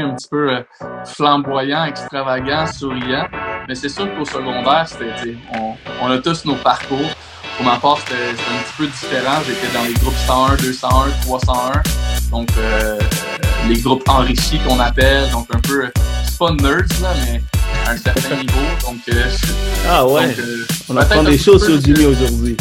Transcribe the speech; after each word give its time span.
un 0.00 0.14
petit 0.14 0.28
peu 0.28 0.50
euh, 0.50 0.62
flamboyant, 1.06 1.84
extravagant, 1.84 2.66
souriant. 2.66 3.26
Mais 3.68 3.74
c'est 3.74 3.88
sûr 3.88 4.08
qu'au 4.16 4.24
secondaire, 4.24 4.86
c'était, 4.86 5.36
on, 5.58 5.74
on, 6.02 6.10
a 6.10 6.18
tous 6.18 6.44
nos 6.44 6.56
parcours. 6.56 7.10
Pour 7.56 7.66
ma 7.66 7.76
part, 7.76 7.98
c'était, 7.98 8.30
un 8.30 8.62
petit 8.62 8.74
peu 8.78 8.86
différent. 8.86 9.40
J'étais 9.46 9.72
dans 9.72 9.84
les 9.84 9.94
groupes 9.94 10.16
101, 10.26 10.56
201, 10.56 11.10
301. 11.22 11.82
Donc, 12.30 12.48
euh, 12.58 12.98
les 13.68 13.78
groupes 13.80 14.08
enrichis 14.08 14.58
qu'on 14.66 14.80
appelle. 14.80 15.30
Donc, 15.30 15.48
un 15.54 15.60
peu, 15.60 15.90
c'est 16.24 16.38
pas 16.38 16.50
nerds, 16.52 16.86
là, 17.02 17.12
mais 17.26 17.42
à 17.86 17.90
un 17.90 17.96
certain 17.96 18.36
niveau. 18.40 18.60
Donc, 18.84 19.00
euh, 19.08 19.30
ah 19.88 20.06
ouais. 20.06 20.28
Donc, 20.28 20.38
euh, 20.38 20.66
on 20.88 20.96
apprend 20.96 21.22
des 21.22 21.38
choses 21.38 21.64
sur 21.64 21.80
Jimmy 21.80 22.06
aujourd'hui. 22.06 22.56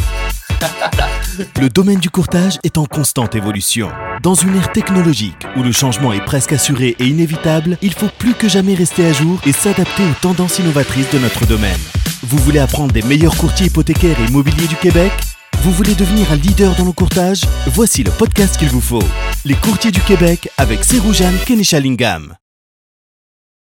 Le 1.38 1.70
domaine 1.70 2.00
du 2.00 2.09
courtage 2.09 2.59
est 2.63 2.77
en 2.77 2.86
constante 2.86 3.36
évolution. 3.36 3.89
Dans 4.21 4.34
une 4.34 4.55
ère 4.55 4.71
technologique 4.73 5.48
où 5.55 5.63
le 5.63 5.71
changement 5.71 6.11
est 6.11 6.25
presque 6.25 6.52
assuré 6.52 6.95
et 7.00 7.05
inévitable, 7.05 7.77
il 7.81 7.93
faut 7.93 8.09
plus 8.20 8.34
que 8.34 8.50
jamais 8.50 8.73
rester 8.73 9.05
à 9.05 9.13
jour 9.13 9.39
et 9.45 9.53
s'adapter 9.53 10.03
aux 10.03 10.22
tendances 10.22 10.59
innovatrices 10.59 11.09
de 11.12 11.20
notre 11.20 11.45
domaine. 11.48 11.80
Vous 12.23 12.38
voulez 12.38 12.59
apprendre 12.59 12.91
des 12.91 13.02
meilleurs 13.02 13.38
courtiers 13.38 13.67
hypothécaires 13.67 14.20
et 14.20 14.25
immobiliers 14.30 14.67
du 14.67 14.75
Québec? 14.75 15.12
Vous 15.59 15.72
voulez 15.72 15.95
devenir 15.95 16.30
un 16.34 16.36
leader 16.36 16.75
dans 16.75 16.86
le 16.86 16.91
courtage? 16.91 17.44
Voici 17.67 18.03
le 18.03 18.11
podcast 18.11 18.58
qu'il 18.58 18.70
vous 18.70 18.81
faut. 18.81 19.03
Les 19.45 19.55
courtiers 19.55 19.91
du 19.91 20.02
Québec 20.02 20.50
avec 20.58 20.84
Seroujan 20.84 21.31
Kenishalingam. 21.45 22.36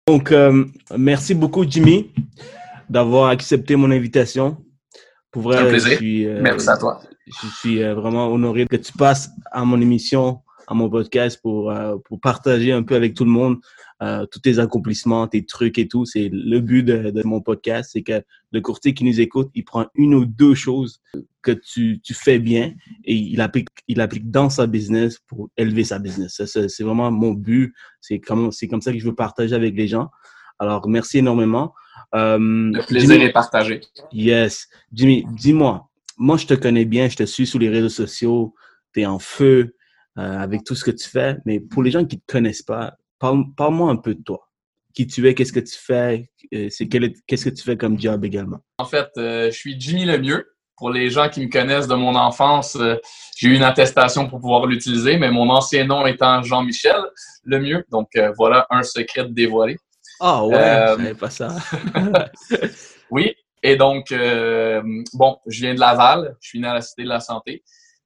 Donc, 0.09 0.33
euh, 0.33 0.65
merci 0.97 1.35
beaucoup 1.35 1.65
Jimmy 1.69 2.11
d'avoir 2.89 3.29
accepté 3.29 3.77
mon 3.77 3.93
invitation. 3.93 4.57
Pour 5.31 5.43
vrai, 5.43 5.59
un 5.59 5.67
plaisir. 5.67 5.99
Euh, 6.03 6.41
merci 6.43 6.69
à 6.69 6.77
toi. 6.77 7.01
Je 7.43 7.49
suis 7.59 7.83
euh, 7.83 7.95
vraiment 7.95 8.29
honoré 8.33 8.67
que 8.67 8.77
tu 8.77 8.93
passes 8.93 9.31
à 9.53 9.65
mon 9.65 9.81
émission, 9.81 10.41
à 10.67 10.75
mon 10.75 10.91
podcast 10.91 11.41
pour, 11.43 11.71
euh, 11.71 11.97
pour 12.05 12.21
partager 12.21 12.73
un 12.73 12.83
peu 12.83 12.95
avec 12.95 13.15
tout 13.15 13.25
le 13.25 13.31
monde 13.31 13.59
euh, 14.03 14.25
tous 14.25 14.41
tes 14.41 14.59
accomplissements, 14.59 15.29
tes 15.29 15.45
trucs 15.45 15.79
et 15.79 15.87
tout. 15.87 16.07
C'est 16.07 16.31
le 16.33 16.61
but 16.61 16.83
de, 16.83 17.11
de 17.11 17.23
mon 17.23 17.43
podcast, 17.43 17.91
c'est 17.93 18.03
que 18.03 18.23
le 18.51 18.61
courtier 18.63 18.95
qui 18.95 19.05
nous 19.05 19.21
écoute, 19.21 19.51
il 19.55 19.63
prend 19.63 19.87
une 19.95 20.15
ou 20.15 20.25
deux 20.25 20.55
choses 20.55 21.03
que 21.43 21.53
tu, 21.53 22.01
tu 22.03 22.15
fais 22.15 22.39
bien 22.39 22.73
et 23.05 23.15
il 23.15 23.43
applique, 23.43 23.69
il 23.89 24.01
applique 24.01 24.31
dans 24.31 24.49
sa 24.49 24.67
business 24.67 25.19
pour 25.27 25.51
élever 25.59 25.85
sa 25.85 25.99
business. 25.99 26.43
C'est 26.47 26.83
vraiment 26.83 27.11
mon 27.11 27.33
but. 27.33 27.75
C'est 28.01 28.21
comme, 28.21 28.51
c'est 28.53 28.69
comme 28.69 28.81
ça 28.81 28.91
que 28.93 28.99
je 28.99 29.05
veux 29.05 29.15
partager 29.15 29.55
avec 29.55 29.77
les 29.77 29.87
gens. 29.87 30.09
Alors, 30.59 30.89
merci 30.89 31.19
énormément. 31.19 31.75
Euh, 32.15 32.39
le 32.39 32.87
plaisir 32.87 33.21
est 33.21 33.33
partagé. 33.33 33.83
Yes. 34.13 34.67
Jimmy, 34.95 35.27
dis-moi, 35.33 35.90
moi, 36.21 36.37
je 36.37 36.47
te 36.47 36.55
connais 36.55 36.85
bien, 36.85 37.09
je 37.09 37.17
te 37.17 37.25
suis 37.25 37.47
sur 37.47 37.59
les 37.59 37.71
réseaux 37.71 37.89
sociaux, 37.89 38.55
tu 38.93 39.01
es 39.01 39.07
en 39.07 39.19
feu 39.19 39.75
euh, 40.19 40.39
avec 40.39 40.65
tout 40.65 40.75
ce 40.75 40.85
que 40.85 40.91
tu 40.91 41.09
fais, 41.09 41.39
mais 41.47 41.61
pour 41.61 41.83
les 41.83 41.91
gens 41.91 42.05
qui 42.05 42.17
ne 42.17 42.21
te 42.21 42.33
connaissent 42.33 42.63
pas, 42.63 42.95
parle-moi 43.19 43.91
un 43.91 43.97
peu 43.97 44.15
de 44.15 44.23
toi. 44.23 44.47
Qui 44.93 45.07
tu 45.07 45.27
es, 45.27 45.35
qu'est-ce 45.35 45.53
que 45.53 45.61
tu 45.61 45.77
fais, 45.79 46.31
euh, 46.53 46.69
c'est 46.69 46.89
qu'est-ce 46.89 47.45
que 47.47 47.51
tu 47.51 47.63
fais 47.63 47.79
comme 47.79 47.99
job 47.99 48.23
également? 48.25 48.59
En 48.79 48.85
fait, 48.85 49.09
euh, 49.17 49.47
je 49.47 49.57
suis 49.57 49.81
Jimmy 49.81 50.05
Lemieux. 50.05 50.47
Pour 50.77 50.91
les 50.91 51.11
gens 51.11 51.29
qui 51.29 51.45
me 51.45 51.51
connaissent 51.51 51.89
de 51.89 51.95
mon 51.95 52.15
enfance, 52.15 52.77
j'ai 53.37 53.49
eu 53.49 53.55
une 53.55 53.63
attestation 53.63 54.27
pour 54.29 54.41
pouvoir 54.41 54.67
l'utiliser, 54.67 55.19
mais 55.19 55.31
mon 55.31 55.51
ancien 55.51 55.85
nom 55.85 56.07
étant 56.07 56.43
Jean-Michel 56.43 57.03
Lemieux. 57.45 57.85
Donc 57.91 58.09
voilà 58.39 58.67
un 58.71 58.83
secret 58.83 59.27
dévoilé. 59.29 59.77
Ah 60.21 60.43
ouais, 60.47 60.97
je 60.99 61.13
pas 61.13 61.29
ça. 61.29 61.55
oui, 63.11 63.35
et 63.63 63.77
donc, 63.77 64.11
euh, 64.13 64.83
bon, 65.13 65.39
je 65.47 65.61
viens 65.61 65.75
de 65.75 65.81
Laval, 65.81 66.37
je 66.41 66.49
suis 66.49 66.61
né 66.61 66.69
à 66.69 66.75
la 66.75 66.81
Cité 66.81 67.05
de 67.05 67.09
la 67.09 67.21
Santé. 67.21 67.63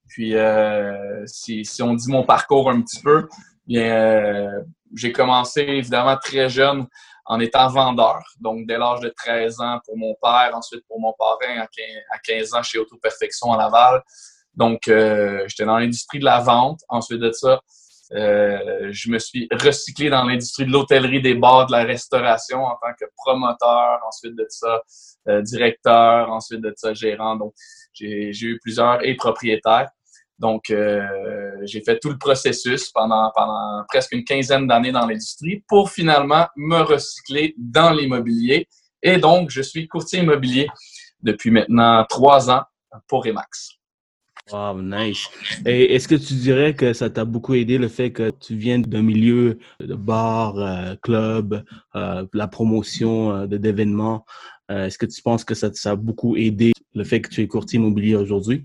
Puis, 0.08 0.34
euh, 0.34 1.24
si, 1.26 1.64
si, 1.64 1.82
on 1.82 1.94
dit 1.94 2.10
mon 2.10 2.24
parcours 2.24 2.70
un 2.70 2.80
petit 2.82 3.00
peu, 3.00 3.28
bien, 3.66 3.82
euh, 3.82 4.60
j'ai 4.94 5.12
commencé 5.12 5.60
évidemment 5.60 6.16
très 6.16 6.48
jeune 6.48 6.86
en 7.24 7.40
étant 7.40 7.68
vendeur. 7.68 8.22
Donc, 8.40 8.66
dès 8.66 8.78
l'âge 8.78 9.00
de 9.00 9.08
13 9.08 9.60
ans 9.60 9.80
pour 9.84 9.96
mon 9.96 10.14
père, 10.20 10.50
ensuite 10.54 10.84
pour 10.86 11.00
mon 11.00 11.14
parrain 11.18 11.64
à 12.12 12.18
15 12.18 12.54
ans 12.54 12.62
chez 12.62 12.78
Auto 12.78 12.96
Perfection 12.98 13.52
à 13.52 13.56
Laval. 13.56 14.02
Donc, 14.54 14.82
j'étais 14.84 15.64
dans 15.64 15.78
l'industrie 15.78 16.18
de 16.18 16.24
la 16.24 16.40
vente. 16.40 16.80
Ensuite 16.88 17.20
de 17.20 17.32
ça, 17.32 17.60
euh, 18.12 18.88
je 18.90 19.10
me 19.10 19.18
suis 19.18 19.48
recyclé 19.50 20.10
dans 20.10 20.24
l'industrie 20.24 20.66
de 20.66 20.70
l'hôtellerie, 20.70 21.22
des 21.22 21.34
bars, 21.34 21.66
de 21.66 21.72
la 21.72 21.84
restauration 21.84 22.64
en 22.64 22.76
tant 22.80 22.92
que 22.98 23.06
promoteur, 23.16 24.00
ensuite 24.06 24.36
de 24.36 24.46
ça, 24.48 24.82
euh, 25.28 25.42
directeur, 25.42 26.30
ensuite 26.30 26.60
de 26.60 26.72
ça, 26.76 26.92
gérant. 26.94 27.36
Donc, 27.36 27.54
j'ai 27.92 28.30
eu 28.42 28.58
plusieurs 28.60 29.04
et 29.04 29.14
propriétaires. 29.14 29.88
Donc, 30.38 30.70
euh, 30.70 31.06
j'ai 31.62 31.80
fait 31.80 31.98
tout 31.98 32.10
le 32.10 32.18
processus 32.18 32.90
pendant, 32.90 33.30
pendant 33.34 33.84
presque 33.88 34.12
une 34.12 34.24
quinzaine 34.24 34.66
d'années 34.66 34.92
dans 34.92 35.06
l'industrie 35.06 35.64
pour 35.68 35.90
finalement 35.90 36.48
me 36.56 36.80
recycler 36.80 37.54
dans 37.56 37.92
l'immobilier. 37.92 38.68
Et 39.02 39.18
donc, 39.18 39.50
je 39.50 39.62
suis 39.62 39.86
courtier 39.86 40.20
immobilier 40.20 40.66
depuis 41.22 41.50
maintenant 41.50 42.04
trois 42.08 42.50
ans 42.50 42.62
pour 43.06 43.24
Remax. 43.24 43.78
Wow, 44.52 44.82
nice. 44.82 45.26
Et 45.64 45.94
est-ce 45.94 46.06
que 46.06 46.14
tu 46.14 46.34
dirais 46.34 46.74
que 46.74 46.92
ça 46.92 47.08
t'a 47.08 47.24
beaucoup 47.24 47.54
aidé 47.54 47.78
le 47.78 47.88
fait 47.88 48.12
que 48.12 48.28
tu 48.28 48.54
viennes 48.54 48.82
d'un 48.82 49.00
milieu 49.00 49.58
de 49.80 49.94
bar, 49.94 50.58
euh, 50.58 50.94
club, 51.02 51.64
euh, 51.96 52.26
la 52.34 52.46
promotion 52.46 53.32
euh, 53.32 53.46
d'événements? 53.46 54.24
est-ce 54.70 54.96
que 54.96 55.04
tu 55.04 55.20
penses 55.20 55.44
que 55.44 55.54
ça, 55.54 55.68
ça 55.74 55.90
a 55.90 55.96
beaucoup 55.96 56.36
aidé 56.36 56.72
le 56.94 57.04
fait 57.04 57.20
que 57.20 57.28
tu 57.28 57.42
es 57.42 57.46
courtier 57.46 57.78
immobilier 57.78 58.16
aujourd'hui? 58.16 58.64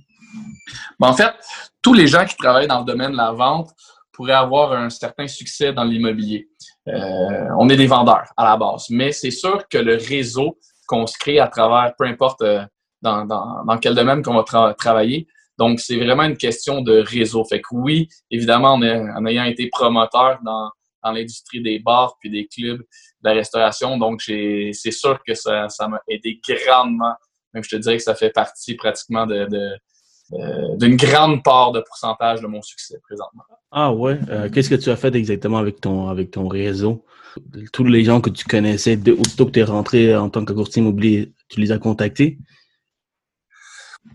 Ben, 0.98 1.10
en 1.10 1.14
fait, 1.14 1.34
tous 1.82 1.94
les 1.94 2.08
gens 2.08 2.26
qui 2.26 2.38
travaillent 2.38 2.70
dans 2.70 2.80
le 2.80 2.86
domaine 2.86 3.12
de 3.12 3.18
la 3.18 3.34
vente 3.34 3.72
pourraient 4.14 4.32
avoir 4.32 4.72
un 4.72 4.90
certain 4.90 5.28
succès 5.28 5.74
dans 5.74 5.84
l'immobilier. 5.84 6.50
on 6.88 7.68
est 7.68 7.76
des 7.76 7.88
vendeurs 7.88 8.32
à 8.38 8.46
la 8.46 8.56
base, 8.56 8.86
mais 8.90 9.12
c'est 9.12 9.32
sûr 9.32 9.68
que 9.68 9.78
le 9.78 9.98
réseau 9.98 10.58
qu'on 10.88 11.06
se 11.06 11.18
crée 11.18 11.40
à 11.40 11.48
travers, 11.50 11.94
peu 11.98 12.06
importe 12.06 12.44
dans, 13.02 13.26
dans 13.26 13.78
quel 13.78 13.94
domaine 13.94 14.24
qu'on 14.24 14.42
va 14.42 14.74
travailler, 14.74 15.28
donc, 15.60 15.82
c'est 15.82 15.98
vraiment 15.98 16.24
une 16.24 16.38
question 16.38 16.82
de 16.82 17.00
réseau. 17.00 17.44
Fait 17.44 17.60
que 17.60 17.68
oui, 17.74 18.08
évidemment, 18.32 18.76
en, 18.76 19.26
ayant 19.26 19.44
été 19.44 19.68
promoteur 19.68 20.40
dans, 20.44 20.72
l'industrie 21.04 21.62
des 21.62 21.80
bars 21.80 22.16
puis 22.20 22.30
des 22.30 22.48
clubs, 22.48 22.80
de 22.80 23.30
la 23.30 23.34
restauration, 23.34 23.98
donc 23.98 24.22
c'est 24.22 24.92
sûr 24.92 25.20
que 25.26 25.34
ça 25.34 25.68
m'a 25.88 26.02
aidé 26.08 26.40
grandement. 26.66 27.14
Même 27.54 27.64
je 27.64 27.70
te 27.70 27.76
dirais 27.76 27.98
que 27.98 28.04
ça 28.04 28.16
fait 28.16 28.30
partie 28.30 28.76
pratiquement 28.76 29.26
de, 29.26 29.48
euh, 30.34 30.76
d'une 30.78 30.96
grande 30.96 31.44
part 31.44 31.72
de 31.72 31.82
pourcentage 31.82 32.42
de 32.42 32.48
mon 32.48 32.62
succès 32.62 33.00
présentement. 33.02 33.44
Ah 33.72 33.92
ouais. 33.92 34.20
Euh, 34.30 34.50
qu'est-ce 34.50 34.70
que 34.70 34.76
tu 34.76 34.90
as 34.90 34.96
fait 34.96 35.16
exactement 35.16 35.58
avec 35.58 35.82
ton 35.82 36.08
avec 36.08 36.32
ton 36.32 36.48
réseau? 36.48 37.06
Tous 37.74 37.84
les 37.84 38.04
gens 38.04 38.22
que 38.22 38.30
tu 38.30 38.46
connaissais, 38.46 38.98
aussitôt 39.12 39.46
que 39.46 39.52
tu 39.52 39.60
es 39.60 39.64
rentré 39.64 40.16
en 40.16 40.30
tant 40.30 40.46
que 40.46 40.54
courtier 40.54 40.82
immobilier, 40.82 41.34
tu 41.50 41.60
les 41.60 41.72
as 41.72 41.80
contactés? 41.80 42.38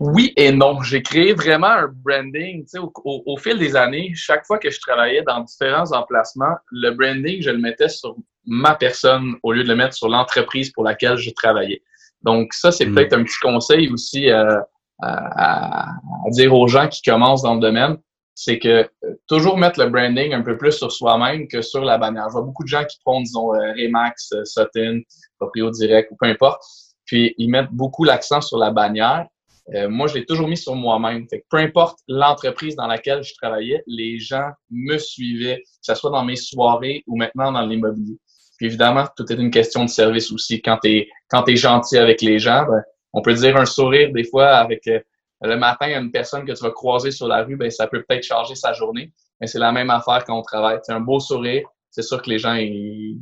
Oui 0.01 0.33
et 0.37 0.53
non. 0.53 0.83
J'ai 0.83 1.03
créé 1.03 1.35
vraiment 1.35 1.69
un 1.69 1.89
branding. 1.89 2.65
Au, 2.77 2.93
au, 3.05 3.23
au, 3.27 3.37
fil 3.37 3.59
des 3.59 3.77
années, 3.77 4.13
chaque 4.15 4.45
fois 4.47 4.59
que 4.59 4.71
je 4.71 4.81
travaillais 4.81 5.23
dans 5.23 5.41
différents 5.41 5.93
emplacements, 5.93 6.57
le 6.71 6.91
branding, 6.91 7.41
je 7.43 7.51
le 7.51 7.59
mettais 7.59 7.89
sur 7.89 8.17
ma 8.47 8.75
personne 8.75 9.37
au 9.43 9.53
lieu 9.53 9.63
de 9.63 9.69
le 9.69 9.77
mettre 9.77 9.95
sur 9.95 10.09
l'entreprise 10.09 10.71
pour 10.71 10.85
laquelle 10.85 11.17
je 11.17 11.31
travaillais. 11.31 11.83
Donc 12.23 12.53
ça, 12.53 12.73
c'est 12.73 12.87
hmm. 12.87 12.95
peut-être 12.95 13.13
un 13.15 13.25
petit 13.25 13.39
conseil 13.41 13.89
aussi 13.91 14.31
euh, 14.31 14.59
à, 15.01 15.89
à, 15.89 16.31
dire 16.31 16.55
aux 16.55 16.67
gens 16.69 16.89
qui 16.89 17.03
commencent 17.03 17.43
dans 17.43 17.55
le 17.55 17.61
domaine, 17.61 17.97
c'est 18.35 18.59
que 18.59 18.69
euh, 19.05 19.15
toujours 19.29 19.57
mettre 19.57 19.81
le 19.81 19.89
branding 19.89 20.35
un 20.35 20.43
peu 20.43 20.57
plus 20.57 20.73
sur 20.73 20.91
soi-même 20.91 21.47
que 21.47 21.63
sur 21.63 21.85
la 21.85 21.99
bannière. 21.99 22.27
Je 22.29 22.33
vois 22.33 22.43
beaucoup 22.43 22.65
de 22.65 22.69
gens 22.69 22.85
qui 22.85 22.99
prennent, 23.05 23.23
disons, 23.23 23.55
euh, 23.55 23.73
Remax, 23.73 24.35
Sutton, 24.45 25.03
Proprio 25.39 25.71
Direct 25.71 26.11
ou 26.11 26.17
peu 26.17 26.27
importe, 26.27 26.63
puis 27.05 27.35
ils 27.39 27.49
mettent 27.49 27.71
beaucoup 27.71 28.05
l'accent 28.05 28.41
sur 28.41 28.59
la 28.59 28.71
bannière 28.71 29.27
euh, 29.73 29.89
moi, 29.89 30.07
je 30.09 30.15
l'ai 30.15 30.27
toujours 30.27 30.49
mis 30.49 30.57
sur 30.57 30.75
moi-même. 30.75 31.27
peu 31.51 31.57
importe 31.57 31.99
l'entreprise 32.07 32.77
dans 32.77 32.87
laquelle 32.87 33.23
je 33.23 33.35
travaillais, 33.35 33.83
les 33.87 34.19
gens 34.19 34.51
me 34.71 34.99
suivaient, 34.99 35.59
que 35.59 35.65
ce 35.81 35.95
soit 35.95 36.11
dans 36.11 36.25
mes 36.25 36.37
soirées 36.37 37.03
ou 37.07 37.17
maintenant 37.17 37.51
dans 37.53 37.63
l'immobilier. 37.63 38.19
Puis 38.59 38.67
évidemment, 38.67 39.07
tout 39.17 39.31
est 39.33 39.37
une 39.37 39.51
question 39.51 39.85
de 39.85 39.91
service 39.91 40.31
aussi. 40.31 40.61
Quand 40.61 40.79
tu 40.83 40.91
es, 40.91 41.09
quand 41.29 41.49
es 41.49 41.57
gentil 41.57 41.99
avec 41.99 42.21
les 42.21 42.39
gens, 42.39 42.67
ben, 42.67 42.83
on 43.13 43.23
peut 43.23 43.35
dire 43.35 43.57
un 43.57 43.65
sourire 43.65 44.13
des 44.13 44.25
fois 44.25 44.49
avec 44.49 44.87
euh, 44.87 45.01
le 45.41 45.57
matin 45.57 46.01
une 46.01 46.11
personne 46.11 46.45
que 46.45 46.53
tu 46.53 46.63
vas 46.63 46.71
croiser 46.71 47.11
sur 47.11 47.27
la 47.27 47.43
rue, 47.43 47.57
ben, 47.57 47.71
ça 47.71 47.87
peut 47.87 48.05
peut-être 48.07 48.25
changer 48.25 48.55
sa 48.55 48.73
journée. 48.73 49.13
Mais 49.41 49.47
c'est 49.47 49.59
la 49.59 49.73
même 49.73 49.91
affaire 49.91 50.25
quand 50.25 50.39
on 50.39 50.43
travaille. 50.43 50.79
C'est 50.83 50.93
un 50.93 51.01
beau 51.01 51.21
sourire. 51.21 51.67
C'est 51.91 52.03
sûr 52.03 52.21
que 52.21 52.31
les 52.31 52.39
gens, 52.39 52.57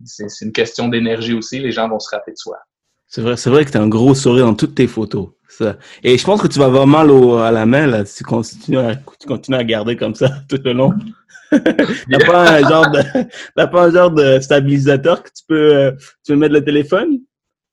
c'est 0.05 0.45
une 0.45 0.53
question 0.53 0.89
d'énergie 0.89 1.35
aussi. 1.35 1.61
Les 1.61 1.73
gens 1.73 1.89
vont 1.89 1.99
se 1.99 2.11
rappeler 2.11 2.33
de 2.33 2.39
soi. 2.39 2.59
C'est 3.07 3.21
vrai, 3.21 3.37
c'est 3.37 3.51
vrai 3.51 3.65
que 3.65 3.71
tu 3.71 3.77
as 3.77 3.83
un 3.83 3.89
gros 3.89 4.15
sourire 4.15 4.47
dans 4.47 4.55
toutes 4.55 4.75
tes 4.75 4.87
photos. 4.87 5.29
Ça. 5.59 5.77
Et 6.03 6.17
je 6.17 6.25
pense 6.25 6.41
que 6.41 6.47
tu 6.47 6.59
vas 6.59 6.65
avoir 6.65 6.87
mal 6.87 7.11
au, 7.11 7.37
à 7.37 7.51
la 7.51 7.67
main 7.67 7.87
là, 7.87 8.07
si 8.07 8.19
tu 8.19 8.25
continues 8.25 8.79
à, 8.79 8.97
tu 8.97 9.27
continues 9.27 9.59
à 9.59 9.65
garder 9.65 9.97
comme 9.97 10.15
ça 10.15 10.31
tout 10.49 10.59
le 10.65 10.73
long. 10.73 10.95
t'as 11.51 12.27
pas 12.27 12.53
un 12.53 12.61
genre 12.67 12.91
de, 12.91 13.03
t'as 13.57 13.67
pas 13.67 13.85
un 13.85 13.91
genre 13.91 14.11
de 14.11 14.41
stabilisateur 14.41 15.23
que 15.23 15.29
tu 15.29 15.45
peux, 15.47 15.75
euh, 15.77 15.93
tu 16.25 16.35
mettre 16.37 16.55
le 16.55 16.65
téléphone? 16.65 17.19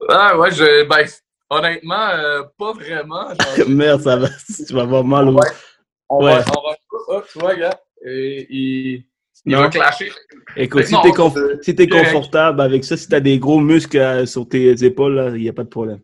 Ah 0.10 0.38
ouais, 0.38 0.52
je, 0.52 0.86
ben, 0.90 1.06
honnêtement, 1.50 2.10
euh, 2.10 2.44
pas 2.58 2.74
vraiment. 2.74 3.30
Merde, 3.70 4.02
ça 4.02 4.18
va, 4.18 4.28
tu 4.28 4.74
vas 4.74 4.81
avoir 4.81 5.06
mal 5.06 5.30
au. 5.30 5.40
On 6.10 6.22
va, 6.22 6.44
on 6.58 6.70
va, 6.70 6.76
oh, 7.08 7.22
tu 7.31 7.40
vois, 7.40 7.56
gars, 7.56 7.80
et, 8.06 9.06
Il 9.46 9.56
va 9.56 9.70
clasher. 9.70 10.12
Écoute, 10.58 10.84
si 10.84 10.96
tu 11.76 11.81
es, 11.81 11.88
confortable 11.88 12.60
avec 12.60 12.84
ça, 12.84 12.98
si 12.98 13.08
tu 13.08 13.16
as 13.16 13.22
des 13.22 13.40
gros 13.40 13.60
muscles 13.60 14.28
sur 14.28 14.50
tes 14.50 14.84
épaules, 14.84 15.31
il 15.36 15.44
n'y 15.44 15.50
a 15.50 15.54
pas 15.54 15.64
de 15.64 15.70
problème. 15.70 16.02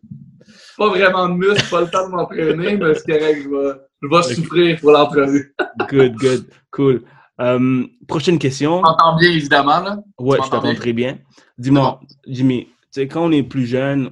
Pas 0.76 0.88
vraiment 0.88 1.28
de 1.28 1.34
muscles, 1.34 1.70
pas 1.70 1.80
le 1.80 1.88
temps 1.88 2.06
de 2.08 2.12
m'entraîner, 2.12 2.76
mais 2.76 2.94
c'est 2.94 3.18
correct, 3.18 3.42
je 3.44 3.48
vais, 3.48 3.80
je 4.02 4.08
vais 4.08 4.34
souffrir 4.34 4.80
pour 4.80 4.92
l'entrevue. 4.92 5.54
good, 5.88 6.14
good, 6.16 6.46
cool. 6.70 7.02
Um, 7.38 7.88
prochaine 8.06 8.38
question. 8.38 8.78
Tu 8.78 8.82
m'entends 8.82 9.16
bien, 9.16 9.30
évidemment, 9.30 9.80
là? 9.80 9.98
Ouais, 10.18 10.38
je 10.42 10.50
t'entends 10.50 10.74
très 10.74 10.92
bien. 10.92 11.18
Dis-moi, 11.58 12.00
Jimmy, 12.26 12.68
quand 12.94 13.26
on 13.26 13.32
est 13.32 13.42
plus 13.42 13.66
jeune, 13.66 14.10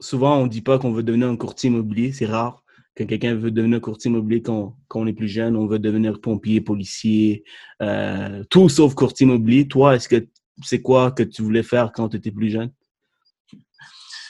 souvent 0.00 0.36
on 0.36 0.46
dit 0.46 0.62
pas 0.62 0.78
qu'on 0.78 0.92
veut 0.92 1.02
devenir 1.02 1.28
un 1.28 1.36
courtier 1.36 1.68
immobilier, 1.68 2.12
c'est 2.12 2.26
rare 2.26 2.62
que 2.94 3.04
quelqu'un 3.04 3.34
veut 3.34 3.50
devenir 3.50 3.80
courtier 3.80 4.10
immobilier 4.10 4.40
quand, 4.42 4.74
quand, 4.88 5.00
on 5.00 5.06
est 5.06 5.12
plus 5.12 5.28
jeune, 5.28 5.54
on 5.54 5.66
veut 5.66 5.78
devenir 5.78 6.20
pompier, 6.20 6.62
policier, 6.62 7.44
euh, 7.82 8.42
tout 8.48 8.70
sauf 8.70 8.94
courtier 8.94 9.26
immobilier. 9.26 9.68
Toi, 9.68 9.96
est-ce 9.96 10.08
que 10.08 10.26
c'est 10.62 10.80
quoi 10.80 11.10
que 11.10 11.22
tu 11.22 11.42
voulais 11.42 11.62
faire 11.62 11.92
quand 11.92 12.08
tu 12.08 12.16
étais 12.16 12.30
plus 12.30 12.48
jeune? 12.48 12.70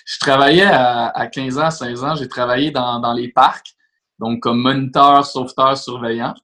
Je 0.07 0.19
travaillais 0.19 0.67
à, 0.67 1.29
15 1.31 1.59
ans, 1.59 1.71
16 1.71 2.05
ans, 2.05 2.15
j'ai 2.15 2.29
travaillé 2.29 2.71
dans, 2.71 3.01
dans, 3.01 3.13
les 3.13 3.29
parcs, 3.29 3.75
donc 4.19 4.41
comme 4.41 4.61
moniteur, 4.61 5.27
sauveteur, 5.27 5.77
surveillant. 5.77 6.35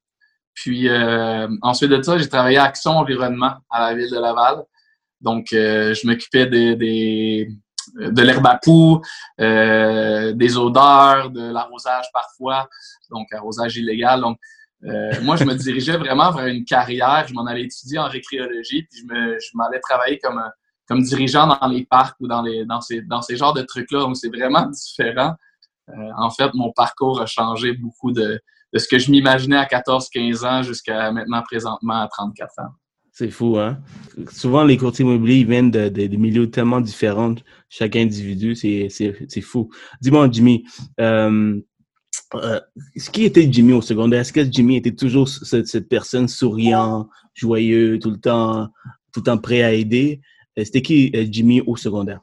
Puis 0.53 0.89
euh, 0.89 1.49
ensuite 1.63 1.91
de 1.91 2.03
ça, 2.03 2.19
j'ai 2.19 2.29
travaillé 2.29 2.59
à 2.59 2.65
Action 2.65 2.91
Environnement 2.91 3.55
à 3.71 3.89
la 3.89 3.95
ville 3.95 4.11
de 4.11 4.19
Laval. 4.19 4.65
Donc, 5.23 5.53
euh, 5.53 5.95
je 5.95 6.07
m'occupais 6.07 6.47
des, 6.47 6.75
des, 6.75 7.49
de 7.97 8.23
l'herbe 8.23 8.47
à 8.47 8.59
poux, 8.63 9.01
euh, 9.41 10.33
des 10.33 10.57
odeurs, 10.59 11.31
de 11.31 11.53
l'arrosage 11.53 12.07
parfois, 12.13 12.69
donc 13.11 13.33
arrosage 13.33 13.77
illégal. 13.77 14.21
Donc, 14.21 14.39
euh, 14.85 15.13
moi, 15.23 15.37
je 15.37 15.45
me 15.45 15.55
dirigeais 15.55 15.97
vraiment 15.97 16.33
vers 16.33 16.47
une 16.47 16.65
carrière. 16.65 17.25
Je 17.29 17.35
m'en 17.35 17.47
allais 17.47 17.63
étudier 17.63 18.01
en 18.01 18.09
récréologie, 18.09 18.83
puis 18.83 19.01
je 19.01 19.15
me, 19.15 19.39
je 19.39 19.51
m'allais 19.55 19.79
travailler 19.79 20.19
comme, 20.19 20.43
comme 20.93 21.03
dirigeant 21.03 21.47
dans 21.47 21.69
les 21.69 21.87
parcs 21.87 22.17
ou 22.21 22.29
dans, 22.29 22.43
les, 22.43 22.67
dans, 22.67 22.83
ces, 22.83 23.01
dans 23.01 23.23
ces 23.23 23.37
genres 23.37 23.55
de 23.55 23.63
trucs-là. 23.63 24.01
Donc, 24.01 24.15
c'est 24.15 24.29
vraiment 24.29 24.67
différent. 24.67 25.35
Euh, 25.89 25.93
en 26.19 26.31
fait, 26.31 26.51
mon 26.53 26.71
parcours 26.71 27.19
a 27.23 27.25
changé 27.25 27.73
beaucoup 27.73 28.13
de, 28.13 28.39
de 28.75 28.79
ce 28.79 28.87
que 28.87 28.99
je 28.99 29.11
m'imaginais 29.11 29.57
à 29.57 29.65
14-15 29.65 30.47
ans 30.47 30.63
jusqu'à 30.63 31.11
maintenant, 31.11 31.43
présentement, 31.43 32.03
à 32.03 32.09
34 32.09 32.51
ans. 32.59 32.75
C'est 33.11 33.31
fou, 33.31 33.59
hein? 33.59 33.79
Souvent, 34.31 34.65
les 34.65 34.77
courtiers 34.77 35.05
immobiliers 35.05 35.45
viennent 35.45 35.71
de, 35.71 36.17
milieux 36.17 36.51
tellement 36.51 36.81
différents, 36.81 37.37
chaque 37.71 37.97
individu, 37.97 38.55
c'est 38.55 39.41
fou. 39.41 39.71
Dis-moi, 40.03 40.29
Jimmy, 40.31 40.65
euh, 41.01 41.59
euh, 42.35 42.61
qui 43.13 43.25
était 43.25 43.51
Jimmy 43.51 43.73
au 43.73 43.83
secondaire? 43.83 44.21
Est-ce 44.21 44.33
que 44.33 44.45
Jimmy 44.45 44.77
était 44.77 44.95
toujours 44.95 45.27
cette, 45.27 45.69
cette, 45.69 45.89
personne 45.89 46.29
souriant, 46.29 47.09
joyeux, 47.35 47.99
tout 47.99 48.11
le 48.11 48.21
temps, 48.21 48.69
tout 49.13 49.21
le 49.21 49.25
temps 49.25 49.39
prêt 49.39 49.63
à 49.63 49.73
aider? 49.73 50.21
Euh, 50.59 50.65
c'était 50.65 50.83
qui 50.83 51.11
euh, 51.15 51.25
Jimmy 51.31 51.61
au 51.63 51.77
secondaire? 51.77 52.21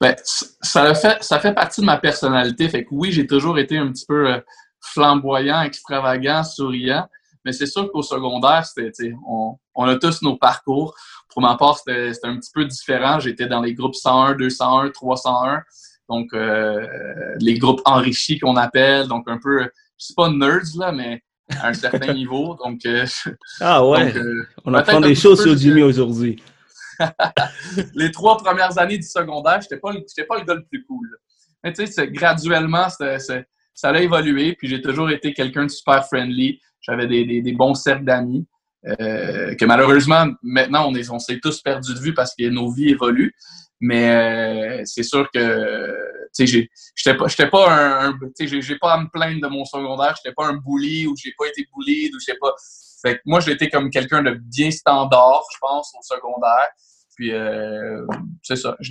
Ben, 0.00 0.14
ça 0.24 0.94
fait, 0.94 1.22
ça 1.22 1.40
fait 1.40 1.52
partie 1.52 1.80
de 1.80 1.86
ma 1.86 1.98
personnalité. 1.98 2.68
Fait 2.68 2.84
que 2.84 2.88
oui, 2.92 3.10
j'ai 3.10 3.26
toujours 3.26 3.58
été 3.58 3.78
un 3.78 3.90
petit 3.90 4.06
peu 4.06 4.32
euh, 4.32 4.40
flamboyant, 4.80 5.62
extravagant, 5.62 6.44
souriant. 6.44 7.06
Mais 7.44 7.52
c'est 7.52 7.66
sûr 7.66 7.90
qu'au 7.90 8.02
secondaire, 8.02 8.64
c'était, 8.66 9.12
on, 9.26 9.56
on, 9.74 9.84
a 9.84 9.96
tous 9.96 10.22
nos 10.22 10.36
parcours. 10.36 10.94
Pour 11.30 11.42
ma 11.42 11.56
part, 11.56 11.78
c'était, 11.78 12.12
un 12.24 12.36
petit 12.36 12.50
peu 12.52 12.64
différent. 12.64 13.20
J'étais 13.20 13.46
dans 13.46 13.60
les 13.60 13.74
groupes 13.74 13.94
101, 13.94 14.34
201, 14.34 14.90
301. 14.90 15.62
Donc, 16.08 16.28
euh, 16.32 16.86
les 17.40 17.58
groupes 17.58 17.80
enrichis 17.84 18.38
qu'on 18.38 18.56
appelle. 18.56 19.08
Donc, 19.08 19.28
un 19.28 19.38
peu, 19.38 19.62
je 19.62 20.06
sais 20.06 20.14
pas 20.16 20.30
nerds, 20.30 20.76
là, 20.76 20.92
mais 20.92 21.22
à 21.60 21.68
un 21.68 21.74
certain 21.74 22.12
niveau. 22.14 22.56
Donc, 22.62 22.84
euh, 22.86 23.06
ah 23.60 23.86
ouais. 23.86 24.14
Euh, 24.16 24.46
on 24.64 24.74
apprend 24.74 25.00
des 25.00 25.14
choses 25.14 25.42
sur 25.42 25.56
Jimmy 25.56 25.82
aujourd'hui. 25.82 26.42
Les 27.94 28.10
trois 28.10 28.36
premières 28.38 28.78
années 28.78 28.98
du 28.98 29.06
secondaire, 29.06 29.60
j'étais 29.60 29.78
pas, 29.78 29.92
pas 29.92 30.38
le 30.38 30.44
gars 30.44 30.54
le 30.54 30.64
plus 30.64 30.84
cool. 30.84 31.08
Mais 31.64 31.72
tu 31.72 31.86
sais, 31.86 32.08
graduellement, 32.08 32.88
ça 32.88 33.90
a 33.90 33.98
évolué. 34.00 34.54
Puis 34.54 34.68
j'ai 34.68 34.80
toujours 34.80 35.10
été 35.10 35.32
quelqu'un 35.32 35.64
de 35.64 35.70
super 35.70 36.06
friendly. 36.06 36.60
J'avais 36.80 37.06
des, 37.06 37.42
des, 37.42 37.52
bons 37.52 37.74
cercles 37.74 38.04
d'amis. 38.04 38.46
Euh, 38.86 39.54
que 39.56 39.64
malheureusement, 39.64 40.26
maintenant, 40.42 40.88
on 40.88 40.94
est 40.94 41.10
on 41.10 41.18
s'est 41.18 41.40
tous 41.40 41.60
perdus 41.60 41.94
de 41.94 41.98
vue 41.98 42.14
parce 42.14 42.34
que 42.34 42.48
nos 42.48 42.70
vies 42.70 42.90
évoluent. 42.90 43.34
Mais 43.80 44.10
euh, 44.10 44.82
c'est 44.84 45.02
sûr 45.04 45.28
que, 45.32 45.96
j'étais 46.36 47.16
pas, 47.16 47.28
j'étais 47.28 47.48
pas 47.48 47.70
un, 47.70 48.18
sais, 48.34 48.46
j'ai 48.46 48.78
pas 48.78 48.94
à 48.94 49.00
me 49.00 49.08
plaindre 49.08 49.40
de 49.40 49.48
mon 49.48 49.64
secondaire. 49.64 50.14
J'étais 50.16 50.34
pas 50.34 50.46
un 50.46 50.54
bully 50.54 51.06
ou 51.06 51.14
j'ai 51.16 51.32
pas 51.38 51.46
été 51.46 51.66
bully 51.74 52.10
ou 52.12 52.18
j'ai 52.24 52.34
pas. 52.40 52.52
Fait 53.02 53.16
que 53.16 53.22
moi, 53.26 53.40
j'étais 53.40 53.68
comme 53.68 53.90
quelqu'un 53.90 54.22
de 54.22 54.32
bien 54.32 54.70
standard, 54.70 55.42
je 55.52 55.58
pense, 55.60 55.92
au 55.96 56.02
secondaire. 56.02 56.68
Puis, 57.18 57.32
euh, 57.32 58.06
c'est 58.42 58.56
ça. 58.56 58.76
Je, 58.78 58.90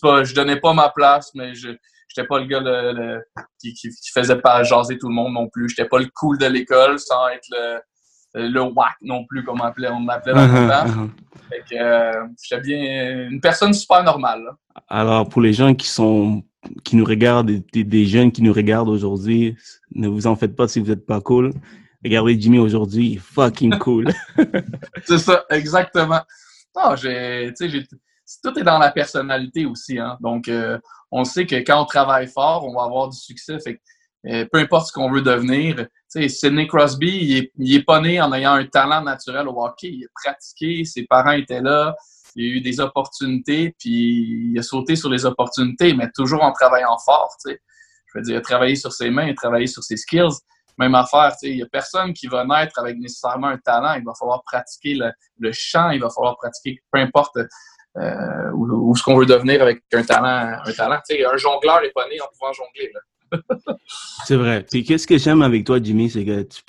pas, 0.00 0.22
je 0.22 0.34
donnais 0.34 0.60
pas 0.60 0.72
ma 0.72 0.88
place, 0.88 1.32
mais 1.34 1.52
je, 1.54 1.70
J'étais 2.16 2.28
pas 2.28 2.38
le 2.38 2.46
gars 2.46 2.60
le, 2.60 3.20
qui, 3.60 3.74
qui, 3.74 3.90
faisait 4.14 4.36
pas 4.36 4.62
jaser 4.62 4.96
tout 4.96 5.08
le 5.08 5.14
monde 5.14 5.34
non 5.34 5.48
plus. 5.48 5.68
J'étais 5.68 5.88
pas 5.88 5.98
le 5.98 6.06
cool 6.14 6.38
de 6.38 6.46
l'école 6.46 6.98
sans 6.98 7.28
être 7.28 7.46
le, 7.50 8.48
le 8.48 8.60
whack 8.62 8.94
non 9.02 9.26
plus, 9.26 9.44
comme 9.44 9.60
on 9.60 9.64
m'appelait 9.64 9.88
on 9.88 10.00
m'appelait 10.00 10.32
dans 10.32 10.46
le 10.46 10.52
uh-huh, 10.52 10.68
temps. 10.68 10.86
Uh-huh. 10.86 11.10
Fait 11.50 11.64
que 11.68 11.76
euh, 11.78 12.26
j'étais 12.42 12.62
bien 12.62 13.28
une 13.28 13.40
personne 13.40 13.74
super 13.74 14.02
normale. 14.02 14.44
Alors, 14.88 15.28
pour 15.28 15.42
les 15.42 15.52
gens 15.52 15.74
qui 15.74 15.88
sont 15.88 16.42
qui 16.84 16.96
nous 16.96 17.04
regardent, 17.04 17.50
des, 17.72 17.84
des 17.84 18.06
jeunes 18.06 18.32
qui 18.32 18.42
nous 18.42 18.52
regardent 18.52 18.88
aujourd'hui, 18.88 19.56
ne 19.94 20.08
vous 20.08 20.26
en 20.26 20.36
faites 20.36 20.56
pas 20.56 20.68
si 20.68 20.80
vous 20.80 20.86
n'êtes 20.86 21.04
pas 21.04 21.20
cool. 21.20 21.52
Regardez 22.02 22.40
Jimmy 22.40 22.58
aujourd'hui, 22.58 23.16
fucking 23.16 23.78
cool. 23.78 24.08
c'est 25.04 25.18
ça, 25.18 25.44
exactement. 25.50 26.22
Non, 26.76 26.94
j'ai, 26.96 27.52
tu 27.56 27.70
sais, 27.70 27.86
tout 28.42 28.58
est 28.58 28.62
dans 28.62 28.78
la 28.78 28.90
personnalité 28.90 29.64
aussi. 29.66 29.98
Hein. 29.98 30.18
Donc, 30.20 30.48
euh, 30.48 30.78
on 31.10 31.24
sait 31.24 31.46
que 31.46 31.56
quand 31.56 31.82
on 31.82 31.86
travaille 31.86 32.28
fort, 32.28 32.64
on 32.66 32.74
va 32.74 32.84
avoir 32.84 33.08
du 33.08 33.16
succès. 33.16 33.56
Euh, 34.26 34.44
peu 34.50 34.58
importe 34.58 34.88
ce 34.88 34.92
qu'on 34.92 35.10
veut 35.10 35.22
devenir. 35.22 35.86
Sidney 36.08 36.66
Crosby, 36.66 37.50
il 37.56 37.74
est 37.74 37.84
pas 37.84 38.00
né 38.00 38.20
en 38.20 38.32
ayant 38.32 38.54
un 38.54 38.66
talent 38.66 39.02
naturel 39.02 39.48
au 39.48 39.64
hockey. 39.64 39.88
Il 39.88 40.04
a 40.04 40.08
pratiqué, 40.14 40.84
ses 40.84 41.04
parents 41.04 41.32
étaient 41.32 41.60
là, 41.60 41.94
il 42.34 42.44
a 42.44 42.56
eu 42.56 42.60
des 42.60 42.80
opportunités, 42.80 43.74
puis 43.78 44.50
il 44.52 44.58
a 44.58 44.62
sauté 44.62 44.96
sur 44.96 45.10
les 45.10 45.24
opportunités, 45.24 45.94
mais 45.94 46.10
toujours 46.14 46.42
en 46.42 46.52
travaillant 46.52 46.96
fort. 47.04 47.36
Je 47.44 47.52
veux 48.14 48.22
dire, 48.22 48.34
il 48.34 48.38
a 48.38 48.40
travaillé 48.40 48.76
sur 48.76 48.92
ses 48.92 49.10
mains, 49.10 49.24
il 49.24 49.30
a 49.30 49.34
travaillé 49.34 49.66
sur 49.66 49.82
ses 49.82 49.96
skills. 49.96 50.36
Même 50.78 50.94
affaire, 50.94 51.34
il 51.42 51.56
n'y 51.56 51.62
a 51.62 51.66
personne 51.66 52.12
qui 52.12 52.26
va 52.26 52.44
naître 52.44 52.78
avec 52.78 52.98
nécessairement 52.98 53.48
un 53.48 53.58
talent. 53.58 53.94
Il 53.94 54.04
va 54.04 54.12
falloir 54.18 54.42
pratiquer 54.42 54.94
le, 54.94 55.10
le 55.38 55.50
chant, 55.52 55.90
il 55.90 56.00
va 56.00 56.10
falloir 56.10 56.36
pratiquer 56.36 56.80
peu 56.92 56.98
importe 56.98 57.38
euh, 57.98 58.50
ou, 58.52 58.94
ce 58.94 59.02
qu'on 59.02 59.16
veut 59.16 59.26
devenir 59.26 59.62
avec 59.62 59.82
un 59.92 60.02
talent. 60.02 60.60
Un 60.64 60.72
talent. 60.72 61.00
un 61.32 61.36
jongleur 61.36 61.80
n'est 61.80 61.90
pas 61.90 62.06
né 62.08 62.20
en 62.20 62.26
pouvant 62.38 62.52
jongler. 62.52 62.92
c'est 64.24 64.36
vrai. 64.36 64.64
Puis 64.70 64.84
qu'est-ce 64.84 65.06
que 65.06 65.18
j'aime 65.18 65.42
avec 65.42 65.64
toi, 65.64 65.78
Jimmy, 65.82 66.10
c'est 66.10 66.24
que 66.24 66.42
tu, 66.42 66.62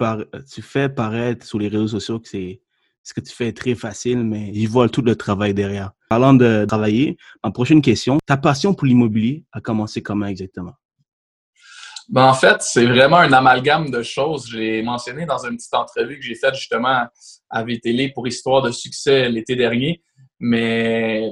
tu 0.54 0.62
fais 0.62 0.90
paraître 0.90 1.46
sur 1.46 1.60
les 1.60 1.68
réseaux 1.68 1.88
sociaux 1.88 2.20
que 2.20 2.28
c'est 2.28 2.62
ce 3.08 3.14
que 3.14 3.22
tu 3.22 3.34
fais 3.34 3.48
est 3.48 3.58
très 3.58 3.74
facile, 3.74 4.22
mais 4.26 4.52
ils 4.54 4.68
voient 4.68 4.90
tout 4.90 5.02
le 5.02 5.16
travail 5.16 5.54
derrière. 5.54 5.92
Parlant 6.10 6.34
de 6.34 6.66
travailler, 6.66 7.18
en 7.42 7.52
prochaine 7.52 7.82
question, 7.82 8.18
ta 8.26 8.36
passion 8.36 8.74
pour 8.74 8.86
l'immobilier 8.86 9.46
a 9.54 9.62
commencé 9.62 10.02
comment 10.02 10.26
exactement? 10.26 10.74
Ben, 12.10 12.24
en 12.24 12.34
fait, 12.34 12.62
c'est 12.62 12.86
vraiment 12.86 13.18
un 13.18 13.34
amalgame 13.34 13.90
de 13.90 14.02
choses. 14.02 14.48
J'ai 14.50 14.82
mentionné 14.82 15.26
dans 15.26 15.46
une 15.46 15.58
petite 15.58 15.74
entrevue 15.74 16.18
que 16.18 16.26
j'ai 16.26 16.36
faite 16.36 16.56
justement 16.56 17.06
à 17.50 17.64
VTL 17.64 18.14
pour 18.14 18.28
Histoire 18.28 18.62
de 18.62 18.72
succès 18.72 19.30
l'été 19.30 19.56
dernier 19.56 20.02
mais 20.40 21.32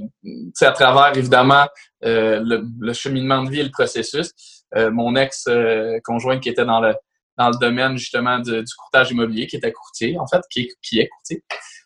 à 0.61 0.71
travers 0.71 1.15
évidemment 1.17 1.67
euh, 2.03 2.41
le, 2.43 2.93
cheminement 2.93 3.43
de 3.43 3.49
vie 3.49 3.59
et 3.59 3.63
le 3.63 3.71
processus, 3.71 4.31
euh, 4.75 4.91
mon 4.91 5.15
ex-conjoint 5.15 6.39
qui 6.39 6.49
était 6.49 6.65
dans 6.65 6.81
le 6.81 6.93
dans 7.37 7.49
le 7.49 7.57
domaine 7.59 7.97
justement 7.97 8.39
du, 8.39 8.63
courtage 8.77 9.11
immobilier, 9.11 9.45
qui 9.45 9.57
était 9.57 9.73
courtier 9.73 10.17
en 10.17 10.25
fait, 10.25 10.41
qui 10.49 10.61
est, 10.61 11.07
courtier. 11.09 11.43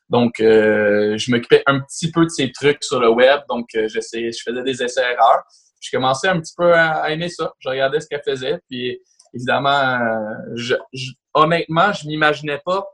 Donc, 0.08 0.40
euh, 0.40 1.18
je 1.18 1.32
m'occupais 1.32 1.64
un 1.66 1.80
petit 1.80 2.12
peu 2.12 2.24
de 2.24 2.30
ces 2.30 2.52
trucs 2.52 2.84
sur 2.84 3.00
le 3.00 3.10
web, 3.10 3.42
donc 3.50 3.66
je 3.74 4.00
faisais 4.00 4.64
des 4.64 4.84
essais-erreurs. 4.84 5.44
Je 5.80 5.92
commençais 5.92 6.28
un 6.28 6.40
petit 6.40 6.54
peu 6.58 6.74
à, 6.74 7.10
aimer 7.12 7.30
ça. 7.30 7.54
Je 7.60 7.70
regardais 7.70 8.00
ce 8.00 8.08
qu'elle 8.08 8.24
faisait, 8.26 8.60
puis 8.70 9.00
évidemment, 9.34 10.00
je, 10.56 10.76
je, 10.94 11.12
honnêtement, 11.34 11.94
je 11.94 12.08
m'imaginais 12.08 12.62
pas 12.66 12.86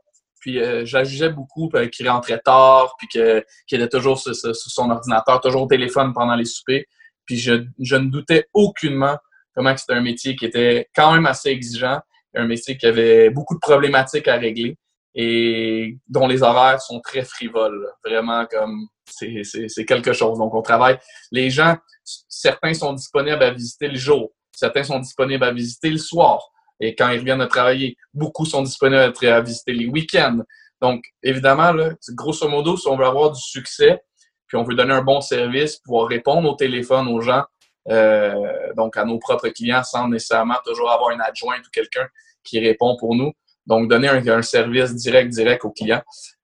puis 0.46 0.60
euh, 0.60 1.30
beaucoup, 1.30 1.68
puis 1.68 1.90
qu'il 1.90 2.08
rentrait 2.08 2.38
tard, 2.38 2.94
puis 2.98 3.08
qu'il 3.08 3.80
était 3.80 3.88
toujours 3.88 4.18
sur, 4.18 4.34
son 4.34 4.90
ordinateur, 4.90 5.40
toujours 5.40 5.62
au 5.62 5.66
téléphone 5.66 6.12
pendant 6.14 6.36
les 6.36 6.44
soupers. 6.44 6.84
Puis 7.24 7.36
je, 7.36 7.64
je 7.80 7.96
ne 7.96 8.08
doutais 8.10 8.46
aucunement 8.54 9.16
comment 9.56 9.76
c'était 9.76 9.94
un 9.94 10.02
métier 10.02 10.36
qui 10.36 10.44
était 10.44 10.88
quand 10.94 11.12
même 11.12 11.26
assez 11.26 11.48
exigeant, 11.48 12.00
un 12.34 12.46
métier 12.46 12.76
qui 12.76 12.86
avait 12.86 13.30
beaucoup 13.30 13.54
de 13.54 13.60
problématiques 13.60 14.28
à 14.28 14.36
régler 14.36 14.76
et 15.16 15.96
dont 16.06 16.28
les 16.28 16.42
horaires 16.44 16.80
sont 16.80 17.00
très 17.00 17.24
frivoles. 17.24 17.90
Vraiment 18.04 18.46
comme 18.46 18.86
c'est 19.06 19.84
quelque 19.84 20.12
chose. 20.12 20.38
Donc 20.38 20.54
on 20.54 20.62
travaille. 20.62 20.98
Les 21.32 21.50
gens, 21.50 21.76
certains 22.04 22.74
sont 22.74 22.92
disponibles 22.92 23.42
à 23.42 23.50
visiter 23.50 23.88
le 23.88 23.96
jour, 23.96 24.32
certains 24.52 24.84
sont 24.84 24.98
disponibles 24.98 25.44
à 25.44 25.52
visiter 25.52 25.90
le 25.90 25.98
soir 25.98 26.50
et 26.80 26.94
quand 26.94 27.08
ils 27.10 27.18
reviennent 27.18 27.38
de 27.38 27.46
travailler, 27.46 27.96
beaucoup 28.12 28.44
sont 28.44 28.62
disponibles 28.62 29.12
à, 29.22 29.40
visiter 29.40 29.72
les 29.72 29.86
week-ends. 29.86 30.40
Donc, 30.80 31.04
évidemment, 31.22 31.72
grosso 32.10 32.48
modo, 32.48 32.76
si 32.76 32.86
on 32.88 32.96
veut 32.96 33.06
avoir 33.06 33.32
du 33.32 33.40
succès, 33.40 34.02
puis 34.46 34.56
on 34.56 34.62
veut 34.62 34.74
donner 34.74 34.92
un 34.92 35.02
bon 35.02 35.20
service, 35.20 35.76
pouvoir 35.76 36.08
répondre 36.08 36.50
au 36.50 36.54
téléphone 36.54 37.08
aux 37.08 37.20
gens, 37.20 37.44
euh, 37.88 38.72
donc 38.76 38.96
à 38.96 39.04
nos 39.04 39.18
propres 39.18 39.48
clients 39.48 39.84
sans 39.84 40.08
nécessairement 40.08 40.58
toujours 40.64 40.90
avoir 40.90 41.10
une 41.10 41.20
adjointe 41.20 41.66
ou 41.66 41.70
quelqu'un 41.72 42.06
qui 42.44 42.60
répond 42.60 42.96
pour 42.98 43.14
nous. 43.14 43.32
Donc, 43.66 43.88
donner 43.90 44.08
un, 44.08 44.42
service 44.42 44.94
direct, 44.94 45.30
direct 45.30 45.64
aux 45.64 45.72
clients. 45.72 46.02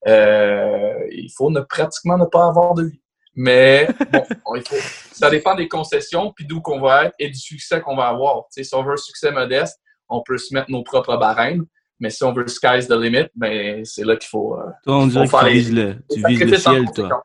Euh, 0.08 0.92
il 1.10 1.30
faut 1.36 1.50
ne, 1.50 1.60
pratiquement 1.60 2.18
ne 2.18 2.24
pas 2.24 2.46
avoir 2.46 2.74
de 2.74 2.84
vie. 2.84 3.00
Mais 3.34 3.88
bon, 4.12 4.24
il 4.56 4.62
faut, 4.62 4.76
ça 5.12 5.30
dépend 5.30 5.54
des 5.54 5.68
concessions, 5.68 6.32
puis 6.34 6.44
d'où 6.46 6.60
qu'on 6.60 6.80
va 6.80 7.06
être 7.06 7.14
et 7.18 7.28
du 7.28 7.38
succès 7.38 7.80
qu'on 7.80 7.96
va 7.96 8.08
avoir. 8.08 8.44
si 8.50 8.68
on 8.74 8.82
veut 8.82 8.94
un 8.94 8.96
succès 8.96 9.30
modeste, 9.30 9.80
on 10.08 10.22
peut 10.22 10.36
se 10.36 10.52
mettre 10.52 10.70
nos 10.70 10.82
propres 10.82 11.16
barèmes. 11.16 11.64
Mais 12.00 12.10
si 12.10 12.24
on 12.24 12.32
veut 12.32 12.46
sky's 12.48 12.88
the 12.88 12.94
limit, 12.94 13.28
ben, 13.36 13.84
c'est 13.84 14.04
là 14.04 14.16
qu'il 14.16 14.28
faut. 14.28 14.58
Euh, 14.58 14.64
toi, 14.82 14.96
on 14.96 15.06
dirait 15.06 15.28
que 15.28 15.38
tu 15.38 15.52
vises 15.52 15.72
le, 15.72 15.96
tu 16.12 16.22
vises 16.26 16.40
le 16.40 16.58
ciel, 16.58 16.84
toi. 16.92 17.22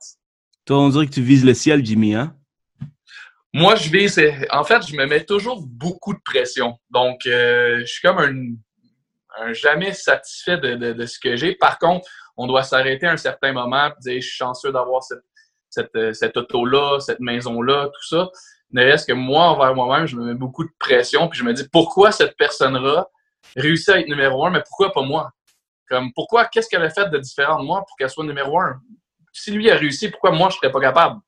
Toi, 0.65 0.79
on 0.79 0.89
dirait 0.89 1.07
que 1.07 1.13
tu 1.13 1.21
vises 1.23 1.43
le 1.43 1.55
ciel, 1.55 1.83
Jimmy, 1.83 2.13
hein? 2.13 2.35
Moi, 3.53 3.75
je 3.75 3.89
vise. 3.89 4.21
En 4.51 4.63
fait, 4.63 4.87
je 4.87 4.95
me 4.95 5.07
mets 5.07 5.23
toujours 5.25 5.65
beaucoup 5.65 6.13
de 6.13 6.19
pression. 6.23 6.77
Donc, 6.91 7.25
euh, 7.25 7.79
je 7.79 7.85
suis 7.85 8.01
comme 8.07 8.19
un, 8.19 8.55
jamais 9.53 9.93
satisfait 9.93 10.57
de, 10.57 11.05
ce 11.05 11.19
que 11.19 11.35
j'ai. 11.35 11.55
Par 11.55 11.79
contre, 11.79 12.07
on 12.35 12.47
doit 12.47 12.63
s'arrêter 12.63 13.07
à 13.07 13.11
un 13.11 13.17
certain 13.17 13.53
moment 13.53 13.87
et 13.87 13.91
dire 13.99 14.21
je 14.21 14.27
suis 14.27 14.37
chanceux 14.37 14.71
d'avoir 14.71 15.03
cette, 15.03 15.91
cette, 16.13 16.37
auto-là, 16.37 16.99
cette 16.99 17.19
maison-là, 17.19 17.87
tout 17.87 18.07
ça. 18.07 18.29
Ne 18.71 18.83
reste 18.83 19.07
que 19.07 19.13
moi, 19.13 19.45
envers 19.45 19.73
moi-même, 19.75 20.07
je 20.07 20.15
me 20.15 20.25
mets 20.25 20.33
beaucoup 20.33 20.63
de 20.63 20.71
pression. 20.79 21.27
Puis 21.29 21.39
je 21.39 21.43
me 21.43 21.53
dis 21.53 21.67
pourquoi 21.69 22.11
cette 22.11 22.35
personne-là 22.37 23.07
réussi 23.55 23.91
à 23.91 23.99
être 23.99 24.07
numéro 24.07 24.45
un, 24.45 24.49
mais 24.49 24.61
pourquoi 24.67 24.91
pas 24.91 25.03
moi? 25.03 25.31
Comme, 25.89 26.11
pourquoi, 26.13 26.45
qu'est-ce 26.45 26.67
qu'elle 26.67 26.83
a 26.83 26.89
fait 26.89 27.09
de 27.09 27.17
différent 27.17 27.59
de 27.59 27.65
moi 27.65 27.83
pour 27.87 27.95
qu'elle 27.95 28.09
soit 28.09 28.25
numéro 28.25 28.59
un? 28.59 28.81
Si 29.31 29.51
lui 29.51 29.71
a 29.71 29.75
réussi, 29.75 30.09
pourquoi 30.09 30.31
moi, 30.31 30.49
je 30.49 30.57
serais 30.57 30.71
pas 30.71 30.81
capable? 30.81 31.21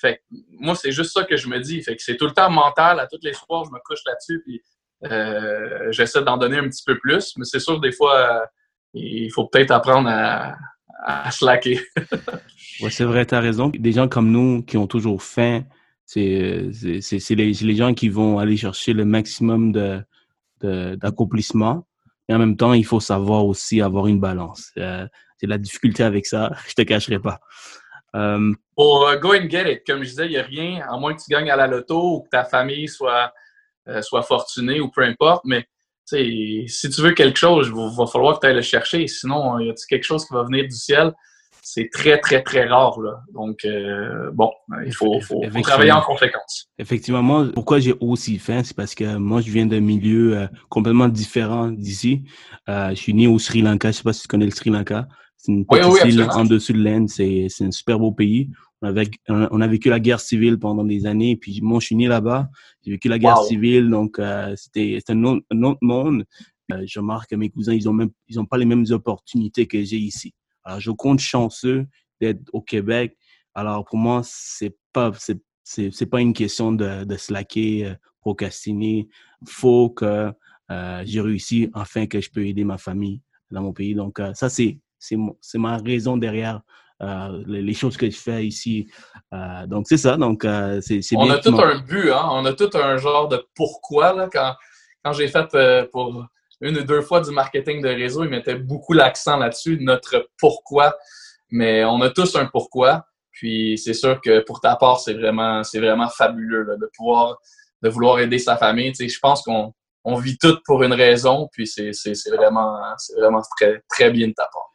Fait 0.00 0.22
moi, 0.28 0.74
c'est 0.74 0.92
juste 0.92 1.12
ça 1.12 1.24
que 1.24 1.36
je 1.36 1.48
me 1.48 1.58
dis. 1.58 1.82
Fait 1.82 1.96
que 1.96 2.02
c'est 2.02 2.16
tout 2.16 2.26
le 2.26 2.32
temps 2.32 2.50
mental. 2.50 3.00
À 3.00 3.06
toutes 3.06 3.24
les 3.24 3.34
soirs, 3.34 3.64
je 3.64 3.70
me 3.70 3.78
couche 3.84 4.00
là-dessus, 4.06 4.40
puis 4.44 4.56
euh, 4.56 4.79
j'essaie 5.02 6.22
d'en 6.22 6.36
donner 6.36 6.58
un 6.58 6.68
petit 6.68 6.84
peu 6.84 6.98
plus. 6.98 7.34
Mais 7.36 7.44
c'est 7.44 7.60
sûr, 7.60 7.80
des 7.80 7.92
fois, 7.92 8.16
euh, 8.16 8.46
il 8.94 9.30
faut 9.32 9.46
peut-être 9.46 9.70
apprendre 9.70 10.08
à, 10.08 10.56
à 11.04 11.30
slacker. 11.30 11.80
ouais, 12.82 12.90
c'est 12.90 13.04
vrai, 13.04 13.26
tu 13.26 13.34
as 13.34 13.40
raison. 13.40 13.70
Des 13.74 13.92
gens 13.92 14.08
comme 14.08 14.30
nous 14.30 14.62
qui 14.62 14.76
ont 14.76 14.86
toujours 14.86 15.22
faim, 15.22 15.62
c'est 16.04 16.70
les, 17.30 17.52
les 17.52 17.74
gens 17.74 17.94
qui 17.94 18.08
vont 18.08 18.38
aller 18.38 18.56
chercher 18.56 18.92
le 18.92 19.04
maximum 19.04 19.72
de, 19.72 20.02
d'accomplissement. 20.60 21.86
Et 22.28 22.34
en 22.34 22.38
même 22.38 22.56
temps, 22.56 22.72
il 22.74 22.84
faut 22.84 23.00
savoir 23.00 23.44
aussi 23.44 23.80
avoir 23.80 24.06
une 24.06 24.20
balance. 24.20 24.70
Euh, 24.78 25.06
c'est 25.38 25.46
la 25.46 25.58
difficulté 25.58 26.02
avec 26.02 26.26
ça, 26.26 26.50
je 26.68 26.74
te 26.74 26.82
cacherai 26.82 27.18
pas. 27.18 27.40
Euh, 28.14 28.52
Pour 28.76 29.10
uh, 29.10 29.18
go 29.18 29.34
and 29.34 29.48
get 29.48 29.72
it, 29.72 29.82
comme 29.86 30.02
je 30.02 30.10
disais, 30.10 30.26
il 30.26 30.30
n'y 30.30 30.36
a 30.36 30.42
rien, 30.42 30.84
à 30.88 30.98
moins 30.98 31.14
que 31.14 31.22
tu 31.22 31.30
gagnes 31.30 31.50
à 31.50 31.56
la 31.56 31.66
loto 31.66 32.16
ou 32.16 32.22
que 32.22 32.28
ta 32.28 32.44
famille 32.44 32.88
soit, 32.88 33.24
euh, 33.24 33.28
soit 34.02 34.22
fortunée 34.22 34.80
ou 34.80 34.90
peu 34.90 35.02
importe, 35.02 35.42
mais 35.44 35.66
si 36.06 36.90
tu 36.90 37.00
veux 37.00 37.12
quelque 37.12 37.38
chose, 37.38 37.68
il 37.68 37.96
va, 37.96 38.06
falloir 38.06 38.34
que 38.34 38.40
tu 38.40 38.46
ailles 38.48 38.56
le 38.56 38.62
chercher. 38.62 39.06
Sinon, 39.06 39.58
il 39.58 39.68
y 39.68 39.70
a 39.70 39.74
quelque 39.88 40.04
chose 40.04 40.24
qui 40.24 40.34
va 40.34 40.42
venir 40.42 40.64
du 40.64 40.76
ciel? 40.76 41.12
C'est 41.62 41.90
très, 41.92 42.18
très, 42.18 42.42
très 42.42 42.66
rare. 42.66 42.98
Là. 43.00 43.20
Donc, 43.34 43.64
euh, 43.64 44.30
bon, 44.32 44.50
il 44.86 44.94
faut, 44.94 45.20
faut, 45.20 45.42
travailler 45.62 45.92
en 45.92 46.00
conséquence. 46.00 46.68
Effectivement, 46.78 47.22
moi, 47.22 47.48
pourquoi 47.54 47.78
j'ai 47.80 47.94
aussi 48.00 48.38
faim, 48.38 48.62
c'est 48.64 48.74
parce 48.74 48.94
que 48.94 49.16
moi, 49.16 49.40
je 49.40 49.50
viens 49.50 49.66
d'un 49.66 49.80
milieu 49.80 50.38
euh, 50.38 50.46
complètement 50.70 51.08
différent 51.08 51.68
d'ici. 51.68 52.24
Euh, 52.68 52.90
je 52.90 52.94
suis 52.94 53.14
né 53.14 53.26
au 53.26 53.38
Sri 53.38 53.60
Lanka. 53.60 53.90
Je 53.90 53.98
sais 53.98 54.02
pas 54.02 54.14
si 54.14 54.22
tu 54.22 54.28
connais 54.28 54.46
le 54.46 54.52
Sri 54.52 54.70
Lanka. 54.70 55.06
C'est 55.36 55.52
une 55.52 55.66
petite 55.66 56.04
île 56.12 56.22
en 56.30 56.44
dessous 56.44 56.72
de 56.72 56.82
l'Inde. 56.82 57.08
C'est 57.08 57.48
un 57.60 57.70
super 57.70 57.98
beau 57.98 58.12
pays. 58.12 58.50
On 58.82 58.88
a, 58.88 58.92
vécu, 58.92 59.18
on 59.28 59.60
a 59.60 59.66
vécu 59.66 59.90
la 59.90 60.00
guerre 60.00 60.20
civile 60.20 60.58
pendant 60.58 60.84
des 60.84 61.04
années. 61.04 61.36
Puis 61.36 61.60
moi, 61.62 61.80
je 61.80 61.86
suis 61.86 61.96
né 61.96 62.08
là-bas. 62.08 62.48
J'ai 62.82 62.92
vécu 62.92 63.08
la 63.08 63.18
guerre 63.18 63.42
civile. 63.42 63.90
Donc, 63.90 64.20
c'était, 64.56 64.96
c'était 64.98 65.12
un, 65.12 65.24
autre, 65.24 65.44
un 65.50 65.62
autre 65.64 65.80
monde. 65.82 66.24
je 66.70 66.98
remarque 66.98 67.30
que 67.30 67.36
mes 67.36 67.50
cousins, 67.50 67.74
ils 67.74 67.88
ont 67.88 67.92
même, 67.92 68.10
ils 68.28 68.40
ont 68.40 68.46
pas 68.46 68.56
les 68.56 68.64
mêmes 68.64 68.86
opportunités 68.90 69.66
que 69.66 69.82
j'ai 69.84 69.98
ici. 69.98 70.32
Alors, 70.64 70.80
je 70.80 70.90
compte 70.90 71.20
chanceux 71.20 71.86
d'être 72.20 72.42
au 72.52 72.60
Québec. 72.60 73.16
Alors, 73.54 73.84
pour 73.84 73.98
moi, 73.98 74.22
c'est 74.24 74.76
pas, 74.92 75.12
c'est, 75.18 75.40
c'est, 75.64 76.06
pas 76.06 76.20
une 76.20 76.32
question 76.32 76.72
de, 76.72 77.04
de 77.04 77.16
slacker, 77.16 77.86
euh, 77.86 77.94
procrastiner. 78.20 79.08
Faut 79.46 79.90
que 79.90 80.32
euh, 80.70 81.02
j'ai 81.04 81.20
réussi 81.20 81.68
enfin 81.74 82.06
que 82.06 82.20
je 82.20 82.30
peux 82.30 82.46
aider 82.46 82.64
ma 82.64 82.78
famille 82.78 83.22
dans 83.50 83.62
mon 83.62 83.72
pays. 83.72 83.94
Donc, 83.94 84.20
euh, 84.20 84.32
ça, 84.34 84.48
c'est, 84.48 84.78
c'est, 84.98 85.16
c'est 85.40 85.58
ma 85.58 85.78
raison 85.78 86.16
derrière 86.16 86.62
euh, 87.02 87.42
les, 87.46 87.74
choses 87.74 87.96
que 87.96 88.10
je 88.10 88.16
fais 88.16 88.46
ici. 88.46 88.90
Euh, 89.32 89.66
donc, 89.66 89.86
c'est 89.88 89.96
ça. 89.96 90.16
Donc, 90.16 90.44
euh, 90.44 90.80
c'est, 90.82 91.00
On 91.16 91.30
a 91.30 91.38
tout 91.38 91.58
un 91.58 91.78
but, 91.78 92.10
hein? 92.10 92.28
On 92.30 92.44
a 92.44 92.52
tout 92.52 92.70
un 92.74 92.96
genre 92.98 93.28
de 93.28 93.42
pourquoi, 93.54 94.12
là, 94.12 94.28
quand, 94.30 94.54
quand 95.02 95.12
j'ai 95.12 95.28
fait 95.28 95.46
pour 95.90 96.26
une 96.60 96.76
ou 96.76 96.82
deux 96.82 97.00
fois 97.00 97.22
du 97.22 97.30
marketing 97.30 97.80
de 97.80 97.88
réseau, 97.88 98.24
ils 98.24 98.30
mettaient 98.30 98.56
beaucoup 98.56 98.92
l'accent 98.92 99.38
là-dessus, 99.38 99.78
notre 99.80 100.28
pourquoi. 100.38 100.94
Mais 101.50 101.84
on 101.84 102.00
a 102.02 102.10
tous 102.10 102.36
un 102.36 102.46
pourquoi. 102.46 103.06
Puis 103.32 103.78
c'est 103.78 103.94
sûr 103.94 104.20
que 104.20 104.40
pour 104.40 104.60
ta 104.60 104.76
part, 104.76 105.00
c'est 105.00 105.14
vraiment, 105.14 105.64
c'est 105.64 105.80
vraiment 105.80 106.08
fabuleux 106.08 106.76
de 106.78 106.90
pouvoir, 106.94 107.38
de 107.82 107.88
vouloir 107.88 108.20
aider 108.20 108.38
sa 108.38 108.58
famille. 108.58 108.92
Tu 108.92 109.04
sais, 109.04 109.08
je 109.08 109.18
pense 109.20 109.42
qu'on 109.42 109.72
on 110.04 110.16
vit 110.16 110.36
tout 110.36 110.58
pour 110.66 110.82
une 110.82 110.92
raison. 110.92 111.48
Puis 111.50 111.66
c'est, 111.66 111.94
c'est, 111.94 112.14
c'est 112.14 112.30
vraiment, 112.30 112.78
c'est 112.98 113.18
vraiment 113.18 113.40
très, 113.56 113.82
très 113.88 114.10
bien 114.10 114.28
de 114.28 114.34
ta 114.34 114.46
part. 114.52 114.69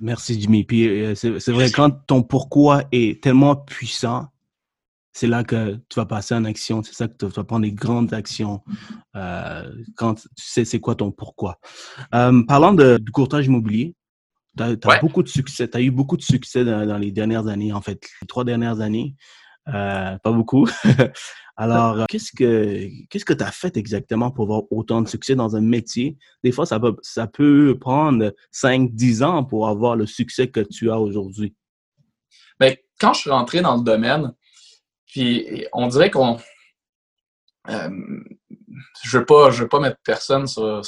Merci 0.00 0.40
Jimmy. 0.40 0.64
Puis 0.64 0.88
euh, 0.88 1.14
c'est, 1.14 1.50
vrai 1.50 1.70
quand 1.70 1.90
ton 2.06 2.22
pourquoi 2.22 2.84
est 2.92 3.22
tellement 3.22 3.56
puissant, 3.56 4.28
c'est 5.12 5.26
là 5.26 5.44
que 5.44 5.78
tu 5.88 5.96
vas 5.96 6.06
passer 6.06 6.34
en 6.34 6.44
action. 6.44 6.82
C'est 6.82 6.94
ça 6.94 7.08
que 7.08 7.26
tu 7.26 7.26
vas 7.26 7.44
prendre 7.44 7.62
des 7.62 7.72
grandes 7.72 8.12
actions 8.12 8.62
euh, 9.16 9.72
quand 9.96 10.14
tu 10.14 10.28
sais 10.36 10.64
c'est 10.64 10.80
quoi 10.80 10.94
ton 10.94 11.10
pourquoi. 11.10 11.58
Euh, 12.14 12.42
parlant 12.46 12.74
de, 12.74 12.98
du 12.98 13.12
courtage 13.12 13.46
immobilier, 13.46 13.94
tu 14.56 14.62
as, 14.62 15.00
beaucoup 15.00 15.22
de 15.22 15.28
succès. 15.28 15.68
Tu 15.68 15.76
as 15.76 15.80
eu 15.80 15.90
beaucoup 15.90 16.16
de 16.16 16.22
succès 16.22 16.64
dans, 16.64 16.98
les 16.98 17.10
dernières 17.10 17.48
années, 17.48 17.72
en 17.72 17.80
fait, 17.80 18.04
les 18.20 18.26
trois 18.26 18.44
dernières 18.44 18.80
années. 18.80 19.14
Euh, 19.68 20.18
pas 20.18 20.32
beaucoup. 20.32 20.68
Alors, 21.56 22.06
qu'est-ce 22.08 22.32
que 22.32 22.88
qu'est-ce 23.08 23.24
que 23.24 23.32
tu 23.32 23.44
as 23.44 23.52
fait 23.52 23.76
exactement 23.76 24.30
pour 24.30 24.44
avoir 24.44 24.62
autant 24.70 25.00
de 25.00 25.08
succès 25.08 25.34
dans 25.34 25.56
un 25.56 25.60
métier? 25.60 26.18
Des 26.42 26.52
fois, 26.52 26.66
ça 26.66 26.80
peut, 26.80 26.96
ça 27.02 27.26
peut 27.26 27.78
prendre 27.80 28.34
5-10 28.52 29.22
ans 29.24 29.44
pour 29.44 29.68
avoir 29.68 29.96
le 29.96 30.06
succès 30.06 30.48
que 30.48 30.60
tu 30.60 30.90
as 30.90 30.98
aujourd'hui. 30.98 31.54
Bien, 32.60 32.74
quand 33.00 33.14
je 33.14 33.20
suis 33.20 33.30
rentré 33.30 33.62
dans 33.62 33.76
le 33.76 33.82
domaine, 33.82 34.34
puis 35.06 35.66
on 35.72 35.86
dirait 35.86 36.10
qu'on. 36.10 36.38
Euh, 37.70 37.90
je 39.04 39.18
veux 39.18 39.24
pas, 39.24 39.48
veux 39.50 39.68
pas 39.68 39.80
mettre 39.80 39.98
personne 40.04 40.46
sur. 40.46 40.82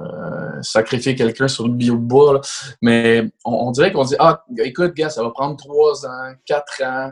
Euh, 0.00 0.62
sacrifier 0.62 1.16
quelqu'un 1.16 1.48
sur 1.48 1.66
le 1.66 1.96
bois, 1.96 2.40
mais 2.80 3.28
on, 3.44 3.72
dirait 3.72 3.90
qu'on 3.92 4.04
dit 4.04 4.14
Ah, 4.20 4.44
écoute, 4.58 4.94
gars, 4.94 5.10
ça 5.10 5.24
va 5.24 5.30
prendre 5.30 5.56
trois 5.56 6.06
ans, 6.06 6.34
quatre 6.46 6.84
ans 6.84 7.10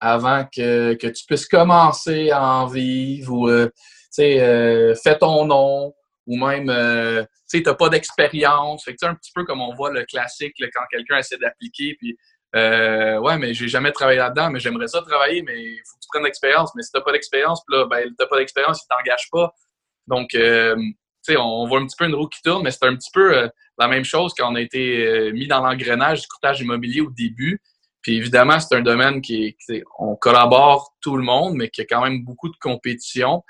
avant 0.00 0.44
que, 0.44 0.94
que 0.94 1.06
tu 1.06 1.24
puisses 1.26 1.46
commencer 1.46 2.30
à 2.30 2.42
en 2.42 2.66
vivre 2.66 3.32
ou 3.32 3.48
euh, 3.48 3.66
tu 3.66 4.22
sais, 4.22 4.94
fais 5.02 5.18
ton 5.18 5.44
nom 5.44 5.92
ou 6.26 6.36
même 6.36 6.66
tu 6.66 7.58
sais, 7.58 7.62
t'as 7.62 7.74
pas 7.74 7.88
d'expérience. 7.88 8.84
Fait 8.84 8.94
que 8.94 9.06
un 9.06 9.14
petit 9.14 9.32
peu 9.34 9.44
comme 9.44 9.60
on 9.60 9.74
voit 9.74 9.90
le 9.90 10.04
classique 10.04 10.54
quand 10.58 10.82
quelqu'un 10.90 11.18
essaie 11.18 11.38
d'appliquer 11.38 11.96
puis 11.98 12.16
euh, 12.56 13.18
ouais, 13.20 13.38
mais 13.38 13.54
j'ai 13.54 13.68
jamais 13.68 13.92
travaillé 13.92 14.18
là-dedans, 14.18 14.50
mais 14.50 14.58
j'aimerais 14.58 14.88
ça 14.88 15.02
travailler, 15.02 15.42
mais 15.42 15.60
il 15.62 15.82
faut 15.86 15.96
que 15.96 16.02
tu 16.02 16.08
prennes 16.08 16.24
l'expérience. 16.24 16.72
Mais 16.74 16.82
si 16.82 16.90
t'as 16.92 17.00
pas 17.00 17.12
d'expérience, 17.12 17.62
là, 17.68 17.86
ben, 17.86 18.12
t'as 18.18 18.26
pas 18.26 18.38
d'expérience, 18.38 18.82
il 18.82 18.88
t'engage 18.88 19.28
pas. 19.30 19.54
Donc, 20.06 20.34
euh, 20.34 20.74
tu 20.76 21.34
sais, 21.34 21.36
on, 21.36 21.66
voit 21.66 21.80
un 21.80 21.86
petit 21.86 21.96
peu 21.96 22.06
une 22.06 22.14
roue 22.14 22.28
qui 22.28 22.42
tourne, 22.42 22.64
mais 22.64 22.70
c'est 22.70 22.84
un 22.84 22.96
petit 22.96 23.10
peu 23.12 23.36
euh, 23.36 23.48
la 23.78 23.88
même 23.88 24.04
chose 24.04 24.32
quand 24.36 24.50
on 24.50 24.56
a 24.56 24.60
été 24.60 25.06
euh, 25.06 25.32
mis 25.32 25.46
dans 25.46 25.64
l'engrenage 25.64 26.22
du 26.22 26.26
courtage 26.26 26.60
immobilier 26.60 27.02
au 27.02 27.10
début. 27.10 27.60
Puis 28.02 28.16
évidemment, 28.16 28.58
c'est 28.60 28.74
un 28.74 28.82
domaine 28.82 29.20
qui, 29.20 29.56
qui 29.64 29.82
on 29.98 30.16
collabore 30.16 30.94
tout 31.00 31.16
le 31.16 31.22
monde, 31.22 31.54
mais 31.54 31.68
qui 31.68 31.82
a 31.82 31.84
quand 31.84 32.02
même 32.02 32.24
beaucoup 32.24 32.48
de 32.48 32.56
compétition, 32.60 33.42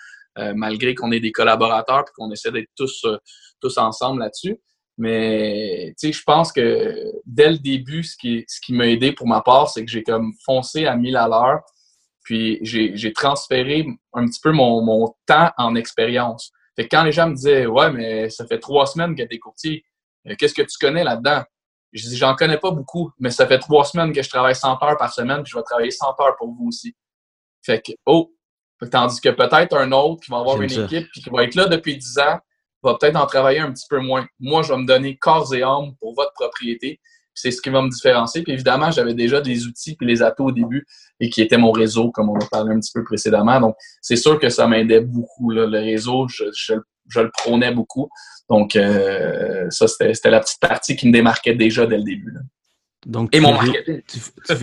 malgré 0.55 0.95
qu'on 0.95 1.13
ait 1.13 1.21
des 1.21 1.33
collaborateurs 1.33 2.01
et 2.01 2.13
qu'on 2.17 2.31
essaie 2.33 2.51
d'être 2.51 2.71
tous, 2.75 3.07
tous 3.61 3.79
ensemble 3.79 4.21
là-dessus. 4.21 4.59
Mais 5.01 5.95
tu 5.99 6.09
sais, 6.09 6.13
je 6.13 6.23
pense 6.23 6.53
que 6.53 7.11
dès 7.25 7.51
le 7.51 7.59
début, 7.59 8.03
ce 8.03 8.19
qui, 8.19 8.45
ce 8.47 8.61
qui 8.61 8.75
m'a 8.75 8.87
aidé 8.87 9.13
pour 9.13 9.27
ma 9.27 9.41
part, 9.41 9.71
c'est 9.71 9.83
que 9.83 9.91
j'ai 9.91 10.03
comme 10.03 10.35
foncé 10.45 10.85
à 10.85 10.95
1000 10.95 11.17
à 11.17 11.27
l'heure. 11.27 11.61
Puis 12.23 12.59
j'ai 12.63 13.13
transféré 13.15 13.87
un 14.13 14.27
petit 14.27 14.41
peu 14.43 14.53
mon, 14.53 14.83
mon 14.83 15.15
temps 15.27 15.53
en 15.57 15.75
expérience. 15.75 16.53
Fait 16.77 16.87
que 16.87 16.95
quand 16.95 17.03
les 17.03 17.13
gens 17.13 17.29
me 17.29 17.35
disaient 17.35 17.65
Ouais, 17.65 17.91
mais 17.91 18.29
ça 18.29 18.47
fait 18.47 18.59
trois 18.59 18.85
semaines 18.87 19.15
que 19.15 19.23
tu 19.23 19.35
es 19.35 19.39
courtier, 19.39 19.85
euh, 20.29 20.35
qu'est-ce 20.39 20.55
que 20.55 20.63
tu 20.63 20.77
connais 20.79 21.03
là-dedans? 21.03 21.45
Je 21.93 22.09
dis 22.09 22.17
J'en 22.17 22.35
connais 22.35 22.59
pas 22.59 22.71
beaucoup, 22.71 23.11
mais 23.19 23.31
ça 23.31 23.47
fait 23.47 23.59
trois 23.59 23.85
semaines 23.85 24.13
que 24.13 24.23
je 24.23 24.29
travaille 24.29 24.55
100 24.55 24.83
heures 24.83 24.97
par 24.97 25.13
semaine, 25.13 25.43
puis 25.43 25.51
je 25.51 25.57
vais 25.57 25.63
travailler 25.63 25.91
100 25.91 26.07
heures 26.21 26.37
pour 26.39 26.53
vous 26.53 26.69
aussi. 26.69 26.95
Fait 27.63 27.81
que, 27.81 27.93
oh! 28.07 28.33
Tandis 28.91 29.21
que 29.21 29.29
peut-être 29.29 29.77
un 29.77 29.93
autre 29.93 30.23
qui 30.25 30.31
va 30.31 30.39
avoir 30.39 30.61
une 30.61 30.73
équipe 30.73 31.07
puis 31.13 31.21
qui 31.21 31.29
va 31.29 31.45
être 31.45 31.55
là 31.55 31.67
depuis 31.67 31.99
10 31.99 32.19
ans, 32.21 32.39
va 32.83 32.97
peut-être 32.99 33.17
en 33.17 33.27
travailler 33.27 33.61
un 33.61 33.73
petit 33.73 33.87
peu 33.89 33.99
moins. 33.99 34.27
Moi, 34.39 34.63
je 34.63 34.73
vais 34.73 34.79
me 34.79 34.87
donner 34.87 35.17
corps 35.17 35.55
et 35.55 35.63
âme 35.63 35.95
pour 35.99 36.15
votre 36.15 36.33
propriété. 36.33 37.01
C'est 37.35 37.51
ce 37.51 37.61
qui 37.63 37.71
va 37.71 37.83
me 37.83 37.89
différencier. 37.89 38.43
Puis 38.43 38.53
évidemment, 38.53 38.91
j'avais 38.91 39.15
déjà 39.15 39.41
des 39.41 39.67
outils 39.67 39.97
puis 39.97 40.07
les 40.07 40.23
atouts 40.23 40.47
au 40.47 40.53
début 40.53 40.87
et 41.21 41.31
qui 41.31 41.43
étaient 41.43 41.59
mon 41.59 41.73
réseau, 41.73 42.11
comme 42.11 42.29
on 42.29 42.37
a 42.37 42.47
parlé 42.51 42.75
un 42.75 42.81
petit 42.81 42.93
peu 42.93 43.05
précédemment. 43.05 43.61
Donc, 43.61 43.77
c'est 44.01 44.17
sûr 44.17 44.39
que 44.39 44.49
ça 44.49 44.67
m'aidait 44.67 45.01
beaucoup. 45.01 45.51
Là. 45.51 45.67
Le 45.67 45.79
réseau, 45.79 46.27
je, 46.29 46.45
je, 46.55 46.75
le 47.19 47.31
prônais 47.31 47.73
beaucoup. 47.73 48.09
Donc, 48.49 48.75
euh, 48.75 49.67
ça, 49.71 49.87
c'était 49.87 50.31
la 50.31 50.41
petite 50.41 50.61
partie 50.61 50.97
qui 50.97 51.07
me 51.07 51.13
démarquait 51.13 51.55
déjà 51.55 51.87
dès 51.87 51.97
le 51.97 52.03
début. 52.03 52.35
Donc, 53.07 53.35
et 53.35 53.41
mon 53.41 53.53
marketing. 53.53 54.03
je, 54.49 54.55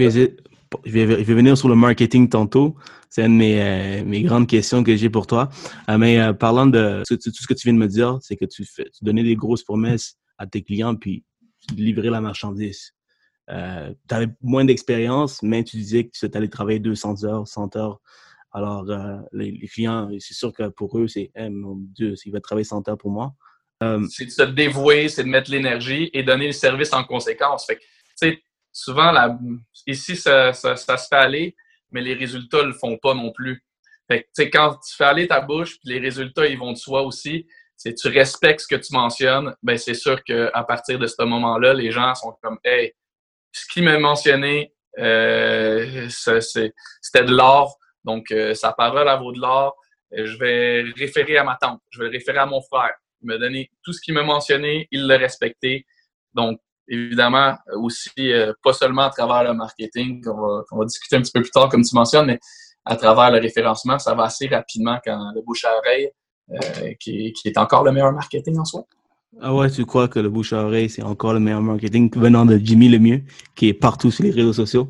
vais, 0.85 1.23
venir 1.23 1.57
sur 1.57 1.69
le 1.69 1.75
marketing 1.75 2.27
tantôt. 2.29 2.75
C'est 3.09 3.25
une 3.25 3.33
de 3.33 3.37
mes, 3.37 3.61
euh, 3.61 4.03
mes, 4.03 4.21
grandes 4.21 4.47
questions 4.47 4.83
que 4.83 4.95
j'ai 4.95 5.09
pour 5.09 5.25
toi. 5.25 5.49
Euh, 5.89 5.97
mais 5.97 6.33
parlant 6.33 6.67
de 6.67 7.01
tout, 7.07 7.17
ce 7.21 7.47
que 7.47 7.53
tu 7.53 7.67
viens 7.67 7.73
de 7.73 7.79
me 7.79 7.87
dire, 7.87 8.17
c'est 8.21 8.35
que 8.35 8.45
tu, 8.45 8.65
fais, 8.65 8.83
tu 8.85 9.03
donnais 9.03 9.23
des 9.23 9.35
grosses 9.35 9.63
promesses 9.63 10.17
à 10.37 10.45
tes 10.45 10.61
clients, 10.61 10.95
puis 10.95 11.23
tu 11.67 11.75
livrais 11.75 12.09
la 12.09 12.19
marchandise. 12.19 12.93
tu 13.47 13.53
avais 13.53 14.27
moins 14.41 14.65
d'expérience, 14.65 15.41
mais 15.41 15.63
tu 15.63 15.77
disais 15.77 16.03
que 16.03 16.27
tu 16.27 16.37
allais 16.37 16.49
travailler 16.49 16.79
200 16.79 17.23
heures, 17.23 17.47
100 17.47 17.77
heures. 17.77 18.01
Alors, 18.57 18.85
les, 19.33 19.67
clients, 19.67 20.09
c'est 20.19 20.33
sûr 20.33 20.51
que 20.51 20.69
pour 20.69 20.97
eux, 20.97 21.07
c'est 21.07 21.29
hey, 21.35 21.51
mon 21.51 21.75
Dieu, 21.75 22.15
il 22.25 22.31
va 22.31 22.41
travailler 22.41 22.63
100 22.63 22.89
heures 22.89 22.97
pour 22.97 23.11
moi. 23.11 23.33
c'est 24.09 24.25
de 24.25 24.31
se 24.31 24.41
dévouer, 24.41 25.09
c'est 25.09 25.23
de 25.23 25.29
mettre 25.29 25.51
l'énergie 25.51 26.09
et 26.11 26.23
donner 26.23 26.47
le 26.47 26.53
service 26.53 26.91
en 26.91 27.03
conséquence. 27.03 27.67
Fait 27.67 27.79
sais, 28.15 28.41
souvent, 28.71 29.13
ici, 29.85 30.15
ça, 30.15 30.53
se 30.53 30.75
fait 30.75 31.15
aller, 31.15 31.55
mais 31.91 32.01
les 32.01 32.15
résultats 32.15 32.63
ne 32.63 32.69
le 32.69 32.73
font 32.73 32.97
pas 32.97 33.13
non 33.13 33.31
plus. 33.31 33.63
Fait 34.07 34.23
que, 34.35 34.43
quand 34.45 34.75
tu 34.75 34.95
fais 34.95 35.03
aller 35.03 35.27
ta 35.27 35.39
bouche, 35.39 35.77
puis 35.79 35.93
les 35.93 35.99
résultats, 35.99 36.47
ils 36.47 36.57
vont 36.57 36.71
de 36.71 36.77
soi 36.77 37.03
aussi, 37.03 37.45
c'est 37.75 37.93
tu 37.93 38.07
respectes 38.07 38.61
ce 38.61 38.67
que 38.67 38.75
tu 38.75 38.91
mentionnes, 38.91 39.53
ben 39.61 39.77
c'est 39.77 39.93
sûr 39.93 40.23
qu'à 40.23 40.63
partir 40.67 40.97
de 40.97 41.05
ce 41.05 41.21
moment-là, 41.23 41.75
les 41.75 41.91
gens 41.91 42.15
sont 42.15 42.35
comme 42.41 42.57
Hey, 42.63 42.93
ce 43.51 43.67
qu'il 43.71 43.83
m'a 43.83 43.99
mentionné, 43.99 44.73
euh, 44.97 46.07
c'était 46.09 47.23
de 47.23 47.35
l'or, 47.35 47.77
donc 48.07 48.31
euh, 48.31 48.55
sa 48.55 48.71
parole, 48.71 49.07
à 49.07 49.17
vaut 49.17 49.33
de 49.33 49.39
l'or. 49.39 49.75
Je 50.11 50.37
vais 50.37 50.83
référer 50.95 51.37
à 51.37 51.43
ma 51.43 51.57
tante, 51.61 51.81
je 51.89 52.01
vais 52.01 52.07
référer 52.07 52.37
à 52.37 52.45
mon 52.45 52.61
frère. 52.61 52.93
Il 53.21 53.27
m'a 53.27 53.37
donné 53.37 53.69
tout 53.83 53.91
ce 53.91 53.99
qu'il 53.99 54.13
m'a 54.13 54.23
mentionné, 54.23 54.87
il 54.89 55.05
l'a 55.05 55.17
respecté. 55.17 55.85
Donc, 56.33 56.59
évidemment, 56.87 57.57
aussi, 57.73 58.31
euh, 58.31 58.53
pas 58.63 58.71
seulement 58.71 59.03
à 59.03 59.09
travers 59.09 59.43
le 59.43 59.53
marketing, 59.53 60.23
qu'on 60.23 60.77
va, 60.77 60.85
discuter 60.85 61.17
un 61.17 61.21
petit 61.21 61.33
peu 61.33 61.41
plus 61.41 61.51
tard, 61.51 61.67
comme 61.67 61.83
tu 61.83 61.93
mentionnes, 61.93 62.27
mais 62.27 62.39
à 62.85 62.95
travers 62.95 63.31
le 63.31 63.39
référencement, 63.39 63.99
ça 63.99 64.15
va 64.15 64.23
assez 64.23 64.47
rapidement 64.47 64.97
quand 65.03 65.33
le 65.35 65.41
bouche 65.41 65.65
à 65.65 65.75
oreille, 65.77 66.09
euh, 66.51 66.93
qui, 67.01 67.33
est 67.43 67.57
encore 67.57 67.83
le 67.83 67.91
meilleur 67.91 68.13
marketing 68.13 68.57
en 68.57 68.65
soi. 68.65 68.85
Ah 69.41 69.53
ouais, 69.53 69.69
tu 69.69 69.85
crois 69.85 70.07
que 70.07 70.19
le 70.19 70.29
bouche 70.29 70.53
à 70.53 70.63
oreille, 70.63 70.89
c'est 70.89 71.03
encore 71.03 71.33
le 71.33 71.41
meilleur 71.41 71.61
marketing 71.61 72.09
venant 72.17 72.45
de 72.45 72.57
Jimmy 72.57 72.87
Lemieux, 72.87 73.23
qui 73.55 73.67
est 73.67 73.73
partout 73.73 74.09
sur 74.09 74.23
les 74.23 74.31
réseaux 74.31 74.53
sociaux? 74.53 74.89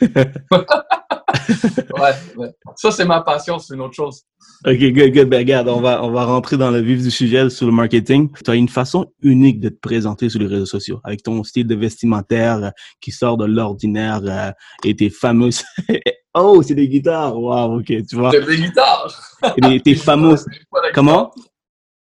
ouais, 1.48 2.50
ça 2.76 2.90
c'est 2.90 3.04
ma 3.04 3.20
passion, 3.22 3.58
c'est 3.58 3.74
une 3.74 3.80
autre 3.80 3.94
chose. 3.94 4.22
Ok, 4.64 4.78
good, 4.78 5.12
good. 5.12 5.28
Ben, 5.28 5.38
regarde, 5.38 5.68
on 5.68 5.80
va, 5.80 6.02
on 6.02 6.10
va 6.10 6.24
rentrer 6.24 6.56
dans 6.56 6.70
le 6.70 6.80
vif 6.80 7.02
du 7.02 7.10
sujet 7.10 7.48
sur 7.48 7.66
le 7.66 7.72
marketing. 7.72 8.28
Tu 8.44 8.50
as 8.50 8.54
une 8.54 8.68
façon 8.68 9.12
unique 9.22 9.60
de 9.60 9.68
te 9.68 9.78
présenter 9.78 10.28
sur 10.28 10.40
les 10.40 10.46
réseaux 10.46 10.66
sociaux, 10.66 11.00
avec 11.04 11.22
ton 11.22 11.44
style 11.44 11.66
de 11.66 11.76
vestimentaire 11.76 12.64
euh, 12.64 12.70
qui 13.00 13.12
sort 13.12 13.36
de 13.36 13.44
l'ordinaire 13.44 14.20
euh, 14.24 14.50
et 14.84 14.96
tes 14.96 15.10
fameuses... 15.10 15.62
oh, 16.34 16.62
c'est 16.62 16.74
des 16.74 16.88
guitares! 16.88 17.38
Wow, 17.38 17.78
ok, 17.78 17.86
tu 17.86 18.16
vois. 18.16 18.32
C'est 18.32 18.44
des 18.44 18.56
guitares! 18.56 19.36
et 19.70 19.80
tes 19.80 19.94
fameuses... 19.94 20.44
Comment? 20.92 21.30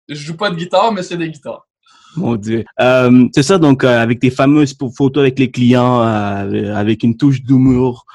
Je 0.10 0.16
joue 0.16 0.38
pas 0.38 0.50
de 0.50 0.56
guitare, 0.56 0.92
mais 0.92 1.04
c'est 1.04 1.18
des 1.18 1.30
guitares. 1.30 1.67
Mon 2.18 2.36
Dieu. 2.36 2.66
Euh, 2.80 3.28
c'est 3.34 3.44
ça, 3.44 3.58
donc, 3.58 3.84
euh, 3.84 4.02
avec 4.02 4.20
tes 4.20 4.32
fameuses 4.32 4.76
photos 4.96 5.22
avec 5.22 5.38
les 5.40 5.52
clients, 5.52 6.02
euh, 6.02 6.74
avec 6.74 7.04
une 7.04 7.16
touche 7.16 7.42
d'humour, 7.42 8.06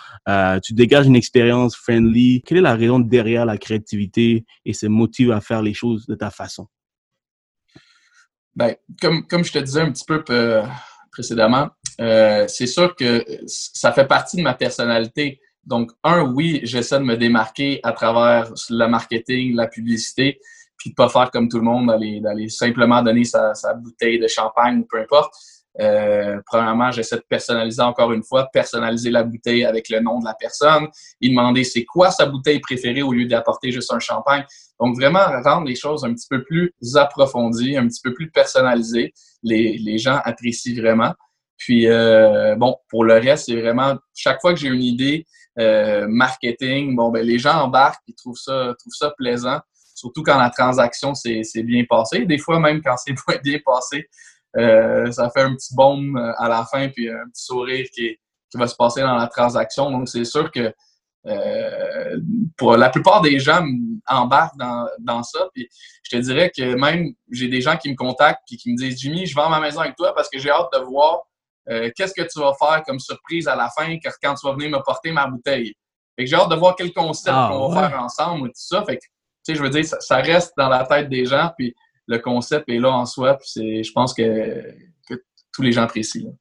tu 0.62 0.74
dégages 0.74 1.06
une 1.06 1.16
expérience 1.16 1.76
friendly. 1.76 2.42
Quelle 2.42 2.58
est 2.58 2.62
la 2.62 2.74
raison 2.74 2.98
derrière 2.98 3.44
la 3.44 3.58
créativité 3.58 4.44
et 4.64 4.72
ce 4.72 4.86
motive 4.86 5.32
à 5.32 5.40
faire 5.40 5.62
les 5.62 5.74
choses 5.74 6.06
de 6.06 6.14
ta 6.14 6.30
façon? 6.30 6.66
Ben, 8.54 8.74
comme, 9.00 9.26
comme 9.26 9.44
je 9.44 9.52
te 9.52 9.58
disais 9.58 9.80
un 9.80 9.90
petit 9.90 10.04
peu 10.04 10.22
précédemment, 11.10 11.70
c'est 11.98 12.66
sûr 12.66 12.94
que 12.94 13.24
ça 13.46 13.92
fait 13.92 14.06
partie 14.06 14.36
de 14.36 14.42
ma 14.42 14.54
personnalité. 14.54 15.40
Donc, 15.64 15.90
un, 16.04 16.22
oui, 16.22 16.60
j'essaie 16.64 16.98
de 16.98 17.04
me 17.04 17.16
démarquer 17.16 17.80
à 17.82 17.92
travers 17.92 18.52
le 18.70 18.86
marketing, 18.86 19.54
la 19.54 19.66
publicité, 19.66 20.40
puis 20.82 20.90
de 20.90 20.96
pas 20.96 21.08
faire 21.08 21.30
comme 21.30 21.48
tout 21.48 21.58
le 21.58 21.62
monde, 21.62 21.86
d'aller 21.86 22.48
simplement 22.48 23.02
donner 23.02 23.22
sa, 23.22 23.52
bouteille 23.76 24.18
de 24.18 24.26
champagne 24.26 24.80
ou 24.80 24.86
peu 24.90 24.98
importe. 24.98 25.32
Euh, 25.80 26.40
premièrement, 26.44 26.90
j'essaie 26.90 27.16
de 27.16 27.24
personnaliser 27.28 27.80
encore 27.80 28.10
une 28.12 28.24
fois, 28.24 28.48
personnaliser 28.52 29.10
la 29.10 29.22
bouteille 29.22 29.64
avec 29.64 29.88
le 29.90 30.00
nom 30.00 30.18
de 30.18 30.24
la 30.24 30.34
personne, 30.34 30.88
et 31.20 31.28
demander 31.28 31.62
c'est 31.62 31.84
quoi 31.84 32.10
sa 32.10 32.26
bouteille 32.26 32.58
préférée 32.58 33.02
au 33.02 33.12
lieu 33.12 33.26
d'apporter 33.26 33.70
juste 33.70 33.92
un 33.92 34.00
champagne. 34.00 34.44
Donc 34.80 34.96
vraiment 34.96 35.24
rendre 35.44 35.68
les 35.68 35.76
choses 35.76 36.04
un 36.04 36.12
petit 36.14 36.26
peu 36.28 36.42
plus 36.42 36.74
approfondies, 36.96 37.76
un 37.76 37.86
petit 37.86 38.00
peu 38.02 38.12
plus 38.12 38.28
personnalisées. 38.32 39.14
Les, 39.44 39.78
les 39.78 39.98
gens 39.98 40.18
apprécient 40.24 40.82
vraiment. 40.82 41.14
Puis 41.58 41.88
euh, 41.88 42.56
bon, 42.56 42.76
pour 42.88 43.04
le 43.04 43.14
reste, 43.14 43.46
c'est 43.46 43.60
vraiment 43.60 43.94
chaque 44.14 44.40
fois 44.40 44.52
que 44.52 44.58
j'ai 44.58 44.68
une 44.68 44.82
idée 44.82 45.26
euh, 45.60 46.06
marketing, 46.08 46.96
bon 46.96 47.10
ben 47.10 47.24
les 47.24 47.38
gens 47.38 47.62
embarquent, 47.62 48.02
ils 48.08 48.14
trouvent 48.14 48.38
ça, 48.38 48.74
trouvent 48.78 48.94
ça 48.94 49.12
plaisant 49.16 49.60
surtout 50.02 50.24
quand 50.24 50.36
la 50.36 50.50
transaction 50.50 51.14
s'est 51.14 51.44
bien 51.62 51.84
passée. 51.88 52.26
Des 52.26 52.38
fois, 52.38 52.58
même 52.58 52.82
quand 52.82 52.96
c'est 52.96 53.14
pas 53.26 53.38
bien 53.38 53.58
passé, 53.64 54.08
euh, 54.56 55.10
ça 55.12 55.30
fait 55.30 55.42
un 55.42 55.54
petit 55.54 55.74
baume 55.74 56.16
euh, 56.16 56.32
à 56.38 56.48
la 56.48 56.64
fin, 56.64 56.88
puis 56.88 57.08
un 57.08 57.28
petit 57.32 57.44
sourire 57.44 57.86
qui, 57.94 58.18
va 58.54 58.66
se 58.66 58.76
passer 58.76 59.00
dans 59.00 59.16
la 59.16 59.28
transaction. 59.28 59.90
Donc, 59.90 60.08
c'est 60.10 60.26
sûr 60.26 60.50
que 60.50 60.74
euh, 61.26 62.20
pour 62.58 62.76
la 62.76 62.90
plupart 62.90 63.22
des 63.22 63.38
gens 63.38 63.64
embarquent 64.06 64.58
dans, 64.58 65.22
ça. 65.22 65.48
Puis 65.54 65.68
je 66.02 66.16
te 66.16 66.20
dirais 66.20 66.50
que 66.54 66.74
même 66.74 67.14
j'ai 67.30 67.48
des 67.48 67.62
gens 67.62 67.78
qui 67.78 67.90
me 67.90 67.96
contactent 67.96 68.42
et 68.52 68.56
qui 68.56 68.72
me 68.72 68.76
disent 68.76 68.98
Jimmy, 69.00 69.24
je 69.24 69.34
vends 69.34 69.48
ma 69.48 69.58
maison 69.58 69.80
avec 69.80 69.96
toi 69.96 70.14
parce 70.14 70.28
que 70.28 70.38
j'ai 70.38 70.50
hâte 70.50 70.68
de 70.74 70.80
voir 70.80 71.20
qu'est-ce 71.66 72.12
que 72.12 72.28
tu 72.30 72.40
vas 72.40 72.52
faire 72.58 72.82
comme 72.84 72.98
surprise 72.98 73.48
à 73.48 73.56
la 73.56 73.70
fin 73.70 73.96
quand 74.22 74.34
tu 74.34 74.46
vas 74.46 74.52
venir 74.52 74.68
me 74.68 74.82
porter 74.84 75.12
ma 75.12 75.26
bouteille. 75.28 75.72
Fait 76.16 76.24
que 76.24 76.30
j'ai 76.30 76.36
hâte 76.36 76.50
de 76.50 76.56
voir 76.56 76.76
quel 76.76 76.92
concept 76.92 77.34
ah, 77.34 77.48
qu'on 77.50 77.68
va 77.68 77.88
faire 77.88 78.02
ensemble 78.02 78.48
et 78.48 78.50
tout 78.50 78.56
ça. 78.56 78.84
Fait 78.84 78.98
que 78.98 79.04
sais, 79.44 79.54
je 79.54 79.62
veux 79.62 79.70
dire, 79.70 79.84
ça, 79.84 80.16
reste 80.16 80.52
dans 80.56 80.68
la 80.68 80.84
tête 80.84 81.08
des 81.08 81.24
gens, 81.24 81.50
puis 81.56 81.74
le 82.06 82.18
concept 82.18 82.68
est 82.68 82.78
là 82.78 82.90
en 82.90 83.06
soi, 83.06 83.34
puis 83.34 83.48
c'est, 83.52 83.82
je 83.82 83.92
pense 83.92 84.14
que, 84.14 84.74
tous 85.54 85.60
les 85.60 85.72
gens 85.72 85.82
apprécient. 85.82 86.34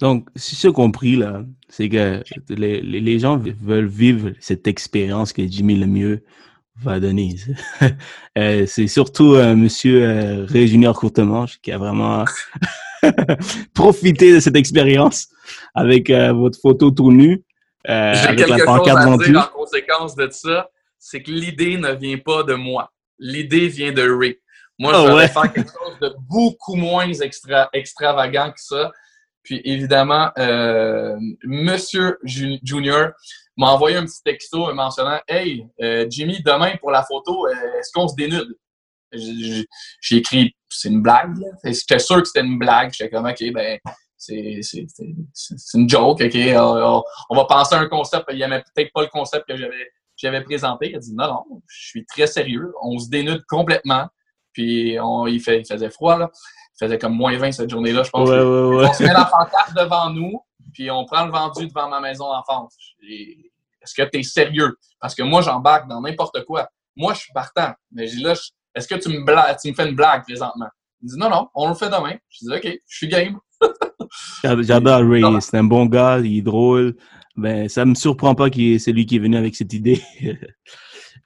Donc, 0.00 0.28
si 0.34 0.56
j'ai 0.56 0.72
compris, 0.72 1.14
là, 1.14 1.44
c'est 1.68 1.88
que 1.88 2.24
les, 2.48 2.80
les, 2.80 3.18
gens 3.20 3.38
veulent 3.38 3.86
vivre 3.86 4.32
cette 4.40 4.66
expérience 4.66 5.32
que 5.32 5.46
Jimmy 5.46 5.76
Lemieux 5.76 6.24
va 6.82 7.00
donner. 7.00 7.36
Euh, 8.38 8.66
c'est 8.66 8.86
surtout 8.86 9.32
euh, 9.32 9.56
Monsieur 9.56 10.02
euh, 10.02 10.44
Ré 10.44 10.66
Junior 10.66 10.94
Courtemanche 10.94 11.58
qui 11.62 11.72
a 11.72 11.78
vraiment 11.78 12.26
profité 13.74 14.34
de 14.34 14.40
cette 14.40 14.56
expérience 14.56 15.28
avec 15.74 16.10
euh, 16.10 16.34
votre 16.34 16.60
photo 16.60 16.90
tout 16.90 17.10
nu. 17.10 17.42
J'ai 17.88 18.36
quelque 18.36 18.58
chose 18.58 18.88
à 18.90 19.16
dire 19.16 19.40
en 19.40 19.58
conséquence 19.58 20.14
de 20.16 20.28
ça 20.30 20.68
c'est 21.08 21.22
que 21.22 21.30
l'idée 21.30 21.76
ne 21.76 21.92
vient 21.92 22.18
pas 22.18 22.42
de 22.42 22.54
moi. 22.54 22.92
L'idée 23.20 23.68
vient 23.68 23.92
de 23.92 24.02
Rick. 24.02 24.40
Moi, 24.76 24.92
je 24.92 24.98
oh, 24.98 25.18
faire 25.28 25.52
quelque 25.52 25.70
chose 25.70 25.98
de 26.02 26.12
beaucoup 26.28 26.74
moins 26.74 27.12
extra, 27.12 27.70
extravagant 27.72 28.50
que 28.50 28.60
ça. 28.60 28.90
Puis 29.44 29.62
évidemment, 29.64 30.32
euh, 30.36 31.16
Monsieur 31.44 32.18
Junior 32.24 33.10
m'a 33.56 33.70
envoyé 33.70 33.96
un 33.96 34.04
petit 34.04 34.20
texto 34.24 34.74
mentionnant 34.74 35.20
Hey, 35.28 35.64
euh, 35.80 36.06
Jimmy, 36.10 36.42
demain 36.42 36.76
pour 36.78 36.90
la 36.90 37.04
photo, 37.04 37.46
euh, 37.46 37.52
est-ce 37.78 37.92
qu'on 37.94 38.08
se 38.08 38.16
dénude? 38.16 38.58
J'ai 39.12 40.16
écrit 40.16 40.56
c'est 40.68 40.88
une 40.88 41.02
blague. 41.02 41.36
J'étais 41.62 42.00
sûr 42.00 42.20
que 42.20 42.26
c'était 42.26 42.44
une 42.44 42.58
blague. 42.58 42.92
J'étais 42.92 43.10
comme 43.10 43.26
OK, 43.26 43.52
ben 43.52 43.78
c'est 44.16 44.60
une 45.74 45.88
joke, 45.88 46.20
OK? 46.20 46.34
On, 46.34 47.02
on, 47.30 47.36
va 47.36 47.44
penser 47.44 47.76
à 47.76 47.78
un 47.78 47.86
concept. 47.86 48.24
Il 48.30 48.36
n'y 48.36 48.42
avait 48.42 48.64
peut-être 48.74 48.92
pas 48.92 49.02
le 49.02 49.08
concept 49.08 49.46
que 49.46 49.56
j'avais 49.56 49.88
j'avais 50.16 50.42
présenté. 50.42 50.90
Il 50.90 50.96
a 50.96 50.98
dit 50.98 51.14
non, 51.14 51.26
non, 51.26 51.62
je 51.66 51.88
suis 51.88 52.06
très 52.06 52.26
sérieux. 52.26 52.72
On 52.82 52.98
se 52.98 53.08
dénude 53.08 53.44
complètement. 53.46 54.08
Puis 54.52 54.98
on, 55.00 55.26
il, 55.26 55.40
fait, 55.40 55.60
il 55.60 55.66
faisait 55.66 55.90
froid, 55.90 56.18
là. 56.18 56.30
Il 56.32 56.86
faisait 56.86 56.98
comme 56.98 57.14
moins 57.14 57.36
20 57.36 57.52
cette 57.52 57.70
journée-là, 57.70 58.02
je 58.02 58.10
pense. 58.10 58.28
On 58.28 58.92
se 58.92 59.02
met 59.02 59.12
la 59.12 59.24
pancarte 59.24 59.74
devant 59.74 60.10
nous, 60.10 60.40
puis 60.72 60.90
on 60.90 61.04
prend 61.04 61.26
le 61.26 61.32
vendu 61.32 61.66
devant 61.68 61.88
ma 61.88 62.00
maison 62.00 62.26
d'enfance. 62.26 62.76
Est-ce 63.02 63.94
que 63.94 64.08
tu 64.08 64.18
es 64.18 64.22
sérieux? 64.22 64.76
Parce 65.00 65.14
que 65.14 65.22
moi, 65.22 65.42
j'embarque 65.42 65.88
dans 65.88 66.00
n'importe 66.00 66.44
quoi. 66.44 66.68
Moi, 66.96 67.14
je 67.14 67.20
suis 67.20 67.32
partant. 67.32 67.72
Mais 67.92 68.06
je 68.06 68.16
dis 68.16 68.22
là, 68.22 68.34
est-ce 68.74 68.88
que 68.88 68.94
tu 68.94 69.08
me, 69.10 69.60
tu 69.60 69.70
me 69.70 69.74
fais 69.74 69.88
une 69.88 69.94
blague 69.94 70.24
présentement? 70.24 70.68
Il 71.02 71.10
dit 71.10 71.18
non, 71.18 71.30
non, 71.30 71.48
on 71.54 71.68
le 71.68 71.74
fait 71.74 71.88
demain. 71.88 72.16
Je 72.28 72.46
dis 72.46 72.54
OK, 72.54 72.80
je 72.86 72.96
suis 72.96 73.08
game. 73.08 73.38
J'adore 74.42 75.02
Ray, 75.08 75.22
c'est 75.40 75.58
un 75.58 75.64
bon 75.64 75.86
gars, 75.86 76.18
il 76.18 76.38
est 76.38 76.42
drôle 76.42 76.96
ben, 77.36 77.68
ça 77.68 77.84
me 77.84 77.94
surprend 77.94 78.34
pas 78.34 78.50
que 78.50 78.78
c'est 78.78 78.92
lui 78.92 79.06
qui 79.06 79.16
est 79.16 79.20
venu 79.20 79.36
avec 79.36 79.54
cette 79.54 79.72
idée. 79.72 80.00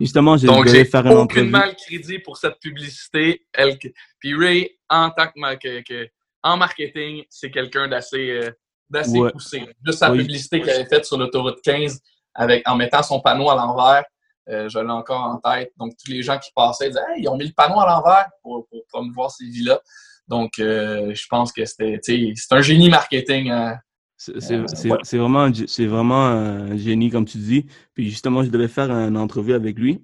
Justement, 0.01 0.37
je 0.37 0.47
Donc, 0.47 0.65
vais 0.67 0.71
j'ai 0.79 0.85
faire 0.85 1.07
une 1.07 1.13
entrevue. 1.19 1.41
aucunement 1.41 1.65
le 1.67 1.73
crédit 1.75 2.19
pour 2.21 2.37
cette 2.39 2.59
publicité. 2.61 3.45
Elle, 3.53 3.77
puis 4.19 4.35
Ray, 4.35 4.71
en 4.89 5.11
tant 5.11 5.27
que, 5.27 5.33
ma- 5.37 5.57
que- 5.57 5.83
que- 5.83 6.09
en 6.43 6.57
marketing, 6.57 7.25
c'est 7.29 7.51
quelqu'un 7.51 7.87
d'assez 7.87 8.31
euh, 8.31 8.51
d'assez 8.89 9.19
Ouais. 9.19 9.31
poussé. 9.31 9.69
Juste 9.85 9.99
sa 9.99 10.11
publicité 10.11 10.61
qu'elle 10.61 10.71
avait 10.81 10.87
faite 10.89 11.05
sur 11.05 11.19
l'autoroute 11.19 11.61
15 11.63 12.01
avec, 12.35 12.67
en 12.69 12.77
mettant 12.77 13.03
son 13.03 13.21
panneau 13.21 13.51
à 13.51 13.57
l'envers, 13.57 14.05
euh, 14.49 14.69
je 14.69 14.79
l'ai 14.79 14.91
encore 14.91 15.21
en 15.23 15.37
tête. 15.39 15.71
Donc, 15.79 15.93
tous 16.03 16.11
les 16.11 16.23
gens 16.23 16.39
qui 16.39 16.51
passaient 16.57 16.89
disaient 16.89 17.01
hey, 17.15 17.23
ils 17.23 17.29
ont 17.29 17.37
mis 17.37 17.47
le 17.47 17.53
panneau 17.55 17.79
à 17.81 17.87
l'envers 17.87 18.27
pour, 18.43 18.67
pour 18.69 18.83
promouvoir 18.89 19.31
ces 19.31 19.45
villas. 19.45 19.79
Donc, 20.29 20.59
euh, 20.59 21.13
je 21.15 21.27
pense 21.29 21.53
que 21.53 21.65
c'était 21.67 22.01
c'est 22.03 22.53
un 22.53 22.63
génie 22.63 22.89
marketing. 22.89 23.51
C'est 24.23 24.53
Euh, 24.53 24.67
c'est- 25.03 25.17
vraiment, 25.17 25.51
c'est 25.67 25.87
vraiment 25.87 26.27
un 26.27 26.77
génie, 26.77 27.09
comme 27.09 27.25
tu 27.25 27.39
dis. 27.39 27.65
Puis 27.95 28.11
justement, 28.11 28.45
je 28.45 28.51
devais 28.51 28.69
faire 28.69 28.91
une 28.91 29.17
entrevue 29.17 29.55
avec 29.55 29.79
lui. 29.79 30.03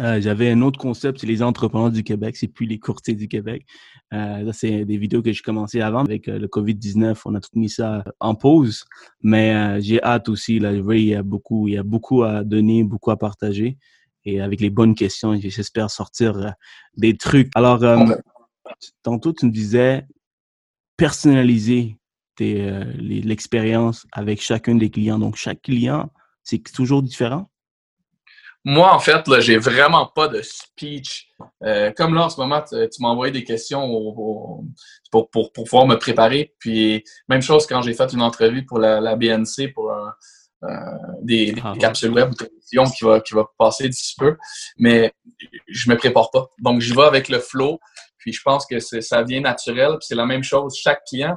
Euh, 0.00 0.18
J'avais 0.18 0.50
un 0.50 0.62
autre 0.62 0.78
concept, 0.78 1.20
c'est 1.20 1.26
les 1.26 1.42
entrepreneurs 1.42 1.90
du 1.90 2.02
Québec, 2.04 2.36
c'est 2.38 2.48
plus 2.48 2.64
les 2.64 2.78
courtiers 2.78 3.14
du 3.14 3.28
Québec. 3.28 3.66
Euh, 4.14 4.40
là, 4.42 4.52
c'est 4.54 4.86
des 4.86 4.96
vidéos 4.96 5.20
que 5.22 5.30
j'ai 5.30 5.42
commencé 5.42 5.82
avant 5.82 6.00
avec 6.04 6.26
euh, 6.28 6.38
le 6.38 6.48
COVID-19. 6.48 7.20
On 7.26 7.34
a 7.34 7.40
tout 7.40 7.50
mis 7.54 7.68
ça 7.68 8.02
en 8.18 8.34
pause, 8.34 8.84
mais 9.22 9.78
j'ai 9.82 10.02
hâte 10.02 10.30
aussi. 10.30 10.58
Là, 10.58 10.72
il 10.72 11.00
y 11.04 11.14
a 11.14 11.22
beaucoup, 11.22 11.68
il 11.68 11.74
y 11.74 11.78
a 11.78 11.82
beaucoup 11.82 12.22
à 12.22 12.44
donner, 12.44 12.82
beaucoup 12.82 13.10
à 13.10 13.18
partager. 13.18 13.76
Et 14.24 14.40
avec 14.40 14.60
les 14.62 14.70
bonnes 14.70 14.94
questions, 14.94 15.38
j'espère 15.38 15.90
sortir 15.90 16.54
des 16.96 17.14
trucs. 17.18 17.50
Alors, 17.54 17.80
tantôt, 19.02 19.34
tu 19.34 19.44
me 19.44 19.50
disais 19.50 20.06
personnaliser 20.96 21.97
euh, 22.40 22.84
l'expérience 22.98 24.06
avec 24.12 24.40
chacun 24.42 24.74
des 24.74 24.90
clients. 24.90 25.18
Donc, 25.18 25.36
chaque 25.36 25.62
client, 25.62 26.10
c'est 26.42 26.58
toujours 26.72 27.02
différent? 27.02 27.50
Moi, 28.64 28.92
en 28.92 28.98
fait, 28.98 29.26
là, 29.28 29.40
j'ai 29.40 29.56
vraiment 29.56 30.06
pas 30.06 30.28
de 30.28 30.42
speech. 30.42 31.28
Euh, 31.64 31.92
comme 31.92 32.14
là, 32.14 32.24
en 32.24 32.28
ce 32.28 32.38
moment, 32.40 32.60
tu, 32.60 32.74
tu 32.90 33.00
m'as 33.02 33.08
envoyé 33.08 33.32
des 33.32 33.44
questions 33.44 33.84
au- 33.84 34.14
au- 34.16 34.64
pour, 35.10 35.30
pour, 35.30 35.52
pour 35.52 35.64
pouvoir 35.64 35.86
me 35.86 35.94
préparer. 35.96 36.54
Puis, 36.58 37.02
même 37.28 37.40
chose 37.40 37.66
quand 37.66 37.80
j'ai 37.82 37.94
fait 37.94 38.12
une 38.12 38.20
entrevue 38.20 38.66
pour 38.66 38.78
la, 38.78 39.00
la 39.00 39.16
BNC 39.16 39.68
pour 39.72 39.92
un- 39.92 40.12
euh, 40.64 40.68
des, 41.22 41.52
des 41.52 41.60
Ah, 41.64 41.74
capsules 41.78 42.10
web 42.10 42.30
ou 42.32 42.34
télévision 42.34 42.84
qui 42.90 43.04
va, 43.04 43.20
qui 43.20 43.32
va 43.32 43.46
passer 43.56 43.88
d'ici 43.88 44.14
peu. 44.18 44.36
Mais 44.76 45.12
je 45.68 45.88
me 45.88 45.96
prépare 45.96 46.30
pas. 46.32 46.48
Donc, 46.58 46.80
j'y 46.80 46.92
vais 46.92 47.04
avec 47.04 47.28
le 47.28 47.38
flow. 47.38 47.78
Puis, 48.18 48.32
je 48.32 48.42
pense 48.42 48.66
que 48.66 48.80
ça 48.80 49.22
vient 49.22 49.40
naturel. 49.40 49.90
Puis, 49.92 50.08
c'est 50.08 50.16
la 50.16 50.26
même 50.26 50.42
chose. 50.42 50.76
Chaque 50.76 51.04
client, 51.08 51.36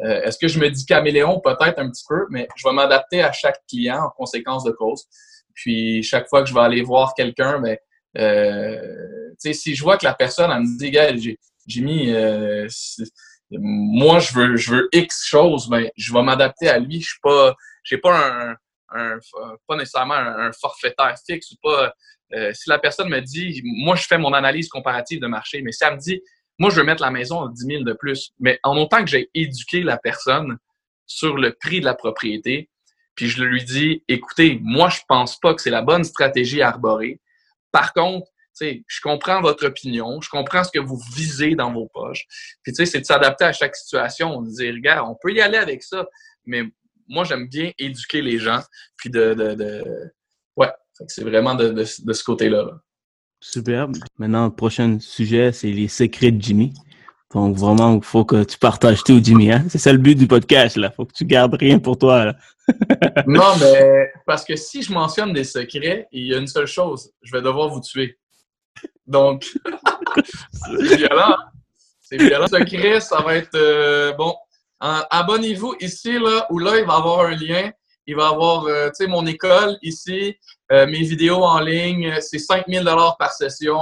euh, 0.00 0.22
est-ce 0.22 0.38
que 0.38 0.48
je 0.48 0.58
me 0.58 0.68
dis 0.70 0.84
caméléon? 0.86 1.40
Peut-être 1.40 1.78
un 1.78 1.90
petit 1.90 2.04
peu, 2.08 2.26
mais 2.30 2.48
je 2.56 2.66
vais 2.68 2.74
m'adapter 2.74 3.22
à 3.22 3.32
chaque 3.32 3.60
client 3.68 4.04
en 4.04 4.10
conséquence 4.10 4.64
de 4.64 4.70
cause. 4.72 5.04
Puis 5.54 6.02
chaque 6.02 6.28
fois 6.28 6.42
que 6.42 6.48
je 6.48 6.54
vais 6.54 6.60
aller 6.60 6.82
voir 6.82 7.14
quelqu'un, 7.14 7.60
ben, 7.60 7.76
euh, 8.18 9.32
si 9.38 9.74
je 9.74 9.82
vois 9.82 9.96
que 9.98 10.04
la 10.04 10.14
personne 10.14 10.50
elle 10.50 10.60
me 10.60 10.78
dit, 10.78 10.90
gars, 10.90 11.14
j'ai 11.16 11.80
mis, 11.80 12.12
euh, 12.12 12.66
moi 13.50 14.18
je 14.18 14.32
veux, 14.34 14.56
je 14.56 14.70
veux 14.70 14.88
X 14.92 15.24
chose, 15.26 15.68
ben, 15.68 15.88
je 15.96 16.12
vais 16.12 16.22
m'adapter 16.22 16.68
à 16.68 16.78
lui. 16.78 17.00
Je 17.00 17.06
suis 17.10 17.20
pas, 17.22 17.54
j'ai 17.84 17.98
pas 17.98 18.18
un, 18.18 18.56
un- 18.90 19.18
pas 19.66 19.76
nécessairement 19.76 20.14
un, 20.14 20.48
un 20.48 20.52
forfaitaire 20.52 21.14
fixe 21.26 21.52
ou 21.52 21.56
pas. 21.62 21.92
euh, 22.34 22.52
si 22.54 22.68
la 22.68 22.78
personne 22.78 23.08
me 23.08 23.20
dit, 23.20 23.62
moi 23.64 23.94
je 23.96 24.04
fais 24.06 24.18
mon 24.18 24.32
analyse 24.32 24.68
comparative 24.68 25.20
de 25.20 25.26
marché, 25.26 25.62
mais 25.62 25.72
si 25.72 25.84
elle 25.84 25.94
me 25.94 25.98
dit, 26.00 26.20
moi 26.58 26.70
je 26.70 26.76
veux 26.76 26.84
mettre 26.84 27.02
la 27.02 27.10
maison 27.10 27.42
à 27.42 27.50
10 27.52 27.66
000 27.66 27.84
de 27.84 27.92
plus, 27.92 28.32
mais 28.38 28.58
en 28.62 28.76
autant 28.76 29.04
que 29.04 29.10
j'ai 29.10 29.30
éduqué 29.34 29.82
la 29.82 29.98
personne 29.98 30.58
sur 31.06 31.36
le 31.36 31.52
prix 31.52 31.80
de 31.80 31.84
la 31.84 31.94
propriété, 31.94 32.68
puis 33.16 33.28
je 33.28 33.42
lui 33.42 33.64
dis, 33.64 34.04
écoutez, 34.08 34.60
moi, 34.62 34.90
je 34.90 35.00
pense 35.08 35.40
pas 35.40 35.54
que 35.54 35.62
c'est 35.62 35.70
la 35.70 35.82
bonne 35.82 36.04
stratégie 36.04 36.60
à 36.60 36.68
arborer. 36.68 37.20
Par 37.72 37.92
contre, 37.94 38.26
je 38.60 39.00
comprends 39.02 39.40
votre 39.40 39.66
opinion, 39.66 40.20
je 40.20 40.28
comprends 40.28 40.64
ce 40.64 40.70
que 40.70 40.78
vous 40.78 41.00
visez 41.14 41.54
dans 41.54 41.72
vos 41.72 41.88
poches. 41.92 42.26
Puis, 42.62 42.72
tu 42.72 42.76
sais, 42.76 42.86
c'est 42.86 43.00
de 43.00 43.06
s'adapter 43.06 43.44
à 43.44 43.52
chaque 43.52 43.74
situation. 43.74 44.36
On 44.36 44.42
dit, 44.42 44.70
regarde, 44.70 45.08
on 45.08 45.16
peut 45.20 45.32
y 45.32 45.40
aller 45.40 45.58
avec 45.58 45.82
ça, 45.82 46.06
mais 46.44 46.62
moi, 47.08 47.24
j'aime 47.24 47.48
bien 47.48 47.72
éduquer 47.78 48.20
les 48.20 48.38
gens. 48.38 48.60
Puis, 48.96 49.10
de. 49.10 49.34
de, 49.34 49.54
de... 49.54 49.84
Ouais, 50.56 50.70
c'est 51.08 51.24
vraiment 51.24 51.54
de, 51.54 51.68
de, 51.68 51.84
de 52.04 52.12
ce 52.12 52.24
côté-là. 52.24 52.64
là. 52.64 52.80
Superbe. 53.40 53.96
Maintenant, 54.18 54.46
le 54.46 54.52
prochain 54.54 54.98
sujet, 55.00 55.52
c'est 55.52 55.70
les 55.70 55.88
secrets 55.88 56.30
de 56.32 56.40
Jimmy. 56.42 56.72
Donc, 57.34 57.56
vraiment, 57.56 57.96
il 57.96 58.02
faut 58.04 58.24
que 58.24 58.44
tu 58.44 58.56
partages 58.58 59.02
tout, 59.04 59.20
Jimmy. 59.22 59.52
Hein? 59.52 59.64
C'est 59.68 59.78
ça 59.78 59.92
le 59.92 59.98
but 59.98 60.14
du 60.14 60.26
podcast. 60.26 60.76
Il 60.76 60.92
faut 60.96 61.04
que 61.04 61.12
tu 61.12 61.24
gardes 61.24 61.54
rien 61.54 61.78
pour 61.78 61.98
toi. 61.98 62.24
Là. 62.26 62.36
Non, 63.26 63.54
mais 63.60 64.10
parce 64.26 64.44
que 64.44 64.56
si 64.56 64.82
je 64.82 64.92
mentionne 64.92 65.32
des 65.32 65.44
secrets, 65.44 66.08
il 66.10 66.26
y 66.26 66.34
a 66.34 66.38
une 66.38 66.46
seule 66.48 66.66
chose, 66.66 67.12
je 67.22 67.30
vais 67.30 67.40
devoir 67.42 67.68
vous 67.68 67.80
tuer. 67.80 68.18
Donc, 69.06 69.46
c'est 70.52 70.96
violent. 70.96 71.30
hein? 71.30 71.36
C'est 72.00 72.16
violent. 72.16 72.46
Secret, 72.48 73.00
ça 73.00 73.20
va 73.20 73.36
être 73.36 73.54
euh, 73.54 74.12
bon. 74.14 74.34
en- 74.80 75.02
Abonnez-vous 75.10 75.74
ici, 75.80 76.18
là, 76.18 76.46
où 76.50 76.58
là, 76.58 76.78
il 76.78 76.84
va 76.86 76.94
y 76.94 76.96
avoir 76.96 77.20
un 77.26 77.36
lien. 77.36 77.70
Il 78.06 78.16
va 78.16 78.24
y 78.30 78.32
avoir, 78.32 78.64
euh, 78.66 78.86
tu 78.88 79.04
sais, 79.04 79.06
mon 79.06 79.26
école 79.26 79.76
ici, 79.82 80.34
euh, 80.72 80.86
mes 80.86 81.00
vidéos 81.02 81.42
en 81.42 81.60
ligne. 81.60 82.14
C'est 82.20 82.38
5000 82.38 82.84
dollars 82.84 83.16
par 83.18 83.32
session. 83.32 83.78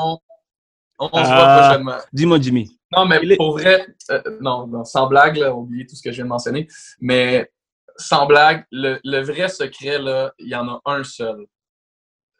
On, 0.98 1.08
on 1.12 1.24
se 1.24 1.28
voit 1.28 1.36
Ah. 1.48 1.60
prochainement. 1.68 1.98
Dis-moi, 2.12 2.38
Jimmy. 2.40 2.78
Non, 2.96 3.04
mais 3.06 3.16
est- 3.16 3.36
pour 3.36 3.52
vrai, 3.58 3.86
euh, 4.10 4.22
non, 4.40 4.66
non, 4.66 4.84
sans 4.84 5.06
blague, 5.08 5.36
là, 5.36 5.52
oubliez 5.54 5.86
tout 5.86 5.96
ce 5.96 6.02
que 6.02 6.10
je 6.12 6.16
viens 6.16 6.24
de 6.24 6.28
mentionner. 6.30 6.68
Mais 7.00 7.50
sans 7.96 8.26
blague, 8.26 8.64
le, 8.70 9.00
le 9.04 9.20
vrai 9.22 9.48
secret, 9.48 9.98
là, 9.98 10.32
il 10.38 10.48
y 10.48 10.54
en 10.54 10.68
a 10.68 10.80
un 10.84 11.02
seul. 11.04 11.46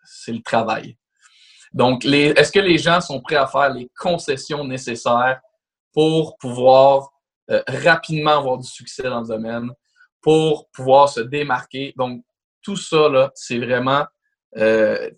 C'est 0.05 0.33
le 0.33 0.43
travail. 0.43 0.97
Donc, 1.73 2.05
est-ce 2.05 2.53
que 2.53 2.61
les 2.61 2.79
gens 2.79 3.01
sont 3.01 3.21
prêts 3.21 3.35
à 3.37 3.47
faire 3.47 3.71
les 3.71 3.91
concessions 3.99 4.65
nécessaires 4.65 5.41
pour 5.93 6.37
pouvoir 6.39 7.11
euh, 7.51 7.63
rapidement 7.67 8.39
avoir 8.39 8.59
du 8.59 8.69
succès 8.69 9.03
dans 9.03 9.21
le 9.23 9.27
domaine, 9.27 9.71
pour 10.23 10.69
pouvoir 10.71 11.09
se 11.09 11.21
démarquer? 11.21 11.93
Donc, 11.97 12.23
tout 12.63 12.77
ça, 12.77 13.09
là, 13.09 13.31
c'est 13.35 13.59
vraiment. 13.59 14.05
Euh, 14.57 15.11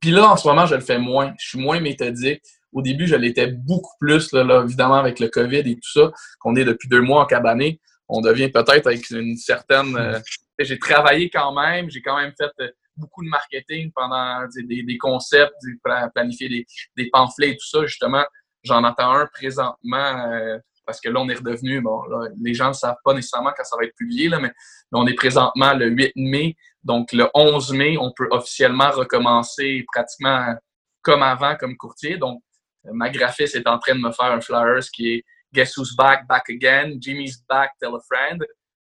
puis, 0.00 0.10
là, 0.10 0.30
en 0.30 0.36
ce 0.36 0.46
moment, 0.48 0.66
je 0.66 0.74
le 0.74 0.80
fais 0.80 0.98
moins. 0.98 1.34
Je 1.38 1.48
suis 1.50 1.58
moins 1.58 1.80
méthodique. 1.80 2.42
Au 2.72 2.82
début, 2.82 3.06
je 3.06 3.16
l'étais 3.16 3.48
beaucoup 3.48 3.94
plus, 3.98 4.32
là, 4.32 4.44
là, 4.44 4.62
évidemment, 4.64 4.94
avec 4.96 5.18
le 5.20 5.28
COVID 5.28 5.58
et 5.58 5.74
tout 5.74 5.90
ça, 5.92 6.12
qu'on 6.38 6.54
est 6.56 6.64
depuis 6.64 6.88
deux 6.88 7.00
mois 7.00 7.22
en 7.22 7.26
cabané. 7.26 7.80
On 8.08 8.20
devient 8.20 8.48
peut-être 8.50 8.86
avec 8.86 9.08
une 9.10 9.36
certaine. 9.36 9.96
euh, 9.96 10.18
j'ai 10.58 10.78
travaillé 10.78 11.30
quand 11.30 11.52
même, 11.52 11.90
j'ai 11.90 12.02
quand 12.02 12.16
même 12.16 12.32
fait 12.36 12.50
euh, 12.60 12.68
beaucoup 12.96 13.24
de 13.24 13.28
marketing 13.30 13.90
pendant 13.94 14.46
des, 14.54 14.62
des- 14.64 14.82
des 14.82 14.98
concepts, 14.98 15.54
pla- 15.82 16.10
planifier 16.14 16.48
des, 16.48 16.66
des 16.96 17.08
pamphlets 17.10 17.50
et 17.50 17.56
tout 17.56 17.66
ça. 17.66 17.86
Justement, 17.86 18.24
j'en 18.62 18.84
attends 18.84 19.12
un 19.12 19.26
présentement 19.32 20.28
euh, 20.32 20.58
parce 20.90 21.00
que 21.00 21.08
là, 21.08 21.20
on 21.20 21.28
est 21.28 21.36
redevenu, 21.36 21.80
bon, 21.80 22.02
là, 22.02 22.28
les 22.42 22.52
gens 22.52 22.68
ne 22.68 22.72
savent 22.72 22.98
pas 23.04 23.14
nécessairement 23.14 23.52
quand 23.56 23.62
ça 23.62 23.76
va 23.78 23.84
être 23.84 23.94
publié, 23.94 24.28
là, 24.28 24.40
mais 24.40 24.48
là, 24.48 24.98
on 24.98 25.06
est 25.06 25.14
présentement 25.14 25.72
le 25.72 25.86
8 25.86 26.14
mai. 26.16 26.56
Donc, 26.82 27.12
le 27.12 27.28
11 27.32 27.72
mai, 27.74 27.96
on 27.96 28.12
peut 28.12 28.26
officiellement 28.32 28.90
recommencer 28.90 29.84
pratiquement 29.92 30.56
comme 31.00 31.22
avant, 31.22 31.54
comme 31.54 31.76
courtier. 31.76 32.18
Donc, 32.18 32.42
ma 32.84 33.08
graphiste 33.08 33.54
est 33.54 33.68
en 33.68 33.78
train 33.78 33.94
de 33.94 34.00
me 34.00 34.10
faire 34.10 34.32
un 34.32 34.40
flyers 34.40 34.82
qui 34.92 35.14
est 35.14 35.24
Guess 35.52 35.76
who's 35.76 35.94
back, 35.94 36.26
back 36.26 36.50
again, 36.50 36.96
Jimmy's 37.00 37.40
back, 37.48 37.70
tell 37.80 37.94
a 37.94 38.00
friend. 38.08 38.44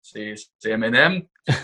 C'est 0.01 0.37
M&M. 0.65 1.23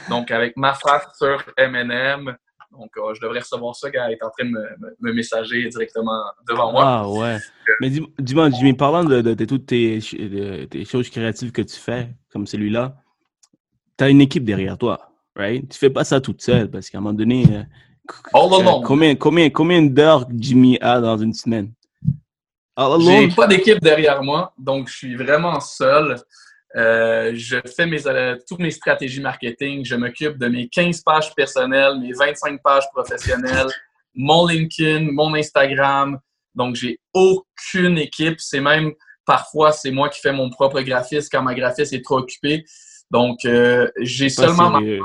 Donc, 0.09 0.33
avec 0.33 0.57
ma 0.57 0.75
face 0.75 1.07
sur 1.17 1.45
M&M, 1.57 2.37
donc 2.79 2.91
euh, 2.97 3.15
je 3.15 3.21
devrais 3.21 3.41
recevoir 3.41 3.75
ça, 3.75 3.91
gars, 3.91 4.07
elle 4.07 4.15
est 4.15 4.23
en 4.25 4.31
train 4.31 4.45
de 4.45 4.51
me, 4.51 4.61
me- 4.79 4.97
me 5.01 5.12
messager 5.12 5.69
directement 5.69 6.23
devant 6.49 6.73
moi. 6.73 6.85
Ah, 6.87 7.09
ouais. 7.09 7.39
Mais 7.81 7.91
dis- 7.91 8.07
dis-moi, 8.19 8.51
Jimmy, 8.51 8.75
parlant 8.75 9.05
de, 9.05 9.21
de- 9.21 9.35
de 9.35 9.45
toutes 9.45 9.67
tes, 9.67 10.01
ch- 10.01 10.21
de- 10.21 10.65
tes 10.67 10.85
choses 10.85 11.09
créatives 11.11 11.53
que 11.53 11.62
tu 11.62 11.77
fais, 11.77 12.09
comme 12.33 12.47
celui-là, 12.47 12.97
tu 13.99 14.05
as 14.05 14.09
une 14.09 14.21
équipe 14.21 14.45
derrière 14.45 14.77
toi, 14.79 15.11
right? 15.35 15.69
Tu 15.69 15.79
fais 15.79 15.91
pas 15.91 16.05
ça 16.05 16.21
toute 16.21 16.43
seule 16.43 16.71
parce 16.71 16.89
qu'à 16.91 16.99
un 16.99 17.01
moment 17.01 17.15
donné, 17.15 17.45
euh, 17.51 17.62
All 18.35 18.53
euh, 18.53 18.61
alone. 18.61 18.85
combien, 18.85 19.15
combien, 19.17 19.51
combien 19.51 19.83
d'heures 19.83 20.27
Jimmy 20.37 20.79
a 20.81 21.01
dans 21.01 21.19
une 21.19 21.33
semaine? 21.33 21.73
J'ai 23.01 23.29
pas 23.29 23.47
d'équipe 23.47 23.81
derrière 23.81 24.23
moi, 24.23 24.53
donc 24.59 24.89
je 24.89 24.97
suis 24.97 25.17
vraiment 25.17 25.59
seul. 25.61 26.17
Euh, 26.77 27.33
je 27.35 27.57
fais 27.75 27.87
mes, 27.87 28.07
euh, 28.07 28.37
toutes 28.47 28.59
mes 28.59 28.71
stratégies 28.71 29.21
marketing. 29.21 29.85
Je 29.85 29.95
m'occupe 29.95 30.37
de 30.37 30.47
mes 30.49 30.69
15 30.69 31.01
pages 31.01 31.35
personnelles, 31.35 31.99
mes 32.01 32.12
25 32.12 32.62
pages 32.62 32.85
professionnelles, 32.93 33.69
mon 34.15 34.47
LinkedIn, 34.47 35.11
mon 35.12 35.35
Instagram. 35.35 36.19
Donc, 36.55 36.77
j'ai 36.77 37.01
aucune 37.15 37.99
équipe. 37.99 38.41
C'est 38.41 38.61
même 38.61 38.93
parfois, 39.25 39.73
c'est 39.73 39.91
moi 39.91 40.09
qui 40.11 40.21
fais 40.21 40.33
mon 40.33 40.51
propre 40.51 40.81
graphisme 40.83 41.29
quand 41.33 41.43
ma 41.43 41.55
graphiste 41.55 41.95
est 41.95 42.05
trop 42.05 42.19
occupée. 42.19 42.65
Donc, 43.11 43.39
euh, 43.45 43.89
j'ai 44.01 44.29
seulement 44.29 44.71
ma 44.71 44.79
sérieux. 44.81 45.03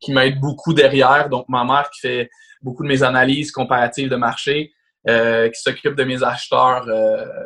qui 0.00 0.12
m'aide 0.12 0.38
beaucoup 0.38 0.74
derrière. 0.74 1.30
Donc, 1.30 1.48
ma 1.48 1.64
mère 1.64 1.88
qui 1.90 2.00
fait 2.00 2.28
beaucoup 2.60 2.82
de 2.82 2.88
mes 2.88 3.02
analyses 3.02 3.52
comparatives 3.52 4.10
de 4.10 4.16
marché, 4.16 4.72
qui 5.06 5.60
s'occupe 5.60 5.94
de 5.94 6.04
mes 6.04 6.22
acheteurs 6.22 6.86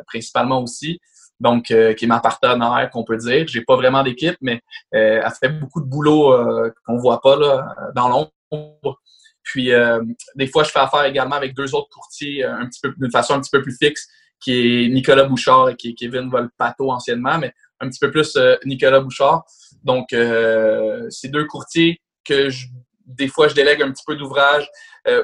principalement 0.07 0.61
aussi. 0.61 0.99
Donc, 1.39 1.71
euh, 1.71 1.93
qui 1.93 2.05
est 2.05 2.07
ma 2.07 2.19
partenaire, 2.19 2.89
qu'on 2.91 3.03
peut 3.03 3.17
dire. 3.17 3.47
J'ai 3.47 3.61
pas 3.61 3.75
vraiment 3.75 4.03
d'équipe, 4.03 4.37
mais 4.41 4.61
euh, 4.93 5.21
elle 5.23 5.31
fait 5.39 5.49
beaucoup 5.49 5.81
de 5.81 5.85
boulot 5.85 6.33
euh, 6.33 6.71
qu'on 6.85 6.97
voit 6.97 7.21
pas 7.21 7.37
là, 7.37 7.73
dans 7.95 8.09
l'ombre. 8.09 8.99
Puis 9.43 9.71
euh, 9.71 10.03
des 10.35 10.47
fois, 10.47 10.63
je 10.63 10.71
fais 10.71 10.79
affaire 10.79 11.05
également 11.05 11.35
avec 11.35 11.55
deux 11.55 11.73
autres 11.73 11.89
courtiers 11.89 12.43
un 12.43 12.65
petit 12.67 12.81
peu 12.81 12.93
d'une 12.97 13.11
façon 13.11 13.33
un 13.33 13.39
petit 13.39 13.51
peu 13.51 13.61
plus 13.61 13.77
fixe, 13.77 14.07
qui 14.41 14.85
est 14.85 14.89
Nicolas 14.89 15.23
Bouchard 15.23 15.69
et 15.69 15.75
qui 15.75 15.89
est 15.89 15.93
Kevin 15.93 16.29
Volpato 16.29 16.91
anciennement, 16.91 17.37
mais 17.37 17.53
un 17.79 17.89
petit 17.89 17.99
peu 17.99 18.11
plus 18.11 18.37
Nicolas 18.65 18.99
Bouchard. 18.99 19.45
Donc, 19.83 20.07
c'est 20.11 21.29
deux 21.29 21.45
courtiers 21.45 22.01
que 22.25 22.49
je, 22.49 22.67
des 23.05 23.27
fois 23.27 23.47
je 23.47 23.55
délègue 23.55 23.81
un 23.81 23.91
petit 23.91 24.03
peu 24.05 24.15
d'ouvrage 24.15 24.69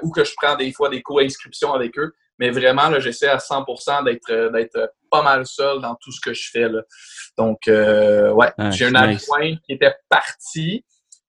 ou 0.02 0.12
que 0.12 0.24
je 0.24 0.34
prends 0.42 0.56
des 0.56 0.72
fois 0.72 0.90
des 0.90 1.02
co-inscriptions 1.02 1.74
avec 1.74 2.00
eux. 2.00 2.14
Mais 2.40 2.50
vraiment, 2.50 2.90
là, 2.90 3.00
j'essaie 3.00 3.30
à 3.30 3.38
100% 3.38 4.04
d'être, 4.04 4.52
d'être 4.52 4.94
pas 5.10 5.22
mal 5.22 5.46
seul 5.46 5.82
dans 5.82 5.96
tout 5.96 6.12
ce 6.12 6.20
que 6.20 6.34
je 6.34 6.50
fais. 6.52 6.68
Là. 6.68 6.82
Donc, 7.38 7.60
ouais, 7.68 8.52
ah, 8.58 8.72
j'ai 8.72 8.86
un 8.86 8.96
adjoint 8.96 9.56
qui 9.66 9.74
était 9.74 9.96
parti. 10.10 10.84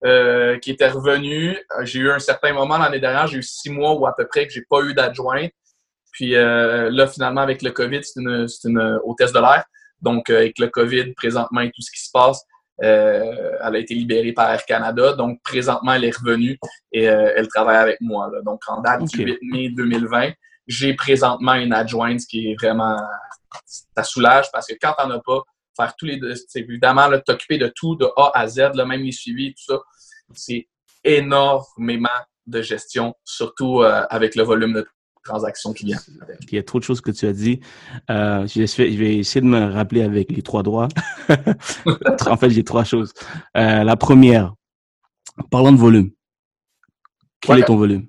Euh, 0.05 0.59
qui 0.59 0.71
était 0.71 0.89
revenu. 0.89 1.59
J'ai 1.83 2.01
eu 2.01 2.11
un 2.11 2.19
certain 2.19 2.53
moment 2.53 2.77
l'année 2.77 3.01
dernière, 3.01 3.27
j'ai 3.27 3.39
eu 3.39 3.43
six 3.43 3.71
mois 3.71 3.95
ou 3.95 4.07
à 4.07 4.15
peu 4.15 4.27
près 4.27 4.47
que 4.47 4.53
j'ai 4.53 4.65
pas 4.69 4.83
eu 4.83 4.93
d'adjoint. 4.93 5.49
Puis 6.13 6.37
euh, 6.37 6.91
là, 6.91 7.07
finalement, 7.07 7.41
avec 7.41 7.63
le 7.63 7.71
COVID, 7.71 8.05
c'est 8.05 8.21
une, 8.21 8.47
une 8.65 9.01
hôtesse 9.05 9.33
de 9.33 9.41
l'air. 9.41 9.65
Donc, 10.03 10.29
euh, 10.29 10.37
avec 10.37 10.59
le 10.59 10.69
COVID, 10.69 11.15
présentement, 11.15 11.63
et 11.63 11.71
tout 11.71 11.81
ce 11.81 11.91
qui 11.91 12.01
se 12.01 12.11
passe, 12.13 12.45
elle 12.79 13.59
a 13.63 13.79
été 13.79 13.95
libérée 13.95 14.33
par 14.33 14.51
Air 14.51 14.67
Canada. 14.67 15.15
Donc, 15.15 15.41
présentement, 15.43 15.95
elle 15.95 16.05
est 16.05 16.17
revenue 16.17 16.59
et 16.93 17.05
elle 17.05 17.49
travaille 17.49 17.79
avec 17.79 17.99
moi. 18.03 18.31
Donc, 18.45 18.61
en 18.69 18.83
date 18.83 19.03
du 19.05 19.25
8 19.25 19.39
mai 19.51 19.71
2020, 19.71 20.33
j'ai 20.67 20.95
présentement 20.95 21.55
une 21.55 21.73
adjointe 21.73 22.21
qui 22.21 22.51
est 22.51 22.55
vraiment... 22.61 22.97
Ça 23.97 24.03
soulage 24.03 24.47
parce 24.53 24.67
que 24.67 24.75
quand 24.81 24.93
t'en 24.99 25.11
as 25.11 25.21
pas, 25.21 25.43
faire 25.77 25.95
tous 25.97 26.07
les 26.07 26.19
évidemment 26.55 27.09
t'occuper 27.25 27.59
de 27.59 27.73
tout 27.75 27.97
de 27.97 28.07
A 28.17 28.33
à 28.35 28.47
Z, 28.47 28.59
là, 28.75 28.85
même 28.85 29.03
les 29.03 29.13
suivis, 29.13 29.55
tout 29.55 29.65
ça, 29.75 29.81
c'est 30.35 30.69
énormément 31.05 32.09
de 32.47 32.63
gestion, 32.63 33.15
surtout 33.25 33.83
euh, 33.83 34.05
avec 34.11 34.35
le 34.35 34.43
volume 34.43 34.75
de 34.75 34.87
transactions 35.25 35.73
qui 35.73 35.87
vient. 35.87 35.99
Il 36.43 36.55
y 36.55 36.59
a 36.59 36.63
trop 36.63 36.79
de 36.79 36.85
choses 36.85 37.01
que 37.01 37.11
tu 37.11 37.27
as 37.27 37.33
dit. 37.33 37.61
Euh, 38.11 38.47
je, 38.47 38.77
vais, 38.77 39.17
essayer 39.17 39.41
de 39.41 39.47
me 39.47 39.73
rappeler 39.73 40.03
avec 40.03 40.31
les 40.31 40.43
trois 40.43 40.63
droits. 40.63 40.89
en 42.27 42.37
fait, 42.37 42.51
j'ai 42.51 42.65
trois 42.65 42.85
choses. 42.85 43.13
Euh, 43.57 43.83
la 43.83 43.97
première, 43.97 44.55
parlons 45.51 45.73
de 45.73 45.79
volume. 45.79 46.11
Quel 47.41 47.59
est 47.59 47.65
ton 47.65 47.77
volume? 47.77 48.07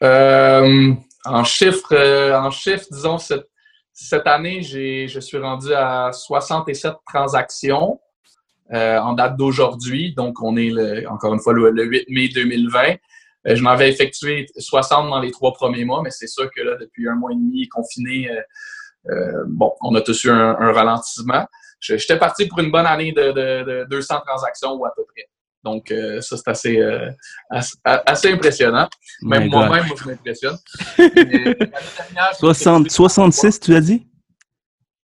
En 0.00 1.44
chiffres, 1.44 2.32
en 2.34 2.50
chiffres, 2.50 2.86
disons, 2.90 3.18
cette, 3.18 3.48
cette 3.92 4.26
année, 4.26 4.62
je 4.62 5.18
suis 5.20 5.38
rendu 5.38 5.72
à 5.74 6.12
67 6.12 6.94
transactions 7.06 7.98
euh, 8.72 8.98
en 8.98 9.14
date 9.14 9.36
d'aujourd'hui. 9.36 10.14
Donc, 10.14 10.42
on 10.42 10.56
est 10.56 11.06
encore 11.06 11.34
une 11.34 11.40
fois 11.40 11.52
le, 11.52 11.72
8 11.84 12.06
mai 12.10 12.28
2020. 12.28 12.96
Euh, 13.46 13.56
je 13.56 13.62
m'avais 13.62 13.88
effectué 13.88 14.46
60 14.56 15.08
dans 15.08 15.20
les 15.20 15.30
trois 15.30 15.52
premiers 15.52 15.84
mois, 15.84 16.02
mais 16.02 16.10
c'est 16.10 16.26
sûr 16.26 16.50
que 16.54 16.60
là, 16.60 16.76
depuis 16.76 17.08
un 17.08 17.14
mois 17.14 17.32
et 17.32 17.34
demi 17.34 17.66
confiné, 17.68 18.30
euh, 19.10 19.44
bon, 19.48 19.72
on 19.80 19.94
a 19.94 20.00
tous 20.00 20.22
eu 20.24 20.30
un, 20.30 20.52
ralentissement. 20.72 21.46
J'étais 21.80 22.18
parti 22.18 22.46
pour 22.46 22.60
une 22.60 22.70
bonne 22.70 22.86
année 22.86 23.12
de, 23.12 23.84
200 23.88 24.20
transactions 24.26 24.74
ou 24.74 24.84
à 24.84 24.92
peu 24.94 25.04
près. 25.04 25.28
Donc, 25.64 25.92
ça, 26.20 26.36
c'est 26.36 26.48
assez, 26.48 26.82
assez, 27.84 28.32
impressionnant. 28.32 28.88
Même 29.22 29.48
moi-même, 29.48 29.86
moi, 29.86 29.96
je 30.00 30.08
m'impressionne. 30.08 30.56
66, 32.88 33.60
tu 33.60 33.74
as 33.74 33.80
dit? 33.80 34.08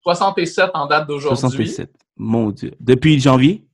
67 0.03 0.71
en 0.75 0.87
date 0.87 1.07
d'aujourd'hui. 1.07 1.69
67. 1.69 1.91
Mon 2.17 2.51
Dieu. 2.51 2.73
Depuis 2.81 3.19
janvier? 3.21 3.67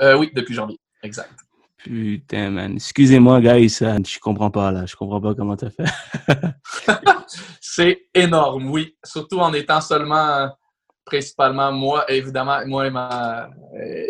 Euh, 0.00 0.16
oui, 0.16 0.30
depuis 0.34 0.54
janvier. 0.54 0.78
Exact. 1.02 1.30
Putain, 1.78 2.50
man. 2.50 2.74
Excusez-moi, 2.76 3.40
guys. 3.40 3.68
Je 3.68 4.18
comprends 4.18 4.50
pas, 4.50 4.70
là. 4.70 4.86
Je 4.86 4.96
comprends 4.96 5.20
pas 5.20 5.34
comment 5.34 5.56
tu 5.56 5.66
as 5.66 5.70
fait. 5.70 5.84
c'est 7.60 8.06
énorme, 8.14 8.70
oui. 8.70 8.96
Surtout 9.04 9.38
en 9.38 9.52
étant 9.52 9.80
seulement, 9.80 10.50
principalement 11.04 11.72
moi, 11.72 12.10
évidemment, 12.10 12.66
moi 12.66 12.86
et 12.86 12.90
ma, 12.90 13.50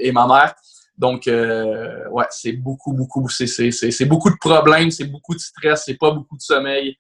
et 0.00 0.12
ma 0.12 0.26
mère. 0.26 0.54
Donc, 0.96 1.26
euh, 1.26 2.08
ouais, 2.10 2.26
c'est 2.30 2.52
beaucoup, 2.52 2.92
beaucoup, 2.92 3.28
c'est 3.28 4.04
beaucoup 4.04 4.30
de 4.30 4.36
problèmes, 4.40 4.90
c'est 4.90 5.06
beaucoup 5.06 5.34
de 5.34 5.40
stress, 5.40 5.84
c'est 5.86 5.98
pas 5.98 6.12
beaucoup 6.12 6.36
de 6.36 6.42
sommeil. 6.42 6.96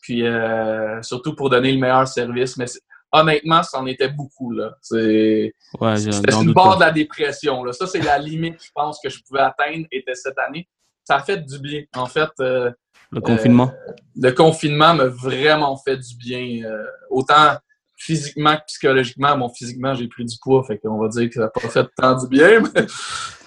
Puis, 0.00 0.26
euh, 0.26 1.00
surtout 1.02 1.34
pour 1.34 1.48
donner 1.48 1.72
le 1.72 1.78
meilleur 1.78 2.08
service. 2.08 2.56
Mais 2.56 2.66
honnêtement, 3.12 3.62
c'en 3.62 3.86
était 3.86 4.08
beaucoup. 4.08 4.50
Là. 4.50 4.76
C'est, 4.80 5.54
c'était 5.96 6.34
une 6.34 6.52
barre 6.52 6.76
de 6.76 6.84
la 6.84 6.90
dépression. 6.90 7.62
Là. 7.64 7.72
Ça, 7.72 7.86
c'est 7.86 8.00
la 8.00 8.18
limite, 8.18 8.62
je 8.62 8.70
pense, 8.74 8.98
que 9.02 9.08
je 9.08 9.22
pouvais 9.22 9.40
atteindre 9.40 9.86
était 9.92 10.14
cette 10.14 10.38
année. 10.38 10.68
Ça 11.04 11.16
a 11.16 11.22
fait 11.22 11.38
du 11.38 11.58
bien. 11.60 11.82
En 11.94 12.06
fait, 12.06 12.30
euh, 12.40 12.72
le 13.12 13.20
confinement? 13.20 13.72
le 14.16 14.32
confinement 14.32 14.94
m'a 14.94 15.06
vraiment 15.06 15.76
fait 15.76 15.96
du 15.96 16.16
bien. 16.16 16.68
autant 17.10 17.56
physiquement 17.96 18.56
que 18.56 18.64
psychologiquement. 18.66 19.36
Bon, 19.36 19.48
physiquement, 19.48 19.94
j'ai 19.94 20.06
pris 20.06 20.24
du 20.24 20.36
poids, 20.40 20.62
fait 20.64 20.78
qu'on 20.78 20.98
va 20.98 21.08
dire 21.08 21.28
que 21.28 21.34
ça 21.34 21.40
n'a 21.42 21.48
pas 21.48 21.68
fait 21.68 21.86
tant 21.96 22.14
du 22.16 22.28
bien, 22.28 22.60
mais 22.74 22.86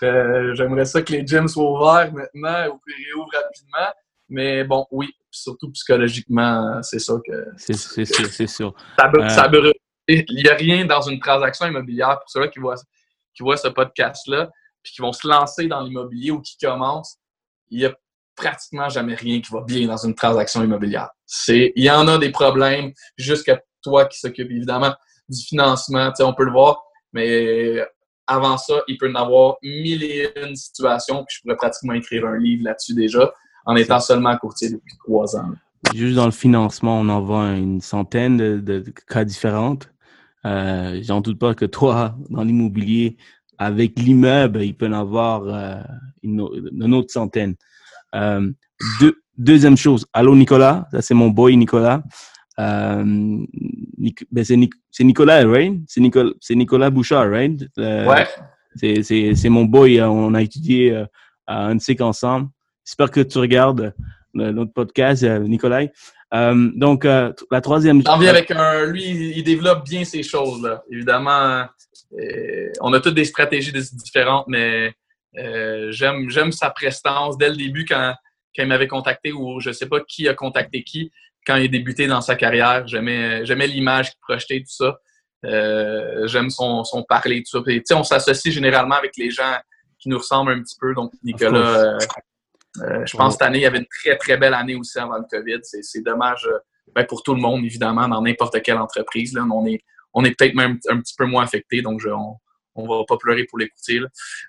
euh, 0.04 0.56
j'aimerais 0.56 0.86
ça 0.86 1.02
que 1.02 1.14
les 1.14 1.26
gyms 1.26 1.48
soient 1.48 1.72
ouverts 1.72 2.12
maintenant 2.14 2.68
ou 2.68 2.80
qu'ils 2.80 3.06
réouvrent 3.06 3.32
rapidement. 3.34 3.94
Mais 4.30 4.64
bon, 4.64 4.86
oui, 4.92 5.10
surtout 5.32 5.72
psychologiquement, 5.72 6.82
c'est 6.84 7.00
ça 7.00 7.14
que. 7.26 7.46
C'est 7.58 7.74
sûr, 7.74 8.28
c'est 8.28 8.48
sûr. 8.48 8.74
Ça, 8.98 9.50
euh, 9.54 9.72
il 10.08 10.26
n'y 10.36 10.50
a 10.50 10.56
rien 10.56 10.86
dans 10.86 11.02
une 11.02 11.20
transaction 11.20 11.68
immobilière 11.68 12.20
pour 12.20 12.30
ceux-là 12.30 12.48
qui 12.48 12.60
voient, 12.60 12.76
qui 13.36 13.44
voient 13.44 13.58
ce 13.58 13.68
podcast-là, 13.68 14.50
puis 14.82 14.94
qui 14.94 15.02
vont 15.02 15.14
se 15.14 15.28
lancer 15.28 15.68
dans 15.68 15.82
l'immobilier 15.82 16.32
ou 16.32 16.42
qui 16.42 16.58
commencent. 16.58 17.18
Il 17.70 17.80
n'y 17.80 17.86
a 17.86 17.94
pratiquement 18.36 18.90
jamais 18.90 19.16
rien 19.16 19.42
qui 19.42 19.52
va 19.52 19.62
bien 19.62 19.86
dans 19.88 19.98
une 19.98 20.16
transaction 20.16 20.64
immobilière. 20.64 21.10
C'est, 21.26 21.74
il 21.76 21.84
y 21.84 21.92
en 21.92 22.08
a 22.08 22.18
des 22.18 22.32
problèmes 22.32 22.94
jusqu'à 23.18 23.60
toi 23.82 24.06
qui 24.06 24.20
s'occupe 24.20 24.52
évidemment 24.52 24.94
du 25.28 25.42
financement, 25.42 26.12
on 26.22 26.34
peut 26.34 26.46
le 26.46 26.52
voir, 26.52 26.82
mais 27.14 27.82
avant 28.28 28.58
ça, 28.58 28.82
il 28.88 28.98
peut 28.98 29.12
y 29.12 29.18
avoir 29.18 29.58
mille 29.64 30.04
et 30.04 30.30
une 30.42 30.56
situations, 30.56 31.24
puis 31.28 31.38
je 31.38 31.42
pourrais 31.42 31.58
pratiquement 31.58 31.94
écrire 31.94 32.26
un 32.26 32.38
livre 32.38 32.64
là-dessus 32.64 32.94
déjà, 32.94 33.32
en 33.66 33.76
étant 33.76 34.00
seulement 34.00 34.36
courtier 34.38 34.70
depuis 34.70 34.98
trois 35.06 35.36
ans. 35.36 35.52
Juste 35.96 36.16
dans 36.16 36.26
le 36.26 36.32
financement, 36.32 37.00
on 37.00 37.10
en 37.10 37.22
voit 37.22 37.52
une 37.52 37.82
centaine 37.82 38.38
de, 38.38 38.84
cas 39.08 39.24
différents. 39.24 39.80
Euh, 40.46 41.00
J'en 41.04 41.22
doute 41.22 41.40
pas 41.40 41.56
que 41.56 41.66
toi, 41.66 42.16
dans 42.30 42.44
l'immobilier, 42.44 43.18
avec 43.58 43.98
l'immeuble, 43.98 44.64
il 44.64 44.76
peut 44.76 44.86
y 44.86 44.90
en 44.90 44.94
avoir 44.94 45.44
euh, 45.46 45.82
une, 46.22 46.94
autre 46.94 47.12
centaine. 47.12 47.56
Euh, 48.16 48.52
deuxième 49.38 49.78
chose, 49.78 50.06
allô 50.14 50.36
Nicolas, 50.36 50.88
ça 50.92 51.02
c'est 51.02 51.14
mon 51.14 51.30
boy 51.30 51.58
Nicolas. 51.58 52.04
Euh, 52.60 53.46
ben 54.32 54.44
c'est 54.44 55.04
Nicolas, 55.04 55.46
right? 55.46 55.80
C'est 55.88 56.02
Nicolas, 56.02 56.32
Nicolas 56.52 56.90
Bouchard, 56.90 57.30
right? 57.30 57.62
Euh, 57.78 58.06
ouais. 58.06 58.28
C'est 58.76 59.50
mon 59.50 59.66
boy. 59.66 60.00
Euh, 60.00 60.08
on 60.08 60.34
a 60.34 60.42
étudié 60.42 60.92
euh, 60.92 61.06
à 61.48 61.72
UNSIC 61.72 62.02
ensemble. 62.02 62.50
J'espère 62.86 63.12
que 63.12 63.22
tu 63.22 63.38
regardes 63.38 63.94
notre 64.34 64.74
podcast, 64.74 65.24
Nicolas. 65.24 65.88
donc, 66.32 67.04
la 67.04 67.62
troisième. 67.62 68.02
J'en 68.06 68.18
viens 68.18 68.30
avec 68.30 68.52
un. 68.52 68.86
Lui, 68.86 69.34
il 69.36 69.44
développe 69.44 69.86
bien 69.86 70.04
ces 70.04 70.24
choses. 70.24 70.68
Évidemment, 70.92 71.66
on 72.82 72.94
a 72.94 73.00
toutes 73.00 73.16
des 73.16 73.26
stratégies 73.26 73.74
différentes, 73.94 74.46
mais 74.48 74.94
j'aime 75.92 76.52
sa 76.52 76.70
prestance 76.72 77.38
dès 77.38 77.50
le 77.50 77.56
début 77.56 77.86
quand, 77.86 78.16
quand 78.56 78.64
il 78.64 78.70
m'avait 78.70 78.88
contacté 78.88 79.32
ou 79.32 79.60
je 79.60 79.72
sais 79.72 79.88
pas 79.88 80.00
qui 80.02 80.28
a 80.28 80.34
contacté 80.34 80.84
qui 80.84 81.12
quand 81.50 81.56
il 81.56 81.66
a 81.66 81.68
débuté 81.68 82.06
dans 82.06 82.22
sa 82.22 82.36
carrière. 82.36 82.88
J'aimais, 82.88 83.44
j'aimais 83.44 83.66
l'image 83.66 84.12
qu'il 84.12 84.20
projetait, 84.22 84.60
tout 84.60 84.86
ça. 84.86 85.00
Euh, 85.46 86.28
j'aime 86.28 86.52
son, 86.52 86.84
son 86.84 87.04
parler, 87.04 87.42
tout 87.44 87.64
ça. 87.66 87.96
on 87.96 88.04
s'associe 88.04 88.54
généralement 88.54 88.96
avec 88.96 89.14
les 89.18 89.32
gens 89.32 89.58
qui 89.98 90.10
nous 90.10 90.20
ressemblent 90.20 90.52
un 90.52 90.62
petit 90.62 90.76
peu. 90.80 90.94
Donc, 90.94 91.12
Nicolas, 91.24 91.60
euh, 91.60 91.98
euh, 92.82 93.04
je 93.04 93.18
pense 93.18 93.34
que 93.34 93.40
cette 93.40 93.48
année, 93.48 93.60
il 93.60 93.64
y 93.64 93.66
avait 93.66 93.80
une 93.80 93.88
très, 93.88 94.16
très 94.18 94.38
belle 94.38 94.54
année 94.54 94.76
aussi 94.76 95.00
avant 95.00 95.18
le 95.18 95.24
COVID. 95.30 95.60
C'est, 95.64 96.04
dommage 96.04 96.48
ben, 96.94 97.04
pour 97.06 97.24
tout 97.24 97.34
le 97.34 97.42
monde, 97.42 97.66
évidemment, 97.66 98.08
dans 98.08 98.22
n'importe 98.22 98.62
quelle 98.62 98.78
entreprise. 98.78 99.34
Là, 99.34 99.44
on 99.52 99.66
est, 99.66 99.80
on 100.14 100.24
est 100.24 100.38
peut-être 100.38 100.54
même 100.54 100.78
un 100.88 101.00
petit 101.00 101.16
peu 101.18 101.26
moins 101.26 101.44
affecté, 101.46 101.82
donc 101.82 102.00
je, 102.00 102.10
on, 102.10 102.36
on 102.76 102.88
va 102.88 103.06
pas 103.08 103.18
pleurer 103.18 103.46
pour 103.46 103.58
l'écouter. 103.58 104.02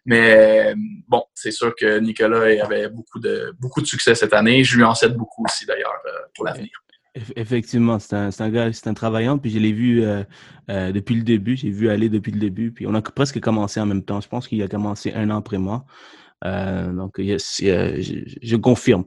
Mais 0.05 0.75
bon, 1.09 1.25
c'est 1.35 1.51
sûr 1.51 1.75
que 1.75 1.99
Nicolas 1.99 2.63
avait 2.63 2.91
beaucoup 2.91 3.21
de, 3.21 3.55
beaucoup 3.59 3.81
de 3.81 3.87
succès 3.87 4.15
cette 4.15 4.35
année. 4.35 4.65
Je 4.65 4.77
lui 4.77 4.85
en 4.85 4.95
cède 4.95 5.15
beaucoup 5.15 5.45
aussi 5.47 5.65
d'ailleurs 5.65 5.95
pour 6.35 6.45
l'avenir. 6.45 6.71
Effectivement, 7.35 7.99
c'est 7.99 8.15
un, 8.15 8.31
un, 8.39 8.51
gars, 8.51 8.73
c'est 8.73 8.87
un 8.87 8.95
travaillant, 8.95 9.37
puis 9.37 9.51
je 9.51 9.59
l'ai 9.59 9.73
vu 9.73 10.05
euh, 10.05 10.23
euh, 10.71 10.93
depuis 10.93 11.17
le 11.17 11.23
début, 11.23 11.57
j'ai 11.57 11.71
vu 11.71 11.91
aller 11.91 12.09
depuis 12.09 12.31
le 12.31 12.39
début, 12.39 12.71
puis 12.71 12.87
on 12.87 12.95
a 12.95 13.03
presque 13.03 13.41
commencé 13.41 13.81
en 13.81 13.87
même 13.87 14.05
temps. 14.05 14.21
Je 14.21 14.29
pense 14.29 14.47
qu'il 14.47 14.63
a 14.63 14.69
commencé 14.69 15.13
un 15.13 15.29
an 15.31 15.39
après 15.39 15.59
moi. 15.59 15.85
Euh, 16.45 16.93
donc, 16.93 17.19
yes, 17.19 17.57
je, 17.61 18.23
je, 18.41 18.57
confirme. 18.57 19.05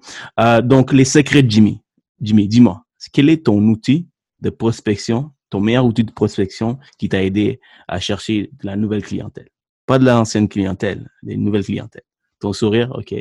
donc, 0.63 0.91
les 0.91 1.05
secrets 1.05 1.43
de 1.43 1.49
Jimmy. 1.49 1.81
Jimmy, 2.19 2.47
dis-moi, 2.47 2.85
quel 3.13 3.29
est 3.29 3.45
ton 3.45 3.59
outil 3.69 4.09
de 4.41 4.49
prospection, 4.49 5.31
ton 5.49 5.61
meilleur 5.61 5.85
outil 5.85 6.03
de 6.03 6.11
prospection 6.11 6.79
qui 6.97 7.07
t'a 7.07 7.23
aidé 7.23 7.61
à 7.87 7.99
chercher 8.01 8.51
de 8.61 8.67
la 8.67 8.75
nouvelle 8.75 9.03
clientèle? 9.03 9.47
Pas 9.85 9.97
de 9.97 10.05
l'ancienne 10.05 10.49
clientèle, 10.49 11.09
des 11.23 11.37
nouvelles 11.37 11.65
clientèles. 11.65 12.03
Ton 12.41 12.51
sourire, 12.51 12.91
OK. 12.95 13.15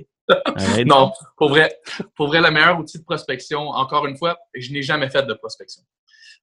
Non, 0.87 1.12
pour 1.37 1.48
vrai, 1.48 1.76
pour 2.14 2.28
vrai, 2.28 2.40
le 2.40 2.50
meilleur 2.50 2.78
outil 2.78 2.98
de 2.98 3.04
prospection, 3.04 3.68
encore 3.68 4.06
une 4.06 4.16
fois, 4.16 4.38
je 4.54 4.72
n'ai 4.72 4.82
jamais 4.82 5.11
fait 5.11 5.26
de 5.26 5.35
prospection. 5.35 5.82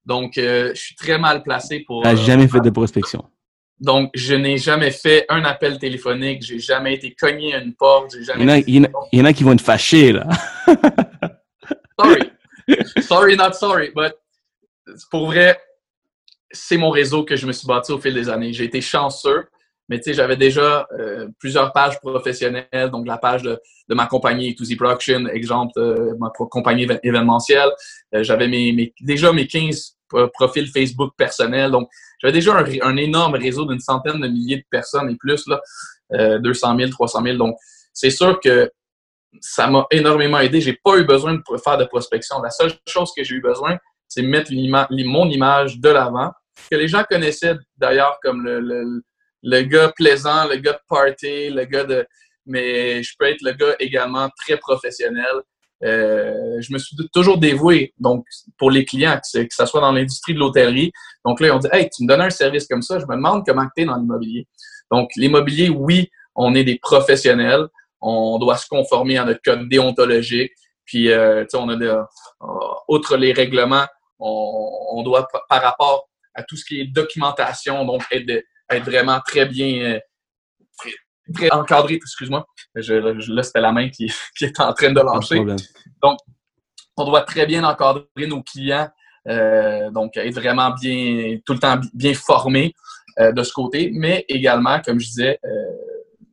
Donc, 0.04 0.38
euh, 0.38 0.72
je 0.74 0.80
suis 0.80 0.94
très 0.94 1.18
mal 1.18 1.42
placé 1.42 1.80
pour. 1.80 2.02
Tu 2.02 2.08
n'as 2.08 2.16
jamais 2.16 2.48
fait 2.48 2.60
de 2.60 2.70
prospection. 2.70 3.24
Donc, 3.78 4.10
je 4.14 4.34
n'ai 4.34 4.58
jamais 4.58 4.90
fait 4.90 5.24
un 5.30 5.44
appel 5.44 5.78
téléphonique, 5.78 6.42
j'ai 6.42 6.58
jamais 6.58 6.94
été 6.94 7.14
cogné 7.14 7.54
à 7.54 7.58
une 7.58 7.74
porte, 7.74 8.12
j'ai 8.12 8.24
jamais. 8.24 8.62
Il 8.66 8.74
y, 8.74 8.80
en 8.80 8.84
a, 8.84 8.88
il 9.12 9.18
y 9.18 9.22
en 9.22 9.24
a 9.24 9.32
qui 9.32 9.42
vont 9.42 9.52
être 9.52 9.62
fâchés, 9.62 10.12
là. 10.12 10.26
sorry. 11.98 12.30
Sorry, 13.00 13.36
not 13.36 13.54
sorry. 13.54 13.90
But 13.94 14.12
pour 15.10 15.26
vrai, 15.26 15.58
c'est 16.52 16.76
mon 16.76 16.90
réseau 16.90 17.24
que 17.24 17.36
je 17.36 17.46
me 17.46 17.52
suis 17.52 17.66
bâti 17.66 17.92
au 17.92 17.98
fil 17.98 18.14
des 18.14 18.28
années. 18.28 18.52
J'ai 18.52 18.64
été 18.64 18.80
chanceux, 18.80 19.48
mais 19.90 19.98
tu 19.98 20.04
sais, 20.04 20.14
j'avais 20.14 20.36
déjà 20.36 20.86
euh, 20.98 21.26
plusieurs 21.40 21.72
pages 21.72 21.98
professionnelles, 21.98 22.90
donc 22.92 23.08
la 23.08 23.18
page 23.18 23.42
de, 23.42 23.60
de 23.88 23.94
ma 23.94 24.06
compagnie 24.06 24.54
2 24.54 24.76
Production, 24.76 25.26
exemple, 25.26 25.72
euh, 25.78 26.14
ma 26.16 26.30
compagnie 26.30 26.86
événementielle. 27.02 27.70
Euh, 28.14 28.22
j'avais 28.22 28.46
mes, 28.46 28.94
déjà 29.00 29.32
mes 29.32 29.48
15 29.48 29.96
profils 30.32 30.68
Facebook 30.68 31.12
personnels, 31.16 31.72
donc 31.72 31.88
j'avais 32.20 32.32
déjà 32.32 32.56
un, 32.56 32.96
énorme 32.96 33.34
réseau 33.34 33.64
d'une 33.66 33.80
centaine 33.80 34.20
de 34.20 34.28
milliers 34.28 34.58
de 34.58 34.64
personnes 34.70 35.10
et 35.10 35.16
plus, 35.16 35.44
là, 35.48 35.60
200 36.38 36.76
000, 36.76 36.90
300 36.90 37.22
000. 37.24 37.36
Donc, 37.36 37.56
c'est 37.92 38.10
sûr 38.10 38.38
que 38.40 38.70
ça 39.40 39.66
m'a 39.68 39.86
énormément 39.90 40.38
aidé. 40.38 40.60
J'ai 40.60 40.78
pas 40.84 40.98
eu 40.98 41.04
besoin 41.04 41.34
de 41.34 41.42
faire 41.62 41.78
de 41.78 41.84
prospection. 41.84 42.40
La 42.42 42.50
seule 42.50 42.72
chose 42.88 43.12
que 43.16 43.22
j'ai 43.24 43.36
eu 43.36 43.40
besoin, 43.40 43.76
c'est 44.08 44.22
mettre 44.22 44.52
mon 44.52 45.28
image 45.30 45.78
de 45.78 45.88
l'avant, 45.88 46.32
que 46.70 46.76
les 46.76 46.88
gens 46.88 47.04
connaissaient 47.08 47.56
d'ailleurs 47.76 48.18
comme 48.22 48.44
le, 48.44 49.02
le, 49.42 49.62
gars 49.62 49.92
plaisant, 49.94 50.48
le 50.48 50.56
gars 50.56 50.72
de 50.72 50.80
party, 50.88 51.50
le 51.50 51.64
gars 51.64 51.84
de... 51.84 52.06
Mais 52.46 53.02
je 53.02 53.14
peux 53.18 53.26
être 53.26 53.42
le 53.42 53.52
gars 53.52 53.76
également 53.78 54.28
très 54.36 54.56
professionnel. 54.56 55.42
Euh, 55.82 56.60
je 56.60 56.72
me 56.72 56.78
suis 56.78 56.96
toujours 57.12 57.38
dévoué 57.38 57.94
donc 57.98 58.26
pour 58.58 58.70
les 58.70 58.84
clients, 58.84 59.18
que, 59.18 59.46
ce 59.50 59.66
soit 59.66 59.80
dans 59.80 59.92
l'industrie 59.92 60.34
de 60.34 60.38
l'hôtellerie. 60.38 60.92
Donc 61.24 61.40
là, 61.40 61.48
ils 61.48 61.52
ont 61.52 61.58
dit 61.58 61.68
Hey, 61.72 61.88
tu 61.88 62.02
me 62.02 62.08
donnes 62.08 62.20
un 62.20 62.30
service 62.30 62.66
comme 62.66 62.82
ça, 62.82 62.98
je 62.98 63.06
me 63.06 63.14
demande 63.14 63.44
comment 63.46 63.66
tu 63.74 63.82
es 63.82 63.86
dans 63.86 63.96
l'immobilier. 63.96 64.46
Donc, 64.90 65.10
l'immobilier, 65.16 65.68
oui, 65.68 66.10
on 66.34 66.54
est 66.54 66.64
des 66.64 66.78
professionnels, 66.78 67.66
on 68.00 68.38
doit 68.38 68.56
se 68.56 68.66
conformer 68.66 69.18
à 69.18 69.24
notre 69.24 69.40
code 69.42 69.68
déontologique. 69.68 70.52
Puis, 70.84 71.10
euh, 71.10 71.44
on 71.54 71.68
a 71.68 71.76
de, 71.76 71.86
euh, 71.86 72.02
outre 72.88 73.16
les 73.16 73.32
règlements, 73.32 73.86
on, 74.18 75.02
doit, 75.02 75.28
par 75.48 75.62
rapport 75.62 76.08
à 76.34 76.42
tout 76.42 76.56
ce 76.56 76.64
qui 76.64 76.80
est 76.80 76.84
documentation, 76.84 77.84
donc 77.84 78.02
être, 78.10 78.44
être 78.70 78.84
vraiment 78.84 79.20
très 79.26 79.46
bien 79.46 79.94
euh, 79.94 80.00
très, 81.34 81.50
encadré. 81.50 81.94
Excuse-moi, 81.94 82.44
je, 82.74 82.94
là, 83.32 83.42
c'était 83.42 83.60
la 83.60 83.72
main 83.72 83.88
qui, 83.88 84.12
qui 84.36 84.44
est 84.44 84.60
en 84.60 84.72
train 84.72 84.92
de 84.92 85.00
lâcher. 85.00 85.44
Donc, 86.02 86.18
on 86.96 87.04
doit 87.04 87.22
très 87.22 87.46
bien 87.46 87.64
encadrer 87.64 88.04
nos 88.26 88.42
clients, 88.42 88.88
euh, 89.28 89.90
donc 89.90 90.16
être 90.16 90.34
vraiment 90.34 90.70
bien, 90.70 91.38
tout 91.46 91.54
le 91.54 91.58
temps 91.58 91.80
bien 91.94 92.14
formé 92.14 92.74
euh, 93.18 93.32
de 93.32 93.42
ce 93.42 93.52
côté, 93.52 93.90
mais 93.94 94.24
également, 94.28 94.80
comme 94.80 95.00
je 95.00 95.06
disais, 95.06 95.38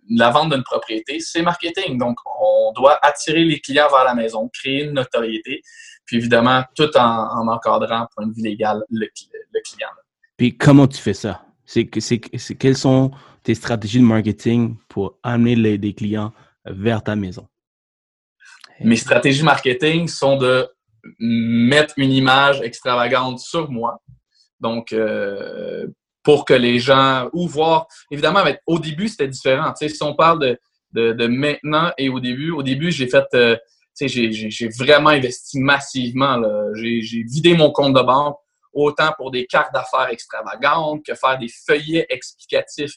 la 0.09 0.29
vente 0.29 0.53
d'une 0.53 0.63
propriété, 0.63 1.19
c'est 1.19 1.41
marketing. 1.41 1.97
Donc, 1.97 2.17
on 2.41 2.71
doit 2.73 2.97
attirer 3.01 3.43
les 3.43 3.59
clients 3.59 3.89
vers 3.89 4.05
la 4.05 4.13
maison, 4.13 4.49
créer 4.53 4.85
une 4.85 4.93
notoriété, 4.93 5.61
puis 6.05 6.17
évidemment, 6.17 6.63
tout 6.75 6.89
en, 6.97 7.47
encadrant, 7.47 8.07
point 8.15 8.25
de 8.25 8.33
vue 8.33 8.41
légal, 8.41 8.83
le, 8.89 9.07
client. 9.61 9.89
Puis 10.37 10.57
comment 10.57 10.87
tu 10.87 10.97
fais 10.97 11.13
ça? 11.13 11.41
C'est, 11.67 11.85
quelles 11.85 12.77
sont 12.77 13.11
tes 13.43 13.53
stratégies 13.53 13.99
de 13.99 14.05
marketing 14.05 14.77
pour 14.87 15.19
amener 15.21 15.55
les, 15.55 15.77
des 15.77 15.93
clients 15.93 16.31
vers 16.65 17.03
ta 17.03 17.15
maison? 17.15 17.45
Mes 18.79 18.95
stratégies 18.95 19.43
marketing 19.43 20.07
sont 20.07 20.37
de 20.37 20.65
mettre 21.19 21.93
une 21.97 22.11
image 22.11 22.61
extravagante 22.61 23.39
sur 23.39 23.69
moi. 23.69 24.01
Donc, 24.61 24.93
euh, 24.93 25.87
pour 26.23 26.45
que 26.45 26.53
les 26.53 26.79
gens 26.79 27.29
ou 27.33 27.47
voir. 27.47 27.87
Évidemment, 28.11 28.43
au 28.65 28.79
début, 28.79 29.09
c'était 29.09 29.27
différent. 29.27 29.73
si 29.75 29.91
on 30.01 30.15
parle 30.15 30.57
de, 30.93 31.13
de, 31.13 31.27
maintenant 31.27 31.91
et 31.97 32.07
au 32.09 32.19
début, 32.19 32.51
au 32.51 32.63
début, 32.63 32.91
j'ai 32.91 33.07
fait. 33.07 33.25
Euh, 33.33 33.57
j'ai 33.99 34.69
vraiment 34.77 35.09
investi 35.09 35.59
massivement. 35.59 36.41
J'ai 36.75 37.23
vidé 37.23 37.55
mon 37.55 37.71
compte 37.71 37.93
de 37.93 38.01
banque 38.01 38.37
autant 38.77 39.11
pour 39.17 39.31
des 39.31 39.45
cartes 39.45 39.73
d'affaires 39.73 40.09
extravagantes 40.09 41.03
que 41.05 41.15
faire 41.15 41.37
des 41.37 41.49
feuillets 41.49 42.05
explicatifs 42.09 42.93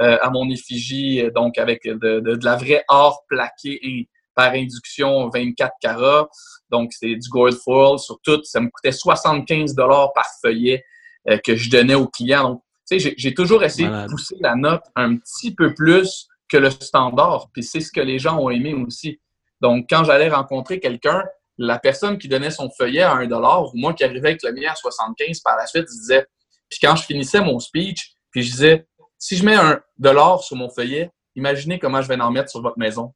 euh, 0.00 0.18
à 0.20 0.30
mon 0.30 0.48
effigie, 0.50 1.22
donc 1.34 1.58
avec 1.58 1.84
de, 1.84 2.20
de, 2.20 2.44
la 2.44 2.56
vraie 2.56 2.84
or 2.88 3.24
plaqué 3.28 3.78
et 3.82 4.08
par 4.34 4.52
induction 4.52 5.28
24 5.28 5.72
carats. 5.80 6.28
Donc, 6.70 6.92
c'est 6.92 7.14
du 7.14 7.28
gold 7.28 7.56
foil 7.62 7.98
sur 7.98 8.18
tout. 8.22 8.40
Ça 8.44 8.60
me 8.60 8.68
coûtait 8.70 8.92
75 8.92 9.74
dollars 9.74 10.12
par 10.14 10.26
feuillet 10.40 10.84
euh, 11.28 11.38
que 11.44 11.56
je 11.56 11.70
donnais 11.70 11.94
aux 11.94 12.08
clients. 12.08 12.42
Donc, 12.42 12.62
j'ai 12.90 13.34
toujours 13.34 13.62
essayé 13.62 13.88
de 13.88 14.06
pousser 14.10 14.36
la 14.40 14.54
note 14.54 14.82
un 14.96 15.16
petit 15.16 15.54
peu 15.54 15.72
plus 15.74 16.28
que 16.48 16.56
le 16.56 16.70
standard. 16.70 17.48
Puis 17.52 17.62
c'est 17.62 17.80
ce 17.80 17.90
que 17.90 18.00
les 18.00 18.18
gens 18.18 18.38
ont 18.38 18.50
aimé 18.50 18.74
aussi. 18.74 19.20
Donc, 19.60 19.86
quand 19.88 20.04
j'allais 20.04 20.28
rencontrer 20.28 20.80
quelqu'un, 20.80 21.22
la 21.66 21.78
personne 21.78 22.18
qui 22.18 22.28
donnait 22.28 22.50
son 22.50 22.70
feuillet 22.70 23.02
à 23.02 23.12
1 23.12 23.26
dollar 23.26 23.66
ou 23.66 23.70
moi 23.74 23.94
qui 23.94 24.04
arrivais 24.04 24.30
avec 24.30 24.42
le 24.42 24.52
mien 24.52 24.70
à 24.70 24.74
75 24.74 25.40
par 25.40 25.56
la 25.56 25.66
suite, 25.66 25.86
je 25.88 26.00
disais, 26.00 26.26
puis 26.68 26.78
quand 26.82 26.96
je 26.96 27.04
finissais 27.04 27.40
mon 27.40 27.58
speech, 27.58 28.14
puis 28.30 28.42
je 28.42 28.50
disais, 28.50 28.86
si 29.18 29.36
je 29.36 29.44
mets 29.44 29.54
un 29.54 29.80
dollar 29.98 30.42
sur 30.42 30.56
mon 30.56 30.68
feuillet, 30.68 31.10
imaginez 31.36 31.78
comment 31.78 32.02
je 32.02 32.08
vais 32.08 32.20
en 32.20 32.30
mettre 32.30 32.50
sur 32.50 32.62
votre 32.62 32.78
maison. 32.78 33.14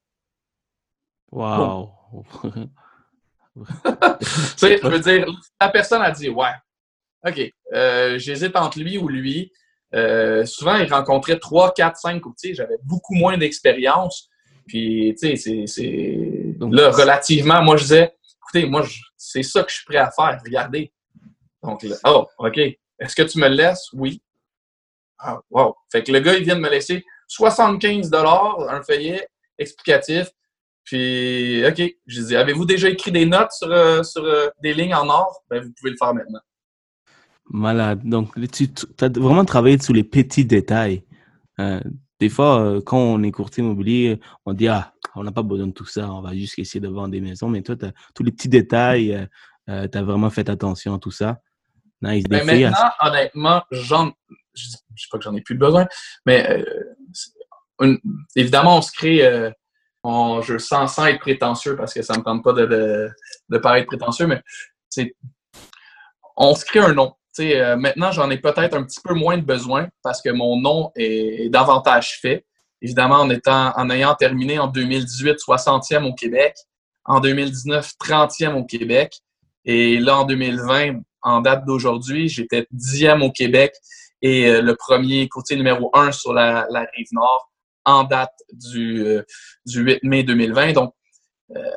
Wow! 1.32 1.90
tu 2.24 3.64
sais, 4.56 4.78
je 4.82 4.86
veux 4.86 5.00
dire, 5.00 5.26
la 5.60 5.68
personne 5.68 6.02
a 6.02 6.10
dit, 6.10 6.28
ouais, 6.28 6.52
OK, 7.26 7.52
euh, 7.72 8.18
j'hésite 8.18 8.56
entre 8.56 8.78
lui 8.78 8.98
ou 8.98 9.08
lui. 9.08 9.52
Euh, 9.94 10.44
souvent, 10.44 10.76
il 10.76 10.92
rencontrait 10.92 11.38
3, 11.38 11.74
4, 11.74 11.96
5 11.96 12.20
courtiers. 12.20 12.54
J'avais 12.54 12.76
beaucoup 12.84 13.14
moins 13.14 13.36
d'expérience. 13.36 14.28
Puis, 14.66 15.14
tu 15.18 15.36
sais, 15.36 15.66
c'est. 15.66 16.54
Là, 16.60 16.90
relativement, 16.90 17.62
moi, 17.62 17.76
je 17.76 17.82
disais, 17.82 18.12
écoutez, 18.46 18.68
moi, 18.68 18.84
c'est 19.16 19.42
ça 19.42 19.62
que 19.62 19.70
je 19.70 19.76
suis 19.76 19.84
prêt 19.84 19.98
à 19.98 20.10
faire. 20.10 20.40
Regardez. 20.44 20.92
Donc, 21.62 21.82
là, 21.82 21.96
oh, 22.06 22.26
OK. 22.38 22.58
Est-ce 22.58 23.14
que 23.14 23.22
tu 23.22 23.38
me 23.38 23.48
laisses? 23.48 23.88
Oui. 23.92 24.22
Ah, 25.18 25.40
wow. 25.50 25.74
Fait 25.90 26.02
que 26.02 26.12
le 26.12 26.20
gars, 26.20 26.34
il 26.34 26.44
vient 26.44 26.56
de 26.56 26.60
me 26.60 26.70
laisser 26.70 27.04
75 27.28 28.10
un 28.12 28.82
feuillet 28.82 29.28
explicatif. 29.58 30.28
Puis, 30.84 31.64
OK. 31.66 31.82
Je 32.06 32.22
dis, 32.22 32.36
avez-vous 32.36 32.64
déjà 32.64 32.88
écrit 32.88 33.12
des 33.12 33.26
notes 33.26 33.52
sur, 33.52 33.70
euh, 33.70 34.02
sur 34.02 34.22
des 34.62 34.74
lignes 34.74 34.94
en 34.94 35.08
or? 35.08 35.42
Ben, 35.50 35.62
vous 35.62 35.72
pouvez 35.78 35.90
le 35.90 35.96
faire 35.96 36.14
maintenant. 36.14 36.40
Malade. 37.48 38.00
Donc, 38.04 38.34
tu, 38.50 38.68
as 39.00 39.08
vraiment 39.08 39.44
travaillé 39.44 39.78
sur 39.78 39.94
les 39.94 40.04
petits 40.04 40.44
détails. 40.44 41.04
Euh, 41.58 41.80
des 42.18 42.28
fois, 42.28 42.60
euh, 42.60 42.80
quand 42.80 42.98
on 42.98 43.22
est 43.22 43.30
courtier 43.30 43.62
immobilier, 43.62 44.20
on 44.46 44.54
dit 44.54 44.68
Ah, 44.68 44.94
on 45.14 45.24
n'a 45.24 45.32
pas 45.32 45.42
besoin 45.42 45.66
de 45.66 45.72
tout 45.72 45.86
ça, 45.86 46.10
on 46.10 46.22
va 46.22 46.34
juste 46.34 46.58
essayer 46.58 46.80
de 46.80 46.88
vendre 46.88 47.08
des 47.08 47.20
maisons. 47.20 47.48
Mais 47.48 47.62
toi, 47.62 47.76
tous 48.14 48.22
les 48.22 48.32
petits 48.32 48.48
détails, 48.48 49.28
euh, 49.68 49.88
tu 49.88 49.98
as 49.98 50.02
vraiment 50.02 50.30
fait 50.30 50.48
attention 50.48 50.94
à 50.94 50.98
tout 50.98 51.10
ça. 51.10 51.40
Nice. 52.02 52.24
Mais 52.30 52.44
maintenant, 52.44 52.90
honnêtement, 53.00 53.62
j'en, 53.70 54.12
je 54.54 54.68
ne 54.68 54.72
sais 54.96 55.08
pas 55.10 55.18
que 55.18 55.24
j'en 55.24 55.34
ai 55.34 55.40
plus 55.40 55.56
besoin, 55.56 55.86
mais 56.24 56.64
évidemment, 58.34 58.78
on 58.78 58.82
se 58.82 58.92
crée. 58.92 59.52
On, 60.08 60.40
je 60.40 60.56
sens 60.56 60.94
sans 60.94 61.06
être 61.06 61.18
prétentieux 61.18 61.74
parce 61.74 61.92
que 61.92 62.00
ça 62.00 62.12
ne 62.12 62.20
me 62.20 62.24
tente 62.24 62.44
pas 62.44 62.52
de, 62.52 62.64
de, 62.66 63.10
de 63.48 63.58
paraître 63.58 63.88
prétentieux, 63.88 64.28
mais 64.28 64.40
on 66.36 66.54
se 66.54 66.64
crée 66.64 66.78
un 66.78 66.92
nom. 66.92 67.14
Euh, 67.40 67.76
maintenant, 67.76 68.12
j'en 68.12 68.30
ai 68.30 68.38
peut-être 68.38 68.74
un 68.74 68.82
petit 68.82 69.00
peu 69.02 69.14
moins 69.14 69.36
de 69.36 69.42
besoin 69.42 69.88
parce 70.02 70.22
que 70.22 70.30
mon 70.30 70.60
nom 70.60 70.90
est, 70.96 71.50
davantage 71.50 72.18
fait. 72.20 72.44
Évidemment, 72.82 73.16
en, 73.16 73.30
étant, 73.30 73.72
en 73.76 73.90
ayant 73.90 74.14
terminé 74.14 74.58
en 74.58 74.66
2018 74.66 75.38
60e 75.38 76.04
au 76.04 76.14
Québec, 76.14 76.54
en 77.04 77.20
2019 77.20 77.92
30e 78.02 78.54
au 78.54 78.64
Québec, 78.64 79.20
et 79.64 79.98
là 79.98 80.18
en 80.18 80.24
2020, 80.24 81.00
en 81.22 81.40
date 81.40 81.64
d'aujourd'hui, 81.64 82.28
j'étais 82.28 82.66
10e 82.74 83.22
au 83.22 83.32
Québec 83.32 83.74
et 84.22 84.48
euh, 84.48 84.62
le 84.62 84.76
premier 84.76 85.28
courtier 85.28 85.56
numéro 85.56 85.90
1 85.94 86.12
sur 86.12 86.32
la, 86.32 86.66
rive 86.94 87.08
nord 87.12 87.50
en 87.84 88.04
date 88.04 88.34
du, 88.52 89.04
euh, 89.04 89.22
du 89.64 89.80
8 89.80 90.02
mai 90.02 90.22
2020. 90.22 90.72
Donc, 90.72 90.92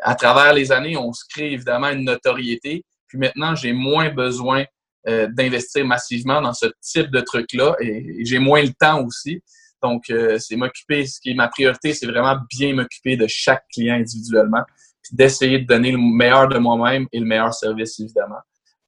à 0.02 0.16
travers 0.16 0.54
les 0.54 0.72
années, 0.72 0.98
on 0.98 1.14
se 1.14 1.24
crée 1.30 1.52
évidemment 1.52 1.90
une 1.90 2.04
notoriété. 2.04 2.84
Puis 3.08 3.20
maintenant, 3.20 3.54
j'ai 3.54 3.72
moins 3.72 4.10
besoin 4.10 4.66
euh, 5.08 5.28
d'investir 5.28 5.86
massivement 5.86 6.42
dans 6.42 6.54
ce 6.54 6.66
type 6.82 7.10
de 7.10 7.22
truc-là 7.22 7.76
et, 7.80 8.26
j'ai 8.26 8.40
moins 8.40 8.62
le 8.62 8.74
temps 8.74 9.04
aussi. 9.06 9.42
Donc, 9.82 10.10
euh, 10.10 10.38
c'est 10.40 10.58
m'occuper, 10.58 11.06
ce 11.06 11.22
qui 11.22 11.32
est 11.32 11.34
ma 11.34 11.48
priorité, 11.48 11.94
c'est 11.94 12.06
vraiment 12.06 12.38
bien 12.50 12.74
m'occuper 12.74 13.16
de 13.16 13.26
chaque 13.28 13.64
client 13.74 13.96
individuellement, 13.96 14.64
puis 15.02 15.16
d'essayer 15.16 15.60
de 15.60 15.66
donner 15.66 15.94
le 15.94 15.98
meilleur 15.98 16.50
de 16.50 16.58
moi-même 16.58 17.08
et 17.14 17.20
le 17.20 17.26
meilleur 17.26 17.54
service, 17.54 17.98
évidemment. 18.00 18.40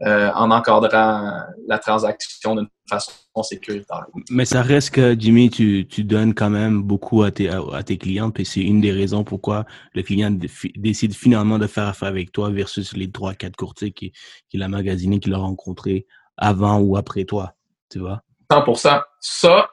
En 0.03 0.49
encadrant 0.51 1.31
la 1.67 1.77
transaction 1.77 2.55
d'une 2.55 2.67
façon 2.89 3.11
sécuritaire. 3.43 4.05
Mais 4.29 4.45
ça 4.45 4.61
reste 4.61 4.91
que, 4.91 5.15
Jimmy, 5.17 5.49
tu, 5.49 5.87
tu 5.87 6.03
donnes 6.03 6.33
quand 6.33 6.49
même 6.49 6.81
beaucoup 6.83 7.23
à 7.23 7.31
tes, 7.31 7.49
à, 7.49 7.83
tes 7.83 7.97
clients, 7.97 8.31
puis 8.31 8.45
c'est 8.45 8.61
une 8.61 8.81
des 8.81 8.91
raisons 8.91 9.23
pourquoi 9.23 9.65
le 9.93 10.03
client 10.03 10.35
décide 10.75 11.13
finalement 11.13 11.59
de 11.59 11.67
faire 11.67 11.87
affaire 11.87 12.09
avec 12.09 12.31
toi 12.31 12.49
versus 12.49 12.93
les 12.93 13.11
trois, 13.11 13.33
quatre 13.33 13.55
courtiers 13.55 13.91
qu'il 13.91 14.11
qui 14.49 14.61
a 14.61 14.67
magasiné, 14.67 15.19
qu'il 15.19 15.33
a 15.33 15.37
rencontré 15.37 16.05
avant 16.37 16.79
ou 16.79 16.97
après 16.97 17.23
toi, 17.23 17.53
tu 17.89 17.99
vois? 17.99 18.21
100%. 18.51 19.01
Ça, 19.19 19.69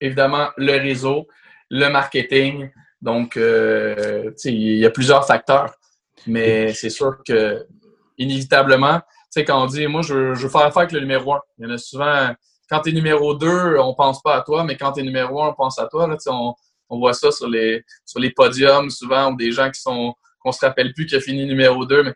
évidemment, 0.00 0.48
le 0.56 0.72
réseau, 0.72 1.28
le 1.70 1.88
marketing. 1.88 2.70
Donc, 3.00 3.36
euh, 3.36 4.32
il 4.44 4.78
y 4.78 4.86
a 4.86 4.90
plusieurs 4.90 5.26
facteurs. 5.26 5.74
Mais 6.26 6.72
c'est 6.72 6.90
sûr 6.90 7.18
que, 7.24 7.66
inévitablement, 8.18 9.00
sais, 9.40 9.44
quand 9.44 9.62
on 9.62 9.66
dit, 9.66 9.86
moi, 9.86 10.02
je, 10.02 10.34
veux 10.34 10.48
faire 10.48 10.62
affaire 10.62 10.82
avec 10.82 10.92
le 10.92 11.00
numéro 11.00 11.34
un, 11.34 11.40
il 11.58 11.66
y 11.66 11.70
en 11.70 11.74
a 11.74 11.78
souvent, 11.78 12.34
quand 12.68 12.80
tu 12.80 12.90
es 12.90 12.92
numéro 12.92 13.34
deux, 13.34 13.78
on 13.78 13.94
pense 13.94 14.22
pas 14.22 14.36
à 14.36 14.42
toi, 14.42 14.64
mais 14.64 14.76
quand 14.76 14.92
tu 14.92 15.00
es 15.00 15.02
numéro 15.02 15.42
un, 15.42 15.48
on 15.48 15.54
pense 15.54 15.78
à 15.78 15.86
toi. 15.86 16.06
Là, 16.06 16.16
on, 16.26 16.54
on 16.88 16.98
voit 16.98 17.14
ça 17.14 17.30
sur 17.30 17.48
les, 17.48 17.84
sur 18.04 18.20
les 18.20 18.30
podiums, 18.30 18.90
souvent, 18.90 19.32
ou 19.32 19.36
des 19.36 19.52
gens 19.52 19.70
qui 19.70 19.80
sont, 19.80 20.14
qu'on 20.40 20.52
se 20.52 20.64
rappelle 20.64 20.92
plus 20.92 21.06
qui 21.06 21.16
a 21.16 21.20
fini 21.20 21.46
numéro 21.46 21.84
deux. 21.84 22.14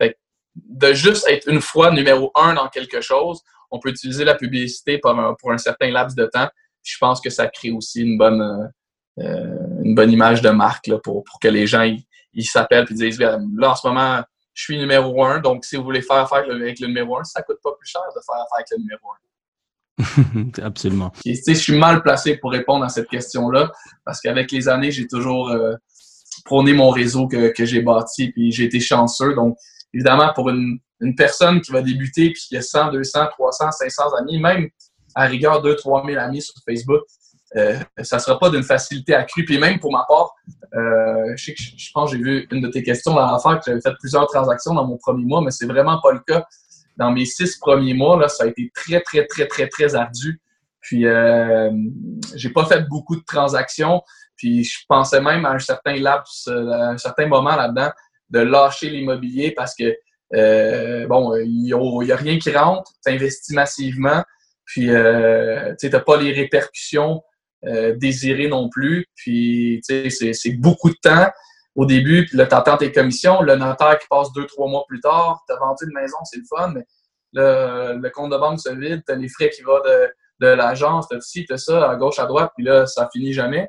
Mais, 0.00 0.16
de 0.56 0.92
juste 0.92 1.26
être 1.28 1.48
une 1.48 1.60
fois 1.60 1.90
numéro 1.90 2.30
un 2.34 2.54
dans 2.54 2.68
quelque 2.68 3.00
chose, 3.00 3.42
on 3.70 3.78
peut 3.78 3.90
utiliser 3.90 4.24
la 4.24 4.34
publicité 4.34 4.98
pour 4.98 5.10
un, 5.10 5.34
pour 5.34 5.52
un 5.52 5.58
certain 5.58 5.90
laps 5.90 6.16
de 6.16 6.26
temps. 6.26 6.48
je 6.82 6.96
pense 6.98 7.20
que 7.20 7.30
ça 7.30 7.46
crée 7.48 7.70
aussi 7.70 8.02
une 8.02 8.16
bonne, 8.16 8.72
euh, 9.18 9.82
une 9.84 9.94
bonne 9.94 10.10
image 10.10 10.40
de 10.42 10.50
marque 10.50 10.86
là, 10.86 10.98
pour, 10.98 11.22
pour 11.24 11.38
que 11.38 11.48
les 11.48 11.66
gens 11.66 11.88
ils 12.32 12.44
s'appellent 12.44 12.86
et 12.90 12.94
disent 12.94 13.20
là 13.20 13.38
en 13.60 13.74
ce 13.74 13.86
moment 13.86 14.22
je 14.58 14.64
suis 14.64 14.76
numéro 14.76 15.24
un 15.24 15.38
donc 15.38 15.64
si 15.64 15.76
vous 15.76 15.84
voulez 15.84 16.02
faire 16.02 16.16
affaire 16.16 16.44
avec 16.50 16.80
le 16.80 16.88
numéro 16.88 17.16
un 17.16 17.22
ça 17.22 17.42
coûte 17.42 17.58
pas 17.62 17.70
plus 17.78 17.88
cher 17.88 18.02
de 18.08 18.20
faire 18.26 18.34
affaire 18.34 18.56
avec 18.56 18.66
le 18.72 18.78
numéro 18.78 19.08
un. 19.12 19.28
Absolument. 20.62 21.12
je 21.24 21.52
suis 21.54 21.76
mal 21.76 22.02
placé 22.02 22.36
pour 22.36 22.50
répondre 22.50 22.84
à 22.84 22.88
cette 22.88 23.08
question-là 23.08 23.70
parce 24.04 24.20
qu'avec 24.20 24.50
les 24.50 24.68
années, 24.68 24.90
j'ai 24.90 25.06
toujours 25.06 25.50
euh, 25.50 25.74
prôné 26.44 26.72
mon 26.72 26.90
réseau 26.90 27.28
que, 27.28 27.52
que 27.52 27.64
j'ai 27.64 27.82
bâti 27.82 28.30
puis 28.32 28.52
j'ai 28.52 28.64
été 28.64 28.80
chanceux. 28.80 29.34
Donc, 29.34 29.56
évidemment, 29.92 30.32
pour 30.34 30.50
une, 30.50 30.78
une 31.00 31.14
personne 31.14 31.60
qui 31.60 31.72
va 31.72 31.82
débuter 31.82 32.30
puis 32.30 32.42
qui 32.48 32.56
a 32.56 32.62
100, 32.62 32.92
200, 32.92 33.26
300, 33.32 33.72
500 33.72 34.02
amis, 34.20 34.40
même 34.40 34.68
à 35.14 35.26
rigueur 35.26 35.62
2 35.62 35.74
3 35.74 36.06
000 36.06 36.18
amis 36.18 36.42
sur 36.42 36.54
Facebook, 36.64 37.02
euh, 37.56 37.78
ça 38.02 38.18
sera 38.18 38.38
pas 38.38 38.50
d'une 38.50 38.62
facilité 38.62 39.14
accrue. 39.14 39.44
Puis 39.44 39.58
même 39.58 39.80
pour 39.80 39.92
ma 39.92 40.04
part, 40.08 40.34
euh, 40.74 41.32
je, 41.36 41.44
sais 41.44 41.54
que 41.54 41.60
je, 41.60 41.90
pense 41.92 42.10
que 42.10 42.16
j'ai 42.16 42.22
vu 42.22 42.48
une 42.50 42.60
de 42.60 42.68
tes 42.68 42.82
questions 42.82 43.14
dans 43.14 43.30
l'affaire 43.30 43.58
que 43.58 43.64
j'avais 43.66 43.80
fait 43.80 43.94
plusieurs 43.98 44.26
transactions 44.26 44.74
dans 44.74 44.86
mon 44.86 44.98
premier 44.98 45.24
mois, 45.24 45.40
mais 45.40 45.50
c'est 45.50 45.66
vraiment 45.66 46.00
pas 46.00 46.12
le 46.12 46.20
cas. 46.20 46.46
Dans 46.96 47.12
mes 47.12 47.24
six 47.24 47.56
premiers 47.56 47.94
mois, 47.94 48.18
là, 48.18 48.28
ça 48.28 48.44
a 48.44 48.46
été 48.48 48.70
très, 48.74 49.00
très, 49.00 49.26
très, 49.26 49.46
très, 49.46 49.68
très 49.68 49.94
ardu. 49.94 50.40
Puis 50.80 51.06
euh, 51.06 51.70
j'ai 52.34 52.50
pas 52.50 52.64
fait 52.64 52.82
beaucoup 52.88 53.16
de 53.16 53.24
transactions. 53.24 54.02
Puis 54.36 54.64
je 54.64 54.78
pensais 54.88 55.20
même 55.20 55.44
à 55.44 55.50
un 55.50 55.58
certain 55.58 55.96
laps, 55.96 56.48
euh, 56.48 56.70
à 56.70 56.90
un 56.90 56.98
certain 56.98 57.26
moment 57.26 57.56
là-dedans, 57.56 57.90
de 58.30 58.40
lâcher 58.40 58.90
l'immobilier 58.90 59.52
parce 59.52 59.74
que 59.74 59.96
euh, 60.34 61.06
bon, 61.06 61.34
il 61.36 61.62
n'y 61.62 61.72
a, 62.12 62.16
rien 62.16 62.38
qui 62.38 62.50
rentre, 62.54 62.92
tu 63.04 63.12
investis 63.12 63.54
massivement, 63.54 64.22
puis 64.66 64.90
euh, 64.90 65.74
tu 65.80 65.88
n'as 65.88 66.00
pas 66.00 66.18
les 66.18 66.32
répercussions 66.32 67.22
euh, 67.66 67.94
désirées 67.96 68.48
non 68.48 68.68
plus, 68.68 69.06
puis 69.16 69.80
c'est 69.82 70.52
beaucoup 70.52 70.90
de 70.90 70.96
temps 71.02 71.30
au 71.74 71.86
début, 71.86 72.26
puis 72.26 72.36
là, 72.36 72.46
tu 72.46 72.54
attends 72.54 72.76
tes 72.76 72.92
commissions, 72.92 73.40
le 73.42 73.56
notaire 73.56 73.98
qui 73.98 74.06
passe 74.08 74.32
deux, 74.32 74.46
trois 74.46 74.68
mois 74.68 74.84
plus 74.88 75.00
tard, 75.00 75.42
tu 75.48 75.54
as 75.54 75.58
vendu 75.58 75.84
une 75.84 75.94
maison, 75.94 76.16
c'est 76.24 76.38
le 76.38 76.44
fun, 76.48 76.72
mais 76.74 76.84
le, 77.32 77.98
le 78.00 78.10
compte 78.10 78.32
de 78.32 78.36
banque 78.36 78.60
se 78.60 78.70
vide, 78.70 79.02
tu 79.06 79.12
as 79.12 79.16
les 79.16 79.28
frais 79.28 79.50
qui 79.50 79.62
vont 79.62 79.80
de, 79.84 80.08
de 80.40 80.46
l'agence, 80.48 81.08
tu 81.08 81.16
as 81.16 81.20
ci, 81.20 81.46
tu 81.46 81.56
ça, 81.56 81.90
à 81.90 81.96
gauche, 81.96 82.18
à 82.18 82.26
droite, 82.26 82.52
puis 82.56 82.64
là, 82.64 82.86
ça 82.86 83.08
finit 83.12 83.32
jamais. 83.32 83.68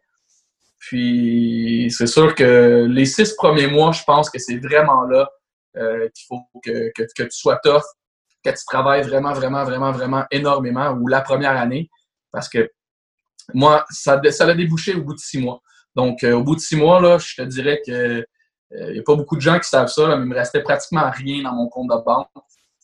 Puis 0.80 1.94
c'est 1.96 2.08
sûr 2.08 2.36
que 2.36 2.88
les 2.90 3.06
six 3.06 3.34
premiers 3.34 3.68
mois, 3.68 3.92
je 3.92 4.04
pense 4.04 4.30
que 4.30 4.40
c'est 4.40 4.58
vraiment 4.58 5.04
là 5.04 5.30
euh, 5.78 6.08
qu'il 6.10 6.26
faut 6.28 6.42
que, 6.64 6.92
que, 6.96 7.04
que, 7.16 7.24
tu 7.24 7.38
sois 7.38 7.60
tough, 7.64 7.84
que 8.44 8.50
tu 8.50 8.66
travailles 8.66 9.04
vraiment, 9.04 9.34
vraiment, 9.34 9.64
vraiment, 9.64 9.92
vraiment 9.92 10.26
énormément, 10.32 10.92
ou 10.92 11.08
la 11.08 11.22
première 11.22 11.58
année, 11.58 11.90
parce 12.32 12.48
que 12.48 12.70
moi, 13.54 13.86
ça, 13.90 14.22
ça 14.32 14.46
a 14.46 14.54
débouché 14.54 14.96
au 14.96 15.02
bout 15.02 15.14
de 15.14 15.20
six 15.20 15.40
mois. 15.40 15.62
Donc, 15.96 16.24
euh, 16.24 16.34
au 16.34 16.44
bout 16.44 16.56
de 16.56 16.62
six 16.62 16.76
mois, 16.76 17.02
là, 17.02 17.18
je 17.18 17.36
te 17.36 17.42
dirais 17.42 17.82
que 17.86 18.26
il 18.72 18.78
euh, 18.78 18.94
n'y 18.94 19.00
a 19.00 19.04
pas 19.04 19.16
beaucoup 19.16 19.36
de 19.36 19.42
gens 19.42 19.58
qui 19.60 19.68
savent 19.68 19.88
ça, 19.88 20.16
mais 20.16 20.24
il 20.24 20.30
me 20.30 20.36
restait 20.36 20.62
pratiquement 20.62 21.10
rien 21.10 21.44
dans 21.44 21.54
mon 21.54 21.68
compte 21.70 21.90
de 21.90 22.04
banque. 22.04 22.28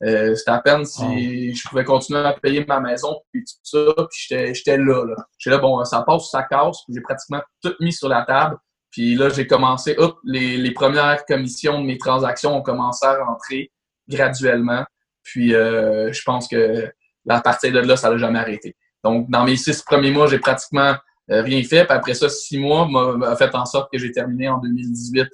Euh, 0.04 0.36
c'était 0.36 0.52
à 0.52 0.60
peine 0.60 0.84
si 0.84 1.56
je 1.56 1.70
pouvais 1.70 1.86
continuer 1.86 2.20
à 2.20 2.34
payer 2.34 2.66
ma 2.66 2.80
maison, 2.80 3.22
puis 3.32 3.44
tout 3.44 3.54
ça, 3.64 3.94
puis 4.10 4.54
j'étais 4.54 4.78
là. 4.78 5.06
là. 5.06 5.16
J'étais 5.38 5.56
là, 5.56 5.62
bon, 5.62 5.84
ça 5.86 6.02
passe, 6.02 6.30
ça 6.30 6.44
casse, 6.44 6.84
puis 6.86 6.96
j'ai 6.96 7.02
pratiquement 7.02 7.42
tout 7.62 7.74
mis 7.80 7.94
sur 7.94 8.10
la 8.10 8.24
table. 8.24 8.58
Puis 8.92 9.16
là, 9.16 9.30
j'ai 9.30 9.46
commencé, 9.46 9.96
hop, 9.98 10.18
les, 10.24 10.58
les, 10.58 10.72
premières 10.72 11.26
commissions 11.26 11.82
de 11.82 11.86
mes 11.86 11.98
transactions 11.98 12.56
ont 12.56 12.62
commencé 12.62 13.06
à 13.06 13.24
rentrer 13.24 13.72
graduellement. 14.08 14.86
Puis 15.24 15.54
euh, 15.54 16.12
je 16.12 16.22
pense 16.24 16.48
que 16.48 16.92
à 17.28 17.42
partir 17.42 17.74
de 17.74 17.80
là, 17.80 17.98
ça 17.98 18.10
n'a 18.10 18.18
jamais 18.18 18.40
arrêté. 18.40 18.76
Donc, 19.06 19.30
dans 19.30 19.46
mes 19.46 19.56
six 19.56 19.84
premiers 19.84 20.10
mois, 20.10 20.26
j'ai 20.26 20.40
pratiquement 20.40 20.96
euh, 21.30 21.44
rien 21.44 21.62
fait. 21.62 21.86
Puis 21.86 21.96
après 21.96 22.16
ça, 22.16 22.28
six 22.28 22.58
mois 22.58 22.88
m'a 22.88 23.36
fait 23.36 23.54
en 23.54 23.66
sorte 23.66 23.92
que 23.94 24.00
j'ai 24.00 24.12
terminé 24.12 24.50
en 24.50 24.58
2018 24.58 25.28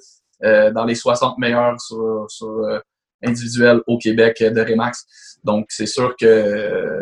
euh, 0.44 0.70
dans 0.72 0.84
les 0.84 0.94
60 0.94 1.38
meilleurs 1.38 1.80
sur, 1.80 2.26
sur 2.28 2.48
euh, 2.48 2.80
individuel 3.24 3.80
au 3.86 3.96
Québec 3.96 4.42
de 4.42 4.60
Remax. 4.60 5.06
Donc, 5.42 5.66
c'est 5.70 5.86
sûr 5.86 6.14
que 6.20 6.26
euh, 6.26 7.00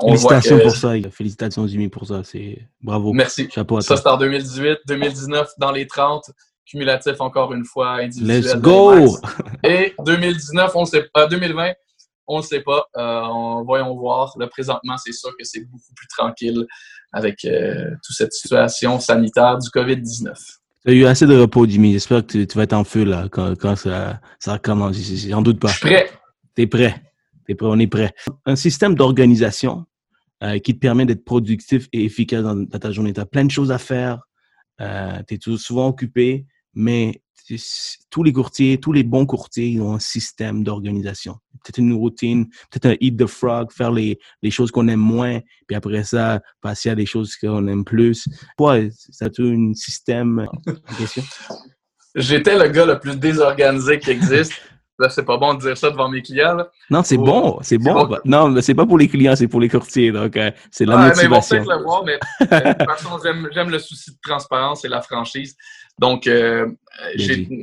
on 0.00 0.16
Félicitations 0.16 0.58
pour 0.58 0.70
ça. 0.70 0.92
Félicitations, 1.10 1.66
Jimmy, 1.66 1.88
pour 1.90 2.06
ça. 2.06 2.22
C'est 2.24 2.66
bravo. 2.82 3.12
Merci. 3.12 3.50
Chapeau 3.54 3.76
à 3.76 3.82
ça, 3.82 3.98
c'est 3.98 4.08
en 4.08 4.16
2018. 4.16 4.78
2019, 4.86 5.50
dans 5.58 5.70
les 5.70 5.86
30. 5.86 6.24
Cumulatif, 6.64 7.20
encore 7.20 7.52
une 7.52 7.64
fois, 7.64 7.98
individuel. 7.98 8.40
Let's 8.40 8.56
go! 8.56 9.18
Et 9.62 9.94
2019, 10.04 10.72
on 10.74 10.86
sait 10.86 11.08
pas. 11.12 11.26
2020, 11.26 11.74
on 12.26 12.38
ne 12.38 12.42
sait 12.42 12.60
pas. 12.60 12.86
Euh, 12.96 13.62
voyons 13.64 13.94
voir. 13.96 14.34
Là, 14.38 14.46
présentement, 14.48 14.96
c'est 14.96 15.12
sûr 15.12 15.30
que 15.38 15.44
c'est 15.44 15.64
beaucoup 15.64 15.92
plus 15.94 16.08
tranquille 16.08 16.66
avec 17.12 17.44
euh, 17.44 17.90
toute 18.04 18.16
cette 18.16 18.32
situation 18.32 18.98
sanitaire 19.00 19.58
du 19.58 19.68
COVID-19. 19.68 20.34
Tu 20.84 20.90
as 20.90 20.92
eu 20.92 21.04
assez 21.06 21.26
de 21.26 21.38
repos, 21.38 21.66
Jimmy. 21.66 21.92
J'espère 21.92 22.26
que 22.26 22.44
tu, 22.44 22.56
vas 22.56 22.64
être 22.64 22.72
en 22.72 22.84
feu 22.84 23.04
là, 23.04 23.28
quand, 23.30 23.56
quand 23.58 23.76
ça, 23.76 24.20
ça 24.38 24.58
commence. 24.58 24.96
J'en 24.96 25.42
doute 25.42 25.60
pas. 25.60 25.68
Je 25.68 25.76
suis 25.78 25.86
prêt. 25.86 26.10
Tu 26.54 26.62
es 26.62 26.66
prêt. 26.66 27.02
Es 27.48 27.54
prêt. 27.54 27.68
On 27.68 27.78
est 27.78 27.86
prêt. 27.86 28.12
Un 28.44 28.56
système 28.56 28.94
d'organisation 28.94 29.86
euh, 30.42 30.58
qui 30.58 30.74
te 30.74 30.78
permet 30.78 31.06
d'être 31.06 31.24
productif 31.24 31.88
et 31.94 32.04
efficace 32.04 32.42
dans, 32.42 32.66
ta 32.66 32.92
journée. 32.92 33.14
Tu 33.14 33.20
as 33.20 33.24
plein 33.24 33.44
de 33.44 33.50
choses 33.50 33.72
à 33.72 33.78
faire. 33.78 34.20
Euh, 34.82 35.22
tu 35.26 35.34
es 35.34 35.56
souvent 35.56 35.88
occupé, 35.88 36.46
mais 36.74 37.22
tous 38.10 38.22
les 38.22 38.32
courtiers, 38.32 38.78
tous 38.78 38.92
les 38.92 39.02
bons 39.02 39.26
courtiers, 39.26 39.68
ils 39.68 39.80
ont 39.80 39.94
un 39.94 39.98
système 39.98 40.64
d'organisation. 40.64 41.36
Peut-être 41.64 41.78
une 41.78 41.92
routine, 41.92 42.46
peut-être 42.70 42.86
un 42.86 42.96
eat 43.00 43.16
the 43.16 43.26
frog, 43.26 43.70
faire 43.72 43.90
les, 43.90 44.18
les 44.42 44.50
choses 44.50 44.70
qu'on 44.70 44.88
aime 44.88 45.00
moins, 45.00 45.40
puis 45.66 45.76
après 45.76 46.04
ça, 46.04 46.40
passer 46.60 46.90
à 46.90 46.94
des 46.94 47.06
choses 47.06 47.36
qu'on 47.36 47.66
aime 47.68 47.84
plus. 47.84 48.28
Toi, 48.56 48.80
ça 48.90 49.26
a 49.26 49.42
un 49.42 49.74
système? 49.74 50.46
J'étais 52.14 52.58
le 52.58 52.68
gars 52.68 52.86
le 52.86 52.98
plus 52.98 53.16
désorganisé 53.16 53.98
qui 53.98 54.10
existe. 54.10 54.52
Là, 54.98 55.10
c'est 55.10 55.24
pas 55.24 55.36
bon 55.36 55.54
de 55.54 55.60
dire 55.60 55.76
ça 55.76 55.90
devant 55.90 56.08
mes 56.08 56.22
clients. 56.22 56.56
Non, 56.88 57.02
c'est 57.02 57.18
bon, 57.18 57.58
c'est 57.62 57.78
bon. 57.78 58.16
Non, 58.24 58.48
mais 58.48 58.62
c'est 58.62 58.74
pas 58.74 58.86
pour 58.86 58.96
les 58.96 59.08
clients, 59.08 59.36
c'est 59.36 59.48
pour 59.48 59.60
les 59.60 59.68
courtiers. 59.68 60.10
Donc, 60.10 60.36
euh, 60.36 60.50
c'est 60.70 60.86
la 60.86 60.96
motivation. 60.96 61.56
Mais 61.56 61.62
ils 61.62 61.66
vont 61.66 61.78
le 61.78 61.82
voir, 61.84 62.04
mais 62.06 62.18
de 62.40 62.72
toute 62.72 62.90
façon, 62.90 63.18
j'aime 63.52 63.70
le 63.70 63.78
souci 63.78 64.12
de 64.12 64.18
transparence 64.22 64.84
et 64.84 64.88
la 64.88 65.02
franchise. 65.02 65.54
Donc, 65.98 66.26
euh, 66.26 66.70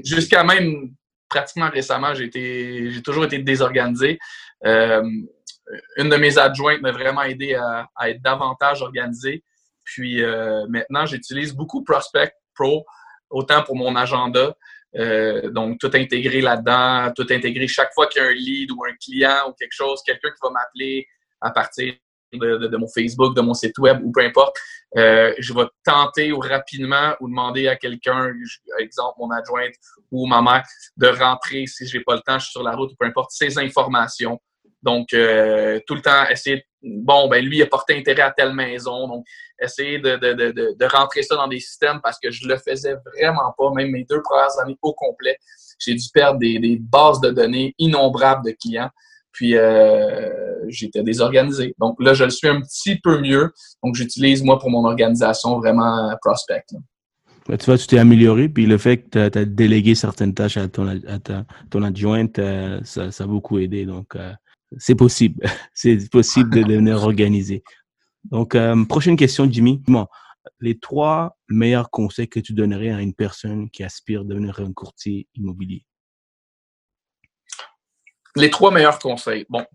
jusqu'à 0.04 0.44
même 0.44 0.92
pratiquement 1.34 1.70
récemment, 1.70 2.14
j'ai 2.14 3.02
toujours 3.04 3.26
été 3.26 3.40
désorganisé. 3.40 4.20
Euh, 4.66 5.04
une 5.98 6.10
de 6.10 6.16
mes 6.18 6.38
adjointes 6.38 6.82
m'a 6.82 6.92
vraiment 6.92 7.24
aidé 7.24 7.56
à, 7.56 8.10
être 8.10 8.22
davantage 8.22 8.82
organisé. 8.82 9.44
Puis 9.84 10.24
euh, 10.24 10.66
maintenant, 10.70 11.06
j'utilise 11.06 11.54
beaucoup 11.54 11.84
Prospect 11.84 12.34
Pro, 12.54 12.86
autant 13.30 13.64
pour 13.64 13.76
mon 13.76 13.96
agenda, 13.96 14.56
donc 14.96 15.80
tout 15.80 15.92
intégré 15.94 16.42
là-dedans, 16.42 17.12
tout 17.16 17.26
intégré 17.30 17.68
chaque 17.68 17.94
fois 17.94 18.08
qu'il 18.08 18.22
y 18.22 18.26
a 18.26 18.28
un 18.30 18.34
lead 18.34 18.72
ou 18.72 18.84
un 18.84 18.94
client 18.96 19.50
ou 19.50 19.54
quelque 19.54 19.74
chose, 19.74 20.02
quelqu'un 20.06 20.30
qui 20.30 20.40
va 20.42 20.52
m'appeler 20.52 21.08
à 21.42 21.52
partir 21.52 21.94
de, 22.38 22.78
mon 22.78 22.88
Facebook, 22.88 23.36
de 23.36 23.42
mon 23.42 23.54
site 23.54 23.78
web 23.78 24.00
ou 24.04 24.12
peu 24.12 24.22
importe, 24.22 24.56
euh, 24.98 25.34
je 25.40 25.54
vais 25.54 25.66
tenter 25.84 26.32
ou 26.32 26.40
rapidement 26.40 27.16
ou 27.20 27.28
demander 27.28 27.68
à 27.68 27.76
quelqu'un, 27.76 28.32
exemple 28.80 29.16
mon 29.20 29.32
adjointe 29.32 29.74
ou 30.12 30.28
ma 30.28 30.42
mère, 30.42 30.64
de 30.98 31.08
rentrer 31.08 31.66
si 31.68 31.88
j'ai 31.88 32.02
pas 32.02 32.16
le 32.16 32.22
temps, 32.22 32.40
je 32.40 32.46
suis 32.46 32.52
sur 32.52 32.64
la 32.64 32.76
route 32.76 32.92
ou 32.92 32.96
peu 32.98 33.06
importe, 33.06 33.32
ces 33.32 33.58
informations. 33.58 34.40
Donc, 34.82 35.14
euh, 35.14 35.80
tout 35.88 35.96
le 35.96 36.02
temps, 36.02 36.28
essayer, 36.30 36.66
bon, 36.84 37.28
ben 37.30 37.44
lui, 37.44 37.58
il 37.58 37.62
a 37.64 37.68
porté 37.68 37.98
intérêt 37.98 38.22
à 38.22 38.32
telle 38.32 38.54
maison. 38.54 39.08
Donc, 39.08 39.26
essayer 39.60 40.00
de, 40.00 40.18
de, 40.18 40.34
de, 40.34 40.76
de, 40.78 40.86
rentrer 40.86 41.24
ça 41.24 41.36
dans 41.36 41.48
des 41.48 41.60
systèmes 41.60 42.00
parce 42.04 42.20
que 42.20 42.30
je 42.32 42.48
le 42.48 42.58
faisais 42.58 42.96
vraiment 43.18 43.54
pas, 43.58 43.72
même 43.72 43.92
mes 43.92 44.06
deux 44.10 44.22
premières 44.22 44.60
années 44.60 44.78
au 44.82 44.94
complet. 44.94 45.38
J'ai 45.80 45.96
dû 45.96 46.06
perdre 46.14 46.40
des, 46.40 46.78
bases 46.80 47.22
de 47.22 47.32
données 47.32 47.74
innombrables 47.78 48.46
de 48.46 48.52
clients. 48.52 48.90
Puis 49.32 49.58
euh, 49.58 50.30
j'étais 50.68 51.02
désorganisé. 51.02 51.74
Donc 51.80 51.96
là, 52.00 52.14
je 52.14 52.24
le 52.24 52.30
suis 52.30 52.48
un 52.48 52.62
petit 52.62 53.00
peu 53.00 53.20
mieux. 53.20 53.52
Donc 53.84 53.96
j'utilise 53.96 54.44
moi 54.44 54.60
pour 54.60 54.70
mon 54.70 54.86
organisation 54.86 55.58
vraiment 55.58 56.16
prospect. 56.22 56.64
tu 56.68 57.66
vois, 57.66 57.78
tu 57.80 57.88
t'es 57.88 57.98
amélioré, 57.98 58.48
puis 58.48 58.68
le 58.68 58.78
fait 58.78 58.98
que 58.98 59.28
tu 59.28 59.40
as, 59.40 59.46
délégué 59.46 59.96
certaines 59.96 60.36
tâches 60.36 60.58
à 60.58 60.68
ton, 60.68 60.88
à 60.88 61.20
ton 61.72 61.82
adjointe, 61.82 62.38
euh, 62.38 62.80
ça, 62.84 63.10
ça, 63.12 63.24
a 63.24 63.28
beaucoup 63.28 63.58
aidé. 63.58 63.86
Donc, 63.86 64.16
euh, 64.16 64.34
c'est 64.78 64.96
possible. 64.96 65.44
c'est 65.74 66.10
possible 66.10 66.50
de 66.50 66.64
devenir 66.64 66.98
organisé. 67.04 67.64
Donc, 68.26 68.56
prochaine 68.88 69.16
question, 69.16 69.50
Jimmy. 69.50 69.82
Les 70.60 70.80
trois 70.80 71.38
meilleurs 71.50 71.90
conseils 71.90 72.28
que 72.28 72.40
tu 72.40 72.54
donnerais 72.54 72.92
à 72.92 73.02
une 73.02 73.14
personne 73.14 73.70
qui 73.70 73.84
aspire 73.84 74.22
à 74.22 74.24
devenir 74.24 74.60
un 74.60 74.74
courtier 74.74 75.28
immobilier? 75.36 75.86
les 78.36 78.50
trois 78.50 78.72
meilleurs 78.72 79.00
conseils. 79.00 79.46
Bon. 79.50 79.66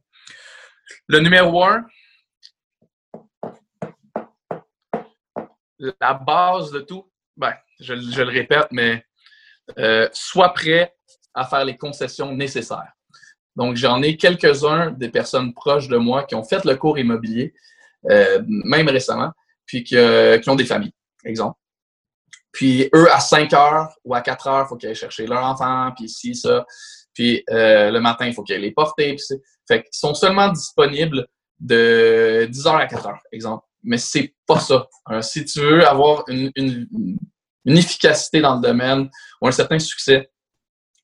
Le 1.07 1.21
numéro 1.21 1.65
un, 1.65 1.87
la 5.79 6.15
base 6.15 6.73
de 6.73 6.81
tout, 6.81 7.11
ben, 7.37 7.55
je, 7.79 7.95
le 7.95 8.31
répète, 8.31 8.69
mais 8.73 9.05
euh, 9.79 10.09
sois 10.13 10.53
prêt 10.53 10.95
à 11.35 11.45
faire 11.45 11.65
les 11.65 11.77
concessions 11.77 12.35
nécessaires. 12.35 12.93
Donc, 13.59 13.75
j'en 13.75 14.01
ai 14.03 14.17
quelques-uns 14.17 14.93
des 14.93 15.09
personnes 15.09 15.53
proches 15.53 15.89
de 15.89 15.97
moi 15.97 16.23
qui 16.23 16.37
ont 16.37 16.45
fait 16.45 16.65
le 16.65 16.77
cours 16.77 16.97
immobilier, 16.97 17.53
euh, 18.09 18.41
même 18.47 18.89
récemment, 18.89 19.33
puis 19.67 19.83
qui 19.83 19.99
ont 19.99 20.55
des 20.55 20.65
familles, 20.65 20.95
exemple. 21.25 21.59
Puis 22.53 22.89
eux, 22.95 23.11
à 23.13 23.19
5 23.19 23.53
heures 23.55 23.89
ou 24.05 24.15
à 24.15 24.21
4 24.21 24.47
heures, 24.47 24.65
il 24.65 24.69
faut 24.69 24.77
qu'ils 24.77 24.89
aillent 24.89 24.95
chercher 24.95 25.27
leur 25.27 25.45
enfant, 25.45 25.91
puis 25.97 26.05
ici, 26.05 26.37
ça. 26.37 26.65
Puis 27.13 27.43
euh, 27.51 27.91
le 27.91 28.01
matin, 28.01 28.27
il 28.27 28.33
faut 28.33 28.45
qu'ils 28.45 28.61
les 28.61 28.71
porter. 28.71 29.17
fait 29.67 29.83
qu'ils 29.83 29.89
sont 29.93 30.15
seulement 30.15 30.49
disponibles 30.51 31.27
de 31.59 32.49
10h 32.49 32.69
à 32.69 32.87
4h, 32.87 33.19
exemple. 33.33 33.65
Mais 33.83 33.99
c'est 33.99 34.35
pas 34.47 34.61
ça. 34.61 34.87
si 35.21 35.45
tu 35.45 35.61
veux 35.61 35.85
avoir 35.85 36.23
une, 36.29 36.53
efficacité 37.67 38.41
dans 38.41 38.55
le 38.55 38.63
domaine 38.63 39.11
ou 39.43 39.49
un 39.49 39.53
certain 39.53 39.81
succès, 39.81 40.31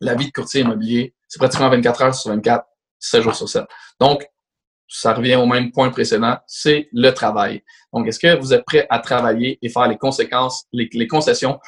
la 0.01 0.15
vie 0.15 0.27
de 0.27 0.33
courtier 0.33 0.61
immobilier, 0.61 1.15
c'est 1.35 1.41
pratiquement 1.41 1.69
24 1.69 2.03
heures 2.03 2.15
sur 2.15 2.31
24, 2.31 2.65
7 3.01 3.23
jours 3.23 3.35
sur 3.35 3.49
7. 3.49 3.65
Donc, 3.99 4.25
ça 4.87 5.13
revient 5.13 5.35
au 5.35 5.47
même 5.47 5.73
point 5.73 5.91
précédent, 5.91 6.39
c'est 6.47 6.89
le 6.93 7.11
travail. 7.11 7.65
Donc, 7.93 8.07
est-ce 8.07 8.21
que 8.21 8.39
vous 8.39 8.55
êtes 8.55 8.65
prêt 8.65 8.87
à 8.89 9.01
travailler 9.01 9.59
et 9.61 9.69
faire 9.69 9.89
les 9.89 9.99
conséquences, 9.99 10.67
les, 10.73 11.09
concessions 11.09 11.59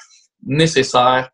nécessaires 0.45 1.31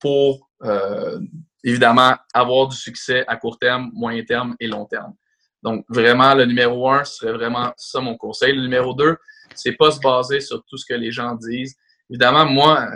pour 0.00 0.50
euh, 0.64 1.20
évidemment, 1.62 2.16
avoir 2.34 2.66
du 2.66 2.76
succès 2.76 3.24
à 3.28 3.36
court 3.36 3.60
terme, 3.60 3.92
moyen 3.94 4.24
terme 4.24 4.56
et 4.58 4.66
long 4.66 4.84
terme? 4.84 5.14
Donc, 5.62 5.84
vraiment, 5.88 6.34
le 6.34 6.46
numéro 6.46 6.90
un 6.90 7.04
serait 7.04 7.32
vraiment 7.32 7.72
ça 7.76 8.00
mon 8.00 8.16
conseil. 8.16 8.56
Le 8.56 8.62
numéro 8.62 8.92
deux, 8.92 9.16
c'est 9.54 9.76
pas 9.76 9.92
se 9.92 10.00
baser 10.00 10.40
sur 10.40 10.64
tout 10.64 10.76
ce 10.76 10.84
que 10.84 10.94
les 10.94 11.12
gens 11.12 11.36
disent. 11.36 11.76
Évidemment, 12.10 12.44
moi, 12.44 12.88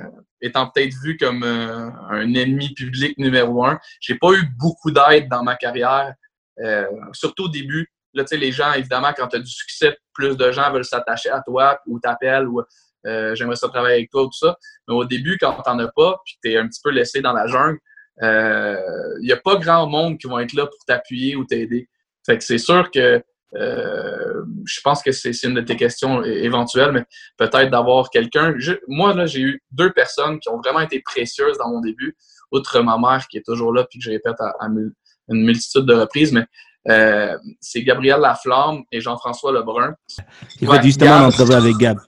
étant 0.43 0.69
peut-être 0.69 0.95
vu 1.03 1.17
comme 1.17 1.43
euh, 1.43 1.91
un 2.11 2.35
ennemi 2.35 2.75
public 2.75 3.17
numéro 3.17 3.65
un, 3.65 3.79
j'ai 4.01 4.17
pas 4.17 4.33
eu 4.33 4.45
beaucoup 4.59 4.91
d'aide 4.91 5.29
dans 5.29 5.43
ma 5.43 5.57
carrière, 5.57 6.15
euh, 6.61 6.87
surtout 7.13 7.45
au 7.45 7.49
début. 7.49 7.87
Là, 8.13 8.25
tu 8.25 8.29
sais, 8.29 8.37
les 8.37 8.53
gens, 8.53 8.73
évidemment, 8.75 9.13
quand 9.17 9.29
tu 9.29 9.37
as 9.37 9.41
du 9.41 9.51
succès, 9.51 9.97
plus 10.13 10.37
de 10.37 10.53
gens 10.53 10.71
veulent 10.71 10.85
s'attacher 10.85 11.31
à 11.31 11.41
toi 11.41 11.81
ou 11.87 11.99
t'appellent 11.99 12.47
ou 12.47 12.63
j'aimerais 13.05 13.57
ça 13.57 13.69
travailler 13.69 13.97
avec 13.97 14.11
toi 14.11 14.25
ou 14.25 14.27
tout 14.27 14.39
ça. 14.39 14.57
Mais 14.87 14.95
au 14.95 15.05
début, 15.05 15.39
quand 15.41 15.55
t'en 15.63 15.79
as 15.79 15.89
pas, 15.89 16.21
puis 16.25 16.37
tu 16.45 16.53
es 16.53 16.59
un 16.59 16.69
petit 16.69 16.81
peu 16.85 16.91
laissé 16.91 17.23
dans 17.23 17.33
la 17.33 17.47
jungle, 17.47 17.79
il 18.21 18.27
euh, 18.27 19.19
n'y 19.21 19.33
a 19.33 19.37
pas 19.37 19.57
grand 19.57 19.87
monde 19.87 20.19
qui 20.19 20.27
vont 20.27 20.39
être 20.39 20.53
là 20.53 20.67
pour 20.67 20.85
t'appuyer 20.87 21.37
ou 21.37 21.45
t'aider. 21.45 21.89
Fait 22.27 22.39
que 22.39 22.45
c'est 22.45 22.59
sûr 22.59 22.91
que 22.91 23.23
euh, 23.55 24.43
je 24.65 24.81
pense 24.83 25.03
que 25.03 25.13
c'est 25.13 25.31
une 25.43 25.55
de 25.55 25.61
tes 25.61 25.77
questions 25.77 26.23
éventuelles, 26.25 26.93
mais 26.93 27.05
peut-être 27.37 27.71
d'avoir 27.71 28.11
quelqu'un. 28.11 28.55
Moi, 28.89 29.15
là, 29.15 29.27
j'ai 29.27 29.41
eu 29.41 29.63
deux 29.71 29.93
personnes 29.93 30.39
qui 30.41 30.49
ont 30.49 30.59
vraiment 30.59 30.81
été 30.81 31.01
précieuses 31.01 31.59
dans 31.59 31.71
mon 31.71 31.81
début, 31.81 32.17
outre 32.51 32.81
ma 32.81 32.99
mère 32.99 33.27
qui 33.29 33.39
est 33.39 33.45
toujours 33.45 33.73
là 33.73 33.85
puis 33.89 33.99
que 33.99 34.05
je 34.05 34.11
répète 34.11 34.41
à, 34.41 34.67
une 35.29 35.45
multitude 35.45 35.85
de 35.85 35.95
reprises, 35.95 36.33
mais 36.33 36.47
euh, 36.89 37.39
c'est 37.61 37.83
Gabriel 37.83 38.21
Laflamme 38.21 38.83
et 38.91 39.01
Jean-François 39.01 39.53
Lebrun. 39.53 39.95
Il 40.61 40.67
va 40.67 40.83
justement 40.83 41.21
l'entrevue 41.21 41.55
avec 41.55 41.77
Gab 41.77 41.99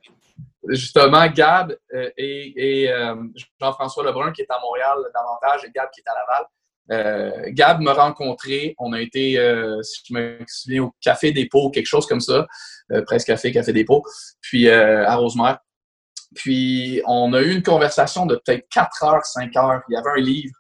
justement, 0.69 1.27
Gab 1.29 1.77
euh, 1.95 2.11
et, 2.17 2.91
euh, 2.91 3.17
Jean-François 3.61 4.05
Lebrun 4.05 4.33
qui 4.33 4.43
est 4.43 4.51
à 4.51 4.59
Montréal 4.61 4.97
davantage 5.13 5.65
et 5.65 5.71
Gab 5.71 5.91
qui 5.91 6.01
est 6.01 6.11
à 6.11 6.15
Laval. 6.15 6.47
Euh, 6.93 7.31
Gab 7.49 7.81
m'a 7.81 7.93
rencontré. 7.93 8.75
On 8.79 8.93
a 8.93 9.01
été, 9.01 9.33
si 9.83 10.03
je 10.09 10.15
me 10.15 10.39
souviens, 10.47 10.85
au 10.85 10.95
Café 11.01 11.33
Dépôt, 11.33 11.71
quelque 11.71 11.87
chose 11.87 12.07
comme 12.07 12.21
ça. 12.21 12.47
Presque 13.07 13.29
Café, 13.29 13.53
Café 13.53 13.73
Dépôt. 13.73 14.03
Puis 14.41 14.69
à 14.69 15.15
Rosemère. 15.17 15.59
Puis 16.35 17.01
on 17.07 17.33
a 17.33 17.41
eu 17.41 17.53
une 17.53 17.63
conversation 17.63 18.27
de 18.27 18.37
peut-être 18.37 18.67
4 18.71 19.05
heures, 19.05 19.25
5 19.25 19.57
heures. 19.57 19.83
Il 19.89 19.95
y 19.95 19.97
avait 19.97 20.21
un 20.21 20.23
livre. 20.23 20.55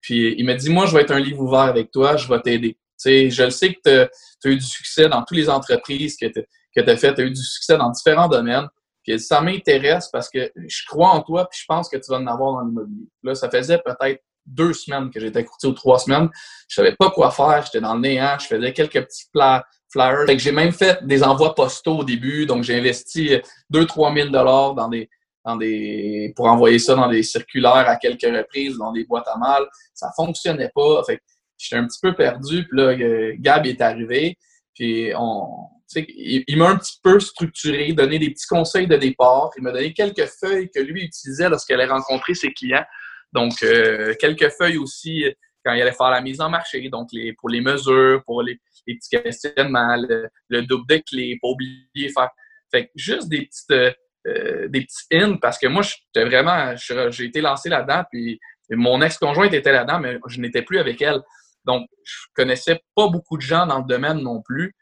Puis 0.00 0.34
il 0.38 0.44
m'a 0.44 0.54
dit 0.54 0.70
Moi, 0.70 0.86
je 0.86 0.94
vais 0.94 1.02
être 1.02 1.12
un 1.12 1.18
livre 1.18 1.40
ouvert 1.40 1.60
avec 1.60 1.90
toi, 1.90 2.16
je 2.16 2.28
vais 2.28 2.40
t'aider. 2.40 2.78
Je 3.04 3.42
le 3.42 3.50
sais 3.50 3.74
que 3.74 3.80
tu 3.84 3.90
as, 3.90 4.50
eu 4.50 4.56
du 4.56 4.64
succès 4.64 5.08
dans 5.08 5.22
toutes 5.22 5.36
les 5.36 5.50
entreprises 5.50 6.16
que 6.16 6.26
tu 6.26 6.40
as 6.76 6.96
faites, 6.96 7.16
tu 7.16 7.22
as 7.22 7.24
eu 7.24 7.30
du 7.30 7.42
succès 7.42 7.76
dans 7.76 7.90
différents 7.90 8.28
domaines. 8.28 8.68
Puis 9.02 9.20
ça 9.20 9.40
m'intéresse 9.40 10.08
parce 10.12 10.28
que 10.28 10.50
je 10.56 10.82
crois 10.86 11.10
en 11.10 11.22
toi, 11.22 11.48
puis 11.48 11.60
je 11.60 11.64
pense 11.66 11.88
que 11.88 11.96
tu 11.96 12.10
vas 12.10 12.18
en 12.18 12.26
avoir 12.26 12.54
dans 12.54 12.68
l'immobilier. 12.68 13.06
Là, 13.22 13.34
ça 13.34 13.50
faisait 13.50 13.78
peut-être 13.78 14.22
deux 14.46 14.72
semaines 14.72 15.10
que 15.10 15.20
j'étais 15.20 15.44
courtier 15.44 15.68
ou 15.68 15.72
trois 15.72 15.98
semaines. 15.98 16.28
Je 16.68 16.74
savais 16.74 16.94
pas 16.94 17.10
quoi 17.10 17.30
faire, 17.30 17.62
j'étais 17.64 17.80
dans 17.80 17.94
le 17.94 18.00
néant, 18.00 18.36
je 18.38 18.46
faisais 18.46 18.72
quelques 18.72 19.04
petits 19.04 19.24
flyers. 19.32 20.26
Fait 20.26 20.36
que 20.36 20.42
j'ai 20.42 20.52
même 20.52 20.72
fait 20.72 21.04
des 21.06 21.22
envois 21.22 21.54
postaux 21.54 21.98
au 21.98 22.04
début, 22.04 22.46
donc 22.46 22.64
j'ai 22.64 22.78
investi 22.78 23.38
2-3 23.72 24.14
000 24.14 24.28
dollars 24.30 24.74
dans 24.74 24.88
des, 24.88 25.08
dans 25.44 25.56
des, 25.56 26.32
pour 26.36 26.46
envoyer 26.46 26.78
ça 26.78 26.94
dans 26.94 27.08
des 27.08 27.22
circulaires 27.22 27.88
à 27.88 27.96
quelques 27.96 28.22
reprises, 28.22 28.76
dans 28.76 28.92
des 28.92 29.04
boîtes 29.04 29.28
à 29.28 29.38
mal. 29.38 29.64
Ça 29.94 30.10
fonctionnait 30.16 30.70
pas. 30.74 31.02
Fait 31.06 31.20
j'étais 31.56 31.76
un 31.76 31.86
petit 31.86 32.00
peu 32.02 32.14
perdu. 32.14 32.66
Puis 32.68 32.78
là, 32.78 32.84
euh, 32.84 33.34
Gab 33.38 33.66
est 33.66 33.80
arrivé. 33.80 34.36
Puis 34.74 35.12
on, 35.16 35.46
il, 35.94 36.56
m'a 36.56 36.70
un 36.70 36.76
petit 36.76 36.98
peu 37.02 37.20
structuré, 37.20 37.92
donné 37.92 38.18
des 38.18 38.30
petits 38.30 38.46
conseils 38.46 38.86
de 38.86 38.96
départ. 38.96 39.50
Il 39.56 39.62
m'a 39.62 39.72
donné 39.72 39.92
quelques 39.92 40.26
feuilles 40.26 40.70
que 40.74 40.80
lui 40.80 41.04
utilisait 41.04 41.48
lorsqu'il 41.48 41.74
allait 41.74 41.86
rencontrer 41.86 42.34
ses 42.34 42.52
clients. 42.52 42.84
Donc, 43.32 43.52
euh, 43.62 44.14
quelques 44.18 44.50
feuilles 44.50 44.78
aussi 44.78 45.24
euh, 45.24 45.32
quand 45.64 45.72
il 45.72 45.82
allait 45.82 45.92
faire 45.92 46.10
la 46.10 46.20
mise 46.20 46.40
en 46.40 46.48
marché, 46.48 46.88
donc 46.88 47.08
les, 47.12 47.32
pour 47.32 47.48
les 47.48 47.60
mesures, 47.60 48.22
pour 48.24 48.42
les, 48.42 48.60
petits 48.86 49.10
questionnements, 49.10 49.96
le, 49.96 50.28
le, 50.48 50.62
double 50.62 50.86
de 50.88 51.02
clés, 51.08 51.38
pour 51.40 51.52
oublier 51.52 52.08
faire. 52.14 52.30
Fait 52.70 52.90
juste 52.94 53.28
des 53.28 53.46
petites 53.46 53.96
euh, 54.26 54.68
des 54.68 54.82
petits 54.82 55.06
in 55.12 55.36
parce 55.36 55.58
que 55.58 55.66
moi, 55.68 55.82
j'étais 55.82 56.24
vraiment, 56.24 56.74
j'ai 56.76 57.24
été 57.24 57.40
lancé 57.40 57.68
là-dedans, 57.68 58.04
puis 58.10 58.40
mon 58.70 59.00
ex-conjointe 59.00 59.54
était 59.54 59.70
là-dedans, 59.70 60.00
mais 60.00 60.18
je 60.26 60.40
n'étais 60.40 60.62
plus 60.62 60.78
avec 60.78 61.00
elle. 61.00 61.20
Donc, 61.64 61.88
je 62.04 62.14
connaissais 62.34 62.80
pas 62.96 63.08
beaucoup 63.08 63.36
de 63.36 63.42
gens 63.42 63.66
dans 63.66 63.78
le 63.78 63.84
domaine 63.84 64.18
non 64.18 64.42
plus. 64.42 64.74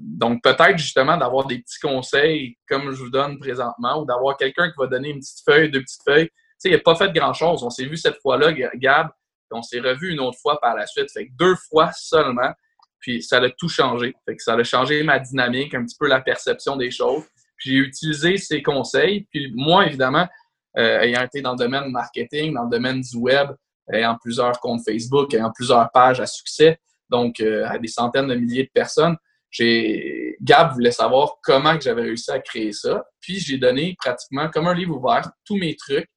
Donc, 0.00 0.42
peut-être 0.42 0.78
justement 0.78 1.16
d'avoir 1.16 1.46
des 1.46 1.58
petits 1.58 1.78
conseils 1.80 2.56
comme 2.68 2.90
je 2.90 3.02
vous 3.02 3.10
donne 3.10 3.38
présentement 3.38 4.02
ou 4.02 4.04
d'avoir 4.04 4.36
quelqu'un 4.36 4.68
qui 4.70 4.76
va 4.76 4.88
donner 4.88 5.10
une 5.10 5.20
petite 5.20 5.44
feuille, 5.44 5.70
deux 5.70 5.82
petites 5.82 6.02
feuilles. 6.04 6.30
Sais, 6.60 6.68
il 6.68 6.72
n'a 6.72 6.78
pas 6.78 6.94
fait 6.94 7.10
grand-chose. 7.10 7.64
On 7.64 7.70
s'est 7.70 7.86
vu 7.86 7.96
cette 7.96 8.20
fois-là, 8.20 8.52
Gab, 8.52 9.08
et 9.08 9.54
on 9.54 9.62
s'est 9.62 9.80
revu 9.80 10.12
une 10.12 10.20
autre 10.20 10.38
fois 10.38 10.60
par 10.60 10.76
la 10.76 10.86
suite. 10.86 11.10
Fait 11.10 11.26
deux 11.38 11.56
fois 11.56 11.90
seulement, 11.92 12.52
puis 13.00 13.22
ça 13.22 13.38
a 13.38 13.48
tout 13.50 13.68
changé. 13.68 14.14
Ça 14.38 14.52
a 14.52 14.62
changé 14.62 15.02
ma 15.02 15.18
dynamique, 15.18 15.74
un 15.74 15.84
petit 15.84 15.96
peu 15.98 16.06
la 16.06 16.20
perception 16.20 16.76
des 16.76 16.90
choses. 16.90 17.24
J'ai 17.58 17.76
utilisé 17.76 18.36
ces 18.36 18.62
conseils. 18.62 19.26
Puis 19.30 19.50
moi, 19.56 19.86
évidemment, 19.86 20.28
euh, 20.76 21.00
ayant 21.00 21.22
été 21.22 21.40
dans 21.40 21.52
le 21.52 21.58
domaine 21.58 21.90
marketing, 21.90 22.52
dans 22.52 22.64
le 22.64 22.70
domaine 22.70 23.00
du 23.00 23.16
web, 23.16 23.48
ayant 23.90 24.18
plusieurs 24.20 24.60
comptes 24.60 24.82
Facebook, 24.84 25.32
ayant 25.32 25.50
plusieurs 25.54 25.90
pages 25.90 26.20
à 26.20 26.26
succès, 26.26 26.78
donc 27.08 27.40
euh, 27.40 27.66
à 27.66 27.78
des 27.78 27.88
centaines 27.88 28.28
de 28.28 28.34
milliers 28.34 28.64
de 28.64 28.70
personnes. 28.72 29.16
J'ai 29.50 30.36
Gab 30.42 30.74
voulait 30.74 30.92
savoir 30.92 31.38
comment 31.42 31.76
que 31.76 31.82
j'avais 31.82 32.02
réussi 32.02 32.30
à 32.30 32.38
créer 32.38 32.72
ça. 32.72 33.04
Puis 33.20 33.40
j'ai 33.40 33.56
donné 33.56 33.96
pratiquement 33.98 34.48
comme 34.50 34.68
un 34.68 34.74
livre 34.74 34.96
ouvert 34.96 35.32
tous 35.44 35.56
mes 35.56 35.74
trucs. 35.74 36.08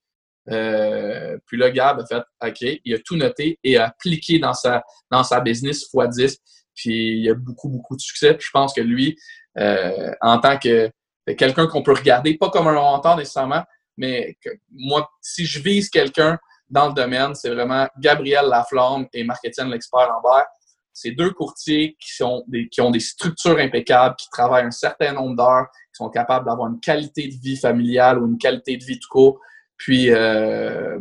Euh, 0.49 1.37
puis 1.45 1.57
là, 1.57 1.71
Gab 1.71 1.99
a 1.99 2.05
fait 2.05 2.23
OK, 2.45 2.79
il 2.83 2.93
a 2.93 2.99
tout 2.99 3.15
noté 3.15 3.59
et 3.63 3.77
a 3.77 3.87
appliqué 3.87 4.39
dans 4.39 4.53
sa, 4.53 4.83
dans 5.09 5.23
sa 5.23 5.39
business 5.39 5.83
x10. 5.93 6.37
Puis 6.75 7.19
il 7.19 7.29
a 7.29 7.35
beaucoup, 7.35 7.69
beaucoup 7.69 7.95
de 7.95 8.01
succès. 8.01 8.35
Je 8.39 8.49
pense 8.51 8.73
que 8.73 8.81
lui, 8.81 9.17
euh, 9.57 10.11
en 10.21 10.39
tant 10.39 10.57
que 10.57 10.89
quelqu'un 11.37 11.67
qu'on 11.67 11.83
peut 11.83 11.93
regarder, 11.93 12.37
pas 12.37 12.49
comme 12.49 12.67
un 12.67 12.73
mentor 12.73 13.17
nécessairement, 13.17 13.63
mais 13.97 14.37
que 14.43 14.49
moi, 14.71 15.09
si 15.21 15.45
je 15.45 15.61
vise 15.61 15.89
quelqu'un 15.89 16.39
dans 16.69 16.87
le 16.87 16.93
domaine, 16.93 17.35
c'est 17.35 17.49
vraiment 17.49 17.87
Gabriel 17.99 18.47
Laflamme 18.47 19.07
et 19.13 19.23
Marc-Étienne 19.23 19.69
L'Expert 19.69 20.09
Lambert. 20.09 20.45
C'est 20.91 21.11
deux 21.11 21.31
courtiers 21.31 21.95
qui, 21.99 22.15
sont 22.15 22.43
des, 22.47 22.67
qui 22.69 22.81
ont 22.81 22.91
des 22.91 22.99
structures 22.99 23.57
impeccables, 23.57 24.15
qui 24.15 24.29
travaillent 24.29 24.65
un 24.65 24.71
certain 24.71 25.13
nombre 25.13 25.35
d'heures, 25.35 25.67
qui 25.71 25.97
sont 25.97 26.09
capables 26.09 26.45
d'avoir 26.45 26.69
une 26.69 26.79
qualité 26.79 27.27
de 27.27 27.35
vie 27.41 27.57
familiale 27.57 28.19
ou 28.19 28.27
une 28.27 28.37
qualité 28.37 28.77
de 28.77 28.83
vie 28.83 28.99
tout 28.99 29.09
court. 29.09 29.39
Puis, 29.77 30.11
euh, 30.11 30.97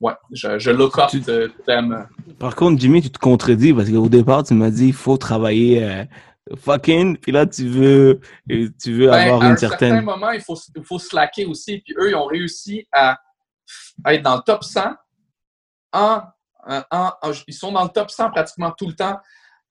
ouais, 0.00 0.14
je, 0.32 0.58
je 0.58 0.70
look 0.70 0.98
up 0.98 1.10
de 1.14 1.52
thème. 1.66 2.08
Par 2.38 2.56
contre, 2.56 2.80
Jimmy, 2.80 3.00
tu 3.02 3.10
te 3.10 3.18
contredis 3.18 3.72
parce 3.72 3.90
qu'au 3.90 4.08
départ, 4.08 4.42
tu 4.44 4.54
m'as 4.54 4.70
dit 4.70 4.88
il 4.88 4.92
faut 4.92 5.16
travailler 5.18 5.84
euh, 5.84 6.04
fucking, 6.56 7.16
puis 7.18 7.30
là, 7.32 7.46
tu 7.46 7.68
veux, 7.68 8.20
tu 8.48 8.92
veux 8.94 9.08
Ben, 9.08 9.12
avoir 9.12 9.42
à 9.42 9.46
une 9.46 9.52
un 9.52 9.56
certaine. 9.56 9.90
certain 9.90 10.02
moment, 10.02 10.30
il 10.30 10.40
faut, 10.40 10.56
il 10.74 10.82
faut 10.84 10.98
slacker 10.98 11.44
aussi. 11.46 11.78
Puis 11.84 11.94
eux, 11.98 12.10
ils 12.10 12.14
ont 12.14 12.24
réussi 12.26 12.86
à, 12.92 13.18
à 14.04 14.14
être 14.14 14.22
dans 14.22 14.36
le 14.36 14.42
top 14.44 14.64
100. 14.64 14.94
En, 15.92 16.22
en- 16.66 16.82
en- 16.90 17.12
ils 17.46 17.54
sont 17.54 17.72
dans 17.72 17.84
le 17.84 17.90
top 17.90 18.10
100 18.10 18.30
pratiquement 18.30 18.72
tout 18.76 18.86
le 18.88 18.94
temps 18.94 19.18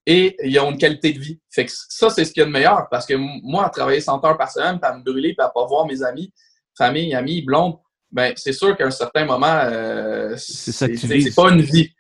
et 0.06 0.36
ils 0.44 0.58
ont 0.60 0.72
une 0.72 0.78
qualité 0.78 1.12
de 1.14 1.20
vie. 1.20 1.40
Fait 1.50 1.66
que 1.66 1.72
ça, 1.74 2.10
c'est 2.10 2.24
ce 2.26 2.32
qu'il 2.32 2.42
y 2.42 2.44
a 2.44 2.46
de 2.48 2.52
meilleur 2.52 2.88
parce 2.90 3.06
que 3.06 3.14
moi, 3.16 3.66
à 3.66 3.70
travailler 3.70 4.00
100 4.00 4.24
heures 4.26 4.38
par 4.38 4.50
semaine, 4.52 4.80
puis 4.80 4.90
à 4.90 4.96
me 4.98 5.04
brûler, 5.04 5.34
puis 5.38 5.46
à 5.46 5.50
pas 5.50 5.66
voir 5.66 5.86
mes 5.86 6.02
amis, 6.04 6.34
famille, 6.78 7.14
amis, 7.14 7.42
blonde, 7.42 7.76
ben, 8.12 8.34
c'est 8.36 8.54
sûr 8.54 8.76
qu'à 8.78 8.86
un 8.86 8.92
certain 8.92 9.26
moment, 9.26 9.62
euh, 9.66 10.36
C'est 10.38 11.36
pas 11.36 11.50
une 11.50 11.62
vie. 11.62 11.92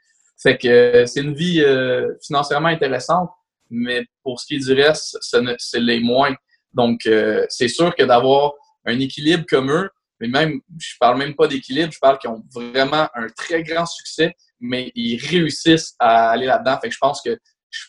Fait 0.41 0.57
que 0.57 0.67
euh, 0.67 1.05
c'est 1.05 1.21
une 1.21 1.33
vie 1.33 1.61
euh, 1.61 2.13
financièrement 2.21 2.69
intéressante, 2.69 3.29
mais 3.69 4.05
pour 4.23 4.39
ce 4.39 4.45
qui 4.45 4.55
est 4.55 4.65
du 4.65 4.73
reste, 4.73 5.17
c'est 5.21 5.79
les 5.79 5.99
moins. 5.99 6.35
Donc, 6.73 7.05
euh, 7.05 7.45
c'est 7.49 7.67
sûr 7.67 7.95
que 7.95 8.03
d'avoir 8.03 8.53
un 8.85 8.99
équilibre 8.99 9.45
comme 9.49 9.71
eux, 9.71 9.89
mais 10.19 10.27
même, 10.27 10.61
je 10.79 10.93
parle 10.99 11.17
même 11.17 11.35
pas 11.35 11.47
d'équilibre, 11.47 11.91
je 11.91 11.99
parle 11.99 12.19
qu'ils 12.19 12.29
ont 12.29 12.43
vraiment 12.53 13.07
un 13.15 13.27
très 13.35 13.63
grand 13.63 13.85
succès, 13.85 14.35
mais 14.59 14.91
ils 14.95 15.17
réussissent 15.17 15.95
à 15.99 16.29
aller 16.29 16.45
là-dedans. 16.45 16.79
Fait 16.79 16.89
que 16.89 16.93
je 16.93 16.99
pense 16.99 17.21
que 17.21 17.37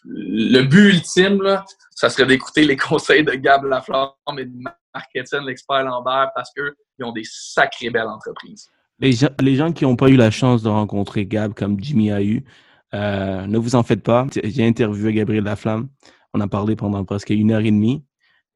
le 0.05 0.63
but 0.63 0.95
ultime, 0.95 1.43
là, 1.43 1.65
ça 1.91 2.11
serait 2.11 2.27
d'écouter 2.27 2.65
les 2.65 2.77
conseils 2.89 3.25
de 3.25 3.33
Gab 3.33 3.65
Laflamme 3.65 4.11
et 4.39 4.45
de 4.45 4.65
Marc-Étienne, 4.99 5.45
l'expert 5.47 5.83
Lambert, 5.85 6.31
parce 6.35 6.51
qu'eux, 6.53 6.75
ils 6.99 7.05
ont 7.05 7.13
des 7.13 7.25
sacrées 7.25 7.91
belles 7.91 8.09
entreprises. 8.09 8.69
Les 8.99 9.13
gens, 9.13 9.29
les 9.41 9.55
gens 9.55 9.73
qui 9.73 9.85
n'ont 9.85 9.97
pas 9.97 10.09
eu 10.09 10.17
la 10.17 10.31
chance 10.31 10.63
de 10.63 10.69
rencontrer 10.69 11.25
Gab 11.27 11.55
comme 11.55 11.81
Jimmy 11.81 12.11
a 12.11 12.23
eu, 12.23 12.45
euh, 12.95 13.47
ne 13.47 13.59
vous 13.59 13.75
en 13.77 13.83
faites 13.83 14.03
pas. 14.03 14.27
J'ai 14.43 14.67
interviewé 14.67 15.13
Gabriel 15.13 15.45
Laflamme. 15.45 15.89
On 16.35 16.41
a 16.41 16.49
parlé 16.49 16.75
pendant 16.75 17.05
presque 17.05 17.31
une 17.31 17.53
heure 17.53 17.61
et 17.61 17.71
demie 17.71 18.05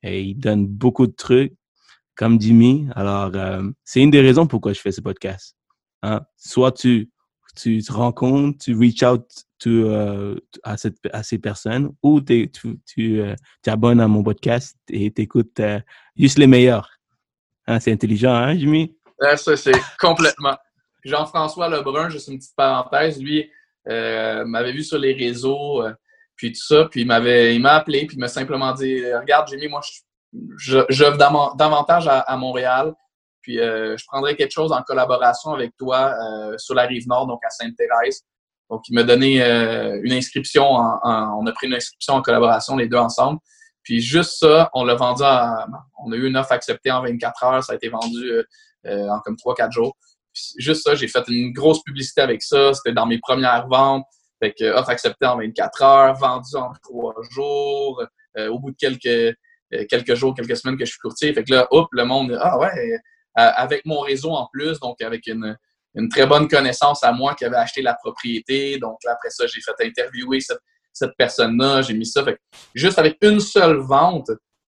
et 0.03 0.23
il 0.23 0.35
donne 0.35 0.67
beaucoup 0.67 1.07
de 1.07 1.13
trucs 1.13 1.55
comme 2.17 2.41
Jimmy. 2.41 2.89
Alors, 2.95 3.31
euh, 3.35 3.63
c'est 3.85 4.03
une 4.03 4.11
des 4.11 4.21
raisons 4.21 4.47
pourquoi 4.47 4.73
je 4.73 4.81
fais 4.81 4.93
ce 4.93 5.01
podcast. 5.01 5.57
Hein? 6.03 6.23
Soit 6.37 6.73
tu, 6.73 7.11
tu 7.57 7.83
te 7.83 7.93
rencontres, 7.93 8.65
tu 8.65 8.77
reach 8.77 9.03
out 9.03 9.25
euh, 9.71 10.37
à, 10.63 10.77
cette, 10.77 10.97
à 11.13 11.23
ces 11.23 11.39
personnes 11.39 11.93
ou 12.03 12.21
tu 12.21 12.51
euh, 12.99 13.35
t'abonnes 13.63 14.01
à 14.01 14.09
mon 14.09 14.23
podcast 14.23 14.77
et 14.89 15.13
tu 15.13 15.23
écoutes 15.23 15.61
juste 16.17 16.39
les 16.39 16.47
meilleurs. 16.47 16.91
Hein, 17.67 17.81
c'est 17.81 17.93
intelligent, 17.93 18.35
hein, 18.35 18.57
Jimmy? 18.57 18.97
Ça, 19.37 19.57
c'est 19.57 19.73
complètement. 20.01 20.57
Jean-François 21.05 21.69
Lebrun, 21.69 22.09
juste 22.09 22.29
une 22.29 22.39
petite 22.39 22.57
parenthèse, 22.57 23.21
lui, 23.21 23.51
euh, 23.89 24.45
m'avait 24.45 24.73
vu 24.73 24.83
sur 24.83 24.99
les 24.99 25.13
réseaux, 25.13 25.83
euh, 25.83 25.93
puis 26.37 26.53
tout 26.53 26.63
ça, 26.63 26.87
puis 26.91 27.03
il 27.03 27.07
m'a 27.07 27.73
appelé, 27.75 28.07
puis 28.07 28.17
il 28.17 28.21
m'a 28.21 28.29
simplement 28.29 28.73
dit 28.73 29.03
Regarde, 29.13 29.49
Jimmy, 29.49 29.69
moi, 29.69 29.81
j'œuvre 30.59 31.17
davantage 31.57 32.07
à, 32.07 32.21
à 32.21 32.37
Montréal, 32.37 32.95
puis 33.43 33.59
euh, 33.59 33.97
je 33.97 34.07
prendrais 34.07 34.37
quelque 34.37 34.53
chose 34.53 34.73
en 34.73 34.83
collaboration 34.83 35.53
avec 35.53 35.77
toi 35.77 36.15
euh, 36.15 36.57
sur 36.59 36.75
la 36.75 36.85
rive 36.85 37.07
nord, 37.09 37.27
donc 37.27 37.41
à 37.45 37.51
Sainte-Thérèse. 37.51 38.23
Donc, 38.73 38.89
il 38.89 38.95
m'a 38.95 39.03
donné 39.03 39.43
euh, 39.43 40.01
une 40.03 40.15
inscription, 40.15 40.65
en, 40.65 40.99
en- 41.03 41.39
on 41.39 41.47
a 41.47 41.53
pris 41.53 41.67
une 41.67 41.75
inscription 41.75 42.15
en 42.15 42.23
collaboration, 42.23 42.75
les 42.75 42.89
deux 42.89 42.97
ensemble. 42.97 43.39
Puis 43.83 44.01
juste 44.01 44.39
ça, 44.39 44.71
on 44.73 44.83
l'a 44.83 44.95
vendu 44.95 45.23
à, 45.23 45.67
on 46.03 46.11
a 46.11 46.17
eu 46.17 46.27
une 46.27 46.39
offre 46.39 46.53
acceptée 46.53 46.91
en 46.91 47.03
24 47.03 47.45
heures, 47.45 47.63
ça 47.63 47.75
a 47.75 47.77
été 47.77 47.91
vendu 47.91 48.31
euh, 48.31 48.43
euh, 48.87 49.09
en 49.11 49.21
comme 49.21 49.35
3-4 49.37 49.73
jours. 49.73 49.95
Puis 50.33 50.55
juste 50.57 50.85
ça, 50.85 50.95
j'ai 50.95 51.07
fait 51.07 51.23
une 51.29 51.53
grosse 51.53 51.83
publicité 51.83 52.23
avec 52.23 52.43
ça. 52.43 52.73
C'était 52.73 52.95
dans 52.95 53.05
mes 53.05 53.19
premières 53.19 53.69
ventes. 53.69 54.07
Fait 54.43 54.55
que 54.59 54.65
offre 54.73 54.89
acceptée 54.89 55.27
en 55.27 55.37
24 55.37 55.83
heures, 55.83 56.15
vendu 56.15 56.57
en 56.57 56.73
3 56.83 57.15
jours. 57.31 58.03
Euh, 58.39 58.49
au 58.49 58.59
bout 58.59 58.71
de 58.71 58.77
quelques, 58.79 59.37
euh, 59.75 59.85
quelques 59.91 60.15
jours, 60.15 60.35
quelques 60.35 60.57
semaines 60.57 60.79
que 60.79 60.87
je 60.87 60.93
suis 60.93 60.99
courtier. 60.99 61.35
Fait 61.35 61.45
que 61.45 61.53
là, 61.53 61.67
hop, 61.71 61.89
le 61.93 62.05
monde, 62.07 62.39
ah 62.41 62.59
ouais, 62.59 62.71
euh, 62.95 62.97
avec 63.35 63.85
mon 63.85 64.01
réseau 64.01 64.31
en 64.31 64.49
plus, 64.51 64.81
donc 64.81 65.03
avec 65.03 65.27
une, 65.27 65.59
une 65.95 66.09
très 66.09 66.27
bonne 66.27 66.49
connaissance 66.49 67.03
à 67.05 67.13
moi 67.13 67.35
qui 67.35 67.45
avait 67.45 67.57
acheté 67.57 67.83
la 67.83 67.95
propriété. 67.95 68.79
Donc 68.79 68.99
là, 69.05 69.13
après 69.13 69.31
ça, 69.31 69.47
j'ai 69.47 69.61
fait 69.61 69.87
interviewer 69.87 70.39
cette, 70.41 71.13
personne-là. 71.19 71.83
J'ai 71.83 71.95
mis 71.95 72.07
ça. 72.07 72.25
Fait 72.25 72.35
que 72.35 72.41
juste 72.75 72.99
avec 72.99 73.19
une 73.23 73.41
seule 73.41 73.77
vente, 73.77 74.31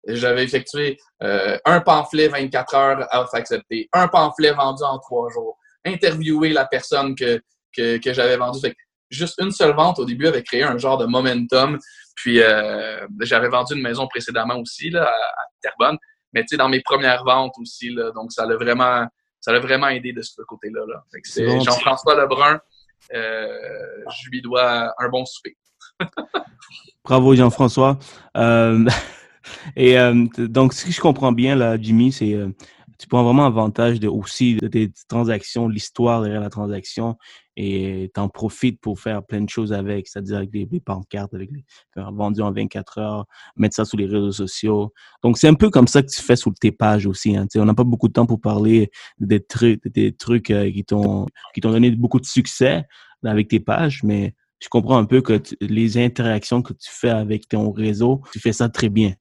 j'avais 0.08 0.44
effectué 0.44 0.98
euh, 1.24 1.58
un 1.66 1.82
pamphlet 1.82 2.28
24 2.28 2.76
heures 2.76 3.08
à 3.12 3.26
acceptée, 3.34 3.90
un 3.94 4.08
pamphlet 4.08 4.52
vendu 4.52 4.84
en 4.84 5.00
trois 5.00 5.30
jours, 5.32 5.58
interviewer 5.86 6.50
la 6.50 6.66
personne 6.66 7.14
que, 7.16 7.42
que, 7.76 7.98
que 7.98 8.14
j'avais 8.14 8.38
vendue. 8.38 8.60
Fait 8.60 8.72
que 8.72 8.78
juste 9.10 9.40
une 9.40 9.52
seule 9.52 9.76
vente 9.76 10.00
au 10.00 10.06
début 10.06 10.28
avait 10.28 10.44
créé 10.44 10.64
un 10.64 10.78
genre 10.78 10.98
de 10.98 11.06
momentum. 11.06 11.78
Puis 12.16 12.42
euh, 12.42 13.06
j'avais 13.22 13.50
vendu 13.50 13.76
une 13.76 13.82
maison 13.82 14.08
précédemment 14.08 14.58
aussi 14.58 14.90
là, 14.90 15.04
à, 15.04 15.12
à 15.12 15.46
Terrebonne, 15.62 15.98
mais 16.34 16.42
tu 16.42 16.50
sais, 16.50 16.58
dans 16.58 16.70
mes 16.70 16.82
premières 16.82 17.24
ventes 17.24 17.54
aussi. 17.60 17.90
Là, 17.90 18.12
donc 18.12 18.32
ça 18.32 18.46
l'a 18.46 18.56
vraiment, 18.56 19.06
ça 19.48 19.54
l'a 19.54 19.60
vraiment 19.60 19.88
aidé 19.88 20.12
de 20.12 20.22
ce 20.22 20.42
côté-là. 20.42 20.82
Là. 20.86 21.06
C'est 21.24 21.46
bon. 21.46 21.62
Jean-François 21.62 22.20
Lebrun. 22.22 22.60
Euh, 23.14 23.48
je 24.12 24.30
lui 24.30 24.42
dois 24.42 24.94
un 25.00 25.08
bon 25.08 25.24
souper. 25.24 25.56
Bravo 27.06 27.34
Jean-François. 27.34 27.98
Euh, 28.36 28.86
et 29.78 29.98
euh, 29.98 30.26
donc, 30.38 30.74
si 30.74 30.92
je 30.92 31.00
comprends 31.00 31.32
bien, 31.32 31.56
là, 31.56 31.78
Jimmy, 31.82 32.12
c'est 32.12 32.34
euh, 32.34 32.50
tu 33.00 33.08
prends 33.08 33.24
vraiment 33.24 33.46
avantage 33.46 34.00
de, 34.00 34.08
aussi 34.08 34.56
de 34.56 34.68
tes 34.68 34.92
transactions, 35.08 35.68
l'histoire 35.68 36.22
derrière 36.22 36.42
la 36.42 36.50
transaction, 36.50 37.16
et 37.56 38.12
tu 38.14 38.20
en 38.20 38.30
profites 38.30 38.80
pour 38.82 39.00
faire 39.00 39.24
plein 39.26 39.42
de 39.42 39.50
choses 39.50 39.74
avec, 39.74 40.08
c'est-à-dire 40.08 40.38
avec 40.38 40.50
les 40.54 40.80
pancartes, 40.80 41.34
avec 41.34 41.50
les 41.52 41.66
faire 41.94 42.12
vendu 42.12 42.42
en 42.42 42.52
24 42.52 42.98
heures, 43.00 43.26
mettre 43.56 43.76
ça 43.76 43.86
sur 43.86 43.98
les 43.98 44.06
réseaux 44.06 44.32
sociaux. 44.32 44.94
Donc, 45.24 45.38
c'est 45.38 45.48
un 45.48 45.56
peu 45.56 45.70
comme 45.70 45.88
ça 45.88 46.02
que 46.02 46.08
tu 46.08 46.22
fais 46.22 46.36
sur 46.36 46.54
tes 46.54 46.72
pages 46.72 47.08
aussi. 47.08 47.36
Hein, 47.36 47.48
on 47.56 47.66
n'a 47.66 47.74
pas 47.74 47.84
beaucoup 47.84 48.08
de 48.08 48.14
temps 48.14 48.26
pour 48.26 48.42
parler 48.42 48.92
des 49.20 49.44
trucs, 49.44 49.88
des 49.88 50.16
trucs 50.16 50.52
euh, 50.52 50.72
qui 50.72 50.84
t'ont 50.84 51.28
donné 51.62 51.92
beaucoup 51.92 52.20
de 52.20 52.26
succès 52.26 52.86
avec 53.24 53.48
tes 53.48 53.60
pages, 53.60 54.04
mais 54.04 54.36
je 54.60 54.70
comprends 54.70 54.98
un 54.98 55.06
peu 55.06 55.22
que 55.22 55.42
les 55.62 55.98
interactions 55.98 56.62
que 56.62 56.74
tu 56.74 56.90
fais 56.92 57.10
avec 57.10 57.48
ton 57.48 57.72
réseau, 57.72 58.22
tu 58.32 58.40
fais 58.40 58.54
ça 58.54 58.70
très 58.70 58.90
bien. 58.90 59.14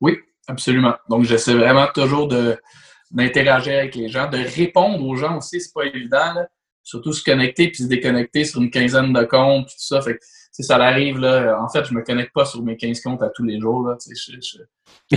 Oui, 0.00 0.16
absolument. 0.46 0.94
Donc, 1.08 1.24
j'essaie 1.24 1.54
vraiment 1.54 1.86
toujours 1.94 2.28
de 2.28 2.56
d'interagir 3.10 3.78
avec 3.78 3.94
les 3.94 4.08
gens, 4.08 4.28
de 4.28 4.38
répondre 4.38 5.06
aux 5.06 5.14
gens 5.14 5.36
aussi, 5.38 5.60
c'est 5.60 5.72
pas 5.72 5.84
évident. 5.84 6.34
Là. 6.34 6.48
Surtout 6.82 7.12
se 7.12 7.22
connecter 7.22 7.68
puis 7.68 7.84
se 7.84 7.88
déconnecter 7.88 8.44
sur 8.44 8.60
une 8.60 8.70
quinzaine 8.70 9.12
de 9.12 9.22
comptes 9.22 9.66
puis 9.66 9.76
tout 9.76 9.84
ça. 9.84 10.00
Fait 10.02 10.14
que, 10.14 10.20
ça 10.62 10.78
l'arrive 10.78 11.18
là. 11.18 11.58
En 11.62 11.68
fait, 11.68 11.84
je 11.84 11.94
me 11.94 12.02
connecte 12.02 12.32
pas 12.34 12.44
sur 12.44 12.62
mes 12.62 12.76
15 12.76 13.00
comptes 13.02 13.22
à 13.22 13.28
tous 13.28 13.44
les 13.44 13.60
jours. 13.60 13.86
Là, 13.86 13.96
tu 14.02 14.14
sais, 14.16 14.32
je, 14.40 14.58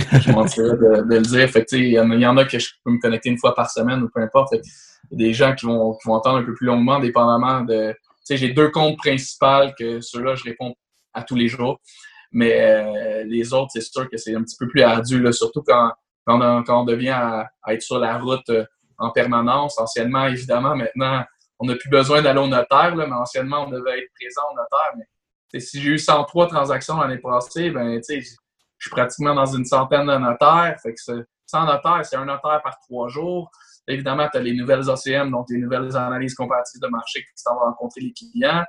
je 0.20 0.30
mentirais 0.32 0.68
de, 0.76 1.08
de 1.08 1.14
le 1.16 1.22
dire. 1.22 1.48
Fait 1.50 1.66
il 1.72 1.88
y, 1.88 1.98
en 1.98 2.10
a- 2.10 2.14
il 2.14 2.20
y 2.20 2.26
en 2.26 2.36
a 2.36 2.44
que 2.44 2.58
je 2.58 2.68
peux 2.84 2.92
me 2.92 3.00
connecter 3.00 3.30
une 3.30 3.38
fois 3.38 3.54
par 3.54 3.68
semaine 3.70 4.00
ou 4.02 4.08
peu 4.08 4.20
importe. 4.20 4.50
Fait 4.50 4.60
que, 4.60 4.66
il 5.10 5.20
y 5.20 5.24
a 5.24 5.28
des 5.28 5.34
gens 5.34 5.54
qui 5.54 5.66
vont, 5.66 5.94
qui 5.94 6.06
vont 6.08 6.14
entendre 6.14 6.38
un 6.38 6.44
peu 6.44 6.54
plus 6.54 6.66
longuement, 6.66 7.00
dépendamment 7.00 7.62
de. 7.62 7.92
Tu 7.92 7.96
sais, 8.24 8.36
j'ai 8.36 8.50
deux 8.50 8.70
comptes 8.70 8.96
principaux 8.98 9.70
que 9.78 10.00
ceux-là, 10.00 10.34
je 10.36 10.44
réponds 10.44 10.74
à 11.14 11.22
tous 11.24 11.34
les 11.34 11.48
jours. 11.48 11.80
Mais 12.30 12.60
euh, 12.60 13.24
les 13.24 13.52
autres, 13.52 13.70
c'est 13.72 13.80
sûr 13.80 14.08
que 14.08 14.16
c'est 14.16 14.34
un 14.34 14.42
petit 14.42 14.56
peu 14.58 14.68
plus 14.68 14.82
ardu, 14.82 15.20
là, 15.20 15.32
surtout 15.32 15.62
quand, 15.62 15.92
quand, 16.26 16.64
on, 16.68 16.84
devient 16.84 17.10
à, 17.10 17.50
être 17.68 17.82
sur 17.82 17.98
la 17.98 18.18
route 18.18 18.48
euh, 18.50 18.64
en 18.98 19.10
permanence. 19.10 19.78
Anciennement, 19.78 20.26
évidemment, 20.26 20.76
maintenant, 20.76 21.24
on 21.58 21.66
n'a 21.66 21.76
plus 21.76 21.90
besoin 21.90 22.22
d'aller 22.22 22.40
au 22.40 22.46
notaire, 22.46 22.94
là, 22.94 23.06
mais 23.06 23.14
anciennement, 23.14 23.64
on 23.66 23.70
devait 23.70 23.98
être 24.00 24.10
présent 24.14 24.42
au 24.52 24.56
notaire. 24.56 25.06
Mais 25.52 25.60
si 25.60 25.80
j'ai 25.80 25.90
eu 25.90 25.98
103 25.98 26.48
transactions 26.48 26.98
l'année 27.00 27.18
passée, 27.18 27.70
ben, 27.70 28.00
je 28.06 28.20
suis 28.78 28.90
pratiquement 28.90 29.34
dans 29.34 29.46
une 29.46 29.64
centaine 29.64 30.06
de 30.06 30.18
notaires. 30.18 30.76
Fait 30.82 30.92
que 30.92 31.00
c'est- 31.00 31.26
sans 31.46 31.64
notaire, 31.64 32.04
c'est 32.04 32.16
un 32.16 32.26
notaire 32.26 32.60
par 32.62 32.78
trois 32.80 33.08
jours. 33.08 33.50
Évidemment, 33.88 34.28
tu 34.30 34.36
as 34.36 34.42
les 34.42 34.52
nouvelles 34.52 34.88
OCM, 34.90 35.30
donc 35.30 35.46
les 35.48 35.56
nouvelles 35.56 35.96
analyses 35.96 36.34
comparatives 36.34 36.80
de 36.80 36.88
marché 36.88 37.20
qui 37.20 37.42
t'en 37.42 37.54
vont 37.54 37.60
rencontrer 37.60 38.02
les 38.02 38.12
clients. 38.12 38.62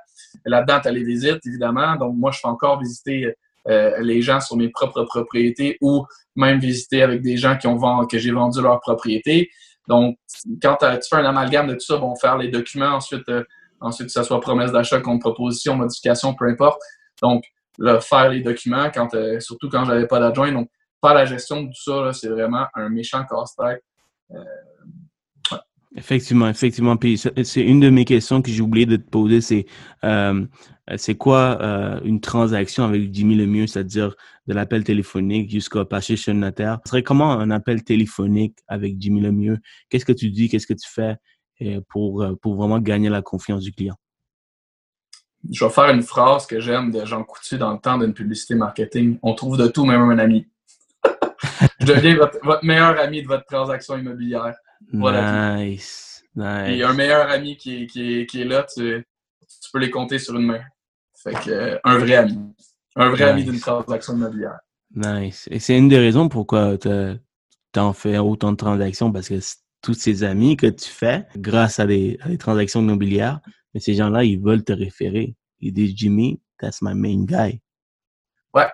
Là-dedans, 0.46 0.80
tu 0.80 0.88
as 0.88 0.92
les 0.92 1.04
visites, 1.04 1.44
évidemment. 1.46 1.96
Donc, 1.96 2.16
moi, 2.16 2.30
je 2.30 2.40
fais 2.40 2.48
encore 2.48 2.80
visiter 2.80 3.34
les 3.66 4.22
gens 4.22 4.40
sur 4.40 4.56
mes 4.56 4.68
propres 4.68 5.02
propriétés 5.04 5.76
ou 5.80 6.04
même 6.36 6.58
visiter 6.58 7.02
avec 7.02 7.22
des 7.22 7.36
gens 7.36 7.56
qui 7.56 7.66
ont 7.66 7.76
vend- 7.76 8.06
que 8.06 8.18
j'ai 8.18 8.32
vendu 8.32 8.60
leur 8.62 8.80
propriété. 8.80 9.50
Donc, 9.88 10.16
quand 10.62 10.76
tu 10.76 11.08
fais 11.08 11.16
un 11.16 11.24
amalgame 11.24 11.66
de 11.66 11.74
tout 11.74 11.80
ça, 11.80 11.96
bon, 11.96 12.14
faire 12.14 12.38
les 12.38 12.48
documents, 12.48 12.94
ensuite, 12.94 13.28
euh, 13.28 13.44
ensuite 13.80 14.06
que 14.06 14.12
ce 14.12 14.22
soit 14.22 14.40
promesse 14.40 14.72
d'achat, 14.72 15.00
contre 15.00 15.20
proposition, 15.20 15.76
modification, 15.76 16.34
peu 16.34 16.46
importe. 16.46 16.80
Donc, 17.20 17.44
là, 17.78 18.00
faire 18.00 18.28
les 18.28 18.40
documents, 18.40 18.90
quand, 18.94 19.14
euh, 19.14 19.40
surtout 19.40 19.68
quand 19.68 19.84
j'avais 19.84 20.06
pas 20.06 20.20
d'adjoint. 20.20 20.52
Donc, 20.52 20.68
faire 21.04 21.14
la 21.14 21.24
gestion 21.24 21.62
de 21.62 21.66
tout 21.68 21.82
ça, 21.82 22.12
c'est 22.12 22.28
vraiment 22.28 22.66
un 22.74 22.88
méchant 22.88 23.24
casse-tête. 23.24 23.82
Effectivement, 25.96 26.48
effectivement. 26.48 26.96
C'est 27.42 27.62
une 27.62 27.80
de 27.80 27.90
mes 27.90 28.04
questions 28.04 28.42
que 28.42 28.50
j'ai 28.50 28.62
oublié 28.62 28.86
de 28.86 28.96
te 28.96 29.08
poser, 29.08 29.40
c'est 29.40 29.66
euh, 30.04 30.46
c'est 30.96 31.16
quoi 31.16 31.60
euh, 31.60 32.00
une 32.04 32.20
transaction 32.20 32.84
avec 32.84 33.12
Jimmy 33.12 33.34
Lemieux, 33.34 33.66
c'est-à-dire 33.66 34.14
de 34.46 34.54
l'appel 34.54 34.84
téléphonique 34.84 35.50
jusqu'à 35.50 35.84
passer 35.84 36.16
chez 36.16 36.32
le 36.32 36.38
notaire? 36.38 36.78
Ce 36.84 36.90
serait 36.90 37.02
comment 37.02 37.32
un 37.32 37.50
appel 37.50 37.82
téléphonique 37.82 38.56
avec 38.68 39.00
Jimmy 39.00 39.20
Lemieux? 39.20 39.58
Qu'est-ce 39.88 40.04
que 40.04 40.12
tu 40.12 40.30
dis, 40.30 40.48
qu'est-ce 40.48 40.66
que 40.66 40.74
tu 40.74 40.88
fais 40.88 41.16
pour, 41.88 42.24
pour 42.40 42.54
vraiment 42.54 42.78
gagner 42.78 43.08
la 43.08 43.20
confiance 43.20 43.62
du 43.62 43.72
client? 43.72 43.96
Je 45.48 45.64
vais 45.64 45.70
faire 45.70 45.90
une 45.90 46.02
phrase 46.02 46.46
que 46.46 46.60
j'aime 46.60 46.90
de 46.90 47.04
Jean 47.04 47.24
Coutu 47.24 47.56
dans 47.56 47.72
le 47.72 47.78
temps 47.78 47.98
d'une 47.98 48.12
publicité 48.12 48.54
marketing. 48.54 49.18
On 49.22 49.34
trouve 49.34 49.56
de 49.56 49.66
tout, 49.66 49.84
même 49.84 50.02
un 50.02 50.18
ami. 50.18 50.46
Je 51.80 51.86
deviens 51.86 52.16
votre 52.16 52.64
meilleur 52.64 52.98
ami 53.00 53.22
de 53.22 53.26
votre 53.26 53.44
transaction 53.46 53.96
immobilière. 53.96 54.54
Nice. 54.92 56.24
nice. 56.34 56.68
Et 56.68 56.82
un 56.82 56.94
meilleur 56.94 57.30
ami 57.30 57.56
qui 57.56 57.82
est, 57.82 57.86
qui 57.86 58.26
qui 58.26 58.42
est 58.42 58.44
là, 58.44 58.64
tu, 58.64 59.06
tu, 59.40 59.70
peux 59.72 59.78
les 59.78 59.90
compter 59.90 60.18
sur 60.18 60.36
une 60.36 60.46
main. 60.46 60.60
Fait 61.22 61.32
que, 61.32 61.50
euh, 61.50 61.78
un 61.84 61.98
vrai 61.98 62.16
ami. 62.16 62.38
Un 62.96 63.10
vrai 63.10 63.24
ami 63.24 63.44
d'une 63.44 63.60
transaction 63.60 64.14
immobilière. 64.14 64.58
Nice. 64.94 65.48
Et 65.50 65.60
c'est 65.60 65.76
une 65.76 65.88
des 65.88 65.98
raisons 65.98 66.28
pourquoi 66.28 66.76
tu 66.78 66.88
en 67.76 67.92
fais 67.92 68.18
autant 68.18 68.52
de 68.52 68.56
transactions 68.56 69.12
parce 69.12 69.28
que 69.28 69.38
tous 69.82 69.94
ces 69.94 70.24
amis 70.24 70.56
que 70.56 70.66
tu 70.66 70.88
fais 70.88 71.26
grâce 71.36 71.78
à 71.78 71.86
des, 71.86 72.18
à 72.22 72.28
des 72.28 72.38
transactions 72.38 72.80
immobilières, 72.80 73.40
mais 73.72 73.80
ces 73.80 73.94
gens-là, 73.94 74.24
ils 74.24 74.40
veulent 74.40 74.64
te 74.64 74.72
référer. 74.72 75.36
Ils 75.60 75.72
disent 75.72 75.94
Jimmy, 75.96 76.40
that's 76.58 76.82
my 76.82 76.94
main 76.94 77.24
guy. 77.24 77.60
Ouais, 78.52 78.68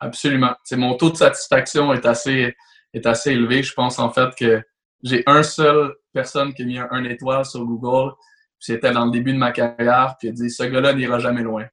absolument. 0.00 0.54
C'est 0.64 0.76
mon 0.76 0.96
taux 0.96 1.10
de 1.10 1.16
satisfaction 1.16 1.92
est 1.92 2.06
assez, 2.06 2.54
est 2.94 3.06
assez 3.06 3.32
élevé. 3.32 3.62
Je 3.62 3.74
pense 3.74 3.98
en 3.98 4.10
fait 4.10 4.34
que 4.34 4.62
j'ai 5.02 5.22
un 5.26 5.42
seul 5.42 5.94
personne 6.12 6.52
qui 6.54 6.62
a 6.62 6.66
mis 6.66 6.78
un, 6.78 7.04
étoile 7.04 7.44
sur 7.44 7.64
Google. 7.64 8.12
C'était 8.58 8.90
dans 8.90 9.04
le 9.04 9.12
début 9.12 9.32
de 9.32 9.38
ma 9.38 9.52
carrière, 9.52 10.16
puis 10.18 10.28
il 10.28 10.30
a 10.32 10.34
dit 10.34 10.50
ce 10.50 10.64
gars-là 10.64 10.92
n'ira 10.92 11.18
jamais 11.18 11.42
loin. 11.42 11.66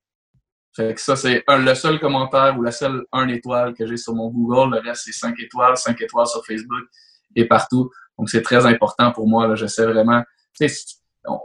Fait 0.75 0.93
que 0.93 1.01
ça, 1.01 1.15
c'est 1.15 1.43
le 1.47 1.73
seul 1.73 1.99
commentaire 1.99 2.55
ou 2.57 2.61
la 2.61 2.71
seule 2.71 3.05
un 3.11 3.27
étoile 3.29 3.73
que 3.73 3.87
j'ai 3.87 3.97
sur 3.97 4.13
mon 4.13 4.29
Google. 4.29 4.75
Le 4.75 4.81
reste, 4.81 5.03
c'est 5.05 5.13
cinq 5.13 5.39
étoiles, 5.39 5.77
cinq 5.77 5.99
étoiles 6.01 6.27
sur 6.27 6.45
Facebook 6.45 6.83
et 7.35 7.45
partout. 7.45 7.89
Donc, 8.19 8.29
c'est 8.29 8.41
très 8.41 8.65
important 8.65 9.11
pour 9.11 9.27
moi. 9.27 9.55
J'essaie 9.55 9.85
vraiment. 9.85 10.21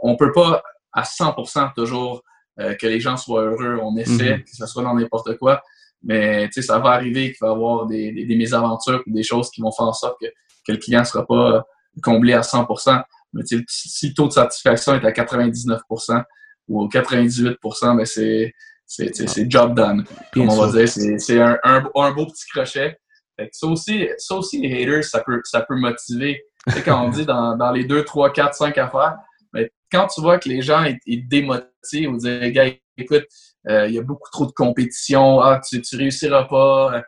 On, 0.03 0.11
ne 0.11 0.17
peut 0.17 0.31
pas 0.31 0.61
à 0.93 1.03
100% 1.03 1.73
toujours 1.73 2.21
euh, 2.59 2.75
que 2.75 2.85
les 2.85 2.99
gens 2.99 3.17
soient 3.17 3.43
heureux. 3.43 3.79
On 3.81 3.95
essaie, 3.97 4.37
mm-hmm. 4.37 4.43
que 4.43 4.55
ce 4.55 4.65
soit 4.65 4.83
dans 4.83 4.93
n'importe 4.93 5.37
quoi. 5.37 5.63
Mais 6.03 6.49
ça 6.51 6.79
va 6.79 6.89
arriver 6.89 7.31
qu'il 7.31 7.37
va 7.41 7.47
y 7.47 7.51
avoir 7.51 7.85
des, 7.87 8.11
des, 8.11 8.25
des 8.25 8.35
mésaventures 8.35 9.01
des 9.07 9.23
choses 9.23 9.49
qui 9.49 9.61
vont 9.61 9.71
faire 9.71 9.87
en 9.87 9.93
sorte 9.93 10.17
que 10.19 10.27
que 10.65 10.71
le 10.71 10.77
client 10.77 11.01
ne 11.01 11.05
sera 11.05 11.25
pas 11.25 11.65
comblé 12.01 12.33
à 12.33 12.41
100% 12.41 13.03
Mais 13.33 13.43
si 13.45 14.07
le 14.07 14.13
taux 14.13 14.27
de 14.27 14.33
satisfaction 14.33 14.95
est 14.95 15.05
à 15.05 15.11
99% 15.11 16.23
ou 16.67 16.87
98 16.87 17.57
mais 17.95 18.05
c'est 18.05 18.53
c'est 18.91 19.49
job 19.49 19.73
done, 19.73 20.03
comme 20.33 20.49
on 20.49 20.65
va 20.65 20.71
dire. 20.71 20.89
C'est 20.89 21.39
un, 21.39 21.57
un, 21.63 21.83
un, 21.95 22.11
beau 22.11 22.25
petit 22.25 22.45
crochet. 22.47 22.97
ça, 23.51 23.67
aussi, 23.67 24.09
ça 24.17 24.35
aussi, 24.35 24.59
les 24.59 24.83
haters, 24.83 25.05
ça 25.05 25.21
peut, 25.21 25.39
ça 25.45 25.61
peut 25.61 25.77
motiver. 25.77 26.43
Tu 26.73 26.83
quand 26.83 27.05
on 27.05 27.09
dit 27.09 27.25
dans, 27.25 27.55
dans 27.55 27.71
les 27.71 27.85
2, 27.85 28.03
3, 28.03 28.33
4, 28.33 28.53
5 28.53 28.77
affaires, 28.77 29.17
mais 29.53 29.71
quand 29.91 30.07
tu 30.07 30.21
vois 30.21 30.39
que 30.39 30.49
les 30.49 30.61
gens 30.61 30.85
ils, 31.05 31.27
démotivent 31.27 32.11
ou 32.11 32.17
disent 32.17 32.51
gars, 32.51 32.65
écoute, 32.97 33.25
euh, 33.69 33.87
il 33.87 33.95
y 33.95 33.97
a 33.97 34.01
beaucoup 34.01 34.29
trop 34.31 34.45
de 34.45 34.51
compétition, 34.51 35.39
ah, 35.39 35.61
tu, 35.67 35.81
tu 35.81 35.95
réussiras 35.95 36.43
pas, 36.43 37.01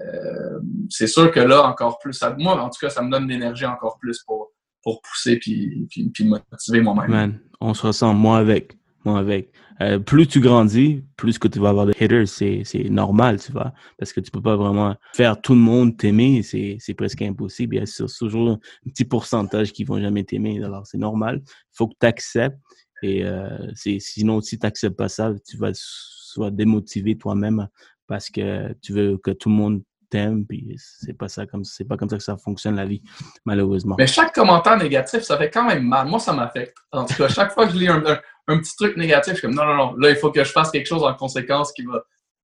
euh, 0.00 0.60
c'est 0.90 1.06
sûr 1.06 1.30
que 1.30 1.40
là, 1.40 1.66
encore 1.68 1.98
plus, 1.98 2.12
ça, 2.12 2.34
moi, 2.38 2.60
en 2.60 2.68
tout 2.68 2.78
cas, 2.80 2.90
ça 2.90 3.02
me 3.02 3.10
donne 3.10 3.28
l'énergie 3.28 3.66
encore 3.66 3.98
plus 3.98 4.22
pour, 4.24 4.52
pour 4.82 5.00
pousser 5.02 5.38
puis, 5.38 5.86
puis, 5.90 6.08
puis 6.10 6.24
motiver 6.24 6.80
moi-même. 6.80 7.40
On 7.60 7.74
se 7.74 7.86
ressent, 7.86 8.14
moi 8.14 8.38
avec. 8.38 8.76
Moi 9.04 9.18
avec. 9.18 9.52
Euh, 9.80 9.98
plus 10.00 10.26
tu 10.26 10.40
grandis, 10.40 11.04
plus 11.16 11.38
que 11.38 11.46
tu 11.46 11.60
vas 11.60 11.68
avoir 11.68 11.86
de 11.86 11.92
haters, 12.00 12.26
c'est, 12.26 12.64
normal, 12.90 13.40
tu 13.40 13.52
vois, 13.52 13.72
parce 13.96 14.12
que 14.12 14.20
tu 14.20 14.30
peux 14.30 14.42
pas 14.42 14.56
vraiment 14.56 14.96
faire 15.14 15.40
tout 15.40 15.54
le 15.54 15.60
monde 15.60 15.96
t'aimer, 15.96 16.42
c'est, 16.42 16.76
c'est 16.80 16.94
presque 16.94 17.22
impossible. 17.22 17.76
Il 17.76 17.78
y 17.78 17.82
a 17.82 18.06
toujours 18.18 18.50
un 18.50 18.90
petit 18.90 19.04
pourcentage 19.04 19.72
qui 19.72 19.84
vont 19.84 20.00
jamais 20.00 20.24
t'aimer, 20.24 20.62
alors 20.64 20.84
c'est 20.84 20.98
normal. 20.98 21.42
Il 21.46 21.76
faut 21.76 21.86
que 21.86 21.94
tu 22.00 22.06
acceptes 22.06 22.58
et 23.02 23.24
euh, 23.24 23.48
sinon, 23.74 24.40
si 24.40 24.58
tu 24.58 24.66
n'acceptes 24.66 24.96
pas 24.96 25.08
ça, 25.08 25.32
tu 25.46 25.56
vas 25.56 25.70
soit 25.74 26.50
démotiver 26.50 27.16
toi-même 27.16 27.68
parce 28.08 28.30
que 28.30 28.72
tu 28.82 28.92
veux 28.92 29.18
que 29.18 29.30
tout 29.30 29.48
le 29.48 29.54
monde 29.54 29.82
t'aime, 30.10 30.46
puis 30.46 30.74
c'est 30.76 31.12
pas 31.12 31.28
ça 31.28 31.46
comme 31.46 31.64
c'est 31.64 31.84
pas 31.84 31.96
comme 31.96 32.08
ça 32.08 32.16
que 32.16 32.22
ça 32.22 32.36
fonctionne 32.36 32.76
la 32.76 32.86
vie, 32.86 33.02
malheureusement. 33.44 33.96
Mais 33.98 34.06
chaque 34.06 34.34
commentaire 34.34 34.76
négatif, 34.78 35.20
ça 35.20 35.36
fait 35.36 35.50
quand 35.50 35.66
même 35.66 35.84
mal. 35.84 36.08
Moi, 36.08 36.18
ça 36.18 36.32
m'affecte. 36.32 36.76
En 36.92 37.04
tout 37.04 37.14
cas, 37.14 37.28
chaque 37.28 37.52
fois 37.52 37.66
que 37.66 37.72
je 37.72 37.78
lis 37.78 37.88
un, 37.88 38.00
petit 38.00 38.74
truc 38.76 38.96
négatif, 38.96 39.34
je 39.34 39.38
suis 39.38 39.46
comme 39.46 39.54
non, 39.54 39.66
non, 39.66 39.76
non, 39.76 39.96
là, 39.96 40.10
il 40.10 40.16
faut 40.16 40.32
que 40.32 40.42
je 40.42 40.50
fasse 40.50 40.70
quelque 40.70 40.86
chose 40.86 41.04
en 41.04 41.14
conséquence 41.14 41.72
qui 41.72 41.84
va 41.84 42.02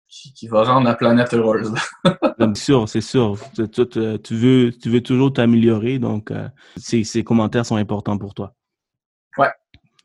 qui, 0.09 0.47
va 0.47 0.63
rendre 0.63 0.87
la 0.87 0.95
planète 0.95 1.33
heureuse. 1.33 1.71
c'est 2.39 2.57
sûr, 2.57 2.89
c'est 2.89 3.01
sûr. 3.01 3.37
Tu, 3.53 4.35
veux, 4.35 4.71
tu 4.71 4.89
veux 4.89 5.01
toujours 5.01 5.31
t'améliorer, 5.31 5.99
donc 5.99 6.31
euh, 6.31 6.49
ces, 6.77 7.03
ces 7.03 7.23
commentaires 7.23 7.65
sont 7.65 7.75
importants 7.75 8.17
pour 8.17 8.33
toi. 8.33 8.55
Ouais. 9.37 9.49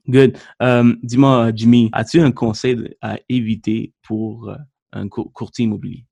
Good. 0.06 0.36
Euh, 0.62 0.94
dis-moi, 1.02 1.50
Jimmy, 1.54 1.88
as-tu 1.92 2.20
un 2.20 2.32
conseil 2.32 2.94
à 3.00 3.16
éviter 3.30 3.94
pour 4.02 4.50
euh, 4.50 4.56
un 4.94 5.08
courtier 5.08 5.64
immobilier? 5.64 6.04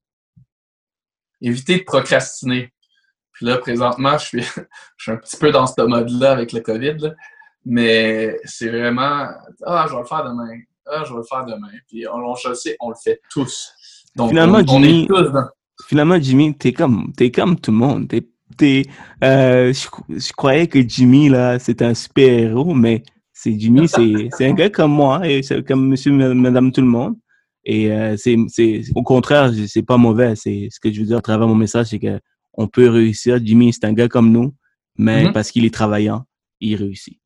Éviter 1.41 1.79
de 1.79 1.85
procrastiner. 1.85 2.73
Puis 3.33 3.47
là, 3.47 3.59
présentement, 3.59 4.19
je 4.19 4.25
suis, 4.25 4.43
je 4.97 5.03
suis 5.03 5.13
un 5.13 5.17
petit 5.17 5.37
peu 5.37 5.51
dans 5.51 5.67
ce 5.67 5.81
mode-là 5.83 6.33
avec 6.33 6.53
le 6.53 6.61
COVID, 6.61 7.15
mais 7.65 8.39
c'est 8.45 8.69
vraiment 8.69 9.29
Ah, 9.65 9.87
je 9.89 9.95
vais 9.95 10.01
le 10.01 10.07
faire 10.07 10.25
demain. 10.25 10.59
Ah, 10.87 11.05
je 11.05 11.13
vais 11.13 11.19
le 11.19 11.25
faire 11.25 11.45
demain. 11.45 11.71
Puis 11.89 12.07
on, 12.09 12.35
je 12.35 12.49
le 12.49 12.55
sais, 12.55 12.77
on 12.81 12.91
le 12.91 12.97
fait 13.03 13.21
tous. 13.31 13.73
Donc, 14.15 14.31
finalement, 14.31 14.61
Jimmy, 14.67 15.09
finalement, 15.89 16.21
Jimmy, 16.21 16.55
t'es 16.55 16.73
comme, 16.73 17.13
es 17.19 17.31
comme 17.31 17.59
tout 17.59 17.71
le 17.71 17.77
monde. 17.79 18.09
T'es, 18.57 18.83
euh, 19.25 19.73
je, 19.73 20.33
croyais 20.35 20.67
que 20.67 20.87
Jimmy, 20.87 21.31
là, 21.31 21.59
c'était 21.59 21.87
un 21.87 21.95
super-héros, 21.95 22.75
mais 22.75 23.03
c'est 23.33 23.59
Jimmy, 23.59 23.89
c'est 24.37 24.47
un 24.47 24.53
gars 24.53 24.69
comme 24.69 24.93
moi, 24.93 25.27
et 25.27 25.43
c'est 25.43 25.67
comme 25.67 25.89
monsieur, 25.89 26.13
madame, 26.13 26.73
tout 26.73 26.83
le 26.83 26.87
monde. 26.87 27.17
Et 27.65 27.93
euh, 27.93 28.17
c'est, 28.17 28.37
c'est, 28.49 28.83
au 28.95 29.03
contraire, 29.03 29.53
c'est 29.69 29.83
pas 29.83 29.97
mauvais. 29.97 30.35
C'est 30.37 30.69
ce 30.71 30.81
que 30.81 30.93
je 30.93 31.01
veux 31.01 31.07
dire 31.07 31.19
à 31.19 31.23
travers 31.23 31.47
mon 31.47 31.55
message, 31.55 31.87
c'est 31.87 31.99
que 31.99 32.21
on 32.55 32.67
peut 32.67 32.89
réussir. 32.89 33.39
Jimmy, 33.43 33.73
c'est 33.73 33.87
un 33.87 33.93
gars 33.93 34.09
comme 34.09 34.31
nous, 34.31 34.55
mais 34.97 35.25
mm-hmm. 35.25 35.33
parce 35.33 35.51
qu'il 35.51 35.65
est 35.65 35.73
travaillant, 35.73 36.25
il 36.61 36.77
réussit. 36.77 37.19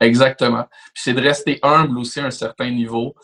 Exactement. 0.00 0.64
Puis 0.94 1.02
c'est 1.04 1.12
de 1.12 1.20
rester 1.20 1.58
humble 1.62 1.98
aussi 1.98 2.20
à 2.20 2.26
un 2.26 2.30
certain 2.30 2.70
niveau. 2.70 3.14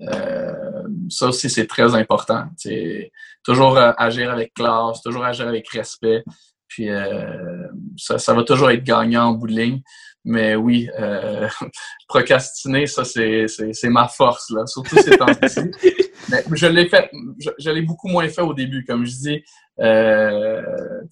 Euh, 0.00 0.82
ça 1.08 1.28
aussi, 1.28 1.48
c'est 1.48 1.66
très 1.66 1.94
important. 1.94 2.46
C'est 2.56 3.12
toujours 3.44 3.76
euh, 3.76 3.92
agir 3.96 4.30
avec 4.30 4.52
classe, 4.54 5.00
toujours 5.02 5.24
agir 5.24 5.46
avec 5.46 5.68
respect. 5.68 6.24
Puis 6.66 6.90
euh, 6.90 7.68
ça, 7.96 8.18
ça, 8.18 8.34
va 8.34 8.42
toujours 8.42 8.70
être 8.70 8.82
gagnant 8.82 9.26
en 9.26 9.32
bout 9.32 9.46
de 9.46 9.52
ligne. 9.52 9.82
Mais 10.24 10.54
oui, 10.54 10.88
euh, 10.98 11.48
procrastiner, 12.08 12.86
ça, 12.86 13.04
c'est, 13.04 13.46
c'est, 13.48 13.88
ma 13.90 14.08
force, 14.08 14.50
là, 14.50 14.66
surtout 14.66 14.96
ces 14.96 15.16
temps-ci. 15.18 15.60
Mais 16.30 16.42
je 16.52 16.66
l'ai 16.66 16.88
fait, 16.88 17.10
je, 17.58 17.70
l'ai 17.70 17.82
beaucoup 17.82 18.08
moins 18.08 18.26
fait 18.28 18.40
au 18.40 18.54
début, 18.54 18.84
comme 18.84 19.04
je 19.04 19.12
dis. 19.12 19.44
Euh, 19.80 20.62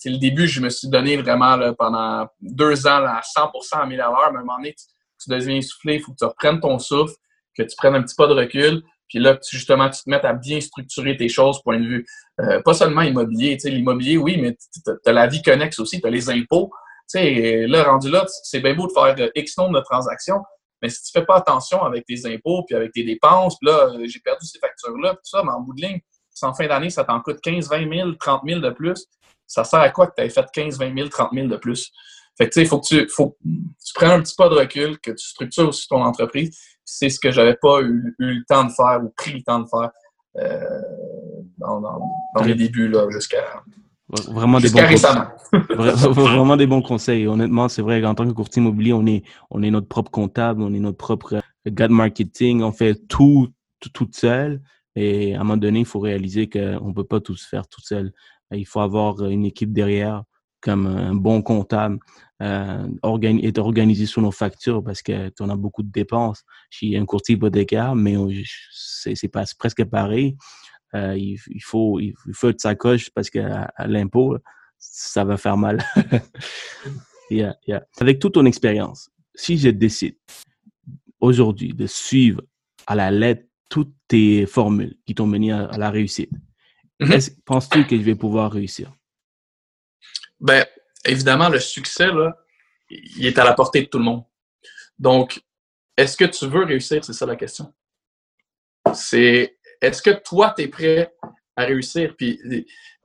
le 0.04 0.18
début, 0.18 0.46
je 0.46 0.60
me 0.60 0.70
suis 0.70 0.88
donné 0.88 1.16
vraiment 1.18 1.56
là, 1.56 1.74
pendant 1.74 2.26
deux 2.40 2.86
ans 2.86 3.00
là, 3.00 3.16
à 3.16 3.20
100% 3.20 3.82
à 3.82 3.86
1000 3.86 4.00
à 4.00 4.04
l'heure. 4.06 4.24
À 4.24 4.28
un 4.28 4.32
moment 4.32 4.56
donné, 4.56 4.72
tu, 4.72 4.86
tu 5.22 5.30
deviens 5.30 5.56
essoufflé, 5.56 5.96
il 5.96 6.00
faut 6.00 6.12
que 6.12 6.18
tu 6.18 6.24
reprennes 6.24 6.60
ton 6.60 6.78
souffle, 6.78 7.14
que 7.56 7.62
tu 7.62 7.76
prennes 7.76 7.96
un 7.96 8.02
petit 8.02 8.14
pas 8.14 8.26
de 8.26 8.34
recul. 8.34 8.82
Puis 9.08 9.18
là, 9.18 9.36
tu, 9.36 9.56
justement, 9.56 9.90
tu 9.90 10.02
te 10.02 10.08
mets 10.08 10.24
à 10.24 10.32
bien 10.32 10.58
structurer 10.60 11.18
tes 11.18 11.28
choses, 11.28 11.60
point 11.62 11.78
de 11.78 11.86
vue. 11.86 12.06
Euh, 12.40 12.62
pas 12.62 12.72
seulement 12.72 13.02
immobilier. 13.02 13.58
L'immobilier, 13.64 14.16
oui, 14.16 14.38
mais 14.40 14.56
tu 14.56 14.90
as 15.04 15.12
la 15.12 15.26
vie 15.26 15.42
connexe 15.42 15.78
aussi, 15.78 16.00
tu 16.00 16.06
as 16.06 16.10
les 16.10 16.30
impôts. 16.30 16.72
Sais, 17.06 17.66
là, 17.66 17.84
rendu 17.84 18.10
là, 18.10 18.26
c'est 18.44 18.60
bien 18.60 18.74
beau 18.74 18.86
de 18.86 18.92
faire 18.92 19.30
X 19.34 19.58
nombre 19.58 19.78
de 19.78 19.84
transactions, 19.84 20.42
mais 20.80 20.88
si 20.88 21.02
tu 21.04 21.12
fais 21.12 21.24
pas 21.24 21.36
attention 21.36 21.82
avec 21.84 22.04
tes 22.06 22.26
impôts, 22.26 22.64
puis 22.64 22.74
avec 22.74 22.92
tes 22.92 23.04
dépenses, 23.04 23.56
puis 23.58 23.70
là, 23.70 23.90
j'ai 24.04 24.20
perdu 24.20 24.46
ces 24.46 24.58
factures-là, 24.58 25.14
tout 25.14 25.20
ça, 25.24 25.42
mais 25.44 25.52
en 25.52 25.60
bout 25.60 25.74
de 25.74 25.82
ligne, 25.82 26.00
si 26.30 26.44
en 26.44 26.54
fin 26.54 26.66
d'année, 26.66 26.90
ça 26.90 27.04
t'en 27.04 27.20
coûte 27.20 27.40
15, 27.40 27.68
20 27.68 27.94
000, 27.94 28.12
30 28.12 28.42
000 28.46 28.60
de 28.60 28.70
plus, 28.70 29.06
ça 29.46 29.64
sert 29.64 29.80
à 29.80 29.90
quoi 29.90 30.06
que 30.08 30.14
tu 30.16 30.22
aies 30.22 30.30
fait 30.30 30.46
15, 30.52 30.78
20 30.78 30.96
000, 30.96 31.08
30 31.08 31.30
000 31.32 31.46
de 31.46 31.56
plus? 31.56 31.92
Fait 32.36 32.48
que, 32.48 32.50
tu 32.50 32.54
sais, 32.54 32.62
il 32.62 32.68
faut 32.68 32.80
que 32.80 32.86
tu, 32.86 33.08
faut, 33.08 33.36
tu 33.44 33.92
prennes 33.94 34.10
un 34.10 34.22
petit 34.22 34.34
pas 34.34 34.48
de 34.48 34.54
recul, 34.54 34.98
que 34.98 35.10
tu 35.10 35.26
structures 35.26 35.68
aussi 35.68 35.86
ton 35.86 36.02
entreprise, 36.02 36.58
c'est 36.84 37.10
ce 37.10 37.20
que 37.20 37.30
j'avais 37.30 37.56
pas 37.56 37.80
eu, 37.82 38.14
le 38.18 38.44
temps 38.48 38.64
de 38.64 38.72
faire 38.72 39.00
ou 39.04 39.10
pris 39.10 39.34
le 39.34 39.42
temps 39.42 39.60
de 39.60 39.68
faire 39.68 39.90
euh, 40.38 40.80
dans, 41.58 41.80
dans, 41.80 42.42
les 42.42 42.54
débuts 42.54 42.88
là 42.88 43.06
jusqu'à 43.10 43.62
vraiment 44.30 44.60
des 44.60 44.70
bons 44.70 44.86
conseils. 44.86 46.12
vraiment 46.12 46.56
des 46.56 46.66
bons 46.66 46.82
conseils. 46.82 47.26
Honnêtement, 47.26 47.68
c'est 47.68 47.82
vrai 47.82 48.00
qu'en 48.02 48.14
tant 48.14 48.26
que 48.26 48.32
courtier 48.32 48.60
immobilier, 48.60 48.92
on 48.92 49.06
est 49.06 49.22
on 49.50 49.62
est 49.62 49.70
notre 49.70 49.88
propre 49.88 50.10
comptable, 50.10 50.62
on 50.62 50.72
est 50.74 50.80
notre 50.80 50.98
propre 50.98 51.40
gars 51.66 51.88
de 51.88 51.92
marketing, 51.92 52.62
on 52.62 52.72
fait 52.72 52.94
tout 53.08 53.48
tout 53.80 53.90
toute 53.90 54.14
seule. 54.14 54.60
Et 54.94 55.34
à 55.34 55.40
un 55.40 55.44
moment 55.44 55.56
donné, 55.56 55.80
il 55.80 55.86
faut 55.86 56.00
réaliser 56.00 56.48
qu'on 56.48 56.88
ne 56.88 56.92
peut 56.92 57.04
pas 57.04 57.20
tout 57.20 57.36
se 57.36 57.48
faire 57.48 57.66
tout 57.66 57.80
seul. 57.80 58.12
Il 58.50 58.66
faut 58.66 58.80
avoir 58.80 59.24
une 59.24 59.46
équipe 59.46 59.72
derrière 59.72 60.24
comme 60.62 60.86
un 60.86 61.14
bon 61.14 61.42
comptable, 61.42 61.98
euh, 62.40 62.86
être 63.42 63.58
organisé 63.58 64.06
sur 64.06 64.22
nos 64.22 64.30
factures 64.30 64.82
parce 64.82 65.02
que 65.02 65.30
en 65.40 65.50
as 65.50 65.56
beaucoup 65.56 65.82
de 65.82 65.90
dépenses. 65.90 66.44
J'ai 66.70 66.96
un 66.96 67.04
courtier 67.04 67.34
hypothécaire, 67.34 67.94
mais 67.94 68.14
c'est 68.84 69.28
presque 69.28 69.84
pareil. 69.84 70.36
Euh, 70.94 71.16
il, 71.16 71.38
faut 71.62 71.98
il 72.00 72.14
faut 72.34 72.50
être 72.50 72.60
sacoche 72.60 73.10
parce 73.10 73.30
que 73.30 73.38
à, 73.38 73.86
l'impôt, 73.86 74.36
ça 74.78 75.24
va 75.24 75.36
faire 75.36 75.56
mal. 75.56 75.82
yeah, 77.30 77.56
yeah. 77.66 77.84
Avec 77.98 78.18
toute 78.18 78.34
ton 78.34 78.44
expérience, 78.44 79.10
si 79.34 79.56
je 79.56 79.70
décide 79.70 80.16
aujourd'hui 81.20 81.72
de 81.72 81.86
suivre 81.86 82.42
à 82.86 82.94
la 82.94 83.10
lettre 83.10 83.44
toutes 83.70 83.94
tes 84.06 84.44
formules 84.44 84.96
qui 85.06 85.14
t'ont 85.14 85.26
mené 85.26 85.52
à, 85.52 85.78
la 85.78 85.90
réussite, 85.90 86.30
mm-hmm. 87.00 87.42
penses-tu 87.46 87.86
que 87.86 87.96
je 87.96 88.02
vais 88.02 88.14
pouvoir 88.14 88.52
réussir? 88.52 88.92
Ben, 90.40 90.66
évidemment, 91.06 91.48
le 91.48 91.60
succès, 91.60 92.08
là, 92.08 92.36
il 92.90 93.24
est 93.24 93.38
à 93.38 93.44
la 93.44 93.54
portée 93.54 93.82
de 93.82 93.86
tout 93.86 93.98
le 93.98 94.04
monde. 94.04 94.24
Donc, 94.98 95.40
est-ce 95.96 96.16
que 96.16 96.24
tu 96.24 96.46
veux 96.46 96.64
réussir? 96.64 97.04
C'est 97.04 97.12
ça 97.12 97.24
la 97.24 97.36
question. 97.36 97.72
C'est 98.92 99.56
est-ce 99.82 100.00
que 100.00 100.10
toi, 100.10 100.54
tu 100.56 100.62
es 100.62 100.68
prêt 100.68 101.12
à 101.56 101.64
réussir? 101.64 102.14
Puis 102.16 102.38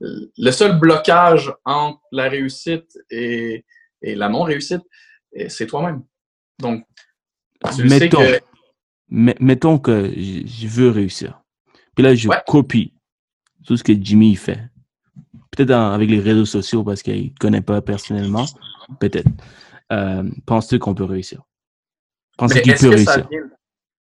le 0.00 0.50
seul 0.50 0.78
blocage 0.78 1.52
entre 1.64 2.00
la 2.12 2.28
réussite 2.28 2.98
et, 3.10 3.64
la 4.00 4.28
non-réussite, 4.28 4.82
c'est 5.48 5.66
toi-même. 5.66 6.02
Donc, 6.60 6.84
tu 7.74 7.84
mettons, 7.84 8.20
sais 8.20 8.40
que... 9.08 9.42
mettons 9.42 9.78
que 9.78 10.12
je 10.16 10.66
veux 10.68 10.90
réussir. 10.90 11.42
Puis 11.94 12.04
là, 12.04 12.14
je 12.14 12.28
copie 12.46 12.94
tout 13.66 13.76
ce 13.76 13.82
que 13.82 13.92
Jimmy 13.92 14.36
fait. 14.36 14.60
Peut-être 15.50 15.72
avec 15.72 16.08
les 16.08 16.20
réseaux 16.20 16.46
sociaux 16.46 16.84
parce 16.84 17.02
qu'il 17.02 17.24
ne 17.24 17.38
connaît 17.40 17.60
pas 17.60 17.82
personnellement. 17.82 18.46
Peut-être. 19.00 19.28
Euh, 19.90 20.22
penses-tu 20.46 20.78
qu'on 20.78 20.94
peut 20.94 21.04
réussir? 21.04 21.42
Penses-tu 22.36 22.62
qu'il 22.62 22.74
peut 22.74 22.90
réussir? 22.90 23.28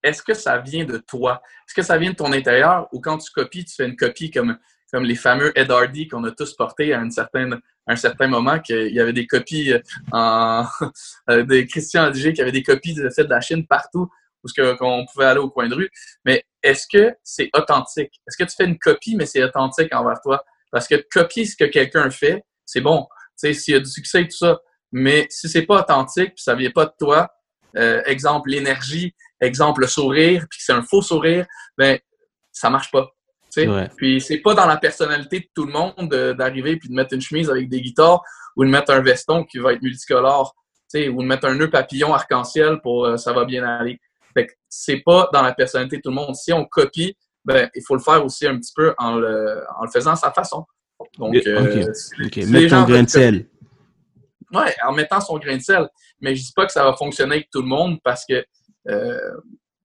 Est-ce 0.07 0.23
que 0.23 0.33
ça 0.33 0.57
vient 0.57 0.85
de 0.85 0.97
toi? 0.97 1.41
Est-ce 1.67 1.75
que 1.75 1.81
ça 1.81 1.97
vient 1.97 2.11
de 2.11 2.15
ton 2.15 2.31
intérieur 2.31 2.87
ou 2.93 3.01
quand 3.01 3.17
tu 3.17 3.29
copies, 3.31 3.65
tu 3.65 3.75
fais 3.75 3.85
une 3.85 3.97
copie 3.97 4.31
comme, 4.31 4.57
les 4.93 5.15
fameux 5.15 5.51
Ed 5.59 5.69
Hardy 5.69 6.07
qu'on 6.07 6.23
a 6.23 6.31
tous 6.31 6.55
portés 6.55 6.93
à, 6.93 7.01
un 7.01 7.09
certain 7.09 8.27
moment, 8.27 8.59
qu'il 8.59 8.93
y 8.93 9.01
avait 9.01 9.11
des 9.11 9.27
copies 9.27 9.73
euh, 9.73 9.79
en, 10.13 10.65
euh, 11.29 11.43
de 11.43 11.61
Christian 11.61 12.03
Adiger, 12.03 12.31
qui 12.31 12.41
avait 12.41 12.53
des 12.53 12.63
copies 12.63 12.93
de, 12.93 13.03
de 13.03 13.29
la 13.29 13.41
Chine 13.41 13.67
partout 13.67 14.09
où 14.43 14.75
qu'on 14.77 15.05
pouvait 15.11 15.25
aller 15.25 15.41
au 15.41 15.49
coin 15.49 15.67
de 15.67 15.75
rue. 15.75 15.89
Mais 16.23 16.45
est-ce 16.63 16.87
que 16.87 17.13
c'est 17.21 17.49
authentique? 17.53 18.21
Est-ce 18.27 18.37
que 18.37 18.49
tu 18.49 18.55
fais 18.55 18.65
une 18.65 18.79
copie, 18.79 19.17
mais 19.17 19.25
c'est 19.25 19.43
authentique 19.43 19.93
envers 19.93 20.21
toi? 20.21 20.41
Parce 20.71 20.87
que 20.87 20.95
copier 21.11 21.45
ce 21.45 21.57
que 21.57 21.65
quelqu'un 21.65 22.09
fait, 22.09 22.45
c'est 22.65 22.81
bon. 22.81 23.07
Tu 23.39 23.47
sais, 23.47 23.53
s'il 23.53 23.73
y 23.73 23.77
a 23.77 23.79
du 23.81 23.89
succès 23.89 24.21
et 24.21 24.27
tout 24.27 24.37
ça. 24.37 24.59
Mais 24.91 25.27
si 25.29 25.49
c'est 25.49 25.65
pas 25.65 25.81
authentique, 25.81 26.35
puis 26.35 26.43
ça 26.43 26.55
vient 26.55 26.71
pas 26.71 26.85
de 26.85 26.93
toi, 26.97 27.29
euh, 27.75 28.01
exemple 28.05 28.49
l'énergie, 28.49 29.13
exemple 29.41 29.81
le 29.81 29.87
sourire, 29.87 30.45
puis 30.49 30.59
c'est 30.61 30.73
un 30.73 30.83
faux 30.83 31.01
sourire, 31.01 31.45
ben 31.77 31.99
ça 32.51 32.69
marche 32.69 32.91
pas. 32.91 33.09
Ouais. 33.55 33.89
Puis 33.97 34.21
c'est 34.21 34.37
pas 34.37 34.53
dans 34.53 34.67
la 34.67 34.77
personnalité 34.77 35.39
de 35.39 35.47
tout 35.55 35.65
le 35.65 35.71
monde 35.71 36.09
d'arriver 36.37 36.77
puis 36.77 36.89
de 36.89 36.93
mettre 36.93 37.13
une 37.13 37.21
chemise 37.21 37.49
avec 37.49 37.69
des 37.69 37.81
guitares 37.81 38.21
ou 38.55 38.65
de 38.65 38.69
mettre 38.69 38.91
un 38.91 39.01
veston 39.01 39.43
qui 39.45 39.57
va 39.57 39.73
être 39.73 39.81
multicolore, 39.81 40.55
ou 40.95 41.21
de 41.21 41.27
mettre 41.27 41.47
un 41.47 41.55
nœud 41.55 41.69
papillon 41.69 42.13
arc-en-ciel 42.13 42.79
pour 42.81 43.05
euh, 43.05 43.17
ça 43.17 43.33
va 43.33 43.45
bien 43.45 43.63
aller. 43.63 43.99
Fait 44.33 44.47
que 44.47 44.53
c'est 44.69 45.01
pas 45.05 45.29
dans 45.33 45.41
la 45.41 45.53
personnalité 45.53 45.97
de 45.97 46.01
tout 46.01 46.09
le 46.09 46.15
monde. 46.15 46.35
Si 46.35 46.53
on 46.53 46.65
copie, 46.65 47.15
ben 47.45 47.69
il 47.75 47.83
faut 47.85 47.95
le 47.95 48.01
faire 48.01 48.23
aussi 48.23 48.47
un 48.47 48.57
petit 48.57 48.73
peu 48.75 48.93
en 48.97 49.15
le, 49.15 49.63
en 49.79 49.85
le 49.85 49.91
faisant 49.91 50.11
à 50.11 50.15
sa 50.15 50.31
façon. 50.31 50.65
Donc, 51.17 51.35
euh, 51.45 51.93
mettre 52.47 52.69
ton 52.69 52.83
grain 52.83 53.03
de 53.03 53.09
sel. 53.09 53.47
Ouais, 54.51 54.73
en 54.85 54.93
mettant 54.93 55.21
son 55.21 55.37
grain 55.37 55.57
de 55.57 55.61
sel. 55.61 55.87
Mais 56.21 56.35
je 56.35 56.43
dis 56.43 56.53
pas 56.55 56.65
que 56.65 56.71
ça 56.71 56.83
va 56.83 56.93
fonctionner 56.93 57.35
avec 57.35 57.49
tout 57.51 57.61
le 57.61 57.67
monde 57.67 57.99
parce 58.03 58.25
que 58.25 58.43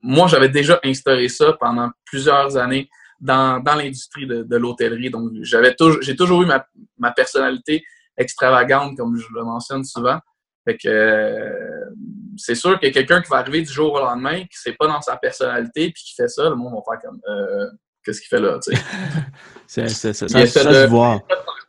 moi, 0.02 0.26
j'avais 0.26 0.48
déjà 0.48 0.80
instauré 0.84 1.28
ça 1.28 1.52
pendant 1.60 1.90
plusieurs 2.04 2.56
années 2.56 2.88
dans, 3.22 3.62
dans 3.62 3.76
l'industrie 3.76 4.26
de, 4.26 4.42
de 4.42 4.56
l'hôtellerie. 4.56 5.10
Donc, 5.10 5.30
j'avais 5.42 5.74
toujours, 5.74 6.02
j'ai 6.02 6.16
toujours 6.16 6.42
eu 6.42 6.46
ma, 6.46 6.66
ma, 6.98 7.12
personnalité 7.12 7.84
extravagante, 8.16 8.96
comme 8.96 9.16
je 9.16 9.26
le 9.32 9.44
mentionne 9.44 9.84
souvent. 9.84 10.18
Fait 10.64 10.76
que 10.76 10.88
euh, 10.88 11.84
c'est 12.36 12.54
sûr 12.54 12.78
que 12.78 12.88
quelqu'un 12.88 13.22
qui 13.22 13.30
va 13.30 13.38
arriver 13.38 13.62
du 13.62 13.72
jour 13.72 13.94
au 13.94 13.98
lendemain, 13.98 14.42
qui 14.42 14.58
c'est 14.58 14.76
pas 14.76 14.86
dans 14.86 15.00
sa 15.00 15.16
personnalité, 15.16 15.90
puis 15.90 16.02
qui 16.04 16.14
fait 16.14 16.28
ça, 16.28 16.48
le 16.48 16.56
monde 16.56 16.74
va 16.74 16.80
faire 16.92 17.10
comme 17.10 17.20
euh, 17.28 17.66
qu'est-ce 18.04 18.20
qu'il 18.20 18.28
fait 18.28 18.40
là, 18.40 18.58
tu 18.62 18.74
sais? 18.74 18.82
c'est, 19.66 19.88
c'est, 19.88 20.12
ça, 20.12 20.28
ça, 20.28 20.46
ça 20.46 20.72
se 20.72 20.86
voit. 20.88 21.20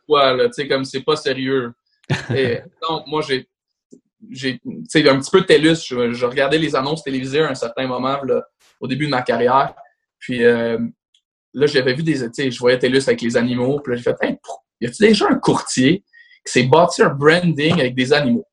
tu 0.08 0.52
sais, 0.52 0.68
comme 0.68 0.84
c'est 0.84 1.02
pas 1.02 1.16
sérieux. 1.16 1.72
Et, 2.34 2.60
donc, 2.88 3.06
moi, 3.06 3.22
j'ai, 3.22 3.48
j'ai, 4.30 4.60
un 4.64 5.18
petit 5.18 5.30
peu 5.30 5.40
de 5.40 5.46
TELUS. 5.46 5.76
Je, 5.86 6.24
regardais 6.24 6.58
les 6.58 6.74
annonces 6.76 7.02
télévisées 7.02 7.40
à 7.40 7.50
un 7.50 7.54
certain 7.54 7.86
moment, 7.86 8.18
au 8.80 8.86
début 8.86 9.06
de 9.06 9.10
ma 9.10 9.22
carrière. 9.22 9.74
Puis 10.18 10.44
euh, 10.44 10.78
là, 11.52 11.66
j'avais 11.66 11.94
vu 11.94 12.02
des, 12.02 12.16
je 12.16 12.58
voyais 12.58 12.78
TELUS 12.78 13.02
avec 13.06 13.20
les 13.22 13.36
animaux. 13.36 13.80
Puis 13.80 13.92
là, 13.92 13.96
j'ai 13.96 14.02
fait, 14.02 14.16
hey, 14.22 14.38
y 14.80 14.86
a-tu 14.86 15.02
déjà 15.02 15.26
un 15.28 15.36
courtier 15.36 16.04
qui 16.44 16.52
s'est 16.52 16.64
bâti 16.64 17.02
un 17.02 17.10
branding 17.10 17.80
avec 17.80 17.94
des 17.94 18.12
animaux? 18.12 18.46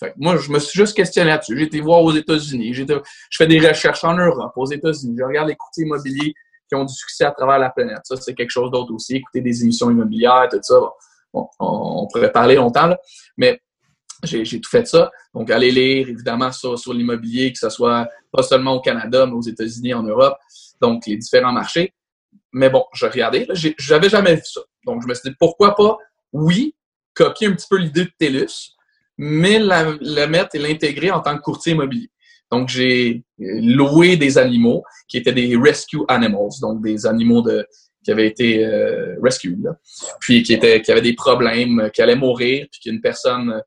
Fait 0.00 0.10
que 0.10 0.14
moi, 0.16 0.36
je 0.36 0.50
me 0.50 0.58
suis 0.58 0.76
juste 0.76 0.96
questionné 0.96 1.30
là-dessus. 1.30 1.56
J'ai 1.56 1.64
été 1.64 1.80
voir 1.80 2.02
aux 2.02 2.12
États-Unis. 2.12 2.74
Je 2.74 2.84
fais 3.36 3.46
des 3.46 3.66
recherches 3.66 4.04
en 4.04 4.14
Europe, 4.14 4.52
aux 4.56 4.66
États-Unis. 4.66 5.16
Je 5.18 5.24
regarde 5.24 5.48
les 5.48 5.56
courtiers 5.56 5.84
immobiliers 5.84 6.34
qui 6.68 6.74
ont 6.74 6.84
du 6.84 6.94
succès 6.94 7.24
à 7.24 7.30
travers 7.30 7.58
la 7.58 7.70
planète. 7.70 8.00
Ça, 8.04 8.16
c'est 8.16 8.34
quelque 8.34 8.50
chose 8.50 8.70
d'autre 8.70 8.92
aussi. 8.92 9.16
Écouter 9.16 9.40
des 9.40 9.62
émissions 9.62 9.90
immobilières, 9.90 10.48
tout 10.50 10.58
ça 10.62 10.80
on, 11.58 12.06
pourrait 12.12 12.32
parler 12.32 12.56
longtemps, 12.56 12.86
là, 12.86 12.98
mais 13.36 13.60
j'ai 14.24 14.60
tout 14.60 14.70
fait 14.70 14.86
ça. 14.86 15.10
Donc, 15.34 15.50
aller 15.50 15.70
lire, 15.70 16.08
évidemment, 16.08 16.52
sur, 16.52 16.78
sur 16.78 16.92
l'immobilier, 16.92 17.52
que 17.52 17.58
ce 17.58 17.68
soit 17.68 18.08
pas 18.32 18.42
seulement 18.42 18.74
au 18.74 18.80
Canada, 18.80 19.26
mais 19.26 19.32
aux 19.32 19.42
États-Unis, 19.42 19.94
en 19.94 20.02
Europe, 20.02 20.36
donc 20.80 21.06
les 21.06 21.16
différents 21.16 21.52
marchés. 21.52 21.94
Mais 22.52 22.70
bon, 22.70 22.84
je 22.92 23.06
regardais, 23.06 23.46
j'avais 23.78 24.08
jamais 24.08 24.36
vu 24.36 24.42
ça. 24.44 24.60
Donc, 24.86 25.02
je 25.02 25.08
me 25.08 25.14
suis 25.14 25.30
dit, 25.30 25.36
pourquoi 25.38 25.74
pas, 25.74 25.96
oui, 26.32 26.74
copier 27.14 27.48
un 27.48 27.52
petit 27.52 27.66
peu 27.68 27.76
l'idée 27.76 28.04
de 28.04 28.10
TELUS, 28.18 28.76
mais 29.16 29.58
la, 29.58 29.94
la 30.00 30.26
mettre 30.26 30.54
et 30.54 30.58
l'intégrer 30.58 31.10
en 31.10 31.20
tant 31.20 31.36
que 31.36 31.42
courtier 31.42 31.72
immobilier. 31.72 32.10
Donc, 32.50 32.68
j'ai 32.68 33.24
loué 33.38 34.16
des 34.16 34.38
animaux 34.38 34.82
qui 35.08 35.16
étaient 35.16 35.32
des 35.32 35.56
rescue 35.56 36.02
animals, 36.08 36.50
donc 36.60 36.82
des 36.82 37.06
animaux 37.06 37.42
de, 37.42 37.66
qui 38.04 38.12
avait 38.12 38.26
été 38.26 38.64
euh, 38.64 39.16
rescue, 39.22 39.58
puis 40.20 40.42
qui, 40.42 40.52
était, 40.52 40.80
qui 40.82 40.92
avait 40.92 41.00
des 41.00 41.14
problèmes, 41.14 41.90
qui 41.92 42.02
allait 42.02 42.16
mourir, 42.16 42.66
puis 42.70 42.80
qu'une 42.80 43.00
personne 43.00 43.50
euh, 43.50 43.60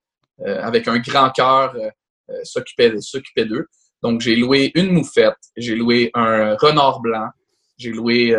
avec 0.45 0.87
un 0.87 0.99
grand 0.99 1.29
cœur 1.29 1.75
euh, 1.75 1.89
euh, 2.29 2.43
s'occupait 2.43 3.45
d'eux. 3.45 3.67
Donc, 4.03 4.21
j'ai 4.21 4.35
loué 4.35 4.71
une 4.75 4.91
moufette, 4.91 5.37
j'ai 5.55 5.75
loué 5.75 6.11
un 6.13 6.55
renard 6.55 6.99
blanc, 6.99 7.29
j'ai 7.77 7.91
loué 7.91 8.35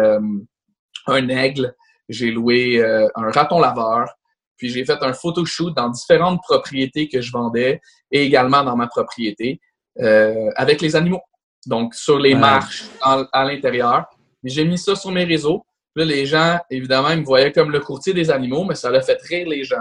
un 1.06 1.28
aigle, 1.28 1.74
j'ai 2.08 2.30
loué 2.30 2.80
un 2.80 3.30
raton 3.32 3.58
laveur, 3.58 4.08
puis 4.56 4.68
j'ai 4.70 4.84
fait 4.84 5.02
un 5.02 5.12
photoshoot 5.12 5.74
dans 5.74 5.88
différentes 5.88 6.40
propriétés 6.42 7.08
que 7.08 7.20
je 7.20 7.32
vendais 7.32 7.80
et 8.12 8.22
également 8.22 8.62
dans 8.62 8.76
ma 8.76 8.86
propriété 8.86 9.60
avec 9.96 10.80
les 10.80 10.94
animaux. 10.94 11.22
Donc, 11.66 11.92
sur 11.96 12.20
les 12.20 12.36
marches 12.36 12.84
à 13.00 13.44
l'intérieur. 13.44 14.06
J'ai 14.44 14.64
mis 14.64 14.78
ça 14.78 14.94
sur 14.94 15.10
mes 15.10 15.24
réseaux 15.24 15.64
les 16.04 16.26
gens, 16.26 16.58
évidemment, 16.70 17.10
ils 17.10 17.20
me 17.20 17.24
voyaient 17.24 17.52
comme 17.52 17.70
le 17.70 17.80
courtier 17.80 18.12
des 18.14 18.30
animaux, 18.30 18.64
mais 18.64 18.74
ça 18.74 18.90
l'a 18.90 19.00
fait 19.00 19.18
rire 19.22 19.48
les 19.48 19.64
gens. 19.64 19.76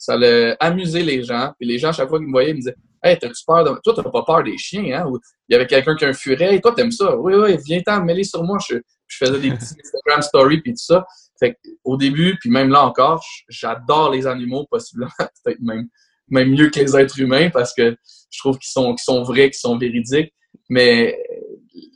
Ça 0.00 0.16
l'a 0.16 0.56
amusé 0.60 1.02
les 1.02 1.22
gens. 1.22 1.52
Puis 1.58 1.68
les 1.68 1.78
gens, 1.78 1.92
chaque 1.92 2.08
fois 2.08 2.18
qu'ils 2.18 2.26
me 2.26 2.32
voyaient, 2.32 2.50
ils 2.50 2.54
me 2.54 2.60
disaient 2.60 2.76
Hey, 3.02 3.18
t'as-tu 3.18 3.44
peur 3.46 3.64
de. 3.64 3.78
Toi, 3.82 3.92
t'as 3.94 4.02
pas 4.02 4.22
peur 4.24 4.42
des 4.42 4.56
chiens, 4.56 4.84
hein? 4.98 5.06
Ou 5.06 5.18
il 5.48 5.52
y 5.52 5.56
avait 5.56 5.66
quelqu'un 5.66 5.94
qui 5.94 6.06
a 6.06 6.08
un 6.08 6.14
furet. 6.14 6.58
Toi, 6.60 6.74
t'aimes 6.74 6.90
ça? 6.90 7.16
Oui, 7.16 7.34
oui, 7.34 7.56
viens-t'en 7.62 8.02
mêler 8.02 8.24
sur 8.24 8.42
moi. 8.42 8.56
Je, 8.66 8.76
faisais 9.08 9.38
des 9.38 9.50
petits 9.50 9.74
Instagram 9.78 10.22
stories 10.22 10.62
puis 10.62 10.72
tout 10.72 10.82
ça. 10.82 11.04
Fait 11.38 11.58
au 11.84 11.98
début, 11.98 12.38
puis 12.40 12.48
même 12.48 12.70
là 12.70 12.84
encore, 12.84 13.22
j'adore 13.48 14.10
les 14.10 14.26
animaux, 14.26 14.66
possiblement, 14.70 15.10
peut-être 15.44 15.60
même, 15.60 15.88
même 16.28 16.50
mieux 16.50 16.70
que 16.70 16.80
les 16.80 16.96
êtres 16.96 17.18
humains 17.20 17.50
parce 17.50 17.74
que 17.74 17.96
je 18.30 18.38
trouve 18.38 18.58
qu'ils 18.58 18.70
sont, 18.70 18.94
qu'ils 18.94 19.04
sont 19.04 19.22
vrais, 19.22 19.50
qu'ils 19.50 19.54
sont 19.54 19.76
véridiques. 19.76 20.32
Mais 20.68 21.18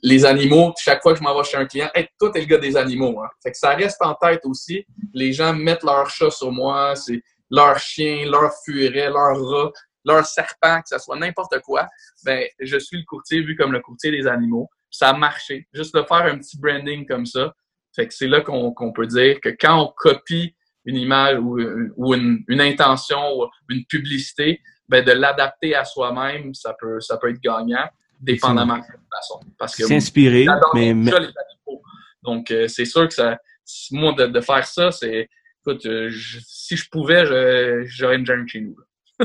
les 0.02 0.24
animaux, 0.24 0.72
chaque 0.82 1.02
fois 1.02 1.12
que 1.12 1.18
je 1.18 1.24
m'en 1.24 1.36
vais 1.36 1.44
chez 1.44 1.56
un 1.56 1.66
client, 1.66 1.88
hey, 1.94 2.06
toi, 2.18 2.30
t'es 2.30 2.40
le 2.40 2.46
gars 2.46 2.58
des 2.58 2.76
animaux. 2.76 3.20
Hein. 3.22 3.28
Fait 3.42 3.50
que 3.50 3.58
ça 3.58 3.74
reste 3.74 4.00
en 4.00 4.14
tête 4.14 4.40
aussi. 4.44 4.84
Les 5.12 5.32
gens 5.32 5.54
mettent 5.54 5.82
leur 5.82 6.08
chat 6.10 6.30
sur 6.30 6.52
moi, 6.52 6.94
c'est 6.96 7.22
leur 7.50 7.78
chien, 7.78 8.28
leur 8.30 8.52
furet, 8.64 9.10
leur 9.10 9.40
rat, 9.40 9.72
leur 10.04 10.26
serpent, 10.26 10.80
que 10.82 10.88
ce 10.88 10.98
soit 10.98 11.16
n'importe 11.16 11.60
quoi. 11.60 11.88
Ben, 12.24 12.46
je 12.60 12.78
suis 12.78 12.98
le 12.98 13.04
courtier 13.04 13.42
vu 13.42 13.56
comme 13.56 13.72
le 13.72 13.80
courtier 13.80 14.10
des 14.10 14.26
animaux. 14.26 14.68
Ça 14.90 15.10
a 15.10 15.12
marché. 15.12 15.66
Juste 15.72 15.94
de 15.94 16.02
faire 16.02 16.24
un 16.24 16.38
petit 16.38 16.58
branding 16.58 17.06
comme 17.06 17.26
ça. 17.26 17.54
Fait 17.94 18.06
que 18.06 18.14
c'est 18.14 18.26
là 18.26 18.40
qu'on 18.40 18.92
peut 18.92 19.06
dire 19.06 19.40
que 19.40 19.48
quand 19.48 19.80
on 19.80 19.92
copie 19.96 20.54
une 20.84 20.96
image 20.96 21.38
ou, 21.40 22.14
une, 22.14 22.44
une, 22.48 22.60
intention 22.60 23.38
ou 23.38 23.46
une 23.70 23.84
publicité, 23.86 24.60
ben 24.88 25.02
de 25.04 25.12
l'adapter 25.12 25.74
à 25.74 25.84
soi-même, 25.84 26.52
ça 26.54 26.74
peut, 26.78 27.00
ça 27.00 27.16
peut 27.16 27.30
être 27.30 27.40
gagnant 27.40 27.88
dépendamment 28.20 28.76
de 28.76 28.82
la 28.82 29.18
façon. 29.18 29.40
Parce 29.58 29.76
que 29.76 29.86
s'inspirer, 29.86 30.46
mais, 30.74 30.94
Donc, 32.22 32.50
euh, 32.50 32.68
c'est 32.68 32.84
sûr 32.84 33.06
que 33.08 33.14
ça, 33.14 33.38
moi, 33.90 34.12
de, 34.12 34.40
faire 34.40 34.66
ça, 34.66 34.90
c'est, 34.90 35.28
écoute, 35.66 35.86
euh, 35.86 36.10
si 36.46 36.76
je 36.76 36.88
pouvais, 36.90 37.24
j'aurais 37.86 38.16
une 38.16 38.26
jungle 38.26 38.48
chez 38.48 38.60
nous. 38.60 38.76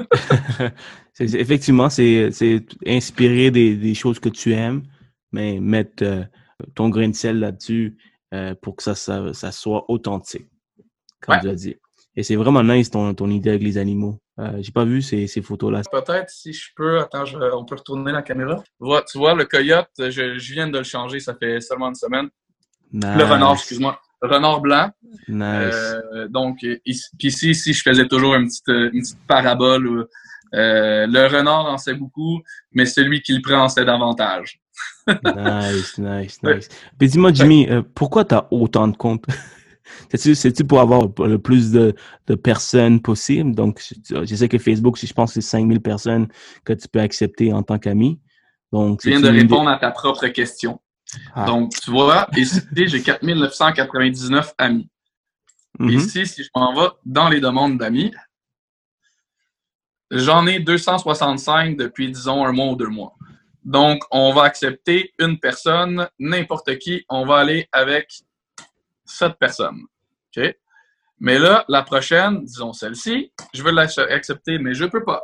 effectivement, 1.19 1.89
c'est 1.89 2.29
inspirer 2.85 3.51
des, 3.51 3.75
des, 3.75 3.93
choses 3.93 4.19
que 4.19 4.29
tu 4.29 4.53
aimes, 4.53 4.83
mais 5.31 5.59
mettre 5.59 6.03
euh, 6.03 6.23
ton 6.75 6.89
grain 6.89 7.09
de 7.09 7.15
sel 7.15 7.39
là-dessus 7.39 7.97
euh, 8.33 8.55
pour 8.61 8.75
que 8.75 8.83
ça, 8.83 8.95
ça, 8.95 9.33
ça, 9.33 9.51
soit 9.51 9.89
authentique, 9.89 10.49
comme 11.21 11.39
tu 11.41 11.49
as 11.49 11.55
dit. 11.55 11.75
Et 12.15 12.23
c'est 12.23 12.35
vraiment 12.35 12.63
nice 12.63 12.89
ton, 12.89 13.13
ton 13.13 13.29
idée 13.29 13.49
avec 13.49 13.63
les 13.63 13.77
animaux. 13.77 14.19
Euh, 14.39 14.57
J'ai 14.61 14.71
pas 14.71 14.85
vu 14.85 15.01
ces, 15.01 15.27
ces 15.27 15.41
photos-là. 15.41 15.81
Peut-être 15.91 16.29
si 16.29 16.53
je 16.53 16.69
peux, 16.75 16.99
attends, 16.99 17.23
on 17.53 17.65
peut 17.65 17.75
retourner 17.75 18.11
la 18.11 18.21
caméra. 18.21 18.63
Tu 19.09 19.17
vois, 19.17 19.33
le 19.33 19.45
coyote, 19.45 19.89
je, 19.97 20.37
je, 20.37 20.53
viens 20.53 20.67
de 20.67 20.77
le 20.77 20.83
changer, 20.83 21.19
ça 21.19 21.35
fait 21.35 21.61
seulement 21.61 21.89
une 21.89 21.95
semaine. 21.95 22.29
Le 22.91 23.23
renard, 23.23 23.53
excuse-moi. 23.53 23.99
Renard 24.21 24.61
blanc. 24.61 24.91
Nice. 25.27 25.73
Euh, 25.73 26.27
donc, 26.27 26.65
ici, 26.85 27.09
ici, 27.21 27.49
ici, 27.51 27.73
je 27.73 27.81
faisais 27.81 28.07
toujours 28.07 28.35
une 28.35 28.47
petite, 28.47 28.67
une 28.67 29.01
petite 29.01 29.27
parabole 29.27 29.87
où 29.87 30.05
euh, 30.55 31.05
le 31.07 31.27
renard 31.27 31.65
en 31.65 31.77
sait 31.77 31.93
beaucoup, 31.93 32.41
mais 32.73 32.85
celui 32.85 33.21
qui 33.21 33.33
le 33.33 33.41
prend 33.41 33.63
en 33.63 33.69
sait 33.69 33.85
davantage. 33.85 34.59
nice, 35.07 35.97
nice, 35.97 36.39
nice. 36.43 36.69
Puis 36.97 37.09
dis-moi, 37.09 37.31
Jimmy, 37.33 37.67
euh, 37.69 37.81
pourquoi 37.95 38.25
tu 38.25 38.35
as 38.35 38.47
autant 38.51 38.87
de 38.87 38.97
comptes? 38.97 39.25
C'est-tu 40.13 40.65
pour 40.65 40.81
avoir 40.81 41.07
le 41.19 41.37
plus 41.37 41.71
de, 41.71 41.95
de 42.27 42.35
personnes 42.35 43.01
possible? 43.01 43.55
Donc, 43.55 43.81
je, 44.07 44.35
sais 44.35 44.47
que 44.47 44.59
Facebook, 44.59 44.99
je 45.03 45.11
pense 45.13 45.33
que 45.33 45.41
c'est 45.41 45.49
5000 45.49 45.81
personnes 45.81 46.27
que 46.63 46.73
tu 46.73 46.87
peux 46.87 46.99
accepter 46.99 47.51
en 47.53 47.63
tant 47.63 47.79
qu'ami. 47.79 48.19
Donc, 48.71 49.01
je 49.03 49.09
viens 49.09 49.19
de 49.19 49.29
répondre 49.29 49.67
à 49.67 49.77
ta 49.77 49.89
propre 49.89 50.27
question. 50.27 50.79
Ah. 51.35 51.45
Donc, 51.45 51.73
tu 51.73 51.91
vois, 51.91 52.27
ici, 52.35 52.61
j'ai 52.75 53.01
4999 53.01 54.53
amis. 54.57 54.89
Mm-hmm. 55.79 55.91
Ici, 55.93 56.27
si 56.27 56.43
je 56.43 56.49
m'en 56.55 56.73
vais 56.73 56.89
dans 57.05 57.29
les 57.29 57.39
demandes 57.39 57.77
d'amis, 57.77 58.13
j'en 60.11 60.45
ai 60.47 60.59
265 60.59 61.77
depuis, 61.77 62.11
disons, 62.11 62.45
un 62.45 62.51
mois 62.51 62.71
ou 62.71 62.75
deux 62.75 62.87
mois. 62.87 63.15
Donc, 63.63 64.03
on 64.11 64.33
va 64.33 64.43
accepter 64.43 65.13
une 65.19 65.39
personne, 65.39 66.07
n'importe 66.17 66.77
qui, 66.77 67.05
on 67.09 67.25
va 67.25 67.37
aller 67.37 67.67
avec 67.71 68.11
cette 69.05 69.37
personne. 69.37 69.81
OK? 70.35 70.55
Mais 71.19 71.37
là, 71.37 71.65
la 71.67 71.83
prochaine, 71.83 72.45
disons 72.45 72.71
celle-ci, 72.71 73.33
je 73.53 73.61
veux 73.61 73.71
l'accepter, 73.71 74.57
mais 74.57 74.73
je 74.73 74.85
ne 74.85 74.89
peux 74.89 75.03
pas. 75.03 75.23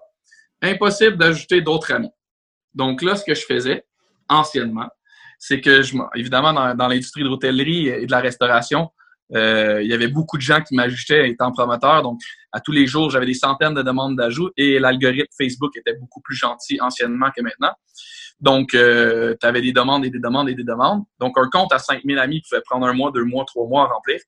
Impossible 0.61 1.17
d'ajouter 1.17 1.61
d'autres 1.61 1.93
amis. 1.93 2.11
Donc 2.73 3.01
là, 3.01 3.15
ce 3.15 3.23
que 3.23 3.33
je 3.33 3.45
faisais 3.45 3.86
anciennement, 4.27 4.89
c'est 5.39 5.61
que, 5.61 5.81
je, 5.81 5.95
évidemment, 6.15 6.53
dans, 6.75 6.88
l'industrie 6.88 7.23
de 7.23 7.27
l'hôtellerie 7.27 7.88
et 7.88 8.05
de 8.05 8.11
la 8.11 8.19
restauration, 8.19 8.89
euh, 9.33 9.81
il 9.81 9.89
y 9.89 9.93
avait 9.93 10.07
beaucoup 10.07 10.38
de 10.38 10.41
gens 10.41 10.61
qui 10.61 10.75
m'ajoutaient 10.75 11.29
étant 11.29 11.51
promoteur. 11.51 12.03
Donc, 12.03 12.19
à 12.51 12.59
tous 12.59 12.71
les 12.71 12.86
jours, 12.86 13.09
j'avais 13.09 13.25
des 13.25 13.33
centaines 13.33 13.73
de 13.73 13.81
demandes 13.81 14.15
d'ajout 14.15 14.51
et 14.55 14.79
l'algorithme 14.79 15.33
Facebook 15.38 15.75
était 15.75 15.95
beaucoup 15.95 16.21
plus 16.21 16.36
gentil 16.36 16.79
anciennement 16.79 17.31
que 17.36 17.41
maintenant. 17.41 17.73
Donc, 18.39 18.75
euh, 18.75 19.36
tu 19.39 19.47
avais 19.47 19.61
des 19.61 19.71
demandes 19.71 20.05
et 20.05 20.09
des 20.09 20.19
demandes 20.19 20.49
et 20.49 20.55
des 20.55 20.63
demandes. 20.63 21.03
Donc, 21.19 21.38
un 21.38 21.49
compte 21.49 21.73
à 21.73 21.79
5000 21.79 22.19
amis 22.19 22.41
pouvait 22.47 22.61
prendre 22.61 22.86
un 22.86 22.93
mois, 22.93 23.11
deux 23.11 23.23
mois, 23.23 23.45
trois 23.45 23.67
mois 23.67 23.83
à 23.83 23.93
remplir. 23.93 24.19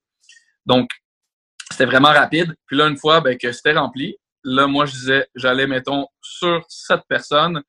Donc, 0.66 0.88
c'était 1.70 1.84
vraiment 1.84 2.08
rapide. 2.08 2.54
Puis 2.66 2.76
là, 2.76 2.86
une 2.86 2.96
fois 2.96 3.20
ben, 3.20 3.36
que 3.36 3.52
c'était 3.52 3.74
rempli, 3.74 4.16
là, 4.44 4.66
moi, 4.66 4.86
je 4.86 4.92
disais, 4.92 5.26
j'allais, 5.34 5.66
mettons, 5.66 6.06
sur 6.20 6.64
cette 6.68 7.02
personne, 7.08 7.62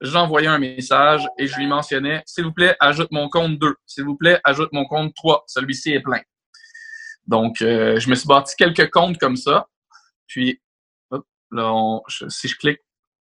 j'envoyais 0.00 0.48
un 0.48 0.58
message 0.58 1.26
et 1.38 1.46
je 1.46 1.56
lui 1.56 1.66
mentionnais, 1.66 2.22
s'il 2.26 2.44
vous 2.44 2.52
plaît, 2.52 2.76
ajoute 2.80 3.10
mon 3.10 3.28
compte 3.28 3.58
2. 3.58 3.74
S'il 3.86 4.04
vous 4.04 4.16
plaît, 4.16 4.40
ajoute 4.44 4.72
mon 4.72 4.84
compte 4.86 5.14
3. 5.14 5.44
Celui-ci 5.46 5.92
est 5.92 6.00
plein. 6.00 6.20
Donc, 7.26 7.62
euh, 7.62 8.00
je 8.00 8.08
me 8.08 8.14
suis 8.14 8.26
bâti 8.26 8.54
quelques 8.56 8.90
comptes 8.90 9.18
comme 9.18 9.36
ça. 9.36 9.68
Puis, 10.26 10.60
là, 11.50 12.00
si 12.28 12.48
je 12.48 12.56
clique, 12.56 12.80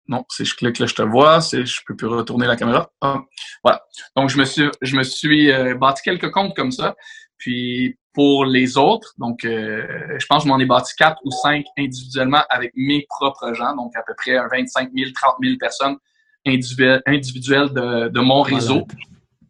non, 0.08 0.24
si 0.30 0.46
je 0.46 0.56
clique 0.56 0.78
là, 0.80 0.86
je 0.86 0.96
te 0.96 1.02
vois. 1.02 1.42
Si 1.42 1.66
je 1.66 1.82
peux 1.88 1.96
plus 1.96 2.08
retourner 2.08 2.46
la 2.46 2.56
caméra. 2.56 2.92
Ah, 3.02 3.22
voilà. 3.64 3.84
Donc, 4.16 4.30
je 4.30 4.38
me 4.38 4.46
suis, 4.46 4.70
je 4.82 4.96
me 4.96 5.04
suis 5.04 5.52
euh, 5.52 5.76
bâti 5.76 6.04
quelques 6.04 6.32
comptes 6.32 6.56
comme 6.56 6.72
ça. 6.72 6.96
Puis, 7.38 7.98
pour 8.14 8.46
les 8.46 8.78
autres, 8.78 9.14
donc, 9.18 9.44
euh, 9.44 9.86
je 10.20 10.26
pense 10.28 10.44
que 10.44 10.48
je 10.48 10.54
m'en 10.54 10.60
ai 10.60 10.66
bâti 10.66 10.94
quatre 10.96 11.20
ou 11.26 11.32
cinq 11.32 11.66
individuellement 11.78 12.44
avec 12.50 12.72
mes 12.76 13.06
propres 13.10 13.54
gens. 13.54 13.76
Donc, 13.76 13.96
à 13.96 14.04
peu 14.06 14.14
près 14.16 14.38
25 14.52 14.92
000, 14.96 15.12
30 15.14 15.36
000 15.42 15.58
personnes 15.58 15.98
individuelles 16.46 17.70
de, 17.70 18.10
de 18.10 18.20
mon 18.20 18.42
réseau. 18.42 18.88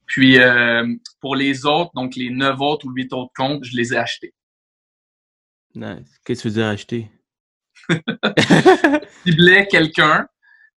Puis, 0.06 0.40
euh, 0.40 0.86
pour 1.20 1.36
les 1.36 1.66
autres, 1.66 1.92
donc 1.96 2.16
les 2.16 2.30
neuf 2.30 2.60
autres 2.62 2.86
ou 2.86 2.92
huit 2.92 3.12
autres 3.14 3.32
comptes, 3.36 3.64
je 3.64 3.76
les 3.76 3.94
ai 3.94 3.98
achetés. 3.98 4.34
Nice. 5.74 6.20
Qu'est-ce 6.24 6.44
que 6.44 6.50
tu 6.50 6.54
veux 6.54 6.62
dire 6.62 6.68
acheter? 6.68 7.10
Ciblais 9.26 9.68
quelqu'un 9.68 10.28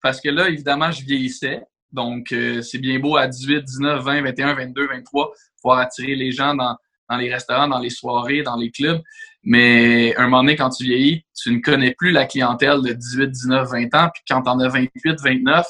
parce 0.06 0.20
que 0.20 0.28
là, 0.28 0.48
évidemment, 0.48 0.92
je 0.92 1.02
vieillissais. 1.02 1.62
Donc, 1.90 2.30
euh, 2.30 2.62
c'est 2.62 2.78
bien 2.78 3.00
beau 3.00 3.16
à 3.16 3.26
18, 3.26 3.64
19, 3.64 4.04
20, 4.04 4.22
21, 4.22 4.54
22, 4.54 4.86
23, 4.86 5.32
pouvoir 5.60 5.78
attirer 5.80 6.14
les 6.14 6.30
gens 6.30 6.54
dans, 6.54 6.76
dans 7.10 7.16
les 7.16 7.32
restaurants, 7.32 7.66
dans 7.66 7.80
les 7.80 7.90
soirées, 7.90 8.42
dans 8.42 8.56
les 8.56 8.70
clubs. 8.70 9.02
Mais 9.42 10.14
un 10.16 10.24
moment 10.24 10.42
donné, 10.44 10.54
quand 10.54 10.70
tu 10.70 10.84
vieillis, 10.84 11.24
tu 11.34 11.52
ne 11.52 11.60
connais 11.60 11.92
plus 11.96 12.12
la 12.12 12.26
clientèle 12.26 12.82
de 12.82 12.92
18, 12.92 13.30
19, 13.30 13.68
20 13.68 13.94
ans. 13.94 14.10
Puis 14.14 14.22
quand 14.28 14.42
tu 14.42 14.48
en 14.48 14.60
as 14.60 14.68
28, 14.68 15.20
29, 15.20 15.66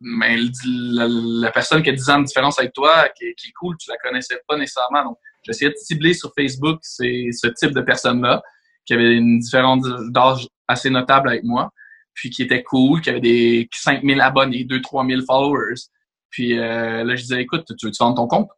mais 0.00 0.36
la, 0.64 1.50
personne 1.50 1.82
qui 1.82 1.90
a 1.90 1.92
10 1.92 2.10
ans 2.10 2.20
de 2.20 2.24
différence 2.24 2.58
avec 2.58 2.72
toi, 2.72 3.08
qui, 3.16 3.26
est 3.26 3.52
cool, 3.58 3.76
tu 3.78 3.90
la 3.90 3.96
connaissais 3.96 4.40
pas 4.46 4.56
nécessairement. 4.56 5.04
Donc, 5.04 5.18
j'essayais 5.42 5.70
de 5.70 5.76
cibler 5.76 6.14
sur 6.14 6.32
Facebook 6.38 6.80
ce 6.82 7.46
type 7.48 7.72
de 7.72 7.80
personnes-là, 7.80 8.42
qui 8.86 8.94
avaient 8.94 9.16
une 9.16 9.38
différence 9.38 9.82
d'âge 10.10 10.46
assez 10.68 10.90
notable 10.90 11.28
avec 11.28 11.44
moi 11.44 11.70
puis 12.18 12.30
qui 12.30 12.42
était 12.42 12.64
cool, 12.64 13.00
qui 13.00 13.10
avait 13.10 13.20
des 13.20 13.68
5000 13.72 14.20
abonnés, 14.20 14.64
2-3 14.64 15.08
000 15.08 15.22
followers. 15.24 15.76
Puis 16.30 16.58
euh, 16.58 17.04
là, 17.04 17.14
je 17.14 17.22
disais, 17.22 17.40
écoute, 17.40 17.64
tu 17.78 17.86
veux-tu 17.86 17.98
vendre 18.02 18.16
ton 18.16 18.26
compte? 18.26 18.50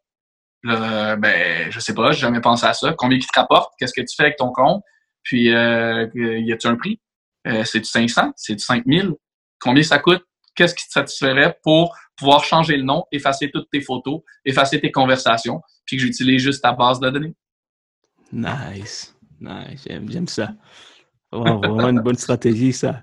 Là, 0.63 1.17
ben, 1.17 1.71
je 1.71 1.79
sais 1.79 1.95
pas, 1.95 2.13
j'ai 2.13 2.21
jamais 2.21 2.41
pensé 2.41 2.65
à 2.65 2.73
ça. 2.73 2.95
Combien 2.97 3.19
qui 3.19 3.27
te 3.27 3.39
rapporte? 3.39 3.75
Qu'est-ce 3.79 3.93
que 3.93 4.01
tu 4.01 4.17
fais 4.17 4.25
avec 4.25 4.37
ton 4.37 4.51
compte? 4.51 4.83
Puis, 5.23 5.55
euh, 5.55 6.07
y 6.15 6.53
a-tu 6.53 6.67
un 6.69 6.77
prix? 6.77 7.01
Euh, 7.47 7.65
c'est-tu 7.65 7.85
500? 7.85 8.33
C'est-tu 8.37 8.65
5000? 8.65 9.13
Combien 9.61 9.83
ça 9.83 9.99
coûte? 9.99 10.25
Qu'est-ce 10.61 10.75
qui 10.75 10.87
te 10.87 10.93
satisferait 10.93 11.57
pour 11.63 11.97
pouvoir 12.17 12.45
changer 12.45 12.77
le 12.77 12.83
nom, 12.83 13.07
effacer 13.11 13.51
toutes 13.51 13.71
tes 13.71 13.81
photos, 13.81 14.21
effacer 14.45 14.79
tes 14.79 14.93
conversations, 14.93 15.63
puis 15.87 15.97
que 15.97 16.03
j'utilise 16.03 16.43
juste 16.43 16.63
ta 16.63 16.75
base 16.75 17.01
de 17.01 17.09
données? 17.09 17.35
Nice. 18.31 19.17
Nice. 19.41 19.89
J'aime 19.89 20.29
ça. 20.29 20.53
vraiment 21.33 21.89
une 21.89 22.03
bonne 22.03 22.19
stratégie, 22.19 22.75
ça. 22.75 23.03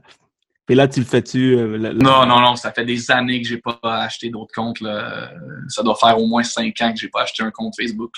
Et 0.70 0.76
là, 0.76 0.88
tu 0.88 1.00
le 1.00 1.08
fais-tu? 1.08 1.58
Euh, 1.58 1.94
non, 1.94 2.28
non, 2.28 2.42
non. 2.42 2.56
Ça 2.56 2.72
fait 2.72 2.86
des 2.86 3.10
années 3.10 3.42
que 3.42 3.48
j'ai 3.48 3.58
pas 3.58 3.80
acheté 3.82 4.30
d'autres 4.30 4.54
comptes. 4.54 4.80
Là. 4.80 5.32
Ça 5.68 5.82
doit 5.82 5.96
faire 5.96 6.20
au 6.20 6.28
moins 6.28 6.44
cinq 6.44 6.80
ans 6.82 6.94
que 6.94 7.00
j'ai 7.00 7.10
pas 7.10 7.24
acheté 7.24 7.42
un 7.42 7.50
compte 7.50 7.74
Facebook. 7.76 8.14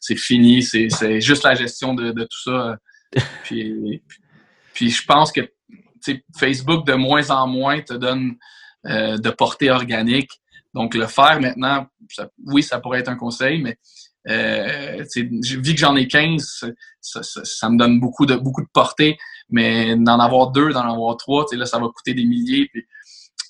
C'est 0.00 0.14
fini. 0.14 0.62
C'est 0.62 1.20
juste 1.20 1.42
la 1.42 1.56
gestion 1.56 1.92
de, 1.92 2.12
de 2.12 2.22
tout 2.22 2.42
ça. 2.44 2.76
puis, 3.42 4.00
puis 4.74 4.90
je 4.90 5.04
pense 5.04 5.32
que 5.32 5.40
Facebook, 6.38 6.86
de 6.86 6.94
moins 6.94 7.30
en 7.30 7.48
moins, 7.48 7.80
te 7.80 7.94
donne 7.94 8.36
euh, 8.88 9.18
de 9.18 9.30
portée 9.30 9.70
organique. 9.70 10.30
Donc, 10.74 10.94
le 10.94 11.06
faire 11.06 11.40
maintenant, 11.40 11.86
oui, 12.46 12.62
ça 12.62 12.80
pourrait 12.80 13.00
être 13.00 13.08
un 13.08 13.16
conseil, 13.16 13.62
mais 13.62 13.78
euh, 14.28 15.04
vu 15.14 15.74
que 15.74 15.78
j'en 15.78 15.96
ai 15.96 16.06
15, 16.06 16.64
ça, 17.00 17.70
me 17.70 17.78
donne 17.78 18.00
beaucoup 18.00 18.26
de, 18.26 18.36
beaucoup 18.36 18.62
de 18.62 18.68
portée. 18.72 19.16
Mais 19.48 19.96
d'en 19.96 20.18
avoir 20.18 20.50
deux, 20.50 20.72
d'en 20.72 20.92
avoir 20.92 21.16
trois, 21.16 21.46
là, 21.52 21.66
ça 21.66 21.78
va 21.78 21.86
coûter 21.88 22.14
des 22.14 22.24
milliers. 22.24 22.68
Puis, 22.72 22.84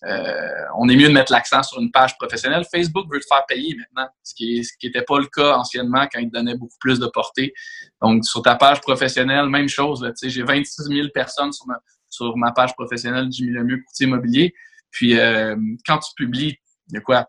euh, 0.04 0.64
on 0.78 0.88
est 0.88 0.96
mieux 0.96 1.08
de 1.08 1.12
mettre 1.12 1.32
l'accent 1.32 1.62
sur 1.62 1.80
une 1.80 1.90
page 1.90 2.16
professionnelle. 2.18 2.64
Facebook 2.70 3.06
veut 3.10 3.18
te 3.18 3.26
faire 3.26 3.44
payer 3.46 3.74
maintenant, 3.74 4.10
ce 4.22 4.34
qui 4.34 4.62
n'était 4.84 5.02
pas 5.02 5.18
le 5.18 5.26
cas 5.26 5.56
anciennement 5.56 6.06
quand 6.12 6.20
il 6.20 6.28
te 6.28 6.36
donnait 6.36 6.56
beaucoup 6.56 6.76
plus 6.80 6.98
de 6.98 7.06
portée. 7.06 7.54
Donc, 8.02 8.24
sur 8.24 8.42
ta 8.42 8.56
page 8.56 8.80
professionnelle, 8.82 9.48
même 9.48 9.68
chose. 9.68 10.06
J'ai 10.22 10.42
26 10.42 10.82
000 10.84 11.08
personnes 11.14 11.52
sur 11.52 11.66
ma, 11.66 11.80
sur 12.10 12.36
ma 12.36 12.52
page 12.52 12.74
professionnelle 12.74 13.28
du 13.28 13.50
Mieux 13.50 13.78
Courtier 13.78 14.06
Immobilier. 14.06 14.54
Puis, 14.90 15.18
euh, 15.18 15.56
quand 15.86 15.98
tu 15.98 16.12
publies, 16.16 16.58
il 16.88 16.94
y 16.94 16.96
a 16.98 17.00
quoi? 17.00 17.28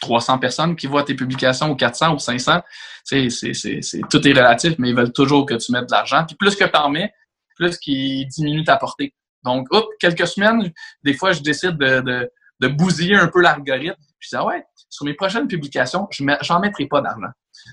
300 0.00 0.38
personnes 0.38 0.76
qui 0.76 0.86
voient 0.86 1.02
tes 1.02 1.14
publications 1.14 1.70
ou 1.70 1.76
400 1.76 2.14
ou 2.14 2.18
500. 2.18 2.62
C'est, 3.04 3.30
c'est, 3.30 3.54
c'est, 3.54 3.80
tout 4.10 4.26
est 4.26 4.32
relatif, 4.32 4.74
mais 4.78 4.90
ils 4.90 4.96
veulent 4.96 5.12
toujours 5.12 5.46
que 5.46 5.54
tu 5.54 5.72
mettes 5.72 5.86
de 5.86 5.92
l'argent. 5.92 6.24
Puis 6.26 6.36
plus 6.36 6.54
que 6.56 6.64
tu 6.64 6.76
en 6.76 6.90
mets, 6.90 7.12
plus 7.56 7.78
qui 7.78 8.26
diminue 8.26 8.64
ta 8.64 8.76
portée. 8.76 9.14
Donc, 9.44 9.66
hop, 9.70 9.86
quelques 10.00 10.26
semaines, 10.26 10.72
des 11.02 11.14
fois, 11.14 11.32
je 11.32 11.40
décide 11.40 11.76
de, 11.76 12.30
de, 12.60 12.68
bousiller 12.68 13.16
un 13.16 13.28
peu 13.28 13.40
l'algorithme. 13.40 14.00
Je 14.18 14.28
dis, 14.30 14.36
ah 14.36 14.46
ouais, 14.46 14.64
sur 14.88 15.04
mes 15.04 15.14
prochaines 15.14 15.46
publications, 15.46 16.06
je 16.10 16.24
n'en 16.24 16.60
mettrai 16.60 16.86
pas 16.86 17.02
d'argent. 17.02 17.32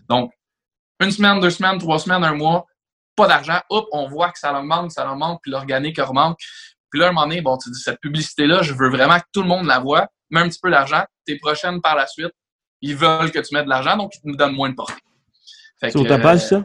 Donc, 0.10 0.34
une 1.00 1.12
semaine, 1.12 1.40
deux 1.40 1.50
semaines, 1.50 1.80
trois 1.80 1.98
semaines, 1.98 2.24
un 2.24 2.36
mois, 2.36 2.66
pas 3.16 3.28
d'argent. 3.28 3.60
Hop, 3.70 3.88
on 3.94 4.08
voit 4.08 4.32
que 4.32 4.40
ça 4.40 4.58
augmente, 4.58 4.92
ça 4.92 5.10
augmente, 5.10 5.40
puis 5.42 5.52
l'organique 5.52 5.98
augmente. 6.00 6.38
Puis 6.92 7.00
là, 7.00 7.08
à 7.08 7.10
un 7.10 7.14
moment 7.14 7.28
donné, 7.28 7.42
bon, 7.42 7.58
tu 7.58 7.72
dis, 7.72 7.80
cette 7.80 8.00
publicité-là, 8.02 8.62
je 8.62 8.74
veux 8.74 8.90
vraiment 8.90 9.18
que 9.18 9.26
tout 9.34 9.42
le 9.42 9.48
monde 9.48 9.66
la 9.66 9.80
voit, 9.80 10.08
mets 10.30 10.42
un 10.42 10.50
petit 10.50 10.60
peu 10.62 10.70
d'argent. 10.70 11.04
Tes 11.26 11.38
prochaines 11.38 11.82
par 11.82 11.96
la 11.96 12.06
suite, 12.06 12.34
ils 12.82 12.96
veulent 12.96 13.32
que 13.32 13.40
tu 13.40 13.56
mettes 13.56 13.66
de 13.66 13.70
l'argent, 13.70 13.96
donc 13.98 14.12
ils 14.16 14.30
nous 14.30 14.36
donnent 14.36 14.56
moins 14.56 14.70
de 14.70 14.76
portée. 14.76 14.94
Sur 15.90 16.06
ta 16.06 16.20
page, 16.20 16.46
ça? 16.48 16.64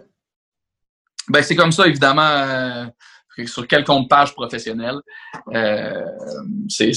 Ben, 1.28 1.42
c'est 1.42 1.56
comme 1.56 1.72
ça, 1.72 1.86
évidemment, 1.86 2.28
euh, 2.28 2.86
sur 3.46 3.66
quel 3.66 3.84
compte 3.84 4.08
page 4.08 4.32
professionnel. 4.34 4.96
Euh, 5.54 6.04
c'est 6.68 6.92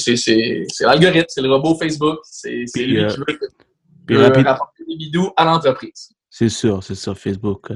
l'algorithme, 0.81 1.25
c'est 1.27 1.41
le 1.41 1.51
robot 1.51 1.77
Facebook. 1.77 2.19
C'est 2.23 2.49
lui 2.49 3.05
qui 4.07 4.13
veut, 4.15 4.43
rapporter 4.43 4.83
des 4.87 4.95
vidéos 4.95 5.33
à 5.35 5.45
l'entreprise. 5.45 6.09
C'est 6.29 6.49
sûr, 6.49 6.83
c'est 6.83 6.95
sûr, 6.95 7.17
Facebook. 7.17 7.71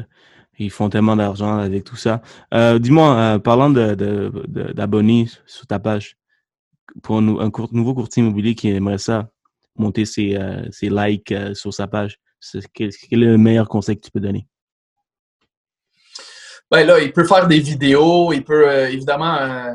Ils 0.59 0.71
font 0.71 0.89
tellement 0.89 1.15
d'argent 1.15 1.57
avec 1.57 1.83
tout 1.83 1.95
ça. 1.95 2.21
Dis-moi, 2.79 3.39
parlant 3.43 3.69
d'abonnés 3.69 5.23
de, 5.23 5.29
de, 5.29 5.41
sur 5.45 5.65
ta 5.65 5.79
page, 5.79 6.17
pour 7.01 7.17
un, 7.17 7.39
un 7.39 7.51
nouveau 7.71 7.95
courtier 7.95 8.21
immobilier 8.21 8.53
qui 8.53 8.69
aimerait 8.69 8.99
ça, 8.99 9.29
monter 9.75 10.05
ses, 10.05 10.37
ses 10.71 10.89
likes 10.89 11.33
sur 11.53 11.73
sa 11.73 11.87
page, 11.87 12.19
quel, 12.73 12.91
quel, 13.09 13.23
est 13.23 13.25
le 13.25 13.37
meilleur 13.37 13.67
conseil 13.67 13.95
que 13.95 14.01
tu 14.01 14.11
peux 14.11 14.19
donner? 14.19 14.47
Ben 16.73 16.87
là, 16.87 16.99
il 16.99 17.13
peut 17.13 17.23
faire 17.23 17.47
des 17.47 17.59
vidéos, 17.59 18.33
il 18.33 18.43
peut 18.43 18.67
euh, 18.67 18.89
évidemment. 18.89 19.37
Euh, 19.37 19.73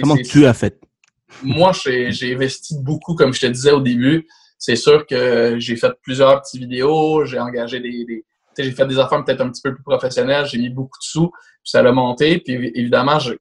Comment 0.00 0.16
tu 0.16 0.44
as 0.44 0.52
fait? 0.52 0.78
Moi, 1.42 1.72
j'ai 1.74 2.34
investi 2.34 2.76
beaucoup, 2.78 3.14
comme 3.14 3.32
je 3.32 3.40
te 3.40 3.46
disais 3.46 3.72
au 3.72 3.80
début. 3.80 4.26
C'est 4.58 4.76
sûr 4.76 5.06
que 5.06 5.56
j'ai 5.58 5.76
fait 5.76 5.92
plusieurs 6.02 6.42
petites 6.42 6.60
vidéos, 6.60 7.24
j'ai 7.24 7.38
engagé 7.38 7.80
des. 7.80 8.04
des 8.04 8.24
j'ai 8.64 8.72
fait 8.72 8.86
des 8.86 8.98
affaires 8.98 9.24
peut-être 9.24 9.40
un 9.40 9.50
petit 9.50 9.62
peu 9.62 9.74
plus 9.74 9.82
professionnelles, 9.82 10.46
j'ai 10.46 10.58
mis 10.58 10.70
beaucoup 10.70 10.98
de 10.98 11.04
sous, 11.04 11.30
puis 11.30 11.70
ça 11.70 11.80
a 11.80 11.92
monté. 11.92 12.38
Puis 12.40 12.72
évidemment, 12.74 13.18
je, 13.18 13.34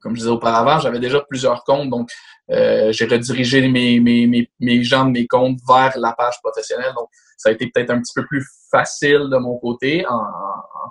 comme 0.00 0.14
je 0.14 0.20
disais 0.20 0.30
auparavant, 0.30 0.78
j'avais 0.78 0.98
déjà 0.98 1.20
plusieurs 1.28 1.64
comptes, 1.64 1.90
donc 1.90 2.10
euh, 2.50 2.90
j'ai 2.92 3.06
redirigé 3.06 3.68
mes, 3.68 4.00
mes, 4.00 4.26
mes, 4.26 4.50
mes 4.58 4.82
gens 4.82 5.04
de 5.04 5.10
mes 5.10 5.26
comptes 5.26 5.58
vers 5.68 5.96
la 5.96 6.12
page 6.12 6.34
professionnelle. 6.42 6.92
Donc, 6.96 7.08
ça 7.36 7.50
a 7.50 7.52
été 7.52 7.70
peut-être 7.72 7.90
un 7.90 8.00
petit 8.00 8.12
peu 8.14 8.26
plus 8.26 8.44
facile 8.70 9.28
de 9.30 9.36
mon 9.36 9.56
côté 9.58 10.04
en, 10.08 10.20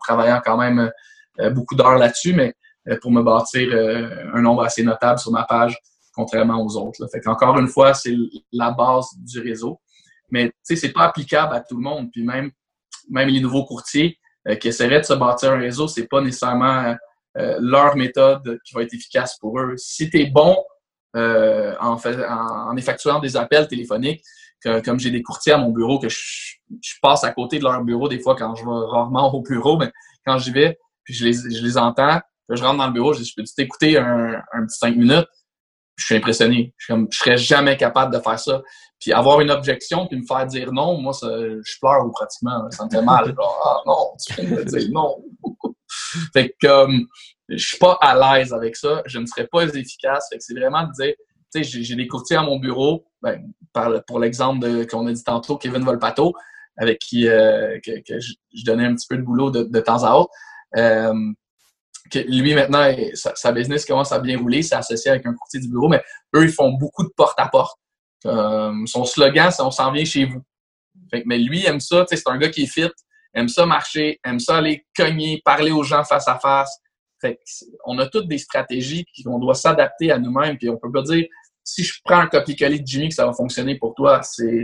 travaillant 0.01 0.41
quand 0.43 0.57
même 0.57 0.89
euh, 1.39 1.49
beaucoup 1.49 1.75
d'heures 1.75 1.97
là-dessus, 1.97 2.33
mais 2.33 2.53
euh, 2.87 2.97
pour 3.01 3.11
me 3.11 3.21
bâtir 3.21 3.75
un 4.33 4.41
nombre 4.41 4.63
assez 4.63 4.83
notable 4.83 5.19
sur 5.19 5.31
ma 5.31 5.43
page, 5.43 5.77
contrairement 6.13 6.63
aux 6.63 6.77
autres. 6.77 7.05
Qu'encore 7.23 7.59
une 7.59 7.67
fois, 7.67 7.93
c'est 7.93 8.15
la 8.51 8.71
base 8.71 9.07
du 9.17 9.39
réseau. 9.41 9.81
Mais 10.31 10.47
tu 10.47 10.53
sais, 10.63 10.75
c'est 10.75 10.93
pas 10.93 11.03
applicable 11.05 11.55
à 11.55 11.61
tout 11.61 11.75
le 11.75 11.83
monde. 11.83 12.09
Puis 12.11 12.23
même, 12.23 12.51
même 13.09 13.29
les 13.29 13.41
nouveaux 13.41 13.65
courtiers 13.65 14.17
qui 14.59 14.69
essaieraient 14.69 15.01
de 15.01 15.05
se 15.05 15.13
bâtir 15.13 15.51
un 15.51 15.59
réseau, 15.59 15.87
c'est 15.87 16.07
pas 16.07 16.21
nécessairement 16.21 16.95
leur 17.35 17.95
méthode 17.95 18.59
qui 18.65 18.73
va 18.73 18.83
être 18.83 18.93
efficace 18.93 19.37
pour 19.37 19.59
eux. 19.59 19.75
Si 19.77 20.09
tu 20.09 20.21
es 20.21 20.25
bon 20.27 20.57
en, 21.15 21.97
fait, 21.97 22.17
en, 22.25 22.75
effectuant 22.77 23.19
des 23.19 23.35
appels 23.37 23.67
téléphoniques, 23.67 24.23
comme 24.83 24.99
j'ai 24.99 25.11
des 25.11 25.21
courtiers 25.21 25.53
à 25.53 25.57
mon 25.57 25.69
bureau 25.69 25.99
que 25.99 26.09
je, 26.09 26.17
je, 26.81 26.93
passe 27.01 27.23
à 27.23 27.31
côté 27.31 27.59
de 27.59 27.63
leur 27.63 27.83
bureau 27.83 28.09
des 28.09 28.19
fois 28.19 28.35
quand 28.35 28.55
je 28.55 28.63
vais 28.63 28.91
rarement 28.91 29.33
au 29.33 29.41
bureau, 29.41 29.77
mais 29.77 29.91
quand 30.25 30.37
j'y 30.37 30.51
vais, 30.51 30.77
puis 31.03 31.13
je 31.13 31.25
les, 31.25 31.33
je 31.33 31.63
les 31.63 31.77
entends. 31.77 32.19
je 32.49 32.63
rentre 32.63 32.77
dans 32.77 32.87
le 32.87 32.93
bureau, 32.93 33.13
je 33.13 33.23
je 33.23 33.33
peux 33.35 33.43
t'écouter 33.43 33.97
un, 33.97 34.41
un 34.53 34.65
petit 34.65 34.77
cinq 34.77 34.95
minutes? 34.95 35.27
Je 35.99 36.05
suis 36.05 36.15
impressionné. 36.15 36.73
Je, 36.77 36.93
comme, 36.93 37.07
je 37.11 37.17
serais 37.17 37.37
jamais 37.37 37.77
capable 37.77 38.15
de 38.15 38.21
faire 38.21 38.39
ça. 38.39 38.61
Puis 38.99 39.13
avoir 39.13 39.41
une 39.41 39.51
objection, 39.51 40.07
puis 40.07 40.17
me 40.17 40.25
faire 40.25 40.45
dire 40.45 40.71
non, 40.71 40.97
moi, 40.97 41.13
je 41.21 41.79
pleure 41.79 42.09
pratiquement. 42.11 42.69
Ça 42.71 42.85
me 42.85 42.89
fait 42.89 43.01
mal. 43.01 43.35
ah 43.39 43.77
non, 43.85 44.13
tu 44.25 44.41
viens 44.41 44.63
dire 44.63 44.89
non. 44.91 45.23
fait 46.33 46.55
que 46.61 46.87
je 47.49 47.65
suis 47.65 47.77
pas 47.77 47.97
à 48.01 48.37
l'aise 48.37 48.53
avec 48.53 48.75
ça, 48.75 49.01
je 49.05 49.19
ne 49.19 49.25
serais 49.25 49.47
pas 49.47 49.63
efficace. 49.63 50.27
Fait 50.31 50.37
que 50.37 50.43
c'est 50.43 50.53
vraiment 50.53 50.83
de 50.83 50.91
dire, 50.91 51.13
tu 51.53 51.63
sais, 51.63 51.83
j'ai 51.83 51.95
des 51.95 52.07
courtiers 52.07 52.37
à 52.37 52.43
mon 52.43 52.59
bureau, 52.59 53.05
ben, 53.21 53.41
pour 54.07 54.19
l'exemple 54.19 54.85
qu'on 54.87 55.07
a 55.07 55.11
dit 55.11 55.23
tantôt, 55.23 55.57
Kevin 55.57 55.83
Volpato, 55.83 56.33
avec 56.77 56.99
qui 56.99 57.27
euh, 57.27 57.79
que, 57.83 58.19
je, 58.19 58.33
donnais 58.65 58.85
un 58.85 58.95
petit 58.95 59.07
peu 59.07 59.17
de 59.17 59.23
boulot 59.23 59.51
de, 59.51 59.63
de 59.63 59.79
temps 59.79 60.03
à 60.03 60.15
autre. 60.15 60.31
Euh, 60.77 61.13
que 62.09 62.19
lui, 62.19 62.53
maintenant, 62.53 62.87
sa, 63.13 63.51
business 63.51 63.85
commence 63.85 64.11
à 64.11 64.19
bien 64.19 64.37
rouler, 64.37 64.61
c'est 64.61 64.75
associé 64.75 65.11
avec 65.11 65.25
un 65.25 65.33
courtier 65.33 65.59
du 65.59 65.69
bureau, 65.69 65.87
mais 65.87 66.01
eux, 66.35 66.43
ils 66.43 66.51
font 66.51 66.71
beaucoup 66.71 67.03
de 67.03 67.11
porte-à-porte. 67.15 67.77
Euh, 68.25 68.73
son 68.85 69.05
slogan, 69.05 69.51
c'est 69.51 69.61
«On 69.63 69.71
s'en 69.71 69.91
vient 69.91 70.05
chez 70.05 70.25
vous». 70.25 70.41
Mais 71.25 71.37
lui, 71.37 71.65
aime 71.65 71.79
ça, 71.79 72.05
c'est 72.09 72.27
un 72.27 72.37
gars 72.37 72.49
qui 72.49 72.63
est 72.63 72.71
fit, 72.71 72.89
aime 73.33 73.47
ça 73.47 73.65
marcher, 73.65 74.19
aime 74.25 74.39
ça 74.39 74.57
aller 74.57 74.85
cogner, 74.95 75.41
parler 75.43 75.71
aux 75.71 75.83
gens 75.83 76.03
face 76.03 76.27
à 76.27 76.37
face. 76.37 76.71
Fait 77.21 77.39
on 77.85 77.97
a 77.99 78.07
toutes 78.07 78.27
des 78.27 78.37
stratégies 78.37 79.05
qu'on 79.23 79.39
doit 79.39 79.55
s'adapter 79.55 80.11
à 80.11 80.19
nous-mêmes, 80.19 80.57
puis 80.57 80.69
on 80.69 80.77
peut 80.77 80.91
pas 80.91 81.01
dire 81.01 81.25
si 81.63 81.83
je 81.83 81.99
prends 82.03 82.19
un 82.19 82.27
copier-coller 82.27 82.79
de 82.79 82.87
Jimmy 82.87 83.09
que 83.09 83.15
ça 83.15 83.25
va 83.25 83.33
fonctionner 83.33 83.77
pour 83.77 83.93
toi, 83.93 84.21
c'est 84.23 84.63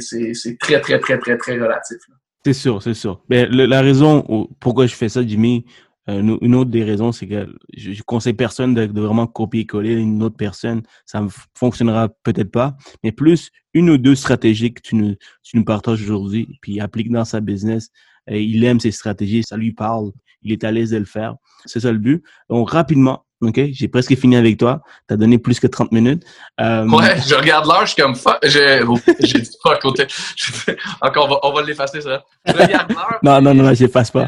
très, 0.59 0.79
très, 0.81 0.99
très, 0.99 1.19
très, 1.19 1.37
très 1.37 1.53
relatif. 1.53 1.97
C'est 2.45 2.53
sûr, 2.53 2.81
c'est 2.81 2.93
sûr. 2.93 3.21
Mais 3.29 3.47
la 3.47 3.81
raison 3.81 4.47
pourquoi 4.59 4.85
je 4.87 4.95
fais 4.95 5.09
ça, 5.09 5.25
Jimmy, 5.25 5.65
euh, 6.09 6.37
une 6.41 6.55
autre 6.55 6.69
des 6.69 6.83
raisons, 6.83 7.11
c'est 7.11 7.27
que 7.27 7.47
je, 7.75 8.01
conseille 8.03 8.33
personne 8.33 8.73
de, 8.73 8.99
vraiment 8.99 9.27
copier-coller 9.27 9.93
une 9.93 10.21
autre 10.21 10.37
personne. 10.37 10.83
Ça 11.05 11.21
ne 11.21 11.29
fonctionnera 11.57 12.09
peut-être 12.23 12.51
pas. 12.51 12.75
Mais 13.03 13.11
plus 13.11 13.51
une 13.73 13.89
ou 13.89 13.97
deux 13.97 14.15
stratégies 14.15 14.73
que 14.73 14.81
tu 14.81 14.95
nous, 14.95 15.15
tu 15.43 15.57
nous 15.57 15.65
partages 15.65 16.01
aujourd'hui, 16.01 16.59
puis 16.61 16.79
applique 16.79 17.11
dans 17.11 17.25
sa 17.25 17.39
business. 17.41 17.89
Et 18.27 18.43
il 18.43 18.63
aime 18.63 18.79
ces 18.79 18.91
stratégies, 18.91 19.43
ça 19.43 19.57
lui 19.57 19.71
parle. 19.71 20.11
Il 20.41 20.51
est 20.51 20.63
à 20.63 20.71
l'aise 20.71 20.91
de 20.91 20.97
le 20.97 21.05
faire. 21.05 21.35
C'est 21.65 21.79
ça 21.79 21.91
le 21.91 21.97
but. 21.97 22.23
Donc, 22.49 22.69
rapidement, 22.69 23.25
OK? 23.41 23.59
J'ai 23.71 23.87
presque 23.87 24.15
fini 24.15 24.35
avec 24.35 24.57
toi. 24.57 24.81
Tu 25.07 25.15
as 25.15 25.17
donné 25.17 25.39
plus 25.39 25.59
que 25.59 25.67
30 25.67 25.91
minutes. 25.91 26.23
Euh, 26.61 26.87
ouais, 26.87 27.19
je 27.27 27.33
regarde 27.35 27.65
l'heure, 27.65 27.81
je 27.85 27.93
suis 27.93 28.01
comme 28.01 28.15
fuck. 28.15 28.37
J'ai 28.43 28.79
dit 28.79 29.49
fuck 29.61 29.81
côté. 29.81 30.05
Encore, 31.01 31.25
on 31.25 31.29
va, 31.29 31.39
on 31.43 31.53
va 31.53 31.63
l'effacer, 31.63 32.01
ça. 32.01 32.23
Je 32.45 32.53
regarde 32.53 32.91
l'heure. 32.91 33.19
non, 33.23 33.41
non, 33.41 33.53
non, 33.53 33.63
non, 33.63 33.73
j'efface 33.73 34.11
pas 34.11 34.27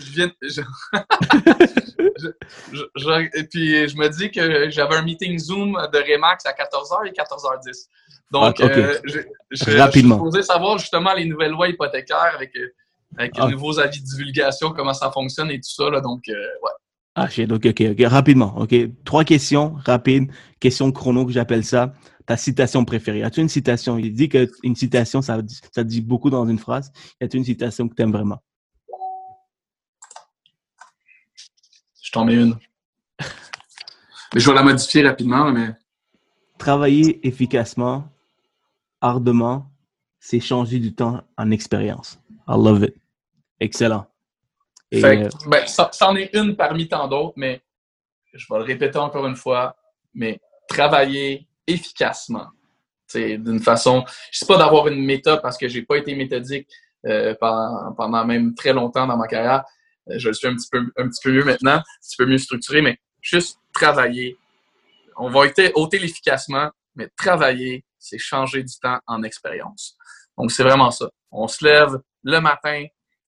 je 0.00 0.12
viens. 0.12 0.30
Je, 2.72 3.38
et 3.38 3.44
puis, 3.44 3.88
je 3.88 3.96
me 3.96 4.08
dis 4.08 4.30
que 4.30 4.70
j'avais 4.70 4.96
un 4.96 5.02
meeting 5.02 5.38
Zoom 5.38 5.72
de 5.72 5.98
Remax 5.98 6.44
à 6.46 6.52
14h 6.52 7.06
et 7.06 7.12
14h10. 7.12 7.88
Donc, 8.30 8.60
euh, 8.60 8.98
je, 9.04 9.76
Rapidement. 9.76 10.30
je 10.32 10.40
savoir 10.42 10.78
justement 10.78 11.12
les 11.14 11.24
nouvelles 11.24 11.50
lois 11.50 11.68
hypothécaires 11.68 12.32
avec, 12.34 12.54
euh, 12.56 12.72
avec 13.18 13.36
les 13.36 13.48
nouveaux 13.48 13.78
avis 13.80 14.00
de 14.00 14.06
divulgation, 14.06 14.70
comment 14.70 14.94
ça 14.94 15.10
fonctionne 15.10 15.50
et 15.50 15.56
tout 15.56 15.70
ça. 15.70 15.90
Là, 15.90 16.00
donc, 16.00 16.22
euh, 16.28 16.32
ouais. 16.32 16.70
Ah, 17.16 17.26
donc, 17.46 17.66
ok, 17.66 17.82
ok, 17.90 18.06
rapidement, 18.06 18.56
ok. 18.56 18.74
Trois 19.04 19.24
questions 19.24 19.74
rapides, 19.84 20.30
question 20.60 20.92
chrono 20.92 21.26
que 21.26 21.32
j'appelle 21.32 21.64
ça. 21.64 21.92
Ta 22.24 22.36
citation 22.36 22.84
préférée. 22.84 23.24
As-tu 23.24 23.40
une 23.40 23.48
citation? 23.48 23.98
Il 23.98 24.12
dit 24.12 24.28
qu'une 24.28 24.76
citation, 24.76 25.20
ça, 25.20 25.38
ça 25.72 25.82
dit 25.82 26.00
beaucoup 26.00 26.30
dans 26.30 26.46
une 26.46 26.58
phrase. 26.58 26.92
As-tu 27.20 27.38
une 27.38 27.44
citation 27.44 27.88
que 27.88 27.94
tu 27.96 28.02
aimes 28.02 28.12
vraiment? 28.12 28.40
Je 32.10 32.12
t'en 32.12 32.24
mets 32.24 32.34
une. 32.34 32.58
Mais 34.34 34.40
je 34.40 34.50
vais 34.50 34.56
la 34.56 34.64
modifier 34.64 35.06
rapidement, 35.06 35.52
mais. 35.52 35.68
Travailler 36.58 37.24
efficacement, 37.24 38.08
ardemment, 39.00 39.70
c'est 40.18 40.40
changer 40.40 40.80
du 40.80 40.92
temps 40.92 41.22
en 41.38 41.52
expérience. 41.52 42.18
I 42.48 42.54
love 42.56 42.82
it. 42.82 42.96
Excellent. 43.60 44.06
Euh, 44.92 45.28
ben, 45.46 45.66
ça, 45.68 45.88
en 46.00 46.16
est 46.16 46.34
une 46.34 46.56
parmi 46.56 46.88
tant 46.88 47.06
d'autres, 47.06 47.34
mais 47.36 47.62
je 48.32 48.44
vais 48.50 48.58
le 48.58 48.64
répéter 48.64 48.98
encore 48.98 49.26
une 49.28 49.36
fois, 49.36 49.76
mais 50.12 50.40
travailler 50.68 51.46
efficacement. 51.64 52.48
D'une 53.14 53.60
façon, 53.60 54.04
je 54.32 54.40
sais 54.40 54.46
pas 54.46 54.58
d'avoir 54.58 54.88
une 54.88 55.04
méthode 55.04 55.42
parce 55.42 55.56
que 55.56 55.68
j'ai 55.68 55.82
pas 55.82 55.96
été 55.96 56.16
méthodique 56.16 56.68
euh, 57.06 57.36
pendant, 57.38 57.92
pendant, 57.92 58.24
même 58.24 58.52
très 58.56 58.72
longtemps 58.72 59.06
dans 59.06 59.16
ma 59.16 59.28
carrière, 59.28 59.62
euh, 59.62 59.68
je 60.08 60.28
le 60.28 60.34
suis 60.34 60.46
un 60.46 60.54
petit 60.54 60.68
peu, 60.70 60.80
un 60.96 61.08
petit 61.08 61.20
peu 61.22 61.32
mieux 61.32 61.44
maintenant, 61.44 61.76
un 61.76 61.82
petit 62.02 62.16
peu 62.16 62.26
mieux 62.26 62.38
structuré, 62.38 62.82
mais 62.82 62.98
juste 63.20 63.58
travailler. 63.72 64.36
On 65.16 65.30
va 65.30 65.40
ôter 65.74 65.98
l'efficacement, 65.98 66.70
mais 66.94 67.08
travailler, 67.16 67.84
c'est 67.98 68.18
changer 68.18 68.62
du 68.62 68.74
temps 68.80 68.98
en 69.06 69.22
expérience. 69.22 69.96
Donc, 70.38 70.50
c'est 70.50 70.62
vraiment 70.62 70.90
ça. 70.90 71.10
On 71.30 71.46
se 71.48 71.64
lève 71.64 71.98
le 72.22 72.40
matin, 72.40 72.86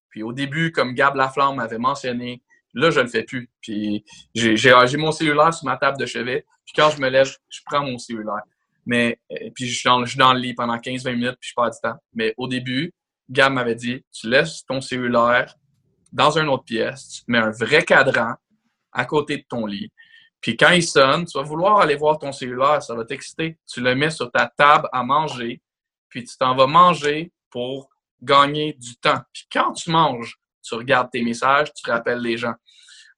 puis 0.09 0.23
au 0.23 0.33
début, 0.33 0.71
comme 0.71 0.93
Gab 0.93 1.15
Laflamme 1.15 1.55
m'avait 1.57 1.77
mentionné, 1.77 2.41
là, 2.73 2.89
je 2.89 2.99
le 2.99 3.07
fais 3.07 3.23
plus. 3.23 3.49
Puis 3.61 4.03
j'ai 4.33 4.97
mon 4.97 5.11
cellulaire 5.11 5.53
sur 5.53 5.65
ma 5.65 5.77
table 5.77 5.97
de 5.97 6.05
chevet, 6.05 6.45
puis 6.65 6.73
quand 6.75 6.89
je 6.89 6.99
me 6.99 7.09
lève, 7.09 7.31
je 7.49 7.61
prends 7.65 7.83
mon 7.83 7.97
cellulaire. 7.97 8.43
Mais, 8.85 9.19
euh, 9.31 9.49
puis 9.55 9.67
je 9.67 9.79
suis, 9.79 9.87
dans, 9.87 10.03
je 10.03 10.09
suis 10.09 10.19
dans 10.19 10.33
le 10.33 10.39
lit 10.39 10.53
pendant 10.53 10.75
15-20 10.75 11.13
minutes, 11.13 11.37
puis 11.39 11.49
je 11.49 11.53
perds 11.55 11.71
du 11.71 11.77
temps. 11.81 11.95
Mais 12.13 12.33
au 12.37 12.47
début, 12.47 12.91
Gab 13.29 13.53
m'avait 13.53 13.75
dit, 13.75 14.03
tu 14.11 14.29
laisses 14.29 14.65
ton 14.65 14.81
cellulaire 14.81 15.55
dans 16.13 16.37
une 16.37 16.47
autre 16.47 16.63
pièce, 16.63 17.09
tu 17.09 17.23
mets 17.27 17.39
un 17.39 17.49
vrai 17.49 17.83
cadran 17.83 18.35
à 18.91 19.05
côté 19.05 19.37
de 19.37 19.43
ton 19.49 19.65
lit. 19.65 19.91
Puis 20.39 20.55
quand 20.55 20.69
il 20.69 20.83
sonne, 20.83 21.25
tu 21.25 21.37
vas 21.37 21.43
vouloir 21.43 21.79
aller 21.79 21.95
voir 21.95 22.19
ton 22.19 22.31
cellulaire, 22.31 22.83
ça 22.83 22.93
va 22.95 23.03
t'exciter. 23.03 23.57
Tu 23.67 23.81
le 23.81 23.95
mets 23.95 24.11
sur 24.11 24.31
ta 24.31 24.51
table 24.55 24.87
à 24.91 25.03
manger, 25.03 25.61
puis 26.09 26.23
tu 26.23 26.37
t'en 26.37 26.55
vas 26.55 26.67
manger 26.67 27.31
pour 27.49 27.89
gagner 28.21 28.73
du 28.73 28.95
temps. 28.97 29.21
Puis 29.33 29.47
quand 29.51 29.73
tu 29.73 29.89
manges, 29.89 30.37
tu 30.61 30.75
regardes 30.75 31.09
tes 31.11 31.23
messages, 31.23 31.73
tu 31.73 31.89
rappelles 31.89 32.19
les 32.19 32.37
gens. 32.37 32.53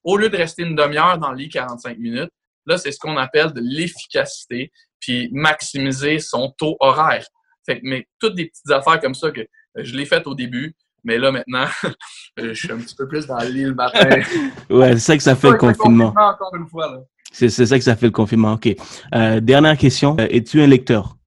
Au 0.04 0.18
lieu 0.18 0.30
de 0.30 0.38
rester 0.38 0.64
une 0.64 0.76
demi-heure 0.76 1.18
dans 1.18 1.32
le 1.32 1.38
lit 1.38 1.50
45 1.50 1.98
minutes, 1.98 2.32
là, 2.66 2.78
c'est 2.78 2.92
ce 2.92 3.00
qu'on 3.00 3.18
appelle 3.18 3.52
de 3.52 3.62
l'efficacité, 3.62 4.72
puis 5.00 5.30
maximiser 5.32 6.20
son 6.20 6.54
taux 6.58 6.78
horaire. 6.80 7.26
Fait 7.66 7.80
que, 7.80 7.82
mais 7.84 8.08
toutes 8.20 8.36
des 8.36 8.48
petites 8.48 8.72
affaires 8.72 9.00
comme 9.00 9.16
ça 9.16 9.32
que 9.32 9.46
je 9.76 9.96
l'ai 9.96 10.06
faites 10.06 10.28
au 10.28 10.36
début, 10.36 10.76
Mais 11.06 11.18
là, 11.18 11.32
maintenant, 11.32 11.65
je 12.38 12.53
suis 12.53 12.72
un 12.72 12.77
petit 12.77 12.95
peu 12.95 13.07
plus 13.07 13.26
dans 13.26 13.40
le 13.40 13.48
lit 13.48 13.64
le 13.64 13.73
matin. 13.73 14.10
ouais, 14.69 14.94
c'est 14.94 14.99
ça 14.99 15.18
que 15.18 15.23
ça 15.23 15.36
fait 15.36 15.52
le 15.52 15.57
confinement. 15.57 16.14
Encore 16.18 16.53
une 16.56 16.68
fois, 16.68 16.91
là. 16.91 16.99
C'est 17.32 17.49
ça 17.49 17.77
que 17.77 17.84
ça 17.84 17.95
fait 17.95 18.06
le 18.06 18.11
confinement. 18.11 18.53
OK. 18.53 18.69
Euh, 19.14 19.40
dernière 19.41 19.77
question. 19.77 20.15
Euh, 20.19 20.27
es-tu 20.30 20.61
un 20.61 20.68
lecteur? 20.68 21.18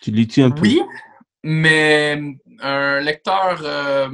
Tu 0.00 0.10
lis-tu 0.10 0.42
un 0.42 0.50
peu? 0.50 0.62
Oui, 0.62 0.80
mais 1.44 2.20
un 2.60 3.00
lecteur, 3.00 3.60
euh, 3.62 4.08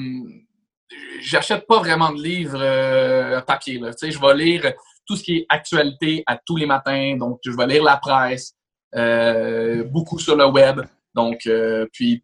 j'achète 1.20 1.66
pas 1.66 1.78
vraiment 1.78 2.12
de 2.12 2.20
livres 2.22 2.60
euh, 2.60 3.40
papier. 3.42 3.78
Là. 3.78 3.92
Tu 3.94 4.06
sais, 4.06 4.10
je 4.10 4.20
vais 4.20 4.34
lire 4.34 4.72
tout 5.06 5.16
ce 5.16 5.22
qui 5.22 5.38
est 5.38 5.46
actualité 5.48 6.22
à 6.26 6.36
tous 6.36 6.56
les 6.56 6.66
matins. 6.66 7.16
Donc, 7.16 7.40
je 7.44 7.52
vais 7.52 7.66
lire 7.66 7.84
la 7.84 7.96
presse, 7.96 8.54
euh, 8.94 9.84
beaucoup 9.84 10.18
sur 10.18 10.36
le 10.36 10.46
web. 10.46 10.80
Donc, 11.14 11.46
euh, 11.46 11.86
puis, 11.92 12.22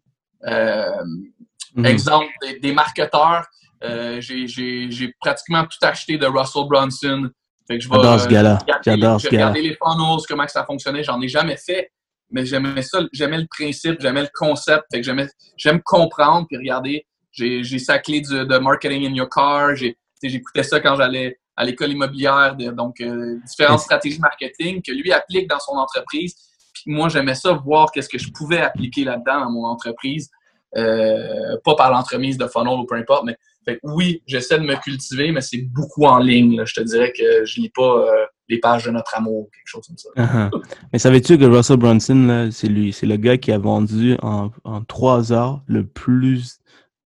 mm-hmm. 1.75 1.85
exemple, 1.85 2.27
des, 2.61 2.73
marketeurs. 2.73 3.45
j'ai 3.81 5.13
pratiquement 5.19 5.63
tout 5.63 5.77
acheté 5.81 6.17
de 6.17 6.25
Russell 6.25 6.67
Brunson. 6.69 7.29
Fait 7.67 7.77
que 7.77 7.83
je 7.83 7.89
vais, 7.89 7.95
J'adore 7.95 8.19
ce 8.19 8.27
gars-là. 8.27 8.59
J'adore 8.85 9.21
ce 9.21 9.27
gars-là. 9.27 9.51
Les 9.51 9.77
funnels, 9.81 10.25
comment 10.27 10.47
ça 10.47 10.65
fonctionnait. 10.65 11.03
J'en 11.03 11.19
ai 11.21 11.27
jamais 11.27 11.57
fait 11.57 11.89
mais 12.31 12.45
j'aimais 12.45 12.81
ça, 12.81 13.01
j'aimais 13.13 13.37
le 13.37 13.47
principe, 13.47 13.97
j'aimais 13.99 14.23
le 14.23 14.29
concept, 14.33 14.83
fait 14.91 14.99
que 14.99 15.05
j'aimais, 15.05 15.27
j'aime 15.57 15.81
comprendre 15.81 16.47
puis 16.47 16.57
regarder. 16.57 17.05
J'ai, 17.31 17.63
sa 17.79 17.99
clé 17.99 18.21
de 18.21 18.57
marketing 18.57 19.07
in 19.07 19.13
your 19.13 19.29
car, 19.29 19.75
j'écoutais 19.75 20.63
ça 20.63 20.79
quand 20.79 20.95
j'allais 20.95 21.37
à 21.57 21.65
l'école 21.65 21.91
immobilière, 21.91 22.55
donc 22.55 23.01
euh, 23.01 23.37
différentes 23.45 23.81
stratégies 23.81 24.19
marketing 24.19 24.81
que 24.81 24.91
lui 24.91 25.11
applique 25.11 25.49
dans 25.49 25.59
son 25.59 25.73
entreprise. 25.73 26.35
Puis 26.73 26.83
moi, 26.87 27.09
j'aimais 27.09 27.35
ça, 27.35 27.53
voir 27.53 27.91
qu'est-ce 27.91 28.09
que 28.09 28.17
je 28.17 28.31
pouvais 28.31 28.61
appliquer 28.61 29.03
là-dedans 29.03 29.41
dans 29.41 29.51
mon 29.51 29.65
entreprise, 29.65 30.29
euh, 30.77 31.57
pas 31.63 31.75
par 31.75 31.91
l'entremise 31.91 32.37
de 32.37 32.47
funnel 32.47 32.79
ou 32.79 32.85
peu 32.85 32.95
importe, 32.95 33.25
mais 33.25 33.37
fait, 33.65 33.79
oui, 33.83 34.21
j'essaie 34.27 34.59
de 34.59 34.63
me 34.63 34.75
cultiver, 34.75 35.31
mais 35.31 35.41
c'est 35.41 35.61
beaucoup 35.61 36.05
en 36.05 36.19
ligne. 36.19 36.63
Je 36.65 36.73
te 36.73 36.81
dirais 36.81 37.11
que 37.17 37.45
je 37.45 37.61
lis 37.61 37.71
pas 37.75 37.99
euh, 37.99 38.25
les 38.47 38.59
pages 38.59 38.85
de 38.85 38.91
notre 38.91 39.15
amour, 39.15 39.49
quelque 39.51 39.67
chose 39.67 39.87
comme 39.87 39.97
ça. 39.97 40.09
Uh-huh. 40.15 40.63
Mais 40.93 40.99
savais-tu 40.99 41.37
que 41.37 41.45
Russell 41.45 41.77
Brunson, 41.77 42.49
c'est 42.51 42.67
lui, 42.67 42.93
c'est 42.93 43.07
le 43.07 43.17
gars 43.17 43.37
qui 43.37 43.51
a 43.51 43.57
vendu 43.57 44.17
en, 44.21 44.51
trois 44.87 45.33
heures 45.33 45.63
le 45.67 45.85
plus 45.85 46.59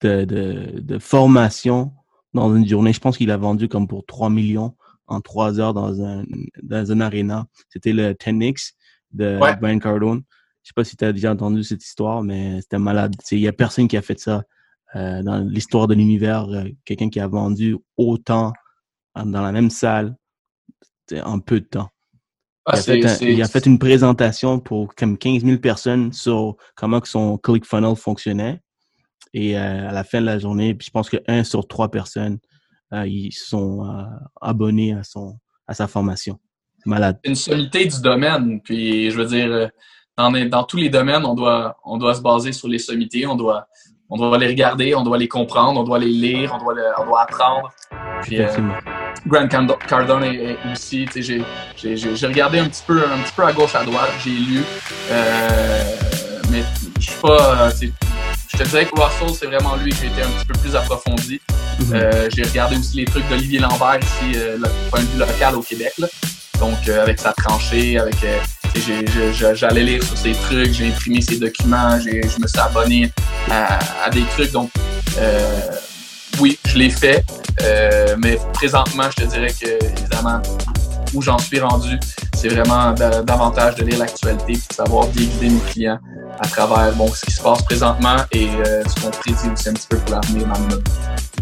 de, 0.02 0.24
de, 0.24 0.80
de 0.80 0.98
formation 0.98 1.92
dans 2.34 2.54
une 2.54 2.66
journée? 2.66 2.92
Je 2.92 3.00
pense 3.00 3.16
qu'il 3.16 3.30
a 3.30 3.36
vendu 3.36 3.68
comme 3.68 3.86
pour 3.86 4.04
3 4.04 4.30
millions 4.30 4.74
en 5.08 5.20
trois 5.20 5.58
heures 5.58 5.74
dans 5.74 6.02
un, 6.02 6.24
dans 6.62 6.92
un 6.92 7.00
arena. 7.00 7.46
C'était 7.70 7.92
le 7.92 8.12
10X 8.12 8.72
de 9.12 9.38
Brian 9.60 9.78
Cardone. 9.78 10.22
Je 10.68 10.72
sais 10.72 10.74
pas 10.74 10.84
si 10.84 10.98
tu 10.98 11.04
as 11.06 11.14
déjà 11.14 11.32
entendu 11.32 11.64
cette 11.64 11.82
histoire, 11.82 12.22
mais 12.22 12.60
c'était 12.60 12.78
malade. 12.78 13.16
Il 13.30 13.38
y 13.38 13.48
a 13.48 13.54
personne 13.54 13.88
qui 13.88 13.96
a 13.96 14.02
fait 14.02 14.18
ça 14.18 14.42
euh, 14.96 15.22
dans 15.22 15.38
l'histoire 15.38 15.86
de 15.86 15.94
l'univers. 15.94 16.46
Euh, 16.50 16.64
quelqu'un 16.84 17.08
qui 17.08 17.20
a 17.20 17.26
vendu 17.26 17.78
autant 17.96 18.52
dans 19.16 19.40
la 19.40 19.50
même 19.50 19.70
salle 19.70 20.14
en 21.24 21.40
peu 21.40 21.60
de 21.60 21.64
temps. 21.64 21.88
Ah, 22.66 22.78
il, 22.86 23.42
a 23.42 23.48
fait 23.48 23.64
une 23.64 23.78
présentation 23.78 24.60
pour 24.60 24.94
comme 24.94 25.16
15 25.16 25.42
000 25.42 25.56
personnes 25.56 26.12
sur 26.12 26.56
comment 26.76 27.00
que 27.00 27.08
son 27.08 27.38
ClickFunnels 27.38 27.96
fonctionnait. 27.96 28.60
Et 29.32 29.56
euh, 29.56 29.88
à 29.88 29.92
la 29.92 30.04
fin 30.04 30.20
de 30.20 30.26
la 30.26 30.38
journée, 30.38 30.76
je 30.78 30.90
pense 30.90 31.08
que 31.08 31.16
un 31.28 31.44
sur 31.44 31.66
trois 31.66 31.90
personnes 31.90 32.40
ils 32.92 33.32
sont 33.32 33.90
abonnés 34.42 34.92
à 34.92 35.02
son 35.02 35.38
à 35.66 35.72
sa 35.72 35.88
formation. 35.88 36.38
Malade. 36.84 37.18
Une 37.24 37.34
sommité 37.34 37.86
du 37.86 38.02
domaine. 38.02 38.60
Puis 38.60 39.10
je 39.10 39.16
veux 39.16 39.26
dire, 39.26 39.70
dans, 40.18 40.30
dans 40.30 40.64
tous 40.64 40.76
les 40.76 40.90
domaines, 40.90 41.24
on 41.24 41.34
doit 41.34 41.78
on 41.84 41.96
doit 41.96 42.14
se 42.14 42.20
baser 42.20 42.52
sur 42.52 42.68
les 42.68 42.78
sommités. 42.78 43.26
On 43.26 43.36
doit 43.36 43.66
on 44.10 44.16
doit 44.16 44.38
les 44.38 44.48
regarder, 44.48 44.94
on 44.94 45.02
doit 45.02 45.18
les 45.18 45.28
comprendre, 45.28 45.80
on 45.80 45.84
doit 45.84 45.98
les 45.98 46.06
lire, 46.08 46.52
on 46.54 46.58
doit, 46.58 46.74
on 46.98 47.04
doit 47.04 47.22
apprendre. 47.22 47.70
Puis, 48.22 48.40
Grant 49.26 49.48
Cardone 49.86 50.24
est, 50.24 50.56
aussi, 50.72 51.06
j'ai, 51.14 51.42
j'ai, 51.76 51.96
j'ai 51.96 52.26
regardé 52.26 52.58
un 52.58 52.68
petit 52.68 52.82
peu, 52.86 53.02
un 53.04 53.18
petit 53.18 53.32
peu 53.36 53.44
à 53.44 53.52
gauche 53.52 53.74
à 53.74 53.84
droite, 53.84 54.10
j'ai 54.24 54.30
lu, 54.30 54.62
euh, 55.10 55.82
mais 56.50 56.62
je 56.98 57.10
suis 57.10 57.20
pas, 57.20 57.68
je 57.70 58.58
te 58.58 58.62
dirais 58.68 58.86
que 58.86 58.98
Russell, 58.98 59.34
c'est 59.34 59.46
vraiment 59.46 59.76
lui 59.76 59.90
qui 59.90 60.04
a 60.04 60.08
été 60.08 60.22
un 60.22 60.30
petit 60.30 60.46
peu 60.46 60.58
plus 60.58 60.74
approfondi. 60.74 61.40
Mm-hmm. 61.80 61.94
euh, 61.94 62.28
j'ai 62.34 62.42
regardé 62.44 62.78
aussi 62.78 62.96
les 62.96 63.04
trucs 63.04 63.28
d'Olivier 63.28 63.58
Lambert 63.58 64.00
ici, 64.00 64.36
euh, 64.36 64.56
le 64.56 64.90
point 64.90 65.00
de 65.00 65.06
vue 65.06 65.18
local 65.18 65.54
au 65.54 65.62
Québec, 65.62 65.92
là. 65.98 66.08
donc 66.58 66.88
euh, 66.88 67.02
avec 67.02 67.18
sa 67.18 67.32
tranchée, 67.32 67.98
avec 67.98 68.16
euh, 68.24 68.38
j'allais 69.54 69.82
lire 69.82 70.02
sur 70.02 70.16
ses 70.16 70.32
trucs, 70.32 70.72
j'ai 70.72 70.88
imprimé 70.88 71.20
ses 71.20 71.38
documents, 71.38 71.98
je 72.00 72.40
me 72.40 72.46
suis 72.46 72.58
abonné 72.58 73.10
à, 73.50 74.10
des 74.10 74.24
trucs. 74.34 74.52
Donc, 74.52 74.70
euh, 75.18 75.70
oui, 76.40 76.58
je 76.66 76.78
l'ai 76.78 76.90
fait, 76.90 77.24
euh, 77.62 78.16
mais 78.22 78.38
présentement, 78.52 79.04
je 79.16 79.24
te 79.24 79.28
dirais 79.28 79.52
que, 79.60 79.84
évidemment, 79.84 80.40
où 81.14 81.22
j'en 81.22 81.38
suis 81.38 81.58
rendu, 81.58 81.98
c'est 82.34 82.48
vraiment 82.48 82.92
davantage 82.92 83.76
de 83.76 83.84
lire 83.84 83.98
l'actualité 83.98 84.52
et 84.52 84.56
de 84.56 84.74
savoir 84.74 85.08
guider 85.08 85.48
mes 85.48 85.60
clients 85.70 85.98
à 86.40 86.46
travers 86.46 86.94
bon, 86.94 87.08
ce 87.12 87.24
qui 87.26 87.32
se 87.32 87.42
passe 87.42 87.62
présentement 87.62 88.16
et 88.32 88.48
euh, 88.64 88.82
ce 88.86 89.00
qu'on 89.00 89.10
prédit 89.10 89.48
aussi 89.52 89.68
un 89.68 89.72
petit 89.72 89.88
peu 89.88 89.96
pour 89.96 90.14
l'avenir 90.14 90.46
dans 90.46 90.76
le. 90.76 90.82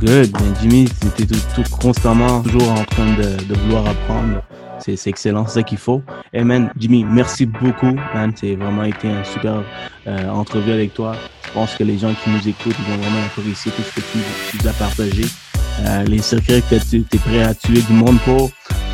Good. 0.00 0.30
Ben, 0.32 0.54
Jimmy, 0.60 0.88
tu 1.00 1.22
étais 1.22 1.36
tout, 1.54 1.62
constamment 1.80 2.42
toujours 2.42 2.70
en 2.70 2.84
train 2.84 3.12
de 3.14 3.54
vouloir 3.54 3.86
apprendre. 3.86 4.42
C'est 4.78 5.06
excellent, 5.06 5.46
c'est 5.46 5.54
ça 5.54 5.62
qu'il 5.62 5.78
faut. 5.78 6.02
Et 6.32 6.44
man, 6.44 6.70
Jimmy, 6.76 7.04
merci 7.04 7.46
beaucoup, 7.46 7.96
man. 8.14 8.32
C'est 8.34 8.54
vraiment 8.54 8.84
été 8.84 9.08
un 9.08 9.24
super 9.24 9.62
euh, 10.06 10.28
entrevue 10.28 10.72
avec 10.72 10.94
toi. 10.94 11.14
Je 11.46 11.52
pense 11.52 11.74
que 11.74 11.84
les 11.84 11.98
gens 11.98 12.12
qui 12.22 12.30
nous 12.30 12.48
écoutent, 12.48 12.74
ils 12.78 12.92
vont 12.92 13.00
vraiment 13.00 13.24
apprécier 13.26 13.72
tout 13.72 13.82
ce 13.82 13.94
que 13.94 14.00
tu, 14.00 14.58
tu 14.58 14.68
as 14.68 14.72
partagé. 14.72 15.24
Euh, 15.84 16.04
les 16.04 16.22
secrets 16.22 16.62
que 16.62 16.76
tu 16.76 17.04
es 17.12 17.18
prêt 17.18 17.42
à 17.42 17.54
tuer 17.54 17.82
du 17.82 17.92
monde 17.92 18.18
pour, 18.20 18.50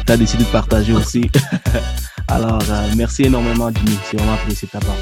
tu 0.06 0.12
as 0.12 0.16
décidé 0.16 0.44
de 0.44 0.48
partager 0.48 0.92
aussi. 0.92 1.30
Alors, 2.28 2.62
euh, 2.70 2.88
merci 2.96 3.24
énormément, 3.24 3.70
Jimmy. 3.74 3.98
C'est 4.04 4.16
vraiment 4.16 4.34
apprécié 4.34 4.66
de 4.66 4.78
ta 4.78 4.84
part. 4.84 4.96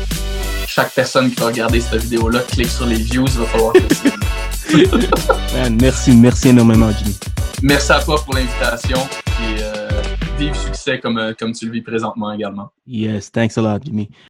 Chaque 0.67 0.93
personne 0.93 1.31
qui 1.31 1.41
va 1.41 1.47
regarder 1.47 1.81
cette 1.81 2.03
vidéo-là, 2.03 2.41
clique 2.41 2.71
sur 2.71 2.87
les 2.87 2.97
views, 2.97 3.27
il 3.27 3.39
va 3.39 3.47
falloir 3.47 3.73
Man, 5.55 5.79
merci, 5.81 6.13
merci 6.13 6.49
énormément, 6.49 6.91
Jimmy. 6.97 7.17
Merci 7.63 7.93
à 7.93 8.01
toi 8.01 8.23
pour 8.25 8.35
l'invitation. 8.35 8.99
Et 9.43 9.63
euh, 9.63 9.80
vive 10.41 10.55
succès 10.55 10.99
comme, 10.99 11.35
comme 11.39 11.53
tu 11.53 11.67
le 11.67 11.73
vis 11.73 11.83
présentement 11.83 12.33
également. 12.33 12.71
Yes, 12.87 13.31
thanks 13.31 13.59
a 13.59 13.61
lot, 13.61 13.79
Jimmy. 13.85 14.09